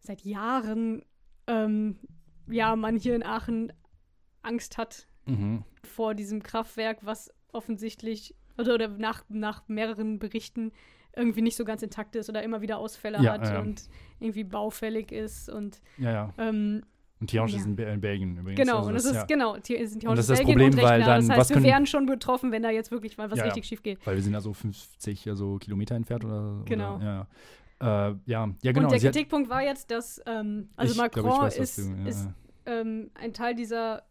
seit 0.00 0.22
Jahren 0.22 1.02
ähm, 1.46 2.00
ja, 2.48 2.74
man 2.76 2.96
hier 2.96 3.14
in 3.14 3.22
Aachen 3.22 3.72
Angst 4.42 4.76
hat 4.76 5.06
Mhm. 5.26 5.62
vor 5.84 6.14
diesem 6.14 6.42
Kraftwerk, 6.42 6.98
was 7.04 7.30
offensichtlich 7.52 8.34
oder, 8.56 8.74
oder 8.74 8.88
nach, 8.88 9.24
nach 9.28 9.68
mehreren 9.68 10.18
Berichten 10.18 10.72
irgendwie 11.14 11.42
nicht 11.42 11.56
so 11.56 11.64
ganz 11.66 11.82
intakt 11.82 12.16
ist 12.16 12.28
oder 12.30 12.42
immer 12.42 12.60
wieder 12.62 12.78
Ausfälle 12.78 13.22
Ja, 13.22 13.34
hat 13.34 13.44
ja, 13.44 13.54
ja. 13.54 13.60
und 13.60 13.88
irgendwie 14.20 14.44
baufällig 14.44 15.12
ist 15.12 15.48
und 15.50 15.80
Ja, 15.98 16.12
ja. 16.12 16.34
ähm, 16.38 16.82
Und 17.20 17.28
Tihange 17.30 17.50
Ja. 17.50 17.56
ist 17.58 17.66
in, 17.66 17.74
Be- 17.76 17.82
in 17.82 18.00
Belgien 18.00 18.36
übrigens. 18.36 18.60
genau, 18.60 18.76
Also 18.78 18.88
und 18.90 18.94
das 18.94 19.04
ist 19.04 19.14
ja, 19.14 19.24
genau, 19.24 19.54
sind 19.54 20.02
die 20.02 20.06
Und 20.06 20.16
das 20.16 20.26
ist 20.26 20.30
das 20.30 20.38
Belgien 20.38 20.54
Problem, 20.58 20.72
und 20.78 20.82
weil 20.82 21.00
dann, 21.00 21.20
das 21.26 21.36
was 21.36 21.36
heißt, 21.50 21.54
wir 21.56 21.62
wären 21.62 21.86
schon 21.86 22.06
betroffen, 22.06 22.52
wenn 22.52 22.62
da 22.62 22.70
jetzt 22.70 22.90
wirklich 22.92 23.18
mal 23.18 23.30
was 23.30 23.38
Ja, 23.38 23.44
richtig 23.46 23.66
schief 23.66 23.82
geht. 23.82 23.98
Weil 24.06 24.14
wir 24.16 24.22
sind 24.22 24.34
also 24.36 24.52
50 24.52 25.28
also 25.28 25.56
Kilometer 25.58 25.96
entfernt 25.96 26.24
oder. 26.24 26.62
Genau. 26.64 26.96
Oder, 26.96 27.04
ja. 27.80 28.08
Äh, 28.10 28.14
ja, 28.26 28.48
ja, 28.62 28.72
genau. 28.72 28.86
und 28.88 28.92
der 28.92 28.98
Kritikpunkt 29.00 29.48
war 29.50 29.62
jetzt, 29.62 29.90
dass 29.90 30.20
ähm, 30.26 30.68
also 30.76 30.92
ich 30.92 30.98
Macron 30.98 31.22
glaube, 31.24 31.36
ich 31.36 31.42
weiß, 31.44 31.58
ist, 31.58 31.78
du- 31.78 32.08
ist 32.08 32.28
ähm, 32.66 33.10
ein 33.14 33.32
Teil 33.32 33.54
dieser 33.54 34.02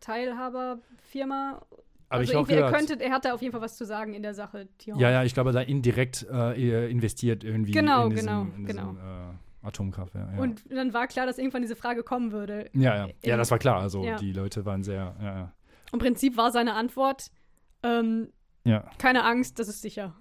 Teilhaberfirma. 0.00 1.62
Aber 2.10 2.20
also 2.20 2.22
ich 2.32 2.36
irgendwie, 2.36 2.54
er 2.54 2.72
könnte, 2.72 2.98
er 3.00 3.10
hat 3.10 3.24
da 3.26 3.34
auf 3.34 3.42
jeden 3.42 3.52
Fall 3.52 3.60
was 3.60 3.76
zu 3.76 3.84
sagen 3.84 4.14
in 4.14 4.22
der 4.22 4.32
Sache. 4.34 4.68
Tihange. 4.78 5.02
Ja, 5.02 5.10
ja, 5.10 5.24
ich 5.24 5.34
glaube, 5.34 5.52
da 5.52 5.60
indirekt 5.60 6.26
äh, 6.30 6.90
investiert 6.90 7.44
irgendwie 7.44 7.72
Genau, 7.72 8.04
in 8.04 8.10
diesem, 8.10 8.26
genau, 8.26 8.42
in 8.56 8.64
genau. 8.66 8.82
diesem 8.92 8.96
äh, 8.96 9.34
Atomkraftwerk. 9.68 10.28
Ja. 10.34 10.42
Und 10.42 10.62
dann 10.70 10.92
war 10.92 11.06
klar, 11.06 11.26
dass 11.26 11.38
irgendwann 11.38 11.62
diese 11.62 11.76
Frage 11.76 12.02
kommen 12.02 12.32
würde. 12.32 12.70
ja, 12.74 13.06
ja. 13.06 13.08
ja, 13.24 13.36
das 13.36 13.50
war 13.50 13.58
klar. 13.58 13.80
Also 13.80 14.02
ja. 14.04 14.16
die 14.16 14.32
Leute 14.32 14.64
waren 14.64 14.82
sehr, 14.82 15.14
ja, 15.20 15.34
ja. 15.34 15.52
Im 15.92 15.98
Prinzip 15.98 16.36
war 16.36 16.50
seine 16.50 16.74
Antwort, 16.74 17.30
ähm, 17.82 18.32
ja. 18.64 18.90
keine 18.98 19.24
Angst, 19.24 19.58
das 19.58 19.68
ist 19.68 19.80
sicher. 19.80 20.14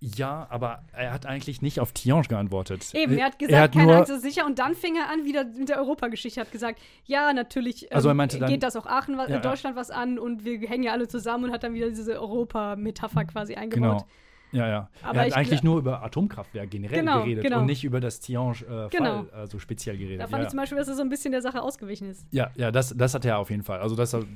Ja, 0.00 0.46
aber 0.48 0.84
er 0.92 1.12
hat 1.12 1.26
eigentlich 1.26 1.60
nicht 1.60 1.80
auf 1.80 1.90
Tiange 1.92 2.28
geantwortet. 2.28 2.94
Eben, 2.94 3.18
er 3.18 3.26
hat 3.26 3.38
gesagt, 3.38 3.52
er 3.52 3.62
hat 3.62 3.72
keine 3.72 3.96
Angst, 3.96 4.12
ist 4.12 4.22
sicher. 4.22 4.46
Und 4.46 4.60
dann 4.60 4.76
fing 4.76 4.94
er 4.94 5.10
an, 5.10 5.24
wieder 5.24 5.44
mit 5.44 5.68
der 5.68 5.78
Europageschichte, 5.78 6.40
hat 6.40 6.52
gesagt, 6.52 6.80
ja, 7.04 7.32
natürlich 7.32 7.84
ähm, 7.84 7.88
Also 7.96 8.08
er 8.08 8.14
meinte 8.14 8.38
dann- 8.38 8.48
geht 8.48 8.62
das 8.62 8.76
auch 8.76 8.86
Aachen, 8.86 9.16
ja. 9.16 9.40
Deutschland 9.40 9.74
was 9.74 9.90
an 9.90 10.18
und 10.20 10.44
wir 10.44 10.60
hängen 10.68 10.84
ja 10.84 10.92
alle 10.92 11.08
zusammen 11.08 11.46
und 11.46 11.52
hat 11.52 11.64
dann 11.64 11.74
wieder 11.74 11.88
diese 11.88 12.20
Europa-Metapher 12.20 13.24
quasi 13.24 13.56
eingebaut. 13.56 14.02
Genau. 14.02 14.08
Ja, 14.52 14.66
ja. 14.68 14.88
Aber 15.02 15.14
er 15.16 15.20
hat 15.20 15.28
ich 15.28 15.36
eigentlich 15.36 15.62
nur 15.62 15.78
über 15.78 16.02
Atomkraftwerk 16.02 16.70
generell 16.70 17.00
Genau, 17.00 17.20
geredet 17.20 17.44
genau. 17.44 17.60
und 17.60 17.66
nicht 17.66 17.84
über 17.84 18.00
das 18.00 18.20
Tiange-Fall 18.20 18.86
äh, 18.86 18.88
Genau. 18.96 19.26
Also 19.32 19.58
speziell 19.58 19.98
geredet. 19.98 20.20
Da 20.20 20.26
fand 20.26 20.40
ja, 20.40 20.44
ich 20.44 20.50
zum 20.50 20.58
Beispiel, 20.58 20.78
dass 20.78 20.88
er 20.88 20.94
so 20.94 21.02
ein 21.02 21.08
bisschen 21.08 21.32
der 21.32 21.42
Sache 21.42 21.60
ausgewichen 21.62 22.08
ist. 22.10 22.26
ja, 22.30 22.50
ja, 22.56 22.70
das, 22.70 22.94
das 22.96 23.14
hat 23.14 23.24
er 23.24 23.38
auf 23.38 23.50
jeden 23.50 23.62
Fall. 23.62 23.80
Also 23.80 23.94
das 23.94 24.14
also 24.14 24.26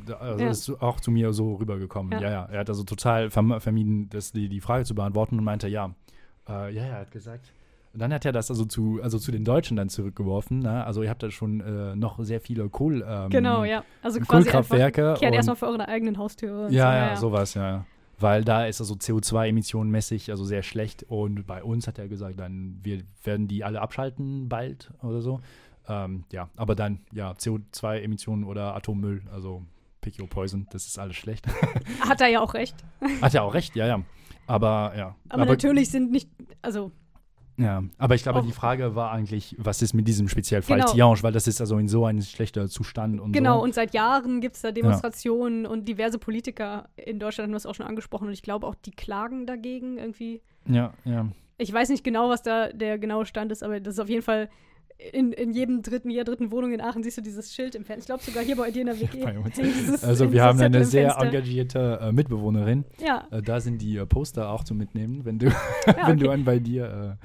Ja. 0.45 0.51
ist 0.51 0.69
auch 0.83 1.01
zu 1.01 1.11
mir 1.11 1.33
so 1.33 1.55
rübergekommen. 1.55 2.13
Ja. 2.13 2.21
Ja, 2.21 2.31
ja. 2.31 2.49
Er 2.53 2.61
hat 2.61 2.69
also 2.69 2.85
total 2.85 3.31
verm 3.31 3.61
vermieden, 3.61 4.09
das, 4.11 4.33
die, 4.33 4.49
die 4.49 4.61
Frage 4.61 4.85
zu 4.85 4.95
beantworten 4.95 5.39
und 5.39 5.45
meinte, 5.45 5.69
ja, 5.69 5.95
äh, 6.49 6.75
ja, 6.75 6.83
er 6.83 6.99
hat 7.01 7.11
gesagt. 7.11 7.53
Und 7.95 8.01
dann 8.01 8.13
hat 8.13 8.25
er 8.25 8.33
das 8.33 8.51
also 8.51 8.65
zu, 8.65 9.01
also 9.03 9.19
zu 9.19 9.31
den 9.33 9.45
Deutschen 9.45 9.77
dann 9.77 9.91
zurückgeworfen. 9.91 10.61
Ne? 10.61 10.85
Also 10.85 11.03
ihr 11.03 11.11
habt 11.11 11.23
da 11.23 11.31
schon 11.31 11.61
äh, 11.61 11.95
noch 11.95 12.19
sehr 12.25 12.41
viele 12.41 12.69
Kohl, 12.71 13.05
ähm, 13.07 13.29
Genau, 13.29 13.65
ja. 13.65 13.85
Also 14.03 14.19
einfach, 14.19 14.71
kehrt 14.71 15.35
erstmal 15.35 15.57
vor 15.57 15.69
eurer 15.69 15.89
eigenen 15.89 16.17
Haustür. 16.17 16.67
und 16.67 16.73
Ja, 16.73 16.91
so, 16.91 16.97
ja, 16.97 17.17
sowas, 17.17 17.55
ja. 17.55 17.85
Weil 18.23 18.45
da 18.45 18.67
ist 18.67 18.81
also 18.81 18.95
CO2-Emissionen 18.95 19.91
mäßig 19.91 20.31
also 20.31 20.45
sehr 20.45 20.63
schlecht 20.63 21.03
und 21.03 21.45
bei 21.47 21.63
uns 21.63 21.89
hat 21.89 21.99
er 21.99 22.07
gesagt, 22.07 22.39
dann 22.39 22.79
wir 22.83 23.03
werden 23.25 23.49
die 23.49 23.65
alle 23.65 23.81
abschalten 23.81 24.49
bald 24.49 24.93
oder 25.03 25.21
so. 25.21 25.41
Ähm, 25.89 26.25
ja, 26.31 26.49
aber 26.57 26.77
dann 26.77 27.01
ja 27.13 27.33
CO2-Emissionen 27.33 28.45
oder 28.45 28.77
Atommüll, 28.77 29.23
also 29.33 29.65
pick 30.01 30.21
your 30.21 30.29
poison, 30.29 30.69
das 30.71 30.87
ist 30.87 30.99
alles 30.99 31.17
schlecht. 31.17 31.47
Hat 32.01 32.21
er 32.21 32.29
ja 32.29 32.41
auch 32.41 32.55
recht. 32.55 32.77
hat 33.21 33.35
er 33.35 33.43
auch 33.43 33.55
recht, 33.55 33.75
ja, 33.75 33.87
ja. 33.87 34.03
Aber 34.47 34.93
ja. 34.97 35.17
Aber, 35.29 35.45
natürlich 35.45 35.91
sind 35.91 36.13
nicht, 36.13 36.31
also 36.63 36.93
Ja, 37.59 37.83
aber 37.99 38.15
ich 38.15 38.23
glaube, 38.23 38.41
Auch- 38.41 38.47
die 38.47 38.53
Frage 38.53 38.95
war 38.95 39.13
eigentlich, 39.13 39.55
was 39.59 39.83
ist 39.83 39.93
mit 39.93 40.09
diesem 40.09 40.29
Spezialfall 40.29 40.79
Genau. 40.81 40.93
Tiange, 40.93 41.23
weil 41.23 41.33
das 41.33 41.47
ist 41.47 41.61
also 41.61 41.77
in 41.79 41.87
so 41.89 42.05
einem 42.07 42.23
schlechten 42.23 42.67
Zustand 42.69 43.21
und 43.21 43.33
Genau, 43.33 43.59
so. 43.59 43.65
und 43.65 43.75
seit 43.75 43.93
Jahren 43.95 44.41
gibt 44.41 44.57
es 44.57 44.63
da 44.63 44.73
Demonstrationen 44.73 45.67
und 45.67 45.87
diverse 45.87 46.19
Politiker 46.19 46.89
in 46.97 47.19
Deutschland 47.19 47.49
haben 47.49 47.53
das 47.53 47.67
auch 47.67 47.75
schon 47.75 47.87
angesprochen 47.87 48.27
und 48.29 48.33
ich 48.33 48.43
glaube 48.43 48.67
auch, 48.67 48.75
die 48.75 48.91
klagen 48.91 49.47
dagegen 49.47 49.99
irgendwie. 49.99 50.41
Ja, 50.67 50.95
ja. 51.05 51.27
Ich 51.59 51.73
weiß 51.73 51.91
nicht 51.91 52.03
genau, 52.05 52.31
was 52.31 52.43
da 52.43 52.69
der 52.73 52.99
genaue 52.99 53.27
Stand 53.27 53.53
ist, 53.53 53.63
aber 53.63 53.81
das 53.81 53.95
ist 53.95 54.01
auf 54.01 54.09
jeden 54.09 54.23
Fall 54.23 54.49
in, 55.13 55.33
in 55.33 55.53
jedem 55.53 55.83
dritten, 55.83 56.11
jeder 56.11 56.25
dritten 56.25 56.51
Wohnung 56.53 56.73
in 56.73 56.81
Aachen 56.81 57.03
siehst 57.03 57.19
du 57.19 57.23
dieses 57.23 57.55
Schild 57.55 57.75
im 57.75 57.85
Fenster. 57.85 58.01
Ich 58.01 58.07
glaube 58.07 58.23
sogar 58.23 58.45
hier 58.45 58.57
bei 58.57 58.71
dir 58.71 58.81
in 58.83 58.87
der 58.87 59.01
WG. 59.01 59.25
dieses- 59.57 60.05
Also 60.05 60.33
wir 60.33 60.43
haben 60.43 60.59
Zettel 60.59 60.77
eine 60.77 60.85
sehr 60.85 61.17
engagierte 61.19 61.99
äh, 62.01 62.13
Mitbewohnerin. 62.13 62.85
Ja, 62.99 63.27
Äh, 63.31 63.43
da 63.43 63.61
sind 63.61 63.83
die 63.83 63.97
äh, 63.97 64.07
Poster 64.07 64.51
auch 64.51 64.65
zu 64.65 64.75
mitnehmen, 64.75 65.25
wenn 65.25 65.39
du, 65.39 65.47
ja 65.87 66.09
wenn 66.09 66.19
du 66.19 66.27
okay. 66.27 66.35
an 66.35 66.45
bei 66.45 66.59
dir, 66.59 67.19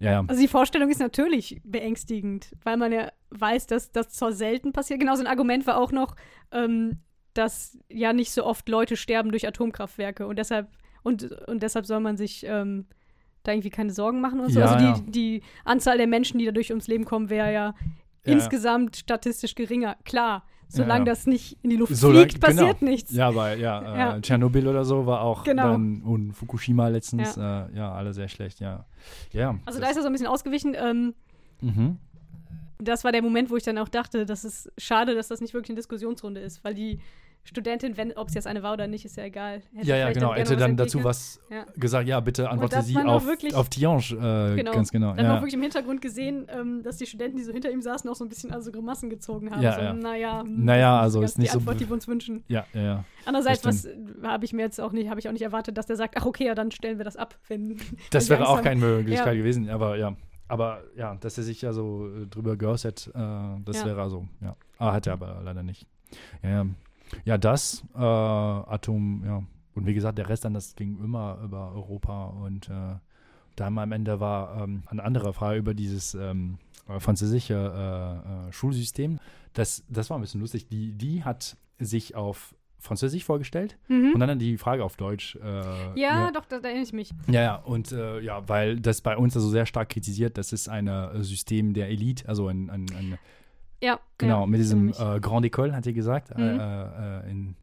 Ja, 0.00 0.10
ja. 0.12 0.24
Also 0.26 0.40
die 0.40 0.48
Vorstellung 0.48 0.90
ist 0.90 1.00
natürlich 1.00 1.60
beängstigend, 1.64 2.50
weil 2.64 2.76
man 2.76 2.92
ja 2.92 3.10
weiß, 3.30 3.66
dass 3.66 3.92
das 3.92 4.10
zwar 4.10 4.32
selten 4.32 4.72
passiert. 4.72 5.00
Genauso 5.00 5.22
ein 5.22 5.28
Argument 5.28 5.66
war 5.66 5.78
auch 5.78 5.92
noch, 5.92 6.16
ähm, 6.52 6.98
dass 7.34 7.78
ja 7.88 8.12
nicht 8.12 8.32
so 8.32 8.44
oft 8.44 8.68
Leute 8.68 8.96
sterben 8.96 9.30
durch 9.30 9.46
Atomkraftwerke 9.46 10.26
und 10.26 10.38
deshalb 10.38 10.68
und, 11.02 11.32
und 11.48 11.62
deshalb 11.62 11.86
soll 11.86 12.00
man 12.00 12.16
sich 12.16 12.44
ähm, 12.46 12.86
da 13.42 13.52
irgendwie 13.52 13.70
keine 13.70 13.92
Sorgen 13.92 14.20
machen 14.20 14.40
und 14.40 14.50
so. 14.52 14.60
Ja, 14.60 14.66
also 14.72 14.84
ja. 14.84 14.92
die, 14.98 15.10
die 15.10 15.42
Anzahl 15.64 15.96
der 15.98 16.06
Menschen, 16.06 16.38
die 16.38 16.44
dadurch 16.46 16.70
ums 16.70 16.86
Leben 16.88 17.04
kommen, 17.04 17.28
wäre 17.30 17.52
ja, 17.52 17.74
Ja, 18.24 18.32
insgesamt 18.32 18.96
statistisch 18.96 19.54
geringer. 19.54 19.96
Klar, 20.04 20.44
solange 20.68 21.04
das 21.04 21.26
nicht 21.26 21.58
in 21.62 21.70
die 21.70 21.76
Luft 21.76 21.94
Solange- 21.96 22.28
fliegt, 22.28 22.40
passiert 22.40 22.78
genau. 22.80 22.90
nichts. 22.92 23.12
Ja, 23.12 23.34
weil, 23.34 23.60
ja, 23.60 24.16
äh. 24.16 24.20
Tschernobyl 24.20 24.66
oder 24.68 24.84
so 24.84 25.04
war 25.06 25.20
auch 25.22 25.44
Genau. 25.44 25.72
dann 25.72 26.02
und 26.02 26.32
Fukushima 26.32 26.88
letztens, 26.88 27.36
ja, 27.36 27.66
äh, 27.66 27.76
ja 27.76 27.92
alle 27.92 28.12
sehr 28.14 28.28
schlecht, 28.28 28.60
ja. 28.60 28.86
Ja. 29.32 29.58
Also 29.66 29.80
da 29.80 29.88
ist 29.88 29.96
er 29.96 30.02
so 30.02 30.08
ein 30.08 30.12
bisschen 30.12 30.28
ausgewichen. 30.28 30.74
Ähm, 30.78 31.14
Mhm. 31.60 31.98
das 32.78 33.04
war 33.04 33.12
der 33.12 33.22
Moment, 33.22 33.50
wo 33.50 33.56
ich 33.56 33.62
dann 33.64 33.78
auch 33.78 33.88
dachte, 33.88 34.24
das 34.26 34.44
ist 34.44 34.72
schade, 34.78 35.14
dass 35.14 35.28
das 35.28 35.40
nicht 35.40 35.52
wirklich 35.54 35.70
eine 35.70 35.76
Diskussionsrunde 35.76 36.40
ist, 36.40 36.64
weil 36.64 36.74
die 36.74 37.00
Studentin, 37.44 37.96
wenn 37.96 38.12
ob 38.12 38.28
es 38.28 38.34
jetzt 38.34 38.46
eine 38.46 38.62
war 38.62 38.72
oder 38.72 38.86
nicht, 38.86 39.04
ist 39.04 39.16
ja 39.16 39.24
egal. 39.24 39.62
hätte 39.74 39.88
Ja, 39.88 39.96
ja, 39.96 40.12
genau. 40.12 40.32
Hätte 40.32 40.56
dann 40.56 40.76
dazu 40.76 41.02
was 41.02 41.40
Ja. 41.50 41.64
gesagt, 41.76 42.06
ja, 42.06 42.20
bitte 42.20 42.48
antworte 42.48 42.80
sie 42.82 42.96
auf, 42.96 43.26
wirklich- 43.26 43.54
auf 43.54 43.68
Tiange, 43.68 44.02
äh, 44.52 44.54
Genau. 44.56 44.70
ganz 44.72 44.92
genau. 44.92 45.12
Dann 45.14 45.24
ja. 45.26 45.32
auch 45.32 45.38
wirklich 45.40 45.54
im 45.54 45.62
Hintergrund 45.62 46.00
gesehen, 46.00 46.46
ähm, 46.48 46.82
dass 46.84 46.98
die 46.98 47.06
Studenten, 47.06 47.36
die 47.36 47.42
so 47.42 47.52
hinter 47.52 47.70
ihm 47.72 47.82
saßen, 47.82 48.08
auch 48.08 48.14
so 48.14 48.24
ein 48.24 48.28
bisschen 48.28 48.52
also 48.52 48.70
Grimassen 48.70 49.10
gezogen 49.10 49.50
haben. 49.50 49.60
Ja, 49.60 49.74
so, 49.74 49.80
ja. 49.80 49.92
Naja, 49.92 50.42
hm, 50.42 50.64
Naja, 50.64 50.96
das 50.98 51.02
also 51.02 51.22
ist 51.22 51.38
nicht 51.38 51.48
die 51.48 51.52
so 51.54 51.58
Antwort, 51.58 51.80
die 51.80 51.88
wir 51.88 51.94
uns 51.94 52.06
wünschen. 52.06 52.44
ja, 52.48 52.64
ja, 52.74 52.80
ja. 52.82 53.04
Andererseits, 53.24 53.64
was 53.64 53.86
äh, 53.86 53.96
habe 54.22 54.44
ich 54.44 54.52
mir 54.52 54.62
jetzt 54.62 54.80
auch 54.80 54.92
nicht, 54.92 55.10
habe 55.10 55.18
ich 55.18 55.28
auch 55.28 55.32
nicht 55.32 55.42
erwartet, 55.42 55.76
dass 55.76 55.86
der 55.86 55.96
sagt, 55.96 56.16
ach 56.16 56.24
okay, 56.26 56.46
ja, 56.46 56.54
dann 56.54 56.70
stellen 56.70 56.98
wir 56.98 57.04
das 57.04 57.16
ab, 57.16 57.36
wenn 57.48 57.76
Das 58.10 58.28
wenn 58.30 58.38
wäre 58.38 58.48
auch 58.48 58.58
haben. 58.58 58.64
keine 58.64 58.80
Möglichkeit 58.80 59.26
Ja. 59.26 59.34
gewesen, 59.34 59.68
aber 59.68 59.96
ja. 59.96 60.14
Aber 60.48 60.82
ja, 60.96 61.14
dass 61.16 61.38
er 61.38 61.44
sich 61.44 61.62
ja 61.62 61.72
so 61.72 62.06
äh, 62.08 62.26
drüber 62.26 62.56
geäußert, 62.56 63.10
äh, 63.14 63.18
das 63.64 63.84
wäre 63.84 64.00
also, 64.00 64.26
ja. 64.40 64.54
Ah, 64.78 64.92
hat 64.92 65.06
er 65.06 65.14
aber 65.14 65.40
leider 65.42 65.62
nicht. 65.62 65.86
Ja, 66.42 66.50
ja. 66.50 66.66
Ja 67.24 67.38
das, 67.38 67.84
äh, 67.94 67.98
Atom, 67.98 69.22
ja. 69.24 69.42
Und 69.74 69.86
wie 69.86 69.94
gesagt, 69.94 70.18
der 70.18 70.28
Rest 70.28 70.44
dann, 70.44 70.52
das 70.54 70.76
ging 70.76 70.98
immer 71.02 71.38
über 71.42 71.72
Europa 71.74 72.26
und 72.26 72.68
äh, 72.68 72.96
dann 73.56 73.78
am 73.78 73.92
Ende 73.92 74.20
war 74.20 74.62
ähm, 74.64 74.82
eine 74.86 75.02
andere 75.02 75.32
Frage 75.32 75.58
über 75.58 75.72
dieses 75.74 76.14
ähm, 76.14 76.58
äh, 76.88 77.00
französische 77.00 77.54
äh, 77.54 78.48
äh, 78.48 78.52
Schulsystem. 78.52 79.18
Das, 79.54 79.82
das 79.88 80.10
war 80.10 80.18
ein 80.18 80.20
bisschen 80.20 80.40
lustig. 80.40 80.68
Die, 80.68 80.92
die 80.92 81.24
hat 81.24 81.56
sich 81.78 82.14
auf 82.14 82.54
Französisch 82.78 83.24
vorgestellt 83.24 83.78
und 84.14 84.20
dann 84.20 84.38
die 84.40 84.58
Frage 84.58 84.84
auf 84.84 84.96
Deutsch. 84.96 85.36
Äh, 85.36 85.38
Mhm. 85.92 85.96
Ja, 85.96 86.30
doch, 86.32 86.44
da, 86.46 86.58
da 86.58 86.68
erinnere 86.68 86.84
ich 86.84 86.92
mich. 86.92 87.10
ja, 87.28 87.40
ja, 87.42 87.54
und 87.56 87.92
äh, 87.92 88.20
ja, 88.20 88.46
weil 88.48 88.80
das 88.80 89.00
bei 89.02 89.16
uns 89.16 89.36
also 89.36 89.48
sehr 89.50 89.66
stark 89.66 89.90
kritisiert, 89.90 90.36
das 90.36 90.52
ist 90.52 90.68
ein 90.68 90.88
äh, 90.88 91.22
System 91.22 91.74
der 91.74 91.88
Elite, 91.90 92.28
also 92.28 92.48
ein, 92.48 92.70
ein, 92.70 92.86
ein 92.98 93.18
Ja, 93.82 93.98
genau, 94.18 94.40
ja, 94.42 94.46
mit 94.46 94.60
diesem 94.60 94.90
äh, 94.90 95.20
Grand 95.20 95.44
École, 95.44 95.72
hat 95.72 95.84
sie 95.84 95.92
gesagt. 95.92 96.36
Mhm. 96.36 96.42
Äh, 96.60 96.82
äh, 97.26 97.30
in, 97.30 97.56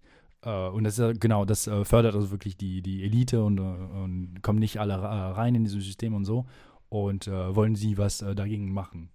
äh, 0.43 0.67
und 0.67 0.83
das 0.83 0.99
ist 0.99 1.21
genau, 1.21 1.45
das 1.45 1.65
äh, 1.67 1.85
fördert 1.85 2.13
also 2.15 2.29
wirklich 2.31 2.57
die, 2.57 2.81
die 2.81 3.03
Elite 3.03 3.41
und, 3.43 3.57
äh, 3.57 3.61
und 3.61 4.39
kommen 4.41 4.59
nicht 4.59 4.79
alle 4.79 4.93
äh, 4.95 4.97
rein 4.97 5.55
in 5.55 5.63
dieses 5.63 5.83
System 5.85 6.13
und 6.13 6.25
so. 6.25 6.45
Und 6.89 7.27
äh, 7.27 7.55
wollen 7.55 7.75
sie 7.75 7.97
was 7.97 8.21
äh, 8.21 8.35
dagegen 8.35 8.73
machen. 8.73 9.09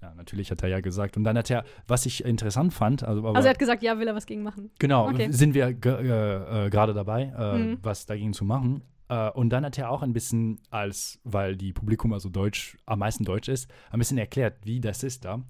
Ja, 0.00 0.12
natürlich 0.16 0.50
hat 0.50 0.62
er 0.64 0.68
ja 0.68 0.80
gesagt. 0.80 1.16
Und 1.16 1.22
dann 1.24 1.38
hat 1.38 1.48
er, 1.50 1.62
was 1.86 2.06
ich 2.06 2.24
interessant 2.24 2.72
fand, 2.74 3.04
also, 3.04 3.20
aber, 3.20 3.36
Also 3.36 3.46
er 3.46 3.50
hat 3.50 3.58
gesagt, 3.60 3.84
ja, 3.84 3.98
will 4.00 4.08
er 4.08 4.14
was 4.16 4.26
gegen 4.26 4.42
machen. 4.42 4.70
Genau, 4.80 5.08
Okay. 5.08 5.30
sind 5.30 5.54
wir 5.54 5.66
äh, 5.68 6.66
äh, 6.66 6.70
gerade 6.70 6.92
dabei, 6.92 7.32
äh, 7.38 7.58
Mhm. 7.58 7.78
was 7.82 8.06
dagegen 8.06 8.32
zu 8.32 8.44
machen. 8.44 8.82
Äh, 9.08 9.30
und 9.30 9.50
dann 9.50 9.64
hat 9.64 9.78
er 9.78 9.90
auch 9.90 10.02
ein 10.02 10.12
bisschen 10.12 10.58
als, 10.70 11.20
weil 11.22 11.54
die 11.56 11.72
Publikum 11.72 12.12
also 12.12 12.30
Deutsch, 12.30 12.76
am 12.86 12.98
meisten 12.98 13.24
Deutsch 13.24 13.48
ist, 13.48 13.70
ein 13.92 13.98
bisschen 14.00 14.18
erklärt, 14.18 14.56
wie 14.64 14.80
das 14.80 15.04
ist 15.04 15.24
da. 15.24 15.40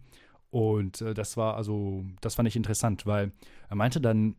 Und 0.53 1.01
äh, 1.01 1.15
das 1.15 1.39
war 1.39 1.57
also, 1.57 2.05
das 2.21 2.35
fand 2.35 2.47
ich 2.47 2.57
interessant, 2.57 3.07
weil 3.07 3.33
er 3.71 3.75
meinte 3.75 4.03
dann, 4.03 4.37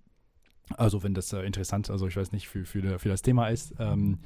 also 0.78 1.02
wenn 1.02 1.16
das 1.16 1.34
äh, 1.34 1.42
interessant, 1.42 1.90
also 1.90 2.08
ich 2.08 2.16
weiß 2.16 2.32
nicht, 2.32 2.48
für, 2.48 2.66
für, 2.66 3.00
für 3.00 3.10
das 3.10 3.24
Thema 3.24 3.48
ist, 3.48 3.74
ähm, 3.80 4.20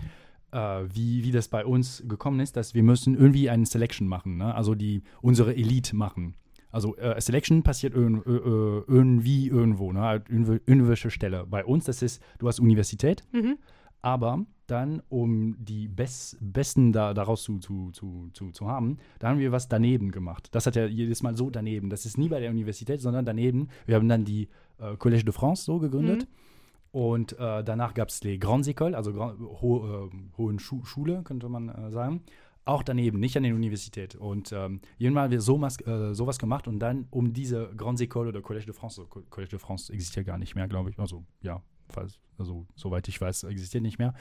äh, 0.51 0.83
wie, 0.93 1.23
wie 1.23 1.31
das 1.31 1.47
bei 1.47 1.65
uns 1.65 2.03
gekommen 2.05 2.41
ist, 2.41 2.57
dass 2.57 2.73
wir 2.73 2.83
müssen 2.83 3.15
irgendwie 3.15 3.49
eine 3.49 3.65
Selection 3.65 4.05
machen, 4.05 4.35
ne? 4.35 4.53
also 4.53 4.75
die 4.75 5.01
unsere 5.21 5.55
Elite 5.55 5.95
machen. 5.95 6.35
Also 6.71 6.97
äh, 6.97 7.19
Selection 7.21 7.63
passiert 7.63 7.93
irg 7.95 8.27
äh, 8.27 8.31
äh, 8.31 8.83
irgendwie 8.85 9.47
irgendwo, 9.47 9.93
ne? 9.93 10.01
halt 10.01 10.29
irgendwelche 10.29 11.09
Stelle. 11.09 11.45
Bei 11.47 11.63
uns, 11.63 11.85
das 11.85 12.01
ist, 12.01 12.21
du 12.39 12.49
hast 12.49 12.59
Universität, 12.59 13.23
Mhm. 13.31 13.57
aber 14.01 14.45
dann, 14.67 15.01
um 15.09 15.55
die 15.59 15.87
Bes 15.87 16.37
Besten 16.39 16.91
da, 16.93 17.13
daraus 17.13 17.43
zu, 17.43 17.59
zu, 17.59 17.91
zu, 17.91 18.29
zu, 18.33 18.51
zu 18.51 18.67
haben, 18.67 18.97
da 19.19 19.29
haben 19.29 19.39
wir 19.39 19.51
was 19.51 19.67
daneben 19.67 20.11
gemacht. 20.11 20.49
Das 20.51 20.65
hat 20.65 20.75
er 20.75 20.87
jedes 20.87 21.23
Mal 21.23 21.35
so 21.35 21.49
daneben. 21.49 21.89
Das 21.89 22.05
ist 22.05 22.17
nie 22.17 22.29
bei 22.29 22.39
der 22.39 22.51
Universität, 22.51 23.01
sondern 23.01 23.25
daneben. 23.25 23.69
Wir 23.85 23.95
haben 23.95 24.07
dann 24.09 24.25
die 24.25 24.47
äh, 24.79 24.93
Collège 24.93 25.23
de 25.25 25.33
France 25.33 25.63
so 25.63 25.79
gegründet. 25.79 26.27
Und 26.91 27.33
äh, 27.39 27.63
danach 27.63 27.93
gab 27.93 28.09
es 28.09 28.19
die 28.21 28.39
Grandes 28.39 28.67
Écoles, 28.67 28.93
also 28.95 29.13
Grand, 29.13 29.39
ho, 29.39 30.07
äh, 30.07 30.37
Hohen 30.37 30.57
Schu 30.59 30.83
Schule, 30.83 31.21
könnte 31.23 31.49
man 31.49 31.69
äh, 31.69 31.91
sagen. 31.91 32.21
Auch 32.65 32.83
daneben, 32.83 33.19
nicht 33.19 33.37
an 33.37 33.43
der 33.43 33.55
Universität. 33.55 34.15
Und 34.15 34.51
ähm, 34.51 34.81
irgendwann 34.97 35.23
haben 35.25 35.31
wir 35.31 35.41
so 35.41 35.57
mas- 35.57 35.79
äh, 35.85 36.13
sowas 36.13 36.37
gemacht 36.39 36.67
und 36.67 36.79
dann 36.79 37.07
um 37.11 37.31
diese 37.33 37.71
Grandes 37.77 38.01
Écoles 38.01 38.29
oder 38.29 38.39
Collège 38.41 38.65
de 38.65 38.73
France, 38.73 38.99
also 39.01 39.07
Co- 39.09 39.23
Collège 39.29 39.51
de 39.51 39.59
France 39.59 39.93
existiert 39.93 40.25
gar 40.25 40.37
nicht 40.37 40.55
mehr, 40.55 40.67
glaube 40.67 40.89
ich. 40.89 40.99
Also 40.99 41.23
ja, 41.41 41.61
also 42.37 42.65
soweit 42.75 43.07
ich 43.07 43.19
weiß, 43.19 43.43
existiert 43.43 43.83
nicht 43.83 43.99
mehr. 43.99 44.13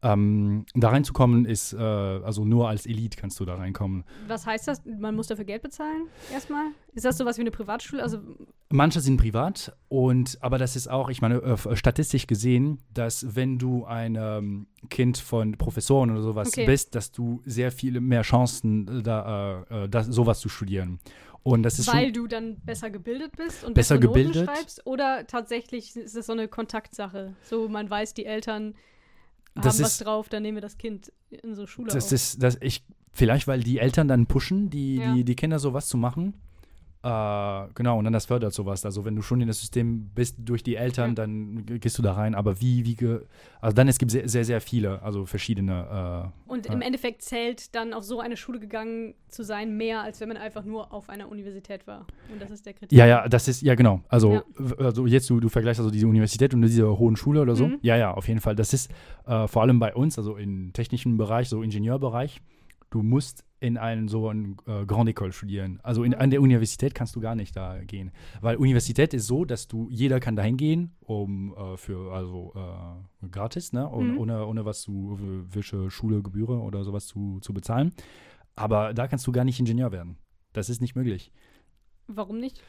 Ähm, 0.00 0.64
da 0.74 0.90
reinzukommen 0.90 1.44
ist, 1.44 1.72
äh, 1.72 1.76
also 1.78 2.44
nur 2.44 2.68
als 2.68 2.86
Elite 2.86 3.18
kannst 3.18 3.40
du 3.40 3.44
da 3.44 3.56
reinkommen. 3.56 4.04
Was 4.28 4.46
heißt 4.46 4.68
das? 4.68 4.82
Man 4.84 5.16
muss 5.16 5.26
dafür 5.26 5.44
Geld 5.44 5.62
bezahlen? 5.62 6.06
Erstmal? 6.32 6.66
Ist 6.94 7.04
das 7.04 7.18
sowas 7.18 7.36
wie 7.36 7.40
eine 7.40 7.50
Privatschule? 7.50 8.02
Also, 8.02 8.20
Manche 8.70 9.00
sind 9.00 9.16
privat 9.16 9.76
und 9.88 10.38
aber 10.40 10.58
das 10.58 10.76
ist 10.76 10.88
auch, 10.88 11.08
ich 11.08 11.20
meine, 11.20 11.42
äh, 11.42 11.76
statistisch 11.76 12.28
gesehen, 12.28 12.78
dass 12.94 13.34
wenn 13.34 13.58
du 13.58 13.86
ein 13.86 14.16
ähm, 14.16 14.68
Kind 14.88 15.18
von 15.18 15.52
Professoren 15.52 16.10
oder 16.12 16.22
sowas 16.22 16.48
Okay. 16.48 16.66
bist, 16.66 16.94
dass 16.94 17.10
du 17.10 17.42
sehr 17.44 17.72
viele 17.72 18.00
mehr 18.00 18.22
Chancen 18.22 19.00
äh, 19.00 19.02
da 19.02 19.64
äh, 19.68 19.84
äh, 19.86 20.02
sowas 20.04 20.38
zu 20.38 20.48
studieren. 20.48 21.00
Und 21.42 21.62
das 21.62 21.78
ist 21.78 21.86
weil 21.88 22.06
schon, 22.06 22.12
du 22.14 22.26
dann 22.26 22.56
besser 22.60 22.90
gebildet 22.90 23.36
bist 23.36 23.64
und 23.64 23.74
Besser 23.74 23.98
gebildet. 23.98 24.36
Noten 24.46 24.54
schreibst? 24.56 24.86
Oder 24.86 25.26
tatsächlich 25.26 25.96
ist 25.96 26.14
es 26.14 26.26
so 26.26 26.32
eine 26.32 26.48
Kontaktsache? 26.48 27.34
So, 27.42 27.68
man 27.68 27.88
weiß, 27.88 28.14
die 28.14 28.26
Eltern 28.26 28.74
Das 29.54 29.74
haben 29.76 29.84
was 29.84 29.92
ist- 29.92 30.04
drauf, 30.04 30.28
dann 30.28 30.42
nehmen 30.42 30.56
wir 30.56 30.62
das 30.62 30.76
Kind 30.78 31.12
in 31.30 31.54
so 31.54 31.66
Schule 31.66 31.90
das 31.92 32.06
auf. 32.06 32.12
ist, 32.12 32.42
das 32.42 32.58
ich 32.60 32.84
vielleicht, 33.12 33.46
weil 33.48 33.62
die 33.62 33.78
Eltern 33.78 34.08
dann 34.08 34.26
pushen, 34.26 34.68
die, 34.70 34.96
Ja. 34.96 35.14
die, 35.14 35.24
die 35.24 35.36
Kinder 35.36 35.58
sowas 35.58 35.88
zu 35.88 35.96
machen. 35.96 36.34
Äh, 37.08 37.68
genau, 37.74 37.98
und 37.98 38.04
dann 38.04 38.12
das 38.12 38.26
fördert 38.26 38.52
sowas. 38.52 38.84
Also 38.84 39.04
wenn 39.04 39.16
du 39.16 39.22
schon 39.22 39.40
in 39.40 39.48
das 39.48 39.60
System 39.60 40.10
bist 40.14 40.36
durch 40.38 40.62
die 40.62 40.76
Eltern, 40.76 41.14
dann 41.14 41.64
ge- 41.64 41.78
gehst 41.78 41.96
du 41.98 42.02
da 42.02 42.12
rein. 42.12 42.34
Aber 42.34 42.60
wie, 42.60 42.84
wie, 42.84 42.94
ge 42.96 43.20
also 43.60 43.74
dann 43.74 43.88
es 43.88 43.98
gibt 43.98 44.10
sehr, 44.10 44.28
sehr, 44.28 44.44
sehr 44.44 44.60
viele, 44.60 45.00
also 45.02 45.24
verschiedene. 45.26 46.30
Äh, 46.48 46.50
Und 46.52 46.66
im 46.66 46.80
Endeffekt 46.82 47.22
zählt 47.22 47.74
dann 47.74 47.92
auf 47.94 48.04
so 48.04 48.20
eine 48.20 48.36
Schule 48.36 48.58
gegangen 48.60 49.14
zu 49.28 49.42
sein, 49.42 49.76
mehr 49.76 50.02
als 50.02 50.20
wenn 50.20 50.28
man 50.28 50.36
einfach 50.36 50.64
nur 50.64 50.92
auf 50.92 51.08
einer 51.08 51.28
Universität 51.30 51.86
war. 51.86 52.06
Und 52.32 52.40
das 52.42 52.50
ist 52.50 52.66
der 52.66 52.74
Kritik. 52.74 52.96
Ja, 52.96 53.06
ja, 53.06 53.28
das 53.28 53.48
ist, 53.48 53.62
ja 53.62 53.74
genau. 53.74 54.02
Also, 54.08 54.32
Ja. 54.34 54.42
also 54.78 55.06
jetzt, 55.06 55.28
du, 55.30 55.40
du 55.40 55.48
vergleichst 55.48 55.80
also 55.80 55.90
diese 55.90 56.06
Universität 56.06 56.52
und 56.54 56.62
diese 56.62 56.98
hohen 56.98 57.16
Schule 57.16 57.40
oder 57.42 57.56
so. 57.56 57.68
Mhm. 57.68 57.78
Ja, 57.82 57.96
ja, 57.96 58.12
auf 58.12 58.28
jeden 58.28 58.40
Fall. 58.40 58.54
Das 58.54 58.72
ist 58.74 58.90
äh, 59.26 59.46
vor 59.48 59.62
allem 59.62 59.78
bei 59.78 59.94
uns, 59.94 60.18
also 60.18 60.36
im 60.36 60.72
technischen 60.72 61.16
Bereich, 61.16 61.48
so 61.48 61.62
Ingenieurbereich, 61.62 62.40
du 62.90 63.02
musst 63.02 63.44
in 63.60 63.76
einen 63.76 64.06
so 64.08 64.28
ein 64.28 64.56
äh, 64.66 64.86
Grand 64.86 65.08
École 65.10 65.32
studieren. 65.32 65.80
Also 65.82 66.04
in, 66.04 66.14
an 66.14 66.30
der 66.30 66.40
Universität 66.40 66.94
kannst 66.94 67.16
du 67.16 67.20
gar 67.20 67.34
nicht 67.34 67.56
da 67.56 67.78
gehen. 67.82 68.12
Weil 68.40 68.56
Universität 68.56 69.12
ist 69.14 69.26
so, 69.26 69.44
dass 69.44 69.66
du, 69.66 69.88
jeder 69.90 70.20
kann 70.20 70.36
dahin 70.36 70.56
gehen, 70.56 70.92
um 71.00 71.54
äh, 71.56 71.76
für, 71.76 72.12
also 72.12 72.52
äh, 72.54 73.26
gratis, 73.28 73.72
ne? 73.72 73.90
Ohne, 73.90 74.12
Mhm. 74.12 74.18
ohne, 74.18 74.46
ohne 74.46 74.64
was 74.64 74.82
zu, 74.82 75.18
welche 75.50 75.90
Schule, 75.90 76.22
Gebühren 76.22 76.60
oder 76.60 76.84
sowas 76.84 77.06
zu, 77.08 77.40
zu 77.40 77.52
bezahlen. 77.52 77.92
Aber 78.54 78.94
da 78.94 79.08
kannst 79.08 79.26
du 79.26 79.32
gar 79.32 79.44
nicht 79.44 79.58
Ingenieur 79.58 79.90
werden. 79.90 80.18
Das 80.52 80.68
ist 80.70 80.80
nicht 80.80 80.94
möglich. 80.94 81.32
Warum 82.06 82.38
nicht? 82.38 82.62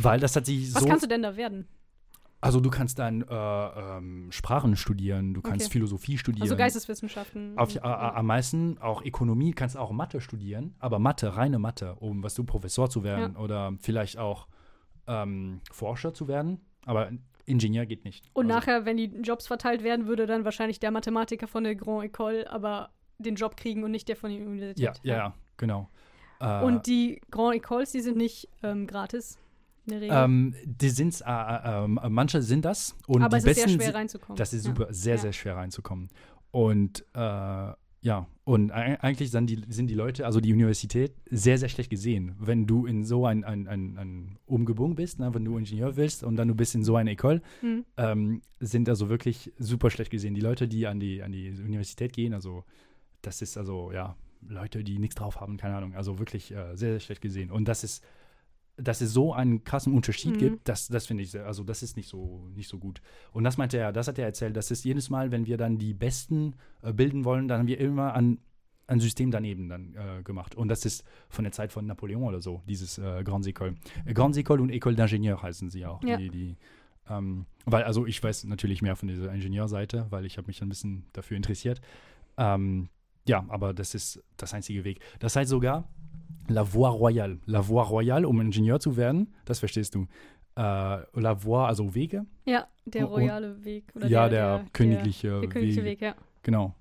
Weil 0.00 0.20
das 0.20 0.36
hat 0.36 0.46
sich 0.46 0.72
Was 0.74 0.82
so. 0.82 0.88
kannst 0.88 1.04
du 1.04 1.08
denn 1.08 1.22
da 1.22 1.36
werden? 1.36 1.66
Also 2.42 2.60
du 2.60 2.70
kannst 2.70 2.98
dann 2.98 3.22
äh, 3.22 3.26
ähm, 3.34 4.32
Sprachen 4.32 4.74
studieren, 4.76 5.34
du 5.34 5.42
kannst 5.42 5.66
Okay. 5.66 5.72
Philosophie 5.72 6.16
studieren. 6.16 6.42
Also 6.42 6.56
Geisteswissenschaften. 6.56 7.58
Auf, 7.58 7.74
äh, 7.74 7.78
äh, 7.78 7.82
am 7.82 8.26
meisten 8.26 8.78
auch 8.78 9.04
Ökonomie, 9.04 9.52
kannst 9.52 9.76
auch 9.76 9.90
Mathe 9.92 10.20
studieren, 10.22 10.74
aber 10.78 10.98
Mathe, 10.98 11.36
reine 11.36 11.58
Mathe, 11.58 11.96
um 11.96 12.22
was 12.22 12.34
du 12.34 12.44
Professor 12.44 12.88
zu 12.88 13.02
werden 13.04 13.36
oder 13.36 13.74
vielleicht 13.80 14.16
auch 14.16 14.48
ähm, 15.06 15.60
Forscher 15.70 16.14
zu 16.14 16.28
werden, 16.28 16.60
aber 16.86 17.10
Ingenieur 17.44 17.84
geht 17.84 18.04
nicht. 18.04 18.30
Und 18.32 18.46
also, 18.46 18.58
nachher, 18.58 18.84
wenn 18.86 18.96
die 18.96 19.12
Jobs 19.22 19.46
verteilt 19.46 19.82
werden, 19.82 20.06
würde 20.06 20.26
dann 20.26 20.44
wahrscheinlich 20.44 20.80
der 20.80 20.92
Mathematiker 20.92 21.46
von 21.46 21.64
der 21.64 21.74
Grand 21.74 22.04
École 22.04 22.46
aber 22.46 22.90
den 23.18 23.34
Job 23.34 23.56
kriegen 23.56 23.84
und 23.84 23.90
nicht 23.90 24.08
der 24.08 24.16
von 24.16 24.30
der 24.30 24.40
Universität. 24.40 25.00
Ja, 25.02 25.14
ja, 25.14 25.16
ja, 25.16 25.34
genau. 25.56 25.90
Äh, 26.40 26.62
Und 26.62 26.86
die 26.86 27.20
Grand 27.30 27.54
Écoles, 27.54 27.92
die 27.92 28.00
sind 28.00 28.16
nicht 28.16 28.48
ähm, 28.62 28.86
gratis. 28.86 29.38
Ähm, 29.88 30.54
die 30.64 30.88
sind, 30.90 31.20
äh, 31.20 31.24
äh, 31.26 31.84
ähm, 31.84 32.00
manche 32.10 32.42
sind 32.42 32.64
das 32.64 32.96
und 33.06 33.22
aber 33.22 33.38
die 33.38 33.48
es 33.48 33.56
ist 33.58 33.64
sehr 33.66 33.68
schwer 33.68 33.94
reinzukommen. 33.94 34.36
Das 34.36 34.52
ist 34.52 34.64
super, 34.64 34.86
sehr, 34.90 35.16
Ja. 35.16 35.20
sehr 35.20 35.32
schwer 35.32 35.56
reinzukommen. 35.56 36.08
Und 36.50 37.04
äh, 37.14 37.72
ja, 38.02 38.26
und 38.44 38.72
ei- 38.72 38.98
eigentlich 39.00 39.30
sind 39.30 39.48
die, 39.50 39.62
sind 39.68 39.88
die 39.88 39.94
Leute, 39.94 40.24
also 40.24 40.40
die 40.40 40.52
Universität, 40.54 41.12
sehr, 41.30 41.58
sehr 41.58 41.68
schlecht 41.68 41.90
gesehen. 41.90 42.34
Wenn 42.38 42.66
du 42.66 42.86
in 42.86 43.04
so 43.04 43.26
ein, 43.26 43.44
ein, 43.44 43.68
ein, 43.68 43.98
ein 43.98 44.38
Umgebung 44.46 44.94
bist, 44.94 45.18
ne, 45.18 45.34
wenn 45.34 45.44
du 45.44 45.58
Ingenieur 45.58 45.96
willst 45.96 46.24
und 46.24 46.36
dann 46.36 46.48
du 46.48 46.54
bist 46.54 46.74
in 46.74 46.82
so 46.82 46.96
einer 46.96 47.10
Ecole, 47.10 47.42
Hm. 47.60 47.84
ähm, 47.98 48.42
sind 48.58 48.88
also 48.88 49.10
wirklich 49.10 49.52
super 49.58 49.90
schlecht 49.90 50.10
gesehen. 50.10 50.34
Die 50.34 50.40
Leute, 50.40 50.66
die 50.66 50.86
an 50.86 50.98
die, 50.98 51.22
an 51.22 51.30
die 51.32 51.50
Universität 51.50 52.12
gehen, 52.14 52.32
also 52.32 52.64
das 53.22 53.42
ist 53.42 53.58
also, 53.58 53.92
ja, 53.92 54.16
Leute, 54.48 54.82
die 54.82 54.98
nichts 54.98 55.16
drauf 55.16 55.38
haben, 55.38 55.58
keine 55.58 55.76
Ahnung, 55.76 55.94
also 55.94 56.18
wirklich 56.18 56.50
äh, 56.52 56.74
sehr, 56.76 56.92
sehr 56.92 57.00
schlecht 57.00 57.20
gesehen. 57.20 57.50
Und 57.50 57.66
das 57.68 57.84
ist, 57.84 58.02
dass 58.82 59.00
es 59.00 59.12
so 59.12 59.32
einen 59.32 59.64
krassen 59.64 59.94
Unterschied 59.94 60.34
Mhm. 60.34 60.38
gibt, 60.38 60.68
das, 60.68 60.88
das 60.88 61.06
finde 61.06 61.22
ich, 61.22 61.30
sehr, 61.30 61.46
also 61.46 61.64
das 61.64 61.82
ist 61.82 61.96
nicht 61.96 62.08
so, 62.08 62.48
nicht 62.54 62.68
so 62.68 62.78
gut. 62.78 63.00
Und 63.32 63.44
das 63.44 63.56
meinte 63.56 63.78
er, 63.78 63.92
das 63.92 64.08
hat 64.08 64.18
er 64.18 64.26
erzählt, 64.26 64.56
das 64.56 64.70
ist 64.70 64.84
jedes 64.84 65.10
Mal, 65.10 65.30
wenn 65.30 65.46
wir 65.46 65.56
dann 65.56 65.78
die 65.78 65.94
Besten 65.94 66.54
äh, 66.82 66.92
bilden 66.92 67.24
wollen, 67.24 67.48
dann 67.48 67.60
haben 67.60 67.68
wir 67.68 67.78
immer 67.80 68.14
an 68.14 68.38
ein 68.86 68.98
System 68.98 69.30
daneben 69.30 69.68
dann 69.68 69.94
äh, 69.94 70.22
gemacht. 70.24 70.56
Und 70.56 70.68
das 70.68 70.84
ist 70.84 71.04
von 71.28 71.44
der 71.44 71.52
Zeit 71.52 71.72
von 71.72 71.86
Napoleon 71.86 72.24
oder 72.24 72.40
so, 72.40 72.62
dieses 72.66 72.98
äh, 72.98 73.22
Grandes 73.22 73.46
École. 73.46 73.76
Äh, 74.04 74.14
Grandes 74.14 74.36
École 74.38 74.60
und 74.60 74.70
École 74.70 74.96
d'Ingénieur 74.96 75.40
heißen 75.40 75.70
sie 75.70 75.86
auch. 75.86 76.02
Ja. 76.02 76.16
Die, 76.16 76.28
die, 76.28 76.56
ähm, 77.08 77.46
weil, 77.66 77.84
also 77.84 78.04
ich 78.06 78.20
weiß 78.22 78.44
natürlich 78.44 78.82
mehr 78.82 78.96
von 78.96 79.08
dieser 79.08 79.32
Ingenieurseite, 79.32 80.06
weil 80.10 80.24
ich 80.26 80.38
habe 80.38 80.48
mich 80.48 80.60
ein 80.60 80.68
bisschen 80.68 81.06
dafür 81.12 81.36
interessiert. 81.36 81.80
Ähm, 82.36 82.88
ja, 83.30 83.44
aber 83.48 83.72
das 83.74 83.94
ist 83.94 84.22
das 84.36 84.52
einzige 84.54 84.84
Weg. 84.84 85.00
Das 85.20 85.36
heißt 85.36 85.48
sogar 85.50 85.88
La 86.48 86.64
Voie 86.74 86.88
Royale. 86.90 87.38
La 87.46 87.66
Voie 87.66 87.82
Royale, 87.82 88.26
um 88.28 88.40
Ingenieur 88.40 88.80
zu 88.80 88.96
werden, 88.96 89.32
das 89.44 89.58
verstehst 89.60 89.94
du. 89.94 90.06
Äh, 90.56 90.62
La 90.62 91.34
Voie, 91.44 91.64
also 91.66 91.94
Wege. 91.94 92.26
Ja, 92.44 92.66
der 92.84 93.06
Und- 93.08 93.14
royale 93.14 93.64
Weg. 93.64 93.84
Oder 93.94 94.08
ja, 94.08 94.28
der, 94.28 94.58
der, 94.58 94.66
königliche 94.72 95.28
Der, 95.28 95.40
der 95.40 95.48
königliche 95.48 95.84
Weg. 95.84 96.00
Weg, 96.00 96.02
ja. 96.02 96.14
Genau. 96.42 96.74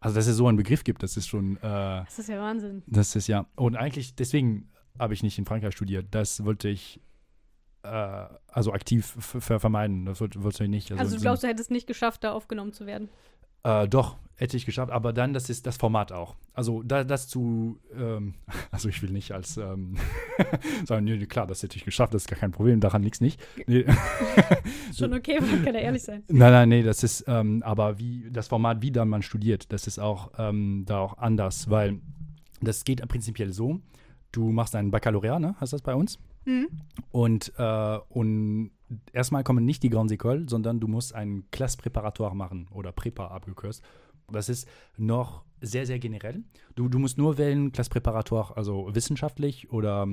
Also, 0.00 0.16
dass 0.16 0.26
es 0.26 0.36
so 0.36 0.46
einen 0.46 0.58
Begriff 0.58 0.84
gibt, 0.84 1.02
das 1.02 1.16
ist 1.16 1.26
schon, 1.26 1.56
äh, 1.56 1.60
Das 1.62 2.18
ist 2.18 2.28
ja 2.28 2.38
Wahnsinn. 2.38 2.82
das 2.86 3.16
ist 3.16 3.26
ja. 3.26 3.46
Und 3.56 3.76
eigentlich, 3.76 4.14
deswegen 4.14 4.68
habe 4.98 5.14
ich 5.14 5.22
nicht 5.22 5.38
in 5.38 5.46
Frankreich 5.46 5.72
studiert. 5.74 6.06
Das 6.10 6.44
wollte 6.44 6.68
ich, 6.68 7.00
äh, 7.82 8.26
also 8.48 8.72
aktiv 8.74 9.06
vermeiden. 9.18 10.04
Das 10.04 10.20
wollte, 10.20 10.42
wollte 10.42 10.64
ich 10.64 10.70
nicht. 10.70 10.92
Also, 10.92 11.14
in 11.14 11.16
du 11.16 11.22
glaubst, 11.22 11.42
du 11.42 11.48
hättest 11.48 11.70
nicht 11.70 11.86
geschafft, 11.86 12.22
da 12.24 12.32
aufgenommen 12.32 12.72
zu 12.74 12.84
werden. 12.86 13.08
Äh, 13.64 13.88
doch, 13.88 14.16
hätte 14.36 14.56
ich 14.56 14.66
geschafft, 14.66 14.92
aber 14.92 15.12
dann, 15.12 15.32
das 15.32 15.48
ist 15.48 15.66
das 15.66 15.76
Format 15.76 16.12
auch. 16.12 16.36
Also 16.52 16.82
da, 16.82 17.04
das 17.04 17.28
zu, 17.28 17.78
ähm, 17.96 18.34
also 18.70 18.88
ich 18.88 19.02
will 19.02 19.10
nicht 19.10 19.32
als 19.32 19.56
ähm, 19.56 19.96
sagen, 20.84 21.04
nee, 21.04 21.24
klar, 21.26 21.46
das 21.46 21.62
hätte 21.62 21.76
ich 21.76 21.84
geschafft, 21.84 22.14
das 22.14 22.22
ist 22.22 22.28
gar 22.28 22.38
kein 22.38 22.52
Problem, 22.52 22.80
daran 22.80 23.02
liegt 23.02 23.20
nicht. 23.20 23.40
Nee. 23.66 23.86
Schon 24.96 25.14
okay, 25.14 25.40
man 25.40 25.64
kann 25.64 25.74
ja 25.74 25.80
ehrlich 25.80 26.02
sein. 26.02 26.24
Nein, 26.28 26.52
nein, 26.52 26.68
nee, 26.68 26.82
das 26.82 27.02
ist, 27.02 27.24
ähm, 27.26 27.62
aber 27.64 27.98
wie 27.98 28.28
das 28.30 28.48
Format, 28.48 28.82
wie 28.82 28.90
dann 28.90 29.08
man 29.08 29.22
studiert, 29.22 29.72
das 29.72 29.86
ist 29.86 29.98
auch 29.98 30.32
ähm, 30.38 30.84
da 30.86 30.98
auch 30.98 31.18
anders, 31.18 31.70
weil 31.70 32.00
das 32.60 32.84
geht 32.84 33.06
prinzipiell 33.08 33.52
so, 33.52 33.80
du 34.32 34.50
machst 34.50 34.74
ein 34.74 34.90
Baccalaureat, 34.90 35.40
ne, 35.40 35.54
heißt 35.60 35.72
das 35.72 35.82
bei 35.82 35.94
uns? 35.94 36.18
Mhm. 36.44 36.68
Und, 37.10 37.52
äh, 37.56 37.98
und 38.08 38.72
erstmal 39.12 39.44
kommen 39.44 39.64
nicht 39.64 39.82
die 39.82 39.90
Grandes 39.90 40.16
Écoles, 40.18 40.48
sondern 40.50 40.80
du 40.80 40.88
musst 40.88 41.14
ein 41.14 41.44
Classe 41.50 41.76
Préparatoire 41.78 42.34
machen 42.34 42.68
oder 42.72 42.90
Prépa 42.92 43.28
abgekürzt. 43.28 43.82
Das 44.30 44.48
ist 44.48 44.66
noch 44.96 45.44
sehr, 45.60 45.86
sehr 45.86 45.98
generell. 45.98 46.42
Du, 46.74 46.88
du 46.88 46.98
musst 46.98 47.18
nur 47.18 47.36
wählen 47.38 47.72
Classe 47.72 47.90
Préparatoire, 47.90 48.56
also 48.56 48.88
wissenschaftlich 48.94 49.70
oder 49.70 50.06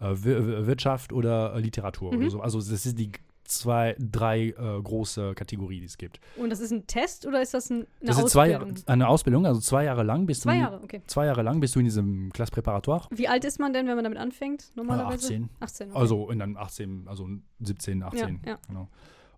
äh, 0.00 0.14
Wir- 0.16 0.66
Wirtschaft 0.66 1.12
oder 1.12 1.54
äh, 1.54 1.60
Literatur 1.60 2.12
Mhm. 2.12 2.18
oder 2.20 2.30
so. 2.30 2.40
Also 2.40 2.58
das 2.58 2.84
ist 2.86 2.98
die 2.98 3.12
zwei, 3.44 3.94
drei 3.98 4.48
äh, 4.48 4.82
große 4.82 5.34
Kategorien, 5.34 5.80
die 5.80 5.86
es 5.86 5.98
gibt. 5.98 6.20
Und 6.36 6.50
das 6.50 6.60
ist 6.60 6.72
ein 6.72 6.86
Test 6.86 7.26
oder 7.26 7.42
ist 7.42 7.54
das 7.54 7.70
ein, 7.70 7.76
eine 7.76 7.86
das 8.02 8.18
ist 8.18 8.30
zwei, 8.30 8.56
Ausbildung? 8.56 8.82
eine 8.86 9.08
Ausbildung, 9.08 9.46
also 9.46 9.60
zwei 9.60 9.84
Jahre 9.84 10.02
lang 10.02 10.26
bist 10.26 10.42
Zwei 10.42 10.54
du 10.54 10.60
Jahre, 10.60 10.80
okay. 10.82 11.02
zwei 11.06 11.26
Jahre 11.26 11.42
lang 11.42 11.60
bist 11.60 11.74
du 11.74 11.80
in 11.80 11.84
diesem 11.84 12.32
Classe 12.32 12.52
Préparatoire. 12.52 13.06
Wie 13.10 13.28
alt 13.28 13.44
ist 13.44 13.60
man 13.60 13.72
denn, 13.72 13.86
wenn 13.86 13.94
man 13.94 14.04
damit 14.04 14.18
anfängt, 14.18 14.70
normalerweise? 14.74 15.26
18. 15.26 15.50
18. 15.60 15.90
okay. 15.90 15.98
Also 15.98 16.30
in 16.30 16.38
dann 16.38 16.56
18, 16.56 17.04
also 17.06 17.28
17, 17.60 18.02
18. 18.02 18.40
Ja, 18.44 18.52
ja. 18.52 18.58
Genau. 18.68 18.88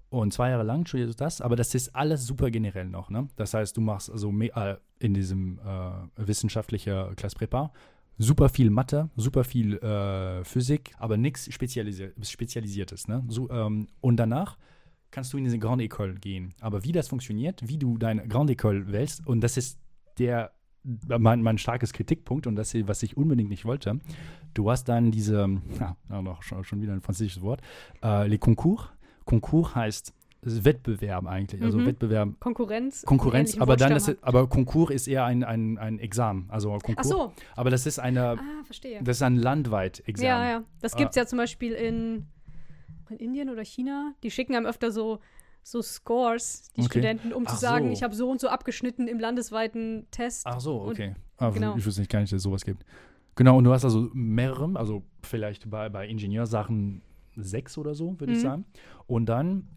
Und 0.09 0.33
zwei 0.33 0.51
Jahre 0.51 0.63
lang 0.63 0.87
studierst 0.87 1.21
du 1.21 1.25
das, 1.25 1.41
aber 1.41 1.57
das 1.57 1.75
ist 1.75 1.95
alles 1.95 2.27
super 2.27 2.51
generell 2.51 2.89
noch. 2.89 3.11
Ne? 3.11 3.29
Das 3.37 3.55
heißt, 3.55 3.77
du 3.77 3.81
machst 3.81 4.11
also 4.11 4.31
mehr, 4.31 4.57
äh, 4.57 4.77
in 5.05 5.15
diesem 5.15 5.59
äh, 5.59 5.91
wissenschaftlichen 6.17 7.15
Classe 7.17 7.37
super 8.19 8.49
viel 8.49 8.71
Mathe, 8.71 9.11
super 9.17 9.45
viel 9.45 9.77
äh, 9.79 10.45
Physik, 10.45 10.95
aber 10.99 11.17
nichts 11.17 11.53
Spezialisi 11.53 12.11
Spezialisiertes. 12.23 13.09
Ne? 13.09 13.25
So, 13.29 13.51
ähm, 13.51 13.89
und 14.01 14.17
danach 14.17 14.57
kannst 15.11 15.33
du 15.33 15.39
in 15.39 15.45
diese 15.45 15.59
Grande 15.59 15.85
École 15.85 16.19
gehen. 16.19 16.55
Aber 16.61 16.85
wie 16.85 16.93
das 16.93 17.09
funktioniert, 17.09 17.67
wie 17.67 17.79
du 17.79 17.99
deine 17.99 18.27
Grande 18.29 18.55
École 18.55 18.93
wählst, 18.93 19.27
und 19.27 19.41
das 19.41 19.57
ist 19.57 19.79
der 20.19 20.53
mein, 21.09 21.43
mein 21.43 21.59
starkes 21.59 21.93
Kritikpunkt 21.93 22.47
und 22.47 22.57
das, 22.57 22.75
was 22.87 23.03
ich 23.03 23.17
unbedingt 23.17 23.51
nicht 23.51 23.65
wollte. 23.65 24.01
Du 24.55 24.71
hast 24.71 24.85
dann 24.85 25.11
diese, 25.11 25.49
ja, 25.81 26.23
noch 26.23 26.43
schon, 26.43 26.81
wieder 26.81 26.93
ein 26.93 27.01
französisches 27.01 27.43
Wort, 27.43 27.61
äh, 28.03 28.27
les 28.29 28.39
concours. 28.39 28.91
Concours 29.25 29.75
heißt 29.75 30.15
Wettbewerb 30.65 31.27
eigentlich, 31.27 31.63
also 31.63 31.79
Mhm. 31.79 31.87
Wettbewerb, 31.87 32.41
Konkurrenz. 32.41 33.03
Konkurrenz, 33.05 33.59
aber 33.59 33.77
dann, 33.77 33.93
ist- 33.93 34.17
aber 34.23 34.49
Concours 34.49 34.91
ist 34.91 35.09
eher 35.09 35.25
ein, 35.25 35.43
ein, 35.45 35.79
ein 35.79 35.99
Examen, 35.99 36.47
also. 36.49 36.71
Concours. 36.79 36.97
Ach 36.99 37.05
so, 37.05 37.33
Aber 37.57 37.71
das 37.71 37.87
ist 37.87 37.99
eine, 37.99 38.39
ah, 38.39 38.39
verstehe. 38.65 39.03
das 39.03 39.17
ist 39.19 39.23
ein 39.23 39.37
landweit 39.37 40.03
Examen. 40.07 40.29
Ja, 40.45 40.49
ja. 40.49 40.65
Das 40.81 40.95
Ah. 40.95 40.99
gibt 40.99 41.11
es 41.11 41.17
ja 41.17 41.27
zum 41.27 41.39
Beispiel 41.39 41.73
in, 41.73 42.27
in 43.11 43.17
Indien 43.19 43.51
oder 43.51 43.65
China. 43.65 44.15
Die 44.23 44.31
schicken 44.31 44.55
einem 44.55 44.67
öfter 44.67 44.91
so, 44.93 45.21
so 45.63 45.83
Scores, 45.83 46.71
die 46.77 46.81
Okay. 46.83 46.91
Studenten, 46.91 47.33
um 47.33 47.45
Ach 47.47 47.55
zu 47.55 47.57
sagen, 47.61 47.87
so. 47.87 47.93
ich 47.93 48.03
habe 48.03 48.15
so 48.15 48.31
und 48.31 48.41
so 48.41 48.49
abgeschnitten 48.49 49.09
im 49.09 49.19
landesweiten 49.19 50.07
Test. 50.13 50.47
Ach 50.47 50.61
so, 50.61 50.77
Und- 50.79 50.91
okay. 50.93 51.15
Ah, 51.39 51.51
genau. 51.51 51.77
Ich 51.77 51.85
wusste 51.85 52.01
nicht 52.01 52.11
gar 52.11 52.21
nicht, 52.21 52.33
dass 52.33 52.39
es 52.39 52.43
sowas 52.45 52.65
gibt. 52.65 52.85
Genau, 53.35 53.59
und 53.59 53.65
du 53.65 53.73
hast 53.73 53.85
also 53.85 54.09
mehrere, 54.15 54.71
also 54.79 55.03
vielleicht 55.23 55.69
bei, 55.69 55.89
bei 55.91 56.07
Ingenieursachen 56.09 57.03
sechs 57.37 57.77
oder 57.77 57.95
so, 57.95 58.19
würde 58.19 58.33
ich 58.33 58.39
Mhm. 58.39 58.43
sagen. 58.43 58.65
Und 59.07 59.27
dann 59.27 59.69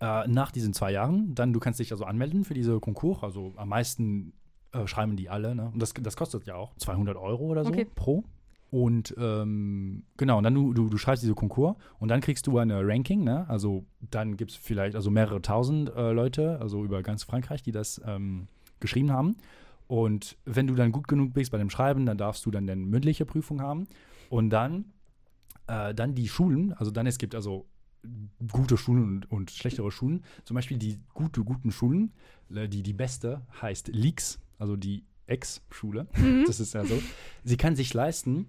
äh, 0.00 0.26
nach 0.28 0.50
diesen 0.52 0.72
zwei 0.72 0.92
Jahren, 0.92 1.34
dann 1.34 1.52
du 1.52 1.60
kannst 1.60 1.80
dich 1.80 1.92
also 1.92 2.04
anmelden 2.04 2.44
für 2.44 2.54
diese 2.54 2.80
Konkurs. 2.80 3.22
Also 3.22 3.52
am 3.56 3.68
meisten 3.68 4.32
äh, 4.72 4.86
schreiben 4.86 5.16
die 5.16 5.28
alle. 5.28 5.54
Ne? 5.54 5.70
Und 5.72 5.80
das, 5.80 5.94
das 5.94 6.16
kostet 6.16 6.46
ja 6.46 6.54
auch 6.56 6.76
200 6.76 7.16
Euro 7.16 7.44
oder 7.44 7.64
so 7.64 7.70
Okay. 7.70 7.86
pro. 7.94 8.24
Und 8.70 9.14
ähm, 9.16 10.02
genau, 10.16 10.38
und 10.38 10.44
dann 10.44 10.54
du, 10.54 10.74
du, 10.74 10.88
du 10.88 10.98
schreibst 10.98 11.22
diese 11.22 11.34
Konkurs 11.34 11.76
und 11.98 12.08
dann 12.08 12.20
kriegst 12.20 12.46
du 12.46 12.58
eine 12.58 12.86
Ranking, 12.86 13.22
ne? 13.22 13.48
Also 13.48 13.84
dann 14.00 14.36
gibt 14.36 14.50
es 14.50 14.56
vielleicht 14.56 14.96
also 14.96 15.10
mehrere 15.10 15.40
tausend 15.40 15.94
äh, 15.94 16.10
Leute, 16.10 16.58
also 16.60 16.84
über 16.84 17.02
ganz 17.02 17.22
Frankreich, 17.22 17.62
die 17.62 17.70
das 17.70 18.00
ähm, 18.04 18.48
geschrieben 18.80 19.12
haben. 19.12 19.36
Und 19.86 20.36
wenn 20.44 20.66
du 20.66 20.74
dann 20.74 20.90
gut 20.90 21.06
genug 21.06 21.32
bist 21.32 21.52
bei 21.52 21.58
dem 21.58 21.70
Schreiben, 21.70 22.06
dann 22.06 22.18
darfst 22.18 22.44
du 22.44 22.50
dann 22.50 22.68
eine 22.68 22.84
mündliche 22.84 23.24
Prüfung 23.24 23.62
haben. 23.62 23.86
Und 24.30 24.50
dann, 24.50 24.86
äh, 25.68 25.94
dann 25.94 26.16
die 26.16 26.28
Schulen, 26.28 26.72
also 26.72 26.90
dann 26.90 27.06
es 27.06 27.18
gibt 27.18 27.36
also 27.36 27.66
gute 28.52 28.76
Schulen 28.76 29.02
und, 29.02 29.30
und 29.30 29.50
schlechtere 29.50 29.90
Schulen. 29.90 30.24
Zum 30.44 30.54
Beispiel 30.54 30.78
die 30.78 30.98
gute, 31.14 31.42
guten 31.42 31.70
Schulen, 31.70 32.12
äh, 32.54 32.68
die, 32.68 32.82
die 32.82 32.92
beste 32.92 33.42
heißt 33.60 33.88
Leaks, 33.88 34.38
also 34.58 34.76
die 34.76 35.04
Ex-Schule. 35.26 36.06
Mhm. 36.16 36.44
Das 36.46 36.60
ist 36.60 36.74
ja 36.74 36.84
so. 36.84 37.00
Sie 37.44 37.56
kann 37.56 37.76
sich 37.76 37.92
leisten, 37.94 38.46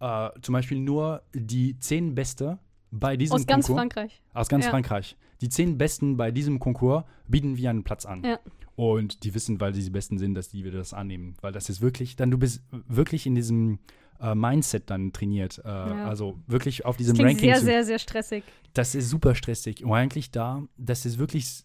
äh, 0.00 0.30
zum 0.42 0.52
Beispiel 0.52 0.80
nur 0.80 1.22
die 1.34 1.78
zehn 1.78 2.14
Beste 2.14 2.58
bei 2.90 3.16
diesem 3.16 3.36
Aus 3.36 3.46
ganz 3.46 3.66
Konkurs. 3.66 3.80
Frankreich. 3.82 4.22
Aus 4.32 4.48
ganz 4.48 4.64
Ja. 4.64 4.70
Frankreich. 4.70 5.16
Die 5.40 5.48
zehn 5.48 5.76
Besten 5.78 6.16
bei 6.16 6.30
diesem 6.30 6.58
Konkurs 6.58 7.04
bieten 7.28 7.56
wir 7.56 7.70
einen 7.70 7.84
Platz 7.84 8.06
an. 8.06 8.24
Ja. 8.24 8.38
Und 8.76 9.24
die 9.24 9.34
wissen, 9.34 9.60
weil 9.60 9.74
sie 9.74 9.82
die 9.82 9.90
Besten 9.90 10.18
sind, 10.18 10.34
dass 10.34 10.48
die 10.48 10.64
wieder 10.64 10.78
das 10.78 10.94
annehmen. 10.94 11.34
Weil 11.40 11.52
das 11.52 11.68
ist 11.68 11.80
wirklich, 11.80 12.16
dann 12.16 12.30
du 12.30 12.38
bist 12.38 12.62
wirklich 12.88 13.26
in 13.26 13.34
diesem 13.34 13.78
äh, 14.20 14.34
Mindset 14.34 14.90
dann 14.90 15.12
trainiert. 15.12 15.60
Äh, 15.64 15.68
Also 15.68 16.38
wirklich 16.46 16.84
auf 16.84 16.96
Das 16.96 16.98
diesem 16.98 17.14
klingt 17.16 17.30
Ranking 17.30 17.48
sehr, 17.50 17.58
zu 17.58 17.64
sehr, 17.64 17.84
sehr 17.84 17.98
stressig. 17.98 18.44
das 18.72 18.94
ist 18.94 19.08
super 19.10 19.34
stressig. 19.34 19.84
Und 19.84 19.92
eigentlich 19.92 20.30
da, 20.30 20.62
das 20.76 21.06
ist 21.06 21.18
wirklich 21.18 21.64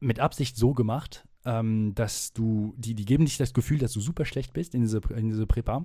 mit 0.00 0.20
Absicht 0.20 0.56
so 0.56 0.72
gemacht, 0.74 1.24
ähm, 1.44 1.94
dass 1.94 2.32
du, 2.32 2.74
die, 2.76 2.94
die 2.94 3.04
geben 3.04 3.24
dich 3.24 3.38
das 3.38 3.54
Gefühl, 3.54 3.78
dass 3.78 3.92
du 3.92 4.00
super 4.00 4.24
schlecht 4.24 4.52
bist 4.52 4.74
in 4.74 4.82
diese, 4.82 5.00
in 5.16 5.28
diese 5.28 5.46
Präpa. 5.46 5.84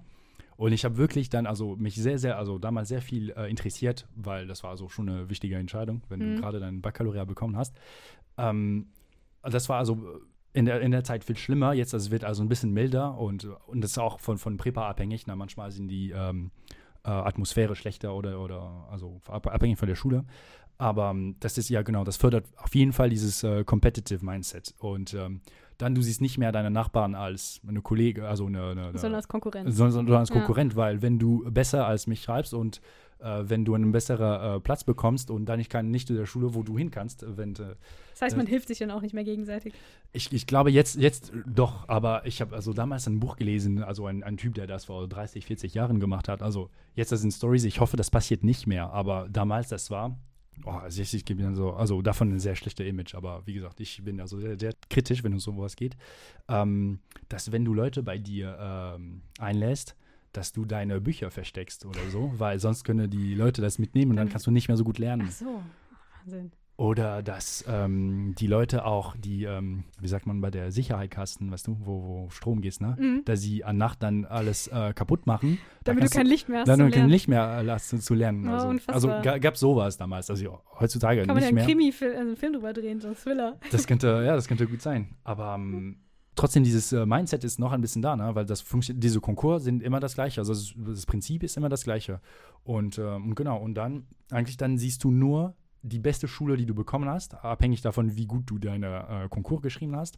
Und 0.57 0.71
ich 0.71 0.85
habe 0.85 0.97
wirklich 0.97 1.29
dann, 1.29 1.47
also 1.47 1.75
mich 1.75 1.95
sehr, 1.95 2.17
sehr, 2.17 2.37
also 2.37 2.57
damals 2.59 2.87
sehr 2.87 3.01
viel 3.01 3.31
äh, 3.31 3.49
interessiert, 3.49 4.07
weil 4.15 4.47
das 4.47 4.63
war 4.63 4.71
also 4.71 4.87
schon 4.89 5.09
eine 5.09 5.29
wichtige 5.29 5.57
Entscheidung, 5.57 6.01
wenn 6.09 6.19
Mhm. 6.19 6.35
du 6.35 6.41
gerade 6.41 6.59
dein 6.59 6.81
Baccalaureat 6.81 7.27
bekommen 7.27 7.57
hast. 7.57 7.75
Ähm, 8.37 8.87
das 9.43 9.67
war 9.69 9.77
also 9.79 10.21
in 10.55 10.65
der, 10.65 10.81
in 10.81 10.91
der 10.91 11.03
Zeit 11.03 11.23
viel 11.23 11.37
schlimmer. 11.37 11.73
Jetzt 11.73 11.93
es 11.93 12.09
wird 12.11 12.23
also 12.23 12.43
ein 12.43 12.49
bisschen 12.49 12.71
milder 12.71 13.17
und, 13.17 13.45
und 13.67 13.81
das 13.81 13.91
ist 13.91 13.97
auch 13.99 14.19
von, 14.19 14.37
von 14.37 14.57
Präpa 14.57 14.87
abhängig. 14.89 15.27
Na, 15.27 15.35
manchmal 15.35 15.71
sind 15.71 15.87
die 15.89 16.11
ähm, 16.11 16.51
äh, 17.03 17.09
Atmosphäre 17.09 17.75
schlechter 17.75 18.15
oder, 18.15 18.39
oder 18.39 18.87
also 18.89 19.21
ab- 19.27 19.47
abhängig 19.47 19.77
von 19.77 19.87
der 19.87 19.95
Schule. 19.95 20.25
Aber 20.77 21.11
ähm, 21.11 21.35
das 21.39 21.57
ist 21.57 21.69
ja 21.69 21.83
genau, 21.83 22.03
das 22.03 22.17
fördert 22.17 22.45
auf 22.57 22.73
jeden 22.75 22.91
Fall 22.93 23.09
dieses 23.09 23.43
äh, 23.43 23.63
Competitive 23.63 24.25
Mindset. 24.25 24.73
Und 24.79 25.13
ähm, 25.13 25.41
dann, 25.77 25.93
du 25.95 26.01
siehst 26.01 26.21
nicht 26.21 26.37
mehr 26.37 26.51
deine 26.51 26.71
Nachbarn 26.71 27.15
als 27.15 27.61
eine 27.67 27.81
Kollege, 27.81 28.27
also 28.27 28.45
eine, 28.45 28.63
eine, 28.71 28.87
eine 28.87 28.97
Sondern 28.97 29.15
als 29.15 29.27
Konkurrenz. 29.27 29.75
sondern, 29.75 29.91
sondern 29.93 30.17
als 30.17 30.29
Ja. 30.29 30.35
Konkurrent, 30.35 30.75
weil 30.75 31.01
wenn 31.01 31.19
du 31.19 31.43
besser 31.51 31.85
als 31.85 32.07
mich 32.07 32.23
schreibst 32.23 32.53
und 32.53 32.81
äh, 33.25 33.49
wenn 33.49 33.65
du 33.65 33.73
einen 33.73 33.91
besseren 33.91 34.57
äh, 34.57 34.59
Platz 34.59 34.83
bekommst 34.83 35.31
und 35.31 35.45
dann 35.45 35.59
ich 35.59 35.69
kann 35.69 35.89
nicht 35.89 36.09
in 36.09 36.15
der 36.15 36.25
Schule, 36.25 36.53
wo 36.53 36.63
du 36.63 36.77
hin 36.77 36.91
kannst, 36.91 37.23
äh, 37.23 37.37
wenn 37.37 37.51
äh, 37.53 37.75
Das 38.11 38.21
heißt, 38.21 38.37
man 38.37 38.45
hilft 38.45 38.67
sich 38.67 38.77
dann 38.79 38.91
auch 38.91 39.01
nicht 39.01 39.13
mehr 39.13 39.23
gegenseitig. 39.23 39.73
ich, 40.13 40.31
ich 40.31 40.45
glaube 40.45 40.69
jetzt, 40.69 40.95
jetzt 40.95 41.33
doch, 41.45 41.89
aber 41.89 42.25
ich 42.25 42.39
habe 42.41 42.55
also 42.55 42.71
damals 42.73 43.07
ein 43.07 43.19
Buch 43.19 43.35
gelesen, 43.35 43.83
also 43.83 44.05
ein, 44.05 44.23
ein 44.23 44.37
Typ, 44.37 44.53
der 44.53 44.67
das 44.67 44.85
vor 44.85 45.07
30, 45.07 45.45
40 45.45 45.73
Jahren 45.73 45.99
gemacht 45.99 46.29
hat. 46.29 46.41
Also 46.41 46.69
jetzt 46.93 47.11
das 47.11 47.21
sind 47.21 47.31
Stories, 47.31 47.63
ich 47.63 47.79
hoffe, 47.79 47.97
das 47.97 48.11
passiert 48.11 48.43
nicht 48.43 48.67
mehr, 48.67 48.91
aber 48.91 49.27
damals 49.29 49.69
das 49.69 49.89
war. 49.89 50.17
Oh, 50.63 50.69
also 50.69 51.01
ich, 51.01 51.13
ich 51.13 51.25
gebe 51.25 51.43
dann 51.43 51.55
so, 51.55 51.73
also 51.73 52.01
davon 52.01 52.31
ein 52.31 52.39
sehr 52.39 52.55
schlechtes 52.55 52.85
Image, 52.85 53.15
aber 53.15 53.41
wie 53.45 53.53
gesagt, 53.53 53.81
ich 53.81 54.03
bin 54.03 54.21
also 54.21 54.39
sehr, 54.39 54.57
sehr 54.57 54.73
kritisch, 54.89 55.23
wenn 55.23 55.33
es 55.33 55.47
um 55.47 55.57
sowas 55.57 55.75
geht. 55.75 55.97
Ähm, 56.47 56.99
dass 57.27 57.51
wenn 57.51 57.65
du 57.65 57.73
Leute 57.73 58.03
bei 58.03 58.17
dir 58.17 58.57
ähm, 58.59 59.23
einlässt, 59.37 59.95
dass 60.37 60.51
du 60.51 60.65
deine 60.65 61.01
Bücher 61.01 61.31
versteckst 61.31 61.85
oder 61.85 62.01
so, 62.11 62.33
weil 62.37 62.59
sonst 62.59 62.83
können 62.83 63.09
die 63.09 63.33
Leute 63.35 63.61
das 63.61 63.79
mitnehmen 63.79 64.11
und 64.11 64.17
dann 64.17 64.29
kannst 64.29 64.47
du 64.47 64.51
nicht 64.51 64.67
mehr 64.67 64.77
so 64.77 64.83
gut 64.83 64.99
lernen. 64.99 65.27
Ach 65.27 65.31
so. 65.31 65.61
Wahnsinn. 66.23 66.51
Oder 66.77 67.23
dass 67.23 67.63
ähm, 67.69 68.35
die 68.37 68.47
Leute 68.47 68.83
auch, 68.83 69.15
die, 69.15 69.45
ähm, 69.45 69.85
wie 70.01 70.09
sagt 70.09 70.27
man, 70.27 70.41
bei 70.41 70.51
der 70.51 70.73
Sicherheitskasten, 70.73 71.49
weißt 71.49 71.67
du, 71.67 71.77
wo, 71.79 72.03
wo 72.03 72.29
Strom 72.31 72.59
geht, 72.59 72.81
ne? 72.81 72.97
Mhm. 72.99 73.21
Dass 73.23 73.39
sie 73.39 73.63
an 73.63 73.77
Nacht 73.77 74.03
dann 74.03 74.25
alles 74.25 74.67
äh, 74.67 74.91
kaputt 74.93 75.25
machen. 75.25 75.57
Da 75.85 75.93
Damit 75.93 75.99
du 75.99 76.01
kannst 76.01 76.15
kein 76.15 76.25
Licht 76.25 76.49
mehr 76.49 76.59
hast. 76.59 76.67
Zum 76.67 76.77
du 76.77 76.91
kein. 76.91 77.07
Licht 77.07 77.29
mehr 77.29 77.59
äh, 77.59 77.61
lassen 77.61 78.01
zu 78.01 78.13
lernen. 78.13 78.45
Oh, 78.49 78.51
Also, 78.51 78.77
also 78.87 79.07
ga, 79.07 79.37
gab 79.37 79.55
sowas 79.55 79.95
damals. 79.95 80.29
Also 80.29 80.43
ja, 80.43 80.61
heutzutage 80.77 81.21
Kann 81.21 81.27
man 81.27 81.37
ja 81.37 81.51
nicht 81.51 81.65
einen 81.67 81.77
mehr. 81.77 81.91
Krimi, 81.93 82.13
äh, 82.13 82.19
einen 82.19 82.35
Film 82.35 82.51
drüber 82.51 82.73
drehen, 82.73 82.99
so 82.99 83.07
ein 83.07 83.15
Thriller. 83.15 83.57
Das 83.71 83.87
könnte, 83.87 84.07
ja, 84.25 84.35
das 84.35 84.49
könnte 84.49 84.67
gut 84.67 84.81
sein. 84.81 85.15
Aber 85.23 85.55
ähm, 85.55 85.95
trotzdem, 86.35 86.63
dieses 86.63 86.91
äh, 86.91 87.05
Mindset 87.05 87.43
ist 87.43 87.59
noch 87.59 87.71
ein 87.71 87.81
bisschen 87.81 88.01
da, 88.01 88.15
ne? 88.15 88.35
weil 88.35 88.45
das 88.45 88.63
diese 88.87 89.21
Konkurs 89.21 89.63
sind 89.63 89.81
immer 89.81 89.99
das 89.99 90.15
gleiche. 90.15 90.41
Also 90.41 90.53
das, 90.53 90.73
das 90.75 91.05
Prinzip 91.05 91.43
ist 91.43 91.57
immer 91.57 91.69
das 91.69 91.83
gleiche. 91.83 92.21
Und 92.63 92.97
ähm, 92.97 93.35
genau, 93.35 93.57
und 93.57 93.75
dann, 93.75 94.05
eigentlich 94.31 94.57
dann 94.57 94.77
siehst 94.77 95.03
du 95.03 95.11
nur 95.11 95.55
die 95.81 95.99
beste 95.99 96.27
Schule, 96.27 96.57
die 96.57 96.65
du 96.65 96.73
bekommen 96.73 97.07
hast, 97.07 97.35
abhängig 97.43 97.81
davon, 97.81 98.15
wie 98.15 98.25
gut 98.25 98.49
du 98.49 98.57
deine 98.57 99.25
äh, 99.25 99.29
Konkurs 99.29 99.61
geschrieben 99.61 99.95
hast. 99.95 100.17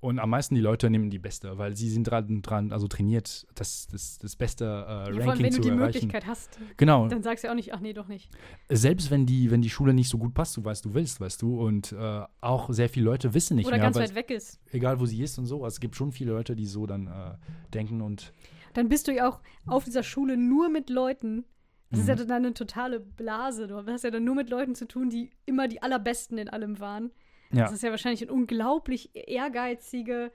Und 0.00 0.18
am 0.18 0.30
meisten 0.30 0.54
die 0.54 0.62
Leute 0.62 0.88
nehmen 0.88 1.10
die 1.10 1.18
beste, 1.18 1.58
weil 1.58 1.76
sie 1.76 1.90
sind 1.90 2.04
dran, 2.04 2.40
dran 2.40 2.72
also 2.72 2.88
trainiert, 2.88 3.46
das, 3.54 3.86
das, 3.92 4.16
das 4.18 4.34
beste 4.34 4.64
äh, 4.64 4.68
Ja, 4.68 4.84
vor 4.86 5.06
allem, 5.06 5.20
Ranking 5.28 5.44
wenn 5.44 5.52
zu 5.52 5.60
du 5.60 5.62
die 5.64 5.68
erreichen. 5.68 5.82
Möglichkeit 6.06 6.26
hast, 6.26 6.58
Genau, 6.78 7.06
dann 7.08 7.22
sagst 7.22 7.44
du 7.44 7.48
ja 7.48 7.52
auch 7.52 7.56
nicht, 7.56 7.74
ach 7.74 7.80
nee, 7.80 7.92
doch 7.92 8.08
nicht. 8.08 8.30
selbst 8.70 9.10
wenn 9.10 9.26
die, 9.26 9.50
wenn 9.50 9.60
die 9.60 9.68
Schule 9.68 9.92
nicht 9.92 10.08
so 10.08 10.16
gut 10.16 10.32
passt, 10.32 10.56
du 10.56 10.64
weißt, 10.64 10.86
du 10.86 10.94
willst, 10.94 11.20
weißt 11.20 11.42
du, 11.42 11.60
und 11.60 11.92
äh, 11.92 12.22
auch 12.40 12.70
sehr 12.72 12.88
viele 12.88 13.04
Leute 13.04 13.34
wissen 13.34 13.56
nicht 13.56 13.66
Oder 13.66 13.76
mehr, 13.76 13.84
ganz 13.84 13.96
weil- 13.96 14.08
weit 14.08 14.14
weg 14.14 14.30
ist. 14.30 14.58
egal 14.72 15.00
wo 15.00 15.04
sie 15.06 15.20
ist 15.22 15.38
und 15.38 15.44
so. 15.44 15.64
Also 15.64 15.74
es 15.74 15.80
gibt 15.80 15.94
schon 15.96 16.12
viele 16.12 16.32
Leute, 16.32 16.56
die 16.56 16.64
so 16.66 16.86
dann 16.86 17.06
äh, 17.06 17.34
denken 17.74 18.00
und 18.00 18.32
Dann 18.72 18.88
bist 18.88 19.06
du 19.06 19.12
ja 19.12 19.28
auch 19.28 19.40
auf 19.66 19.84
dieser 19.84 20.02
Schule 20.02 20.38
nur 20.38 20.70
mit 20.70 20.88
Leuten. 20.88 21.44
Das 21.90 22.00
ist 22.00 22.08
ja 22.08 22.14
Mhm. 22.14 22.20
dann 22.28 22.44
eine 22.46 22.54
totale 22.54 23.00
Blase. 23.00 23.66
Du 23.66 23.74
hast 23.84 24.04
ja 24.04 24.10
dann 24.10 24.24
nur 24.24 24.36
mit 24.36 24.48
Leuten 24.48 24.74
zu 24.76 24.86
tun, 24.88 25.10
die 25.10 25.30
immer 25.44 25.68
die 25.68 25.82
allerbesten 25.82 26.38
in 26.38 26.48
allem 26.48 26.78
waren. 26.80 27.10
Ja, 27.52 27.64
Das 27.64 27.72
ist 27.72 27.82
ja 27.82 27.90
wahrscheinlich 27.90 28.22
eine 28.22 28.32
unglaublich 28.32 29.10
ehrgeizige, 29.14 30.32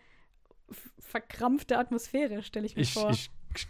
verkrampfte 1.00 1.78
Atmosphäre, 1.78 2.42
stelle 2.44 2.66
ich 2.66 2.76
mir 2.76 2.82
ich, 2.82 2.94
vor. 2.94 3.10
ich, 3.12 3.30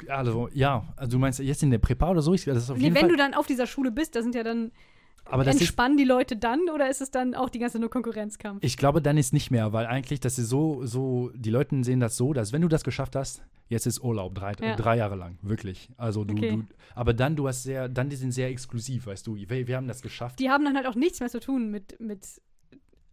also 0.09 0.49
ja, 0.53 0.83
also 0.95 1.11
du 1.11 1.19
meinst 1.19 1.39
jetzt 1.39 1.61
in 1.63 1.71
der 1.71 1.77
Präpa 1.79 2.09
oder 2.11 2.21
so, 2.21 2.33
ich, 2.33 2.45
das 2.45 2.57
ist 2.57 2.69
auf 2.69 2.77
nee, 2.77 2.83
jeden 2.85 2.95
wenn 2.95 3.01
Fall. 3.01 3.09
du 3.09 3.15
dann 3.17 3.33
auf 3.33 3.47
dieser 3.47 3.67
Schule 3.67 3.91
bist, 3.91 4.15
da 4.15 4.21
sind 4.23 4.35
ja 4.35 4.43
dann 4.43 4.71
aber 5.27 5.43
das 5.43 5.55
ist, 5.55 5.61
entspannen 5.61 5.97
die 5.97 6.03
Leute 6.03 6.37
dann 6.37 6.69
oder 6.71 6.87
ist 6.87 7.01
es 7.01 7.09
dann 7.09 7.33
auch 7.33 7.49
die 7.49 7.57
ganze 7.59 7.79
nur 7.79 7.89
Konkurrenzkampf? 7.89 8.63
ich 8.63 8.77
glaube, 8.77 9.01
dann 9.01 9.17
ist 9.17 9.33
nicht 9.33 9.49
mehr, 9.49 9.73
weil 9.73 9.87
eigentlich, 9.87 10.19
das 10.19 10.37
ist 10.37 10.49
so, 10.49 10.85
so, 10.85 11.31
die 11.33 11.49
Leute 11.49 11.83
sehen 11.83 11.99
das 11.99 12.15
so, 12.15 12.31
dass 12.33 12.53
wenn 12.53 12.61
du 12.61 12.67
das 12.67 12.83
geschafft 12.83 13.15
hast, 13.15 13.43
jetzt 13.67 13.87
ist 13.87 14.03
Urlaub 14.03 14.35
drei, 14.35 14.53
Ja. 14.61 14.75
drei 14.75 14.97
Jahre 14.97 15.15
lang, 15.15 15.39
wirklich. 15.41 15.89
Also 15.97 16.23
du, 16.23 16.33
Okay. 16.35 16.51
du, 16.51 16.63
aber 16.93 17.15
dann 17.15 17.35
du 17.35 17.47
hast 17.47 17.63
sehr, 17.63 17.89
dann 17.89 18.09
die 18.09 18.15
sind 18.17 18.33
sehr 18.33 18.49
exklusiv, 18.49 19.07
weißt 19.07 19.25
du. 19.25 19.35
Wir, 19.35 19.49
wir 19.67 19.75
haben 19.75 19.87
das 19.87 20.03
geschafft. 20.03 20.39
die 20.39 20.51
haben 20.51 20.63
dann 20.63 20.75
halt 20.75 20.85
auch 20.85 20.93
nichts 20.95 21.19
mehr 21.19 21.29
zu 21.29 21.39
tun 21.39 21.71
mit, 21.71 21.99
mit 21.99 22.23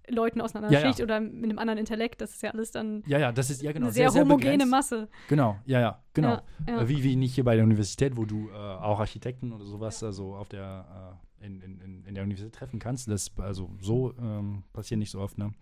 Leuten 0.09 0.41
aus 0.41 0.55
einer 0.55 0.67
anderen 0.67 0.83
Ja, 0.83 0.89
ja. 0.89 0.93
Schicht 0.95 1.03
oder 1.03 1.21
mit 1.21 1.45
einem 1.45 1.59
anderen 1.59 1.79
Intellekt. 1.79 2.21
Das 2.21 2.31
ist 2.33 2.43
ja 2.43 2.51
alles 2.51 2.71
dann 2.73 3.03
Ja, 3.07 3.19
ja, 3.19 3.33
das 3.33 3.51
ist 3.51 3.63
ja 3.63 3.73
genau 3.73 3.87
eine 3.87 3.93
sehr, 3.93 4.09
homogene 4.13 4.37
begrenzt. 4.53 4.67
Masse. 4.71 5.09
Genau, 5.29 5.59
ja, 5.65 5.81
ja, 5.81 6.03
genau. 6.13 6.41
Ja, 6.67 6.81
ja. 6.81 6.89
Wie, 6.89 7.03
wie 7.05 7.17
nicht 7.17 7.35
hier 7.35 7.45
bei 7.45 7.55
der 7.55 7.65
Universität, 7.65 8.17
wo 8.17 8.25
du 8.25 8.49
äh, 8.51 8.53
auch 8.55 8.99
Architekten 9.01 9.53
oder 9.53 9.65
sowas 9.65 10.03
also 10.03 10.35
auf 10.35 10.49
der, 10.49 11.19
äh, 11.41 11.47
in, 11.47 11.61
in, 11.61 12.05
in- 12.07 12.15
der 12.15 12.23
Universität 12.25 12.55
treffen 12.55 12.79
kannst. 12.79 13.09
Das 13.09 13.31
also 13.39 13.71
so 13.81 14.13
ähm, 14.21 14.65
passiert 14.73 14.99
nicht 14.99 15.11
so 15.11 15.21
oft, 15.21 15.39
ne? 15.39 15.53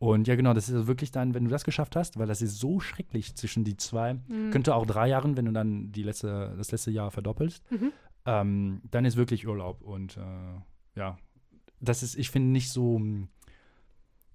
Und 0.00 0.28
ja, 0.28 0.36
genau, 0.36 0.54
das 0.54 0.68
ist 0.68 0.74
also 0.76 0.86
wirklich 0.86 1.10
dann, 1.10 1.34
wenn 1.34 1.42
du 1.44 1.50
das 1.50 1.64
geschafft 1.64 1.96
hast, 1.96 2.18
weil 2.20 2.28
das 2.28 2.40
ist 2.40 2.58
so 2.60 2.78
schrecklich 2.78 3.34
zwischen 3.34 3.64
die 3.64 3.76
zwei, 3.76 4.14
Mhm. 4.28 4.50
könnte 4.52 4.74
auch 4.76 4.86
drei 4.86 5.08
Jahren, 5.08 5.36
wenn 5.36 5.46
du 5.46 5.50
dann 5.52 5.90
die 5.90 6.04
letzte, 6.04 6.54
das 6.56 6.70
letzte 6.70 6.92
Jahr 6.92 7.10
verdoppelst, 7.10 7.64
Mhm. 7.72 7.92
ähm, 8.24 8.80
dann 8.90 9.04
ist 9.04 9.16
wirklich 9.16 9.48
Urlaub. 9.48 9.82
Und 9.82 10.16
äh, 10.16 10.98
ja, 11.00 11.18
das 11.80 12.02
ist, 12.04 12.16
ich 12.16 12.30
finde, 12.30 12.48
nicht 12.50 12.70
so, 12.70 12.98
mh, 13.00 13.26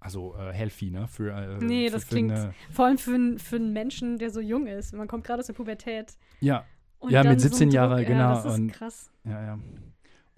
also 0.04 0.36
äh, 0.38 0.52
healthy, 0.54 0.92
ne? 0.92 1.08
Für, 1.08 1.32
äh, 1.34 1.58
Nee, 1.64 1.88
für, 1.88 1.94
das 1.94 2.04
für 2.04 2.10
klingt- 2.10 2.32
Eine, 2.32 2.54
Vor 2.72 2.86
allem 2.86 2.98
für, 2.98 3.16
einen- 3.16 3.40
für 3.40 3.56
einen 3.56 3.74
Menschen, 3.74 4.18
der 4.18 4.30
so 4.30 4.40
jung 4.40 4.68
ist. 4.68 4.94
Man 4.94 5.08
kommt 5.08 5.24
gerade 5.24 5.40
aus 5.40 5.48
der 5.48 5.54
Pubertät. 5.54 6.18
ja, 6.42 6.66
Und 7.00 7.12
Ja, 7.12 7.22
mit 7.24 7.40
so 7.42 7.48
ein 7.48 7.52
17 7.52 7.72
Jahre, 7.72 7.98
Druck, 7.98 8.08
genau, 8.08 8.20
Ja, 8.20 8.34
das 8.36 8.46
ist 8.46 8.60
und- 8.60 8.72
krass. 8.72 9.12
Ja, 9.26 9.42
ja. 9.44 9.60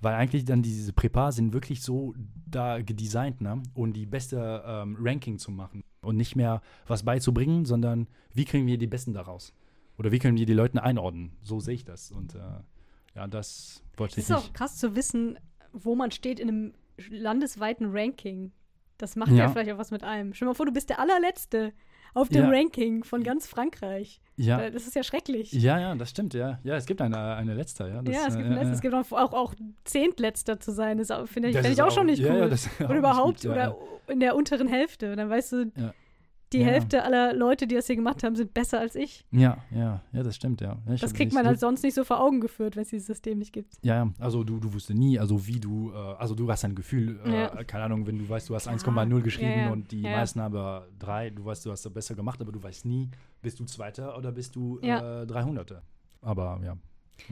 Weil 0.01 0.16
eigentlich 0.16 0.45
dann 0.45 0.61
diese 0.61 0.93
Präpar 0.93 1.32
sind 1.32 1.53
wirklich 1.53 1.82
so 1.82 2.13
da 2.47 2.82
gedesignt, 2.82 3.41
ne? 3.41 3.61
Und 3.74 3.93
die 3.93 4.05
beste 4.05 4.63
ähm, 4.66 4.97
Ranking 4.99 5.38
zu 5.39 5.51
machen. 5.51 5.84
Und 6.01 6.18
nicht 6.18 6.36
mehr 6.36 6.61
was 6.86 7.03
beizubringen, 7.03 7.66
sondern 7.66 8.07
wie 8.34 8.45
kriegen 8.45 8.68
wir 8.68 8.78
die 8.78 8.88
Besten 8.88 9.13
daraus? 9.13 9.53
Oder 9.97 10.11
wie 10.11 10.20
können 10.20 10.38
wir 10.38 10.45
die 10.45 10.53
Leute 10.53 10.84
einordnen? 10.84 11.32
So 11.41 11.59
sehe 11.59 11.74
ich 11.76 11.86
das. 11.86 12.11
Und 12.11 12.36
äh, 12.36 12.39
ja, 13.16 13.28
das 13.28 13.82
wollte 13.97 14.13
Es 14.13 14.18
ich 14.18 14.24
ist 14.30 14.32
auch 14.36 14.41
nicht. 14.43 14.53
krass 14.53 14.78
zu 14.78 14.95
wissen, 14.95 15.39
wo 15.72 15.95
man 15.95 16.11
steht 16.11 16.39
in 16.39 16.49
einem 16.49 16.74
landesweiten 17.09 17.88
Ranking. 17.91 18.51
Das 18.97 19.15
macht 19.15 19.31
ja, 19.31 19.37
Ja. 19.37 19.49
vielleicht 19.49 19.71
auch 19.71 19.77
was 19.77 19.91
mit 19.91 20.03
einem. 20.03 20.33
Stell 20.33 20.45
dir 20.45 20.49
mal 20.51 20.55
vor, 20.55 20.65
du 20.65 20.71
bist 20.71 20.89
der 20.89 20.99
allerletzte 20.99 21.73
auf 22.13 22.29
dem 22.29 22.45
Ja. 22.45 22.49
Ranking 22.49 23.03
von 23.03 23.23
ganz 23.23 23.45
Frankreich. 23.47 24.21
Ja. 24.37 24.69
Das 24.69 24.87
ist 24.87 24.95
ja 24.95 25.03
schrecklich. 25.03 25.51
ja, 25.51 25.79
ja, 25.79 25.95
das 25.95 26.09
stimmt, 26.11 26.33
ja. 26.33 26.59
Ja, 26.63 26.75
es 26.75 26.85
gibt 26.85 27.01
eine, 27.01 27.35
eine 27.35 27.53
letzte, 27.53 27.87
ja. 27.87 28.01
Das, 28.01 28.15
ja, 28.15 28.21
es 28.27 28.35
äh, 28.35 28.37
gibt, 28.37 28.49
äh, 28.49 28.53
letztes, 28.53 28.75
es 28.75 28.81
gibt 28.81 28.93
auch, 28.93 29.11
auch, 29.11 29.33
auch 29.33 29.53
Zehntletzter 29.83 30.59
zu 30.59 30.71
sein. 30.71 30.97
Das 30.97 31.11
finde 31.29 31.49
ich, 31.49 31.55
ist 31.55 31.67
ich 31.67 31.81
auch, 31.81 31.91
schon 31.91 32.05
nicht 32.05 32.23
cool. 32.23 32.49
Ja, 32.49 32.55
auch 32.85 32.89
oder 32.89 32.97
überhaupt, 32.97 33.41
gut, 33.41 33.51
oder 33.51 33.77
in 34.07 34.19
der 34.21 34.35
unteren 34.35 34.67
Hälfte. 34.67 35.15
Dann 35.15 35.29
weißt 35.29 35.51
du. 35.53 35.71
Die 36.58 36.62
Ja. 36.64 36.68
Hälfte 36.68 37.03
aller 37.03 37.34
Leute, 37.34 37.68
die 37.68 37.76
das 37.76 37.88
hier 37.88 37.95
gemacht 37.95 38.24
haben, 38.24 38.36
sind 38.36 38.53
besser 38.53 38.80
als 38.80 38.95
ich. 38.95 39.26
Ja, 39.32 39.58
ja, 39.72 40.01
ja, 40.12 40.24
das 40.24 40.36
stimmt, 40.36 40.62
ja. 40.62 40.78
ja 40.88 40.93
ich 40.93 41.01
Das 41.01 41.14
kriegt 41.14 41.34
man 41.34 41.45
halt 41.45 41.60
sonst 41.60 41.84
nicht 41.84 41.93
so 41.93 42.03
vor 42.03 42.20
Augen 42.22 42.41
geführt, 42.41 42.76
wenn 42.76 42.84
es 42.84 42.89
dieses 42.89 43.08
System 43.08 43.39
nicht 43.39 43.53
gibt. 43.53 43.74
Ja, 43.82 43.95
ja, 43.95 44.14
also 44.20 44.43
du, 44.43 44.60
du 44.60 44.74
wusstest 44.74 44.97
nie, 44.97 45.20
also 45.20 45.45
wie 45.47 45.60
du, 45.60 45.91
äh, 45.91 45.95
also 45.95 46.36
du 46.36 46.49
hast 46.51 46.66
ein 46.66 46.76
Gefühl, 46.76 47.20
äh, 47.26 47.34
Ja. 47.41 47.64
keine 47.64 47.86
Ahnung, 47.86 48.06
wenn 48.08 48.18
du 48.18 48.28
weißt, 48.28 48.49
du 48.49 48.56
hast 48.56 48.64
Klar. 48.64 48.76
1,0 48.78 49.22
geschrieben 49.22 49.51
Ja, 49.51 49.58
ja. 49.68 49.72
und 49.72 49.91
die 49.91 50.01
Ja, 50.01 50.10
ja. 50.12 50.18
meisten 50.18 50.39
aber 50.39 50.88
drei, 50.99 51.30
du 51.30 51.45
weißt, 51.45 51.66
du 51.66 51.72
hast 51.72 51.86
das 51.86 51.93
besser 51.93 52.16
gemacht, 52.16 52.41
aber 52.41 52.51
du 52.51 52.62
weißt 52.62 52.86
nie, 52.86 53.10
bist 53.41 53.60
du 53.60 53.66
Zweiter 53.66 54.18
oder 54.18 54.32
bist 54.32 54.56
du 54.56 54.80
Ja. 54.82 55.22
äh, 55.24 55.28
300. 55.28 55.82
Aber 56.22 56.60
ja. 56.64 56.78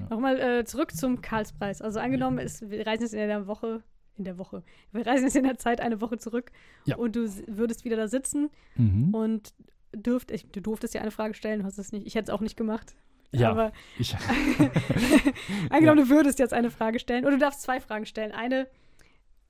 Nochmal 0.09 0.39
äh, 0.39 0.63
zurück 0.65 0.95
zum 0.95 1.21
Karlspreis. 1.21 1.81
Also 1.81 1.99
angenommen, 1.99 2.37
ist, 2.37 2.69
wir 2.69 2.85
reisen 2.87 3.03
jetzt 3.03 3.13
in 3.13 3.27
der 3.27 3.47
Woche, 3.47 3.81
in 4.17 4.23
der 4.25 4.37
Woche, 4.37 4.63
wir 4.91 5.05
reisen 5.05 5.23
jetzt 5.25 5.35
in 5.35 5.43
der 5.43 5.57
Zeit 5.57 5.81
eine 5.81 5.99
Woche 6.01 6.17
zurück 6.17 6.51
Ja. 6.85 6.97
und 6.97 7.15
du 7.15 7.27
würdest 7.47 7.83
wieder 7.85 7.95
da 7.97 8.07
sitzen 8.07 8.49
Mhm. 8.75 9.13
und 9.13 9.53
dürft, 9.95 10.31
ich, 10.31 10.49
du 10.51 10.59
durftest 10.61 10.93
dir 10.93 11.01
eine 11.01 11.11
Frage 11.11 11.33
stellen, 11.33 11.59
du 11.59 11.65
hast 11.65 11.77
es 11.77 11.91
nicht. 11.91 12.05
Ich 12.07 12.15
hätte 12.15 12.31
es 12.31 12.35
auch 12.35 12.41
nicht 12.41 12.57
gemacht. 12.57 12.95
Ja, 13.31 13.49
Aber 13.51 13.71
ich, 13.97 14.15
angenommen, 15.69 16.03
du 16.05 16.09
würdest 16.09 16.39
jetzt 16.39 16.53
eine 16.53 16.69
Frage 16.71 16.99
stellen. 16.99 17.23
Oder 17.25 17.33
du 17.35 17.39
darfst 17.39 17.61
zwei 17.61 17.79
Fragen 17.79 18.05
stellen. 18.05 18.31
Eine 18.31 18.67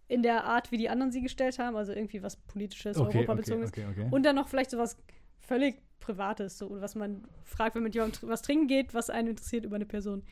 in 0.07 0.21
der 0.21 0.43
Art, 0.43 0.71
wie 0.71 0.77
die 0.77 0.89
anderen 0.89 1.11
sie 1.11 1.21
gestellt 1.21 1.59
haben, 1.59 1.75
also 1.75 1.91
irgendwie 1.93 2.21
was 2.21 2.35
politisches, 2.35 2.97
okay, 2.97 3.19
europabezogenes. 3.19 3.69
okay, 3.69 3.85
okay. 3.89 4.07
Und 4.11 4.23
dann 4.23 4.35
noch 4.35 4.47
vielleicht 4.47 4.69
so 4.71 4.77
was 4.77 4.97
völlig 5.39 5.81
Privates, 5.99 6.57
so, 6.57 6.69
was 6.81 6.95
man 6.95 7.23
fragt, 7.45 7.75
wenn 7.75 7.83
mit 7.83 7.95
jemandem 7.95 8.29
was 8.29 8.41
trinken 8.41 8.67
geht, 8.67 8.93
was 8.93 9.09
einen 9.09 9.29
interessiert 9.29 9.63
über 9.65 9.75
eine 9.77 9.85
Person. 9.85 10.23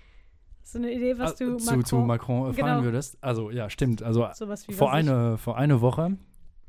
Ist 0.64 0.76
eine 0.76 0.92
Idee, 0.92 1.18
was 1.18 1.34
Ah, 1.42 1.44
du 1.46 1.58
zu, 1.58 1.84
zu 1.84 1.98
Macron 1.98 2.50
äh, 2.52 2.54
fragen 2.54 2.68
Genau. 2.78 2.84
würdest. 2.84 3.18
Also 3.22 3.50
ja, 3.52 3.70
stimmt. 3.70 4.04
Also 4.04 4.22
vor 4.38 4.48
was 4.48 4.68
ich- 4.68 4.82
eine, 4.82 5.38
vor 5.38 5.58
eine 5.58 5.82
Woche, 5.82 6.18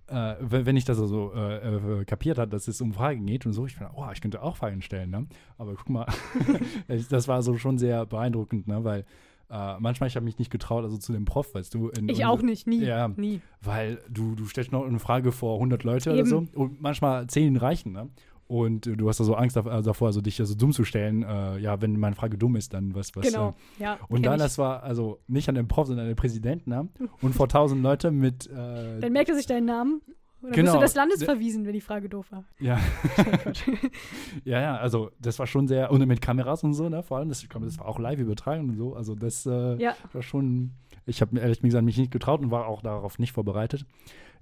äh, 0.09 0.35
wenn 0.41 0.77
ich 0.77 0.85
das 0.85 0.99
also 1.01 1.33
äh, 1.35 2.01
äh, 2.01 2.05
kapiert 2.05 2.39
habe, 2.39 2.51
dass 2.51 2.69
es 2.69 2.81
um 2.81 2.93
Fragen 2.93 3.25
geht 3.27 3.47
und 3.47 3.53
so, 3.53 3.67
ich 3.67 3.77
fand, 3.77 3.91
oh, 3.95 4.07
ich 4.13 4.21
könnte 4.21 4.43
auch 4.43 4.57
Fragen 4.57 4.83
stellen, 4.83 5.11
ne? 5.11 5.27
Aber 5.59 5.75
guck 5.75 5.89
mal, 5.91 6.07
das 7.11 7.29
war 7.29 7.43
so 7.43 7.57
schon 7.59 7.79
sehr 7.79 8.07
beeindruckend, 8.07 8.67
ne? 8.67 8.83
Weil 8.85 9.05
äh, 9.51 9.79
manchmal 9.79 10.09
ich 10.09 10.17
habe 10.17 10.25
mich 10.25 10.39
nicht 10.39 10.51
getraut, 10.51 10.83
also 10.83 10.97
zu 10.97 11.13
dem 11.13 11.25
Prof, 11.27 11.55
weißt 11.55 11.75
du. 11.75 11.89
in- 11.91 12.09
Ich 12.09 12.25
auch 12.25 12.41
nicht, 12.43 12.67
nie. 12.67 12.83
Ja. 12.83 13.09
Nie. 13.09 13.41
Weil 13.61 13.99
du, 14.09 14.35
du 14.35 14.47
stellst 14.47 14.73
noch 14.73 14.85
eine 14.87 14.99
Frage 14.99 15.31
vor 15.31 15.57
100 15.57 15.85
Leute 15.85 16.11
oder 16.11 16.21
Eben. 16.21 16.29
so 16.29 16.47
und 16.55 16.81
manchmal 16.81 17.27
10 17.27 17.57
reichen, 17.59 17.93
ne? 17.93 18.09
Und 18.53 18.85
du 18.85 19.09
hast 19.09 19.19
da 19.19 19.25
so 19.25 19.35
Angst 19.35 19.57
äh, 19.57 19.63
davor, 19.63 20.09
also 20.09 20.21
dich 20.21 20.37
so 20.37 20.55
dumm 20.55 20.73
zu 20.73 20.85
stellen. 20.85 21.23
Äh, 21.23 21.57
ja, 21.59 21.81
wenn 21.81 21.99
meine 21.99 22.15
Frage 22.15 22.37
dumm 22.37 22.55
ist, 22.57 22.75
dann 22.75 22.95
was, 22.95 23.17
was. 23.17 23.27
Genau, 23.27 23.55
Äh, 23.79 23.83
ja. 23.85 23.99
und 24.09 24.27
dann, 24.27 24.35
ich. 24.35 24.43
das 24.43 24.59
war 24.59 24.83
also 24.83 25.21
nicht 25.27 25.49
an 25.49 25.55
den 25.55 25.69
Prof, 25.69 25.87
sondern 25.87 26.05
an 26.05 26.11
den 26.11 26.17
Präsidenten. 26.17 26.69
Ne? 26.69 26.89
Und 27.23 27.35
vor 27.35 27.49
tausend 27.49 27.83
Leute 27.83 28.11
mit. 28.11 28.47
Äh, 28.51 29.01
Dann 29.01 29.13
merkt 29.13 29.31
er 29.31 29.37
sich 29.37 29.47
deinen 29.47 29.65
Namen. 29.65 30.03
Oder 30.43 30.53
Genau. 30.53 30.75
du 30.75 30.81
des 30.81 30.95
Landes 30.97 31.23
verwiesen, 31.25 31.65
wenn 31.65 31.73
die 31.73 31.81
Frage 31.81 32.09
doof 32.11 32.27
war. 32.31 32.45
ja. 32.59 32.79
Ja, 34.45 34.61
ja, 34.61 34.77
also 34.77 35.11
das 35.21 35.39
war 35.39 35.47
schon 35.47 35.69
sehr. 35.69 35.91
Und 35.91 36.07
mit 36.07 36.21
Kameras 36.21 36.65
und 36.65 36.75
so, 36.75 36.89
ne? 36.89 37.03
Vor 37.03 37.19
allem, 37.19 37.29
das, 37.29 37.43
ich 37.43 37.49
glaube, 37.49 37.67
das 37.67 37.79
war 37.79 37.87
auch 37.87 37.99
live 37.99 38.19
übertragen 38.19 38.69
und 38.69 38.77
so. 38.77 38.95
Also 38.95 39.15
das 39.15 39.47
äh, 39.47 39.77
ja, 39.77 39.95
war 40.13 40.23
schon. 40.23 40.73
Ich 41.07 41.21
habe 41.21 41.39
ehrlich 41.39 41.61
gesagt 41.61 41.85
mich 41.85 41.97
nicht 41.99 42.11
getraut 42.13 42.41
und 42.43 42.51
war 42.51 42.67
auch 42.67 42.83
darauf 42.83 43.19
nicht 43.19 43.33
vorbereitet. 43.33 43.87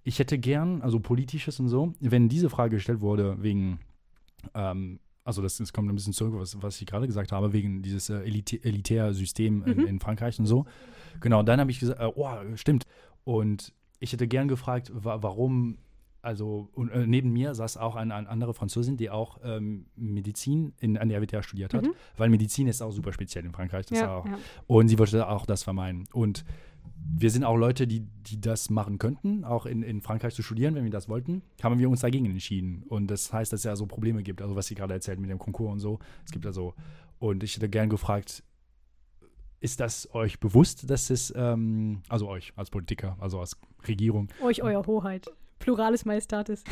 Ich 0.02 0.18
hätte 0.18 0.38
gern, 0.38 0.82
also 0.82 0.98
politisches 1.00 1.60
und 1.60 1.68
so, 1.68 1.92
wenn 2.00 2.28
diese 2.28 2.48
Frage 2.50 2.76
gestellt 2.76 3.00
wurde, 3.02 3.36
wegen, 3.42 3.78
ähm, 4.54 5.00
also 5.24 5.42
das, 5.42 5.58
das 5.58 5.72
kommt 5.72 5.88
ein 5.90 5.94
bisschen 5.94 6.12
zurück, 6.14 6.34
was, 6.36 6.60
was 6.62 6.80
ich 6.80 6.86
gerade 6.86 7.06
gesagt 7.06 7.30
habe, 7.32 7.52
wegen 7.52 7.82
dieses 7.82 8.08
äh, 8.10 8.20
Elite, 8.22 8.62
elitäre 8.64 9.12
System 9.14 9.62
in, 9.64 9.76
Mhm. 9.78 9.86
in 9.86 10.00
Frankreich 10.00 10.38
und 10.38 10.46
so. 10.46 10.64
Genau, 11.20 11.42
dann 11.42 11.60
habe 11.60 11.70
ich 11.70 11.78
gesagt, 11.78 12.00
äh, 12.00 12.06
oh, 12.14 12.28
stimmt. 12.56 12.84
Und 13.24 13.72
ich 13.98 14.12
hätte 14.12 14.26
gern 14.26 14.48
gefragt, 14.48 14.90
wa 14.94 15.22
warum, 15.22 15.76
also 16.22 16.70
und, 16.72 16.88
äh, 16.90 17.06
neben 17.06 17.32
mir 17.32 17.54
saß 17.54 17.76
auch 17.76 17.96
eine, 17.96 18.14
eine 18.14 18.28
andere 18.28 18.54
Französin, 18.54 18.96
die 18.96 19.10
auch 19.10 19.38
ähm, 19.44 19.86
Medizin 19.94 20.72
in, 20.80 20.96
an 20.96 21.08
der 21.10 21.18
RWTH 21.20 21.42
studiert 21.44 21.74
hat, 21.74 21.84
Mhm. 21.84 21.92
weil 22.16 22.30
Medizin 22.30 22.66
ist 22.66 22.80
auch 22.82 22.90
super 22.90 23.12
speziell 23.12 23.44
in 23.44 23.52
Frankreich. 23.52 23.86
Ja, 23.90 24.16
auch, 24.16 24.26
ja. 24.26 24.38
und 24.66 24.88
sie 24.88 24.98
wollte 24.98 25.28
auch 25.28 25.44
das 25.46 25.62
vermeiden. 25.62 26.06
Und 26.12 26.44
wir 27.12 27.30
sind 27.30 27.44
auch 27.44 27.56
Leute, 27.56 27.86
die, 27.86 28.00
die 28.00 28.40
das 28.40 28.70
machen 28.70 28.98
könnten, 28.98 29.44
auch 29.44 29.66
in, 29.66 29.82
in 29.82 30.00
Frankreich 30.00 30.34
zu 30.34 30.42
studieren, 30.42 30.74
wenn 30.74 30.84
wir 30.84 30.90
das 30.90 31.08
wollten, 31.08 31.42
haben 31.62 31.78
wir 31.78 31.90
uns 31.90 32.00
dagegen 32.00 32.26
entschieden. 32.26 32.84
Und 32.88 33.08
das 33.10 33.32
heißt, 33.32 33.52
dass 33.52 33.60
es 33.60 33.64
ja 33.64 33.76
so 33.76 33.86
Probleme 33.86 34.22
gibt, 34.22 34.42
also 34.42 34.56
was 34.56 34.66
sie 34.66 34.74
gerade 34.74 34.94
erzählt 34.94 35.18
mit 35.18 35.30
dem 35.30 35.38
Konkurs 35.38 35.72
und 35.72 35.80
so. 35.80 35.98
Es 36.24 36.30
gibt 36.30 36.46
also, 36.46 36.74
und 37.18 37.42
ich 37.42 37.56
hätte 37.56 37.68
gern 37.68 37.88
gefragt, 37.88 38.42
ist 39.60 39.80
das 39.80 40.12
euch 40.14 40.40
bewusst, 40.40 40.88
dass 40.88 41.10
es, 41.10 41.32
ähm, 41.36 42.02
also 42.08 42.28
euch 42.28 42.52
als 42.56 42.70
Politiker, 42.70 43.16
also 43.20 43.40
als 43.40 43.56
Regierung, 43.86 44.28
Euch, 44.42 44.62
euer 44.62 44.86
Hoheit. 44.86 45.26
Pluralis 45.58 46.06
Majestatis. 46.06 46.64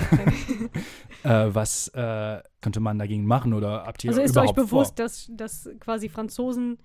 äh, 1.22 1.28
was 1.28 1.88
äh, 1.88 2.42
könnte 2.62 2.80
man 2.80 2.98
dagegen 2.98 3.26
machen 3.26 3.52
oder 3.52 3.84
habt 3.84 4.02
ihr 4.02 4.10
also 4.10 4.22
ist 4.22 4.36
euch 4.36 4.52
bewusst, 4.52 4.96
vor? 4.96 5.04
dass, 5.04 5.30
dass 5.30 5.68
quasi 5.78 6.08
Franzosen 6.08 6.78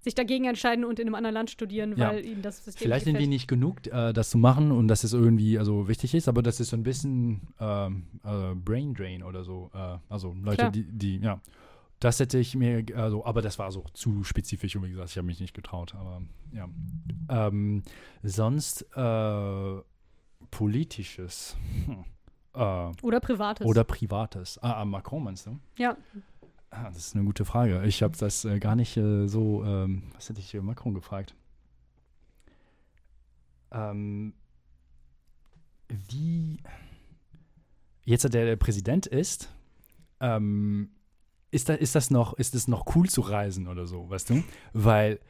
sich 0.00 0.14
dagegen 0.14 0.44
entscheiden 0.44 0.84
und 0.84 0.98
in 0.98 1.06
einem 1.06 1.14
anderen 1.14 1.34
Land 1.34 1.50
studieren, 1.50 1.96
Ja. 1.96 2.10
weil 2.10 2.24
ihnen 2.24 2.42
das 2.42 2.64
System 2.64 2.82
Vielleicht 2.84 3.04
sind 3.04 3.18
wir 3.18 3.26
nicht 3.26 3.48
genug, 3.48 3.86
äh, 3.86 4.12
das 4.12 4.30
zu 4.30 4.38
machen 4.38 4.70
und 4.70 4.88
dass 4.88 5.04
es 5.04 5.12
irgendwie 5.12 5.58
also 5.58 5.88
wichtig 5.88 6.14
ist, 6.14 6.28
aber 6.28 6.42
das 6.42 6.60
ist 6.60 6.70
so 6.70 6.76
ein 6.76 6.82
bisschen 6.82 7.40
ähm, 7.60 8.06
äh, 8.24 8.54
Brain 8.54 8.94
Drain 8.94 9.22
oder 9.22 9.42
so. 9.44 9.70
Äh, 9.74 9.98
also 10.08 10.34
Leute, 10.40 10.56
Klar. 10.56 10.70
die, 10.70 10.84
die, 10.84 11.18
ja. 11.18 11.40
Das 12.00 12.20
hätte 12.20 12.38
ich 12.38 12.54
mir, 12.54 12.84
also, 12.94 13.24
aber 13.26 13.42
das 13.42 13.58
war 13.58 13.72
so 13.72 13.84
zu 13.92 14.22
spezifisch 14.22 14.76
und 14.76 14.84
wie 14.84 14.90
gesagt, 14.90 15.10
ich 15.10 15.16
habe 15.16 15.26
mich 15.26 15.40
nicht 15.40 15.52
getraut, 15.52 15.96
aber 15.96 16.22
ja. 16.52 16.68
Ähm, 17.28 17.82
sonst 18.22 18.82
äh, 18.94 19.80
politisches 20.52 21.56
hm. 21.86 22.04
äh, 22.54 22.92
Oder 23.02 23.18
Privates. 23.20 23.66
oder 23.66 23.82
privates. 23.84 24.58
Ah, 24.62 24.80
ah, 24.80 24.84
Macron 24.84 25.24
meinst 25.24 25.46
du? 25.46 25.58
ja, 25.76 25.96
Ah, 26.70 26.90
das 26.90 26.98
ist 26.98 27.16
eine 27.16 27.24
gute 27.24 27.44
Frage. 27.44 27.82
Ich 27.86 28.02
habe 28.02 28.16
das 28.16 28.44
äh, 28.44 28.58
gar 28.58 28.76
nicht 28.76 28.96
äh, 28.96 29.26
so, 29.26 29.64
ähm, 29.64 30.04
was 30.14 30.28
hätte 30.28 30.40
ich 30.40 30.50
hier 30.50 30.62
Macron 30.62 30.94
gefragt? 30.94 31.34
Ähm, 33.70 34.34
wie 35.88 36.58
jetzt 38.04 38.24
der, 38.24 38.44
der 38.44 38.56
Präsident 38.56 39.06
ist, 39.06 39.52
ähm, 40.20 40.90
ist, 41.50 41.68
da, 41.68 41.74
ist 41.74 41.94
das 41.94 42.10
noch, 42.10 42.34
ist 42.34 42.54
es 42.54 42.68
noch 42.68 42.94
cool 42.94 43.08
zu 43.08 43.22
reisen 43.22 43.68
oder 43.68 43.86
so, 43.86 44.08
weißt 44.10 44.30
du? 44.30 44.44
Weil 44.72 45.20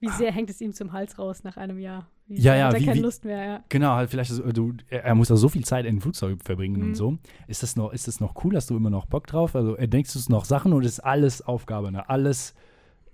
wie 0.00 0.10
sehr 0.10 0.32
hängt 0.32 0.48
es 0.48 0.60
ihm 0.60 0.72
zum 0.72 0.92
Hals 0.92 1.18
raus 1.18 1.42
nach 1.42 1.56
einem 1.56 1.78
Jahr? 1.78 2.08
Wie 2.28 2.40
Ja, 2.40 2.54
ja, 2.54 2.66
hat 2.66 2.74
er 2.74 2.80
wie- 2.80 2.84
keine 2.84 2.98
wie- 2.98 3.02
Lust 3.02 3.24
mehr, 3.24 3.44
ja. 3.44 3.64
Genau, 3.70 3.92
halt 3.94 4.10
vielleicht, 4.10 4.30
du, 4.54 4.74
er, 4.90 5.14
muss 5.14 5.28
da 5.28 5.36
so 5.36 5.48
viel 5.48 5.64
Zeit 5.64 5.86
in 5.86 6.00
Flugzeug 6.00 6.38
verbringen 6.44 6.80
Mhm. 6.80 6.88
und 6.88 6.94
so. 6.94 7.16
Ist 7.46 7.62
das, 7.62 7.74
noch, 7.76 7.92
ist 7.92 8.06
das 8.06 8.20
noch 8.20 8.44
cool? 8.44 8.54
Hast 8.54 8.68
du 8.70 8.76
immer 8.76 8.90
noch 8.90 9.06
Bock 9.06 9.26
drauf? 9.26 9.56
Also 9.56 9.76
äh, 9.76 9.88
denkst 9.88 10.12
du 10.12 10.18
es 10.18 10.28
noch 10.28 10.44
Sachen 10.44 10.72
oder 10.74 10.86
ist 10.86 11.00
alles 11.00 11.40
Aufgabe? 11.42 11.90
Ne? 11.90 12.08
Alles, 12.08 12.54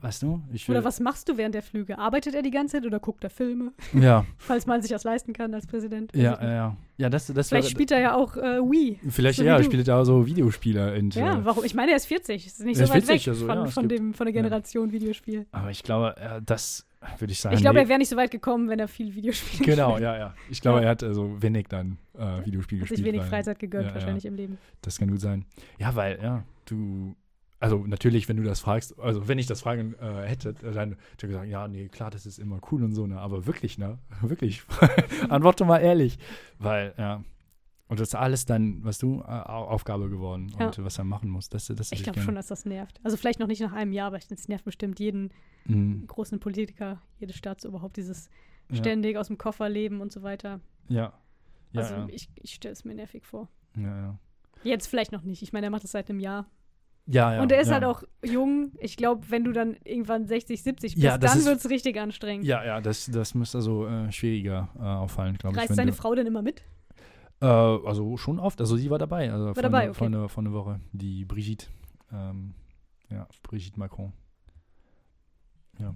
weißt 0.05 0.23
du? 0.23 0.43
Oder 0.69 0.85
was 0.85 1.01
machst 1.01 1.29
du 1.29 1.37
während 1.37 1.55
der 1.55 1.63
Flüge? 1.63 1.99
Arbeitet 1.99 2.35
er 2.35 2.43
die 2.43 2.51
ganze 2.51 2.77
Zeit 2.77 2.87
oder 2.87 3.01
guckt 3.01 3.25
er 3.25 3.31
Filme? 3.31 3.73
Ja, 3.93 4.25
Falls 4.39 4.67
man 4.67 4.83
sich 4.83 4.91
das 4.91 5.03
leisten 5.03 5.33
kann 5.33 5.53
als 5.55 5.67
Präsident. 5.67 6.15
Ja, 6.15 6.39
ja, 6.41 6.53
ja. 6.53 6.77
Ja, 6.97 7.11
das, 7.11 7.27
das 7.27 7.49
Vielleicht 7.49 7.65
wäre- 7.65 7.71
spielt 7.71 7.91
er 7.91 8.01
ja 8.01 8.15
auch 8.15 8.37
äh, 8.37 8.61
Wii. 8.61 9.01
Vielleicht, 9.09 9.39
so 9.39 9.45
ja, 9.45 9.61
spielt 9.63 9.89
er 9.89 9.97
auch 9.97 10.05
so 10.05 10.27
Videospiele. 10.27 10.97
Und, 10.97 11.15
Ja, 11.17 11.45
warum? 11.45 11.65
Ich 11.65 11.75
meine, 11.75 11.91
er 11.91 11.97
ist 11.97 12.07
40. 12.07 12.47
Ist 12.47 12.61
nicht 12.61 12.77
so 12.77 12.85
weit 12.85 13.05
40, 13.05 13.09
weg 13.09 13.29
also, 13.29 13.47
von, 13.47 13.57
ja, 13.57 13.67
von, 13.67 13.89
dem, 13.89 14.15
von 14.15 14.27
der. 14.27 14.35
Generation 14.35 14.93
Videospiel. 14.93 15.47
aber 15.53 15.71
ich 15.71 15.83
glaube, 15.83 16.15
das 16.45 16.87
würde 17.19 17.33
ich 17.33 17.41
sagen. 17.41 17.55
Ich 17.55 17.63
glaube, 17.63 17.77
nee. 17.77 17.83
er 17.85 17.89
wäre 17.89 17.99
nicht 17.99 18.09
so 18.09 18.17
weit 18.17 18.31
gekommen, 18.31 18.69
wenn 18.69 18.79
er 18.79 18.89
viel 18.89 19.15
Videospiele 19.15 19.65
Genau, 19.75 19.91
gespielt 19.93 20.03
ja, 20.05 20.19
ja. 20.19 20.35
Ich 20.51 20.61
glaube, 20.61 20.83
er 20.83 20.91
hat 20.91 21.03
also 21.03 21.41
wenig 21.43 21.67
dann 21.69 21.99
äh, 22.17 22.45
Videospiel 22.45 22.79
Hat 22.81 22.89
gespielt. 22.89 22.99
sich 22.99 23.05
wenig 23.05 23.23
Freizeit 23.23 23.59
gegönnt, 23.59 23.93
wahrscheinlich 23.95 24.25
im 24.27 24.35
Leben. 24.35 24.59
Das 24.83 24.99
kann 24.99 25.11
gut 25.11 25.21
sein. 25.21 25.45
Ja, 25.79 25.95
weil, 25.97 26.19
ja, 26.23 26.45
du. 26.67 27.15
Also 27.61 27.79
natürlich, 27.87 28.29
wenn 28.29 28.37
du 28.37 28.43
das 28.43 28.61
fragst, 28.61 28.99
also 28.99 29.27
wenn 29.29 29.39
ich 29.39 29.47
das 29.47 29.63
fragen 29.63 29.95
äh, 29.95 30.23
hätte, 30.27 30.51
äh, 30.51 30.73
dann 30.73 30.91
hätte 31.13 31.27
ich 31.27 31.31
gesagt, 31.33 31.49
ja, 31.49 31.67
nee, 31.69 31.89
klar, 31.89 32.11
das 32.11 32.27
ist 32.27 32.39
immer 32.39 32.61
cool 32.71 32.83
und 32.85 32.93
so, 32.93 33.07
ne? 33.07 33.19
Aber 33.21 33.47
wirklich, 33.47 33.79
ne? 33.79 33.99
Wirklich. 34.23 34.63
Antworte 35.29 35.65
mal 35.65 35.79
ehrlich. 35.79 36.19
Weil, 36.59 36.95
ja. 36.99 37.25
Und 37.87 38.01
das 38.01 38.09
ist 38.09 38.15
alles 38.15 38.45
dann, 38.47 38.83
weißt 38.85 39.03
du, 39.03 39.21
äh, 39.21 39.25
Au- 39.25 39.69
Aufgabe 39.69 40.09
geworden 40.11 40.53
Ja. 40.59 40.67
und 40.67 40.85
was 40.85 40.99
er 40.99 41.05
machen 41.05 41.31
muss. 41.31 41.49
Das, 41.49 41.67
das 41.67 41.93
Ich 41.93 42.03
glaube 42.03 42.21
schon, 42.21 42.35
dass 42.35 42.49
das 42.49 42.65
nervt. 42.65 42.99
Also 43.05 43.17
vielleicht 43.17 43.39
noch 43.41 43.47
nicht 43.47 43.61
nach 43.61 43.73
einem 43.73 43.93
Jahr, 43.93 44.09
aber 44.09 44.17
es 44.19 44.49
nervt 44.49 44.65
bestimmt 44.65 44.99
jeden 45.01 45.31
Mhm. 45.67 46.07
großen 46.07 46.41
Politiker, 46.41 47.01
jede 47.19 47.33
Staats 47.33 47.65
überhaupt 47.65 47.97
dieses 47.97 48.29
Ja. 48.71 48.77
ständig 48.77 49.17
aus 49.17 49.29
dem 49.29 49.39
Koffer 49.39 49.69
leben 49.69 50.01
und 50.01 50.13
so 50.13 50.23
weiter. 50.23 50.61
Ja. 50.89 51.13
Ja, 51.73 51.81
also 51.81 51.95
ja. 51.95 52.07
ich, 52.11 52.29
ich 52.37 52.55
stelle 52.55 52.73
es 52.73 52.85
mir 52.85 52.95
nervig 52.95 53.25
vor. 53.25 53.49
ja, 53.77 53.83
ja. 53.99 54.19
Jetzt 54.63 54.87
vielleicht 54.87 55.13
noch 55.13 55.23
nicht. 55.23 55.43
Ich 55.43 55.53
meine, 55.53 55.67
er 55.67 55.71
macht 55.71 55.85
das 55.85 55.93
seit 55.93 56.09
einem 56.11 56.21
Jahr. 56.21 56.47
Ja, 57.07 57.35
ja. 57.35 57.43
und 57.43 57.53
er 57.53 57.61
ist 57.61 57.69
ja. 57.69 57.75
halt 57.75 57.85
auch 57.85 58.03
jung. 58.25 58.73
Ich 58.79 58.97
glaube, 58.97 59.27
wenn 59.29 59.45
du 59.45 59.53
dann 59.53 59.77
irgendwann 59.85 60.27
60, 60.27 60.63
70 60.63 60.95
bist, 60.95 61.05
Ja, 61.05 61.19
dann 61.19 61.45
wird 61.45 61.59
es 61.59 61.69
richtig 61.69 61.99
anstrengend. 62.01 62.47
Ja, 62.47 62.65
ja, 62.65 62.81
das, 62.81 63.07
das 63.07 63.35
müsste 63.35 63.59
also 63.59 63.87
äh, 63.87 64.11
schwieriger 64.11 64.71
äh, 64.79 64.83
auffallen, 64.83 65.37
glaube 65.37 65.57
ich. 65.57 65.69
Reist 65.69 65.79
du- 65.79 65.93
Frau 65.93 66.15
denn 66.15 66.27
immer 66.27 66.41
mit? 66.41 66.63
Äh, 67.41 67.47
also 67.47 68.17
schon 68.17 68.39
oft. 68.39 68.61
Also 68.61 68.77
sie 68.77 68.89
war 68.89 68.99
dabei. 68.99 69.31
Also 69.31 69.47
war 69.47 69.55
von, 69.55 69.63
dabei, 69.63 69.81
der- 69.83 69.91
okay. 69.91 69.99
von, 69.99 70.13
der, 70.13 70.29
von 70.29 70.45
der 70.45 70.55
Woche. 70.55 70.81
Die 70.93 71.25
Brigitte. 71.27 71.67
Ähm, 72.11 72.55
ja, 73.11 73.29
Brigitte 73.43 73.79
Macron. 73.79 74.13
Ja. 75.79 75.95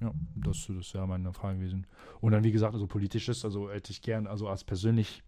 Ja, 0.00 0.12
das, 0.36 0.66
das 0.68 0.92
wäre 0.94 1.06
meine 1.08 1.32
Frage 1.32 1.58
gewesen. 1.58 1.86
Und 2.20 2.32
dann, 2.32 2.44
wie 2.44 2.52
gesagt, 2.52 2.74
also 2.74 2.86
politisches, 2.86 3.44
also 3.44 3.70
hätte 3.70 3.90
ich 3.90 4.02
gern, 4.02 4.26
also 4.26 4.48
als 4.48 4.62
persönlich, 4.62 5.22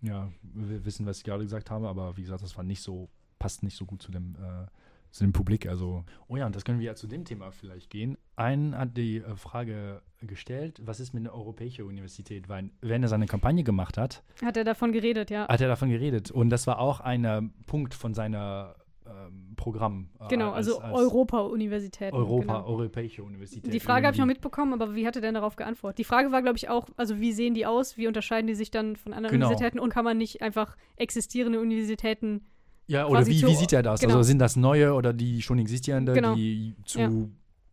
ja, 0.00 0.30
wir 0.42 0.84
wissen, 0.84 1.04
was 1.06 1.18
ich 1.18 1.24
gerade 1.24 1.42
gesagt 1.42 1.70
habe, 1.70 1.88
aber 1.88 2.16
wie 2.16 2.22
gesagt, 2.22 2.42
das 2.42 2.56
war 2.56 2.64
nicht 2.64 2.82
so, 2.82 3.08
passt 3.38 3.62
nicht 3.62 3.76
so 3.76 3.84
gut 3.84 4.02
zu 4.02 4.10
dem, 4.10 4.34
äh, 4.36 4.66
zu 5.10 5.24
dem 5.24 5.32
Publik. 5.32 5.66
Also, 5.68 6.04
oh 6.28 6.36
ja, 6.36 6.46
und 6.46 6.54
das 6.54 6.64
können 6.64 6.78
wir 6.78 6.86
ja 6.86 6.94
zu 6.94 7.06
dem 7.06 7.24
Thema 7.24 7.50
vielleicht 7.50 7.90
gehen. 7.90 8.18
Ein 8.36 8.76
hat 8.76 8.96
die 8.96 9.18
äh, 9.18 9.36
Frage 9.36 10.02
gestellt, 10.20 10.80
was 10.84 11.00
ist 11.00 11.14
mit 11.14 11.22
einer 11.24 11.34
europäischen 11.34 11.86
Universität? 11.86 12.48
Weil, 12.48 12.70
wenn 12.80 13.02
er 13.02 13.08
seine 13.08 13.26
Kampagne 13.26 13.62
gemacht 13.64 13.96
hat, 13.98 14.22
Hat 14.44 14.56
er 14.56 14.64
davon 14.64 14.92
geredet, 14.92 15.30
ja. 15.30 15.48
hat 15.48 15.60
er 15.60 15.68
davon 15.68 15.88
geredet. 15.90 16.30
Und 16.30 16.50
das 16.50 16.66
war 16.66 16.78
auch 16.78 17.00
ein 17.00 17.24
äh, 17.24 17.42
Punkt 17.66 17.94
von 17.94 18.12
seiner 18.14 18.74
ähm, 19.06 19.54
Programm. 19.56 20.08
äh, 20.20 20.26
Genau, 20.28 20.50
als- 20.50 20.66
also 20.68 20.80
als 20.80 20.98
Europa-Universitäten. 20.98 22.16
Europa, 22.16 22.58
genau. 22.58 22.66
europäische 22.66 23.22
Universität. 23.22 23.72
Die 23.72 23.80
Frage 23.80 24.06
habe 24.06 24.14
ich 24.14 24.18
noch 24.20 24.26
mitbekommen, 24.26 24.72
aber 24.74 24.94
wie 24.94 25.06
hat 25.06 25.14
er 25.16 25.22
denn 25.22 25.34
darauf 25.34 25.56
geantwortet? 25.56 25.98
Die 25.98 26.04
Frage 26.04 26.32
war, 26.32 26.42
glaube 26.42 26.56
ich, 26.58 26.68
auch, 26.68 26.86
also 26.96 27.20
wie 27.20 27.32
sehen 27.32 27.54
die 27.54 27.66
aus? 27.66 27.96
Wie 27.96 28.06
unterscheiden 28.08 28.48
die 28.48 28.54
sich 28.54 28.70
dann 28.72 28.96
von 28.96 29.12
anderen 29.12 29.34
Genau. 29.34 29.46
Universitäten? 29.46 29.78
Und 29.78 29.90
kann 29.90 30.04
man 30.04 30.18
nicht 30.18 30.42
einfach 30.42 30.76
existierende 30.96 31.60
Universitäten 31.60 32.46
Ja, 32.88 33.06
oder 33.06 33.26
wie, 33.26 33.40
zu- 33.40 33.46
wie 33.48 33.54
sieht 33.56 33.72
er 33.72 33.82
das? 33.82 34.00
genau. 34.00 34.14
Also 34.16 34.22
sind 34.28 34.38
das 34.38 34.56
neue 34.56 34.94
oder 34.94 35.12
die 35.12 35.42
schon 35.42 35.58
existierende, 35.58 36.12
Genau. 36.12 36.34
die 36.34 36.74
zu 36.84 36.98
Ja. 37.00 37.10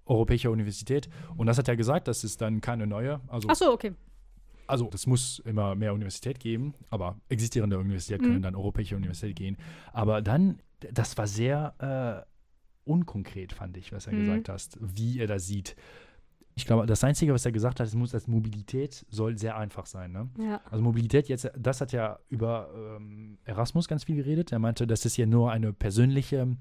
europäischer 0.05 0.51
Universität? 0.51 1.09
Und 1.37 1.47
das 1.47 1.57
hat 1.57 1.67
er 1.67 1.75
gesagt, 1.75 2.07
das 2.07 2.23
ist 2.23 2.41
dann 2.41 2.61
keine 2.61 2.87
neue. 2.87 3.21
Also, 3.27 3.47
Ach 3.49 3.55
so, 3.55 3.71
okay. 3.71 3.93
also 4.67 4.85
das 4.87 5.05
muss 5.07 5.39
immer 5.45 5.75
mehr 5.75 5.93
Universität 5.93 6.39
geben, 6.39 6.73
aber 6.89 7.15
existierende 7.29 7.77
Universität 7.77 8.21
können 8.21 8.37
Mhm. 8.37 8.41
dann 8.41 8.55
europäische 8.55 8.95
Universität 8.95 9.35
gehen. 9.35 9.57
Aber 9.91 10.21
dann, 10.21 10.59
das 10.91 11.17
war 11.17 11.27
sehr 11.27 12.25
äh, 12.25 12.89
unkonkret, 12.89 13.53
fand 13.53 13.77
ich, 13.77 13.91
was 13.93 14.07
er 14.07 14.13
Mhm. 14.13 14.19
gesagt 14.25 14.49
hat, 14.49 14.69
wie 14.81 15.19
er 15.19 15.27
das 15.27 15.47
sieht. 15.47 15.75
Ich 16.55 16.65
glaube, 16.65 16.85
das 16.85 17.03
Einzige, 17.03 17.33
was 17.33 17.45
er 17.45 17.51
gesagt 17.51 17.79
hat, 17.79 17.87
es 17.87 17.95
muss, 17.95 18.11
dass 18.11 18.27
Mobilität 18.27 19.05
soll 19.09 19.37
sehr 19.37 19.57
einfach 19.57 19.85
sein. 19.87 20.11
Ne? 20.11 20.29
Ja. 20.39 20.61
Also 20.69 20.83
Mobilität 20.83 21.27
jetzt, 21.27 21.49
das 21.57 21.81
hat 21.81 21.91
ja 21.91 22.19
über 22.29 22.69
ähm, 22.97 23.37
Erasmus 23.43 23.87
ganz 23.87 24.03
viel 24.03 24.15
geredet. 24.15 24.51
Er 24.51 24.59
meinte, 24.59 24.85
das 24.85 25.05
ist 25.05 25.17
ja 25.17 25.25
nur 25.25 25.51
eine 25.51 25.73
persönliche 25.73 26.55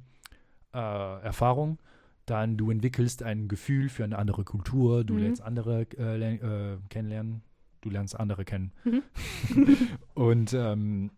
äh, 0.73 0.79
Erfahrung. 1.23 1.79
Dann 2.27 2.57
du 2.57 2.71
entwickelst 2.71 3.23
ein 3.23 3.49
Gefühl 3.49 3.89
für 3.89 4.05
eine 4.05 4.17
andere 4.17 4.45
Kultur, 4.45 5.05
du 5.05 5.15
Mhm. 5.15 5.21
lernst 5.21 5.43
andere 5.43 5.87
äh, 5.99 6.17
lern, 6.17 6.35
äh, 6.41 6.77
kennenlernen, 6.89 7.43
du 7.83 7.91
lernst 7.91 8.19
andere 8.19 8.45
kennen. 8.45 8.73
Mhm. 8.85 9.03
Und 10.15 10.53
ähm, 10.55 11.11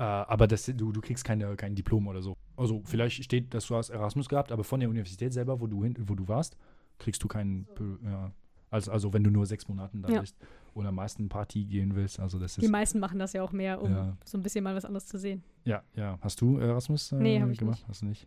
Äh, 0.00 0.02
aber 0.04 0.46
das, 0.46 0.64
du, 0.66 0.92
du 0.92 1.00
kriegst 1.00 1.24
keine, 1.24 1.56
kein 1.56 1.74
Diplom 1.74 2.06
oder 2.06 2.22
so. 2.22 2.36
Also 2.56 2.82
vielleicht 2.84 3.24
steht, 3.24 3.52
dass 3.52 3.66
du 3.66 3.74
hast 3.74 3.90
Erasmus 3.90 4.28
gehabt, 4.28 4.52
aber 4.52 4.62
von 4.62 4.78
der 4.78 4.88
Universität 4.88 5.32
selber, 5.32 5.60
wo 5.60 5.66
du, 5.66 5.82
hin, 5.82 5.96
wo 6.06 6.14
du 6.14 6.28
warst, 6.28 6.56
kriegst 6.98 7.22
du 7.22 7.28
keinen, 7.28 7.66
ja, 8.04 8.32
also, 8.70 8.92
also 8.92 9.12
wenn 9.12 9.24
du 9.24 9.30
nur 9.30 9.46
sechs 9.46 9.66
Monaten 9.68 10.02
da 10.02 10.08
Ja. 10.10 10.20
bist 10.20 10.36
oder 10.74 10.92
meisten 10.92 11.28
Party 11.28 11.64
gehen 11.64 11.94
willst, 11.96 12.20
also 12.20 12.38
das 12.38 12.54
Die 12.56 12.64
ist, 12.66 12.70
meisten 12.70 12.98
machen 13.00 13.18
das 13.18 13.32
ja 13.32 13.42
auch 13.42 13.52
mehr, 13.52 13.80
um 13.82 13.90
Ja. 13.90 14.16
so 14.24 14.36
ein 14.38 14.42
bisschen 14.42 14.62
mal 14.64 14.74
was 14.74 14.84
anderes 14.84 15.06
zu 15.06 15.18
sehen. 15.18 15.42
ja, 15.64 15.82
ja. 15.94 16.18
Hast 16.20 16.40
du 16.40 16.58
Erasmus 16.58 17.12
äh, 17.12 17.16
Nee, 17.16 17.40
hab 17.40 17.48
ich 17.50 17.58
gemacht? 17.58 17.78
nicht. 17.78 17.88
Hast 17.88 18.02
du 18.02 18.06
nicht? 18.06 18.26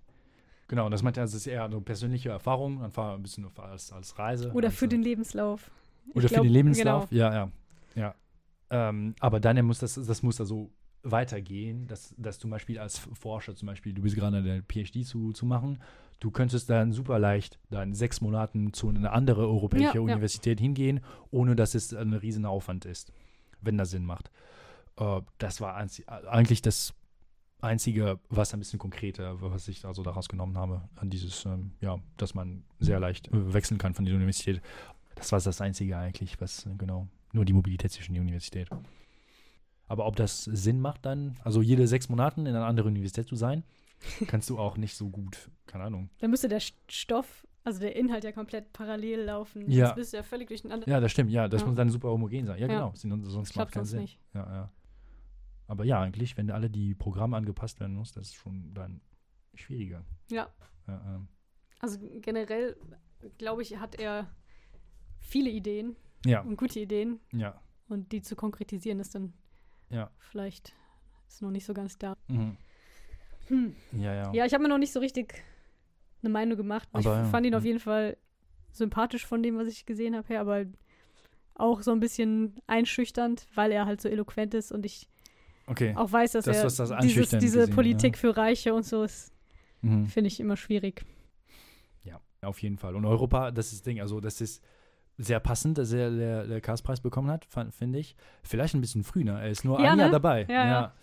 Genau, 0.67 0.85
und 0.85 0.91
das 0.91 1.03
meint 1.03 1.17
er, 1.17 1.23
das 1.23 1.33
ist 1.33 1.47
eher 1.47 1.65
eine 1.65 1.81
persönliche 1.81 2.29
Erfahrung, 2.29 2.81
einfach 2.81 3.13
ein 3.15 3.21
bisschen 3.21 3.45
als, 3.57 3.91
als 3.91 4.17
Reise. 4.17 4.51
Oder 4.53 4.69
als, 4.69 4.77
für 4.77 4.85
äh, 4.85 4.89
den 4.89 5.01
Lebenslauf. 5.03 5.69
Oder 6.13 6.27
glaub, 6.27 6.39
für 6.41 6.47
den 6.47 6.53
Lebenslauf, 6.53 7.09
Genau. 7.09 7.21
ja, 7.21 7.33
ja. 7.33 7.51
ja. 7.95 8.15
Ähm, 8.69 9.13
aber 9.19 9.39
dann 9.41 9.63
muss 9.65 9.79
das, 9.79 9.95
das 9.95 10.23
muss 10.23 10.39
also 10.39 10.71
weitergehen, 11.03 11.87
dass, 11.87 12.15
dass 12.17 12.39
zum 12.39 12.49
Beispiel 12.51 12.79
als 12.79 12.97
Forscher 12.99 13.55
zum 13.55 13.67
Beispiel, 13.67 13.93
du 13.93 14.01
bist 14.01 14.15
gerade 14.15 14.37
an 14.37 14.43
der 14.45 14.61
PhD 14.63 15.05
zu, 15.05 15.33
zu 15.33 15.45
machen, 15.45 15.79
du 16.21 16.31
könntest 16.31 16.69
dann 16.69 16.93
super 16.93 17.19
leicht 17.19 17.59
dann 17.69 17.93
sechs 17.93 18.21
Monaten 18.21 18.71
zu 18.71 18.87
einer 18.87 19.11
anderen 19.11 19.43
europäischen 19.43 19.83
Ja, 19.87 19.93
ja. 19.95 20.01
Universität 20.01 20.61
hingehen, 20.61 21.01
ohne 21.31 21.57
dass 21.57 21.75
es 21.75 21.93
ein 21.93 22.13
riesen 22.13 22.45
Aufwand 22.45 22.85
ist, 22.85 23.11
wenn 23.59 23.77
das 23.77 23.89
Sinn 23.89 24.05
macht. 24.05 24.31
Äh, 24.97 25.21
das 25.39 25.59
war 25.59 25.75
eigentlich 25.75 26.61
das 26.61 26.93
Einzige, 27.59 28.19
was 28.29 28.53
ein 28.53 28.59
bisschen 28.59 28.79
konkreter, 28.79 29.41
was 29.41 29.67
ich 29.67 29.85
also 29.85 30.03
daraus 30.03 30.29
genommen 30.29 30.57
habe, 30.57 30.81
an 30.95 31.09
dieses, 31.09 31.45
ähm, 31.45 31.71
ja, 31.81 31.99
dass 32.17 32.33
man 32.33 32.63
sehr 32.79 32.99
leicht 32.99 33.27
äh, 33.27 33.53
wechseln 33.53 33.77
kann 33.77 33.93
von 33.93 34.05
der 34.05 34.15
Universität. 34.15 34.61
Das 35.15 35.31
war 35.31 35.39
das 35.39 35.59
Einzige 35.61 35.97
eigentlich, 35.97 36.39
was, 36.39 36.65
äh, 36.65 36.75
genau, 36.77 37.07
nur 37.33 37.45
die 37.45 37.53
Mobilität 37.53 37.91
zwischen 37.91 38.13
der 38.13 38.21
Universität. 38.21 38.69
Aber 39.87 40.05
ob 40.05 40.15
das 40.15 40.43
Sinn 40.45 40.79
macht 40.79 41.05
dann, 41.05 41.37
also 41.43 41.61
jede 41.61 41.87
sechs 41.87 42.09
Monaten 42.09 42.45
in 42.45 42.55
einer 42.55 42.65
anderen 42.65 42.91
Universität 42.91 43.27
zu 43.27 43.35
sein, 43.35 43.63
kannst 44.27 44.49
du 44.49 44.57
auch 44.59 44.77
nicht 44.77 44.95
so 44.95 45.09
gut, 45.09 45.49
keine 45.67 45.85
Ahnung. 45.85 46.09
Dann 46.19 46.29
müsste 46.31 46.47
der 46.49 46.61
St- 46.61 46.73
Stoff, 46.89 47.45
also 47.63 47.79
der 47.79 47.95
Inhalt 47.95 48.23
ja 48.23 48.31
komplett 48.31 48.73
parallel 48.73 49.21
laufen. 49.23 49.69
Ja. 49.69 49.87
Sonst 49.87 49.95
bist 49.95 50.13
du 50.13 50.17
ja 50.17 50.23
völlig 50.23 50.47
durcheinander. 50.47 50.87
Ja, 50.87 50.99
das 50.99 51.11
stimmt, 51.11 51.31
ja, 51.31 51.47
das 51.47 51.61
Ja. 51.61 51.67
muss 51.67 51.75
dann 51.75 51.89
super 51.89 52.09
homogen 52.09 52.45
sein. 52.45 52.59
Ja, 52.59 52.67
Ja. 52.67 52.73
genau, 52.73 52.91
sonst 52.95 53.53
glaube 53.53 53.65
macht 53.67 53.73
keinen 53.73 53.85
sonst 53.85 53.89
Sinn. 53.91 54.01
nicht. 54.01 54.19
Ja, 54.33 54.51
ja. 54.51 54.71
Aber 55.67 55.85
ja, 55.85 56.01
eigentlich, 56.01 56.35
wenn 56.37 56.49
alle 56.51 56.69
die 56.69 56.95
Programme 56.95 57.37
angepasst 57.37 57.79
werden 57.79 57.95
muss, 57.95 58.11
das 58.11 58.27
ist 58.27 58.35
schon 58.35 58.73
dann 58.73 59.01
schwieriger. 59.53 60.03
Ja. 60.29 60.49
Ja, 60.87 61.15
ähm, 61.15 61.27
Also 61.79 61.97
generell, 62.21 62.75
glaube 63.37 63.61
ich, 63.61 63.77
hat 63.77 63.95
er 63.95 64.29
viele 65.19 65.49
Ideen 65.49 65.95
ja, 66.25 66.41
und 66.41 66.57
gute 66.57 66.79
Ideen. 66.79 67.19
ja. 67.31 67.59
Und 67.87 68.11
die 68.13 68.21
zu 68.21 68.35
konkretisieren 68.35 68.99
ist 68.99 69.15
dann 69.15 69.33
Ja. 69.89 70.09
vielleicht 70.17 70.73
ist 71.27 71.41
noch 71.41 71.51
nicht 71.51 71.65
so 71.65 71.73
ganz 71.73 71.97
da. 71.97 72.15
Mhm. 72.27 72.57
Hm. 73.47 73.75
Ja, 73.93 74.13
ja. 74.13 74.33
Ja, 74.33 74.45
ich 74.45 74.53
habe 74.53 74.63
mir 74.63 74.69
noch 74.69 74.77
nicht 74.77 74.93
so 74.93 74.99
richtig 74.99 75.43
eine 76.23 76.31
Meinung 76.31 76.57
gemacht. 76.57 76.87
ich 76.97 77.05
Aber 77.05 77.17
ja, 77.17 77.25
fand 77.25 77.45
ihn 77.45 77.55
auf 77.55 77.61
hm. 77.61 77.67
jeden 77.67 77.79
Fall 77.79 78.17
sympathisch 78.71 79.25
von 79.25 79.43
dem, 79.43 79.57
was 79.57 79.67
ich 79.67 79.85
gesehen 79.85 80.15
habe, 80.15 80.27
her, 80.29 80.41
aber 80.41 80.65
auch 81.55 81.81
so 81.81 81.91
ein 81.91 81.99
bisschen 81.99 82.55
einschüchternd, 82.67 83.47
weil 83.53 83.71
er 83.71 83.85
halt 83.85 84.01
so 84.01 84.09
eloquent 84.09 84.53
ist 84.53 84.71
und 84.71 84.85
ich 84.85 85.07
Okay. 85.67 85.93
auch 85.95 86.11
weiß, 86.11 86.31
dass 86.33 86.45
Das, 86.45 86.57
er 86.57 86.63
das 86.87 87.01
dieses, 87.01 87.29
diese 87.29 87.59
gesehen, 87.59 87.75
Politik 87.75 88.15
ja. 88.15 88.19
für 88.19 88.35
Reiche 88.37 88.73
und 88.73 88.83
so 88.83 89.03
ist, 89.03 89.33
Mhm. 89.81 90.05
finde 90.05 90.27
ich 90.27 90.39
immer 90.39 90.57
schwierig. 90.57 91.03
Ja, 92.03 92.19
auf 92.41 92.61
jeden 92.61 92.77
Fall. 92.77 92.95
Und 92.95 93.05
Europa, 93.05 93.51
das 93.51 93.67
ist 93.67 93.79
das 93.79 93.81
Ding, 93.83 93.99
also 93.99 94.19
das 94.19 94.41
ist 94.41 94.63
sehr 95.17 95.39
passend, 95.39 95.77
dass 95.77 95.91
er 95.91 96.09
der, 96.11 96.47
der 96.47 96.61
Karlspreis 96.61 97.01
bekommen 97.01 97.29
hat, 97.29 97.45
finde 97.71 97.99
ich. 97.99 98.15
Vielleicht 98.43 98.73
ein 98.75 98.81
bisschen 98.81 99.03
früh, 99.03 99.23
ne? 99.23 99.39
Er 99.41 99.49
ist 99.49 99.65
nur 99.65 99.79
Ja, 99.79 99.91
ein 99.91 99.99
Jahr 99.99 100.07
ne? 100.07 100.11
dabei. 100.11 100.45
Ja, 100.49 100.65
ja. 100.65 100.93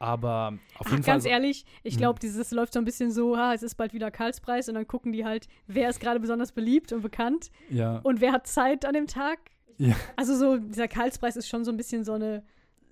Aber 0.00 0.54
auf 0.78 0.86
Ach, 0.86 0.90
jeden 0.92 1.02
Fall. 1.02 1.14
ganz 1.14 1.24
ehrlich, 1.24 1.64
ich 1.82 1.94
Mhm. 1.94 1.98
glaube, 1.98 2.20
dieses 2.20 2.50
läuft 2.52 2.72
so 2.72 2.78
ein 2.78 2.84
bisschen 2.84 3.10
so, 3.10 3.36
ha, 3.36 3.52
es 3.54 3.62
ist 3.64 3.74
bald 3.74 3.92
wieder 3.92 4.10
Karlspreis 4.10 4.68
und 4.68 4.76
dann 4.76 4.86
gucken 4.86 5.12
die 5.12 5.24
halt, 5.24 5.48
wer 5.66 5.88
ist 5.88 5.98
gerade 6.00 6.20
besonders 6.20 6.52
beliebt 6.52 6.92
und 6.92 7.02
bekannt 7.02 7.50
ja, 7.68 7.98
und 7.98 8.20
wer 8.20 8.32
hat 8.32 8.46
Zeit 8.46 8.84
an 8.84 8.94
dem 8.94 9.06
Tag. 9.08 9.38
Ja. 9.76 9.94
Also 10.16 10.36
so, 10.36 10.56
dieser 10.58 10.86
Karlspreis 10.88 11.36
ist 11.36 11.48
schon 11.48 11.64
so 11.64 11.70
ein 11.72 11.76
bisschen 11.76 12.04
so 12.04 12.12
eine 12.12 12.42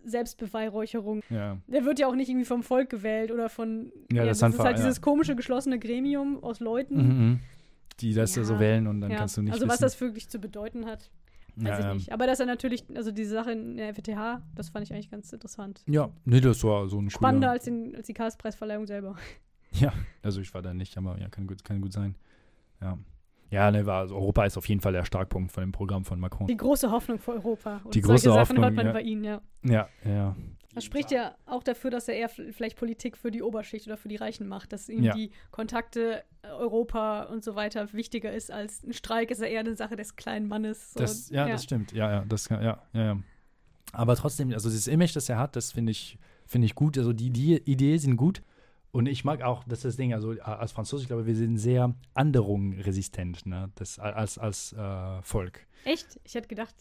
Selbstbeweihräucherung. 0.04 1.20
ja. 1.30 1.58
Der 1.66 1.84
wird 1.84 1.98
ja 1.98 2.06
auch 2.06 2.14
nicht 2.14 2.28
irgendwie 2.28 2.44
vom 2.46 2.62
Volk 2.62 2.90
gewählt 2.90 3.30
oder 3.30 3.48
von. 3.48 3.92
Ja, 4.12 4.24
das 4.24 4.38
das 4.38 4.50
sind 4.50 4.54
ist 4.54 4.64
halt 4.64 4.78
ja. 4.78 4.84
dieses 4.84 5.00
komische 5.00 5.36
geschlossene 5.36 5.78
Gremium 5.78 6.42
aus 6.42 6.60
Leuten. 6.60 6.96
Mhm, 6.96 7.28
mhm. 7.28 7.40
Die 8.00 8.12
das 8.14 8.34
Ja. 8.36 8.44
so 8.44 8.58
wählen 8.60 8.86
und 8.86 9.00
dann 9.00 9.10
Ja, 9.10 9.18
kannst 9.18 9.36
du 9.36 9.42
nicht 9.42 9.52
also 9.54 9.66
was 9.66 9.74
wissen. 9.74 9.82
das 9.82 10.00
wirklich 10.00 10.28
zu 10.28 10.38
bedeuten 10.38 10.86
hat, 10.86 11.10
weiß 11.56 11.78
ja, 11.78 11.88
ich 11.88 11.94
nicht. 11.94 12.12
Aber 12.12 12.26
dass 12.26 12.40
er 12.40 12.46
natürlich, 12.46 12.84
also 12.94 13.10
diese 13.10 13.30
Sache 13.30 13.52
in 13.52 13.76
der 13.76 13.94
FTH, 13.94 14.42
das 14.54 14.68
fand 14.68 14.84
ich 14.86 14.92
eigentlich 14.92 15.10
ganz 15.10 15.32
interessant. 15.32 15.82
Ja, 15.86 16.10
nee, 16.24 16.40
das 16.40 16.62
war 16.64 16.88
so 16.88 17.00
ein 17.00 17.10
Spannender 17.10 17.48
cooler, 17.48 17.52
als, 17.52 17.64
den, 17.64 17.96
als 17.96 18.06
die 18.06 18.14
Karlspreisverleihung 18.14 18.86
selber. 18.86 19.16
Ja, 19.72 19.92
also 20.22 20.40
ich 20.40 20.54
war 20.54 20.62
da 20.62 20.72
nicht, 20.72 20.96
aber 20.96 21.18
ja, 21.20 21.28
kann 21.28 21.46
gut, 21.46 21.62
kann 21.62 21.82
gut 21.82 21.92
sein. 21.92 22.14
Ja. 22.80 22.96
Ja, 23.50 23.70
ne, 23.70 23.84
war, 23.84 24.00
also 24.00 24.14
Europa 24.14 24.44
ist 24.44 24.56
auf 24.56 24.68
jeden 24.68 24.80
Fall 24.80 24.92
der 24.92 25.04
Starkpunkt 25.04 25.52
von 25.52 25.62
dem 25.62 25.72
Programm 25.72 26.04
von 26.04 26.18
Macron. 26.18 26.46
Die 26.46 26.56
große 26.56 26.90
Hoffnung 26.90 27.18
für 27.18 27.32
Europa. 27.32 27.80
Und 27.84 27.94
Die 27.94 28.00
große 28.00 28.24
solche 28.24 28.28
Sachen 28.28 28.40
Hoffnung, 28.40 28.64
hört 28.64 28.74
man 28.74 28.86
ja. 28.86 28.92
bei 28.92 29.02
ihnen, 29.02 29.24
ja. 29.24 29.40
Ja, 29.62 29.88
ja. 30.04 30.34
Das 30.76 30.84
spricht 30.84 31.10
ja 31.10 31.34
auch 31.46 31.62
dafür, 31.62 31.90
dass 31.90 32.06
er 32.06 32.16
eher 32.16 32.28
vielleicht 32.28 32.76
Politik 32.76 33.16
für 33.16 33.30
die 33.30 33.42
Oberschicht 33.42 33.86
oder 33.86 33.96
für 33.96 34.08
die 34.08 34.16
Reichen 34.16 34.46
macht, 34.46 34.72
dass 34.72 34.88
ihm 34.88 35.02
Ja. 35.02 35.14
die 35.14 35.30
Kontakte 35.50 36.22
äh, 36.42 36.48
Europa 36.48 37.22
und 37.24 37.42
so 37.42 37.54
weiter 37.54 37.92
wichtiger 37.94 38.32
ist 38.32 38.50
als 38.50 38.84
ein 38.84 38.92
Streik, 38.92 39.30
ist 39.30 39.40
ja 39.40 39.46
eher 39.46 39.60
eine 39.60 39.74
Sache 39.74 39.96
des 39.96 40.16
kleinen 40.16 40.46
Mannes. 40.48 40.92
Das, 40.94 41.30
ja, 41.30 41.48
das 41.48 41.64
stimmt. 41.64 41.92
Ja, 41.92 42.10
ja, 42.12 42.24
das 42.28 42.48
kann, 42.48 42.62
ja, 42.62 42.82
ja, 42.92 43.04
ja. 43.04 43.18
Aber 43.92 44.16
trotzdem, 44.16 44.52
also 44.52 44.68
das 44.68 44.86
Image, 44.86 45.16
das 45.16 45.28
er 45.30 45.38
hat, 45.38 45.56
das 45.56 45.72
finde 45.72 45.92
ich, 45.92 46.18
finde 46.44 46.66
ich 46.66 46.74
gut. 46.74 46.98
Also 46.98 47.12
die, 47.14 47.30
die 47.30 47.56
Ideen 47.56 47.98
sind 47.98 48.16
gut. 48.16 48.42
Und 48.92 49.06
ich 49.06 49.24
mag 49.24 49.42
auch, 49.42 49.64
das 49.64 49.78
ist 49.78 49.84
das 49.84 49.96
Ding, 49.96 50.12
also 50.14 50.34
äh, 50.34 50.40
als 50.40 50.72
Franzose, 50.72 51.02
ich 51.02 51.08
glaube, 51.08 51.26
wir 51.26 51.34
sind 51.34 51.56
sehr 51.58 51.94
anderungsresistent, 52.14 53.46
ne? 53.46 53.70
Das, 53.74 53.98
als, 53.98 54.38
als 54.38 54.72
äh, 54.72 55.22
Volk. 55.22 55.66
Echt? 55.84 56.20
Ich 56.24 56.34
hätte 56.34 56.48
gedacht, 56.48 56.74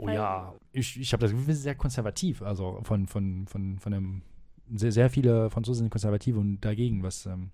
Oh 0.00 0.08
ja, 0.08 0.54
ich, 0.72 0.98
ich 1.00 1.12
habe 1.12 1.20
das 1.22 1.32
Gefühl, 1.32 1.48
wir 1.48 1.54
sind 1.54 1.62
sehr 1.64 1.74
konservativ. 1.74 2.40
Also 2.42 2.80
von, 2.84 3.06
von, 3.08 3.46
von, 3.48 3.78
von 3.78 3.92
dem, 3.92 4.22
sehr, 4.74 4.92
sehr 4.92 5.10
viele 5.10 5.50
Franzosen 5.50 5.84
sind 5.84 5.90
konservativ 5.90 6.36
und 6.36 6.60
dagegen, 6.60 7.02
was, 7.02 7.26
ähm, 7.26 7.50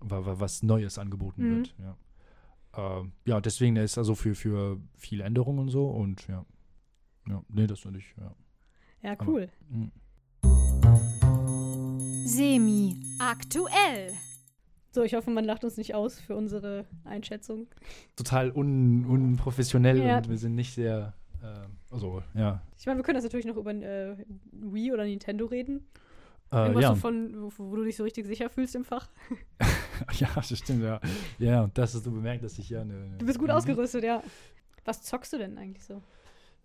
wa- 0.00 0.24
wa- 0.24 0.38
was 0.38 0.62
Neues 0.62 0.98
angeboten 0.98 1.42
Mhm. 1.42 1.56
wird. 1.56 1.74
Ja, 1.78 1.96
ähm, 3.00 3.12
ja 3.24 3.40
deswegen 3.40 3.76
ist 3.76 3.98
also 3.98 4.14
für, 4.14 4.34
für 4.34 4.78
viele 4.96 5.24
Änderungen 5.24 5.58
und 5.58 5.68
so 5.70 5.88
und 5.88 6.26
ja. 6.28 6.44
Ja, 7.28 7.42
nee, 7.48 7.66
das 7.66 7.80
finde 7.80 7.98
ich, 8.00 8.14
ja. 8.18 8.34
ja, 9.10 9.16
cool. 9.26 9.48
Mhm. 9.68 9.90
Semi 12.24 12.96
aktuell. 13.18 14.12
So, 14.90 15.02
ich 15.02 15.14
hoffe, 15.14 15.30
man 15.30 15.44
lacht 15.44 15.64
uns 15.64 15.76
nicht 15.76 15.94
aus 15.94 16.20
für 16.20 16.36
unsere 16.36 16.84
Einschätzung. 17.04 17.66
Total 18.16 18.50
un, 18.52 19.06
unprofessionell 19.06 20.02
Ja. 20.02 20.18
und 20.18 20.28
wir 20.28 20.36
sind 20.38 20.54
nicht 20.54 20.74
sehr, 20.74 21.14
äh, 21.42 21.66
also, 21.90 22.22
ja. 22.34 22.62
Ich 22.78 22.86
meine, 22.86 22.98
wir 22.98 23.04
können 23.04 23.16
das 23.16 23.24
natürlich 23.24 23.46
noch 23.46 23.56
über 23.56 23.72
äh, 23.72 24.16
Wii 24.52 24.92
oder 24.92 25.04
Nintendo 25.04 25.46
reden. 25.46 25.86
Äh, 26.52 26.56
Irgendwas 26.56 26.82
ja. 26.82 26.94
von, 26.94 27.34
wo, 27.42 27.52
wo 27.58 27.76
du 27.76 27.84
dich 27.84 27.96
so 27.96 28.04
richtig 28.04 28.26
sicher 28.26 28.50
fühlst 28.50 28.74
im 28.74 28.84
Fach. 28.84 29.08
ja, 30.18 30.28
das 30.34 30.56
stimmt, 30.58 30.82
ja. 30.82 31.00
Ja, 31.38 31.70
das 31.74 31.94
hast 31.94 32.04
du 32.06 32.12
bemerkt, 32.12 32.44
dass 32.44 32.58
ich 32.58 32.68
ja 32.70 32.82
eine. 32.82 33.16
Du 33.18 33.26
bist 33.26 33.38
gut 33.38 33.48
Mhm. 33.48 33.54
ausgerüstet, 33.54 34.04
ja. 34.04 34.22
Was 34.84 35.02
zockst 35.02 35.32
du 35.32 35.38
denn 35.38 35.56
eigentlich 35.58 35.84
so? 35.84 36.02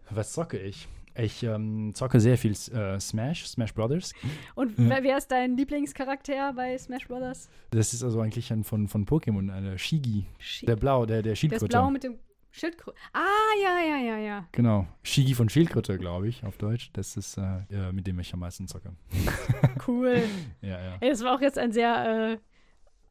Was 0.09 0.31
zocke 0.33 0.57
ich? 0.59 0.87
Ich 1.19 1.41
ähm, 1.43 1.93
zocke 1.95 2.19
sehr 2.19 2.37
viel 2.37 2.51
äh, 2.51 2.99
Smash, 2.99 3.47
Smash 3.47 3.73
Brothers. 3.73 4.13
Und 4.55 4.77
Ja. 4.77 4.99
wer, 5.01 5.17
ist 5.17 5.31
dein 5.31 5.57
Lieblingscharakter 5.57 6.53
bei 6.53 6.77
Smash 6.77 7.07
Brothers? 7.07 7.49
Das 7.71 7.93
ist 7.93 8.03
also 8.03 8.21
eigentlich 8.21 8.51
ein 8.53 8.63
von, 8.63 8.87
von 8.87 9.05
Pokémon, 9.05 9.51
eine 9.51 9.77
Shigi. 9.79 10.25
Der 10.63 10.75
Blau, 10.75 11.05
der, 11.05 11.17
der 11.17 11.23
Der 11.23 11.33
ist 11.33 11.39
Schildkröte. 11.39 11.67
blau 11.67 11.89
mit 11.89 12.03
dem 12.03 12.19
Schildkröte. 12.57 12.97
Ah, 13.13 13.21
ja, 13.61 13.79
ja, 13.79 13.97
ja, 13.97 14.17
ja. 14.17 14.47
Genau. 14.51 14.87
Shigi 15.03 15.33
von 15.33 15.49
Schildkröte, 15.49 15.97
glaube 15.97 16.27
ich, 16.27 16.43
auf 16.43 16.57
Deutsch. 16.57 16.89
Das 16.93 17.15
ist, 17.15 17.37
äh, 17.37 17.59
äh, 17.69 17.91
mit 17.91 18.07
dem 18.07 18.19
ich 18.19 18.33
am 18.33 18.39
meisten 18.39 18.67
zocke. 18.67 18.93
Cool. 19.87 20.21
Ja, 20.61 20.81
ja. 20.81 20.97
Ey, 20.99 21.09
das 21.09 21.23
war 21.23 21.35
auch 21.35 21.41
jetzt 21.41 21.57
ein 21.57 21.71
sehr 21.71 22.33
äh, 22.33 22.37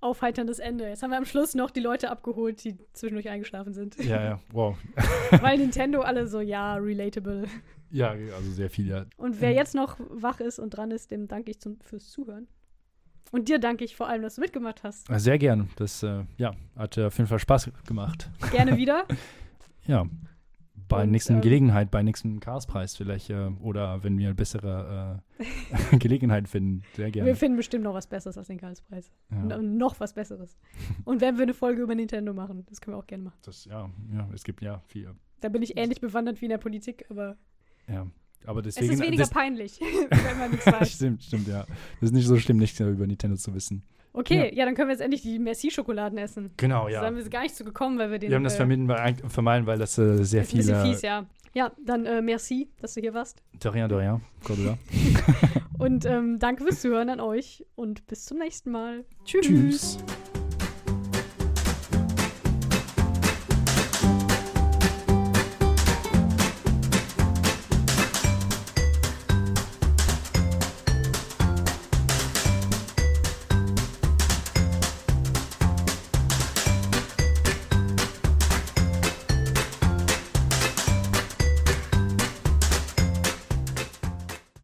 aufheiterndes 0.01 0.59
Ende. 0.59 0.89
Jetzt 0.89 1.03
haben 1.03 1.11
wir 1.11 1.19
am 1.19 1.25
Schluss 1.25 1.55
noch 1.55 1.71
die 1.71 1.81
Leute 1.81 2.11
abgeholt, 2.11 2.63
die 2.65 2.77
zwischendurch 2.93 3.29
eingeschlafen 3.29 3.73
sind. 3.73 3.97
Ja, 4.05 4.23
ja, 4.23 4.41
wow. 4.53 4.77
Weil 5.41 5.59
Nintendo 5.59 6.01
alle 6.01 6.27
so, 6.27 6.41
ja, 6.41 6.75
relatable. 6.75 7.47
Ja, 7.91 8.11
also 8.11 8.51
sehr 8.51 8.69
viel, 8.69 8.89
ja. 8.89 9.07
Und 9.17 9.41
wer 9.41 9.53
jetzt 9.53 9.75
noch 9.75 9.97
wach 10.11 10.41
ist 10.41 10.59
und 10.59 10.71
dran 10.71 10.91
ist, 10.91 11.11
dem 11.11 11.29
danke 11.29 11.53
ich 11.53 11.61
zum, 11.61 11.81
fürs 11.81 12.11
Zuhören. 12.11 12.49
Und 13.33 13.49
dir 13.49 13.59
danke 13.59 13.85
ich 13.85 13.97
vor 13.97 14.09
allem, 14.09 14.23
dass 14.23 14.37
du 14.37 14.41
mitgemacht 14.41 14.83
hast. 14.83 15.07
Sehr 15.09 15.39
gern. 15.39 15.69
Das, 15.77 16.03
äh, 16.03 16.25
ja, 16.37 16.55
hat 16.77 16.97
äh, 16.97 17.07
auf 17.07 17.17
jeden 17.19 17.29
Fall 17.29 17.39
Spaß 17.39 17.71
gemacht. 17.87 18.31
Gerne 18.51 18.77
wieder. 18.77 19.05
Ja. 19.87 20.05
Bei 20.89 21.05
Und, 21.05 21.13
nächsten 21.13 21.35
ähm, 21.35 21.41
Gelegenheit, 21.43 21.93
bei 21.93 22.03
nächsten 22.03 22.41
Chaospreis 22.41 22.97
vielleicht. 22.97 23.31
Äh, 23.31 23.51
oder 23.61 24.03
wenn 24.03 24.19
wir 24.19 24.27
eine 24.27 24.35
bessere 24.35 25.23
äh, 25.39 25.97
Gelegenheit 25.99 26.49
finden. 26.49 26.83
Sehr 26.95 27.13
gerne. 27.13 27.27
Wir 27.27 27.37
finden 27.37 27.57
bestimmt 27.57 27.85
noch 27.85 27.95
was 27.95 28.09
Besseres 28.09 28.37
als 28.37 28.49
den 28.49 28.59
Karlspreis. 28.59 29.13
Ja. 29.31 29.59
Noch 29.63 30.01
was 30.01 30.15
Besseres. 30.15 30.59
Und 31.05 31.21
wenn 31.21 31.37
wir 31.37 31.45
eine 31.45 31.55
Folge 31.55 31.83
über 31.83 31.95
Nintendo 31.95 32.35
machen, 32.35 32.67
das 32.69 32.81
können 32.81 32.97
wir 32.97 32.99
auch 33.01 33.07
gerne 33.07 33.23
machen. 33.25 33.39
Das, 33.43 33.65
ja, 33.65 33.89
ja, 34.13 34.29
es 34.35 34.43
gibt 34.43 34.61
ja 34.61 34.81
viel. 34.89 35.15
Da 35.41 35.49
bin 35.51 35.63
ich 35.63 35.77
ähnlich 35.77 36.01
bewandert 36.01 36.41
wie 36.41 36.47
in 36.47 36.51
der 36.51 36.59
Politik, 36.59 37.07
aber 37.11 37.37
Ja. 37.89 38.07
Aber 38.47 38.61
Es 38.65 38.75
deswegen. 38.77 38.95
ist 38.95 39.01
weniger 39.03 39.23
das, 39.25 39.31
peinlich, 39.31 39.81
wenn 40.11 40.39
man 40.39 40.51
nichts 40.51 40.67
weiß. 40.73 40.93
stimmt, 40.93 41.23
stimmt, 41.23 41.49
ja. 41.49 41.67
Das 42.01 42.11
ist 42.11 42.13
nicht 42.13 42.27
so 42.27 42.39
schlimm, 42.39 42.57
nichts 42.59 42.79
über 42.81 43.07
Nintendo 43.07 43.37
zu 43.37 43.55
wissen. 43.55 43.83
Okay, 44.13 44.51
ja. 44.55 44.65
dann 44.65 44.75
können 44.75 44.89
wir 44.89 44.95
jetzt 44.95 45.03
endlich 45.03 45.21
die 45.21 45.39
Merci-Schokoladen 45.39 46.17
essen. 46.17 46.51
Genau, 46.57 46.89
Da 46.89 47.05
sind 47.05 47.17
wir 47.23 47.29
gar 47.31 47.43
nicht 47.43 47.55
zu 47.55 47.65
gekommen, 47.65 47.99
weil 47.99 48.11
wir 48.11 48.19
den. 48.19 48.31
Wir 48.31 48.37
haben 48.37 48.45
das 48.45 48.55
äh, 48.55 48.59
vermieden, 48.59 48.89
weil, 48.89 49.15
vermeiden, 49.29 49.67
weil 49.67 49.79
das 49.79 49.99
äh, 49.99 50.25
sehr 50.25 50.43
ist 50.43 50.53
ein 50.55 50.57
bisschen 50.59 50.81
viele. 50.81 50.93
fies, 50.95 51.03
ja. 51.03 51.27
Ja, 51.53 51.73
dann 51.85 52.05
äh, 52.07 52.21
merci, 52.23 52.69
dass 52.81 52.95
du 52.95 53.01
hier 53.01 53.15
warst. 53.15 53.43
De 53.63 53.71
rien, 53.73 53.89
de 53.89 53.99
rien. 53.99 54.21
Cordula. 54.45 54.77
Und 55.79 56.05
ähm, 56.07 56.39
danke 56.39 56.63
fürs 56.65 56.81
Zuhören 56.81 57.09
an 57.11 57.21
euch 57.21 57.65
und 57.75 58.07
bis 58.07 58.25
zum 58.25 58.39
nächsten 58.39 58.71
Mal. 58.71 59.05
Tschüss. 59.25 59.47
Tschüss. 59.47 59.99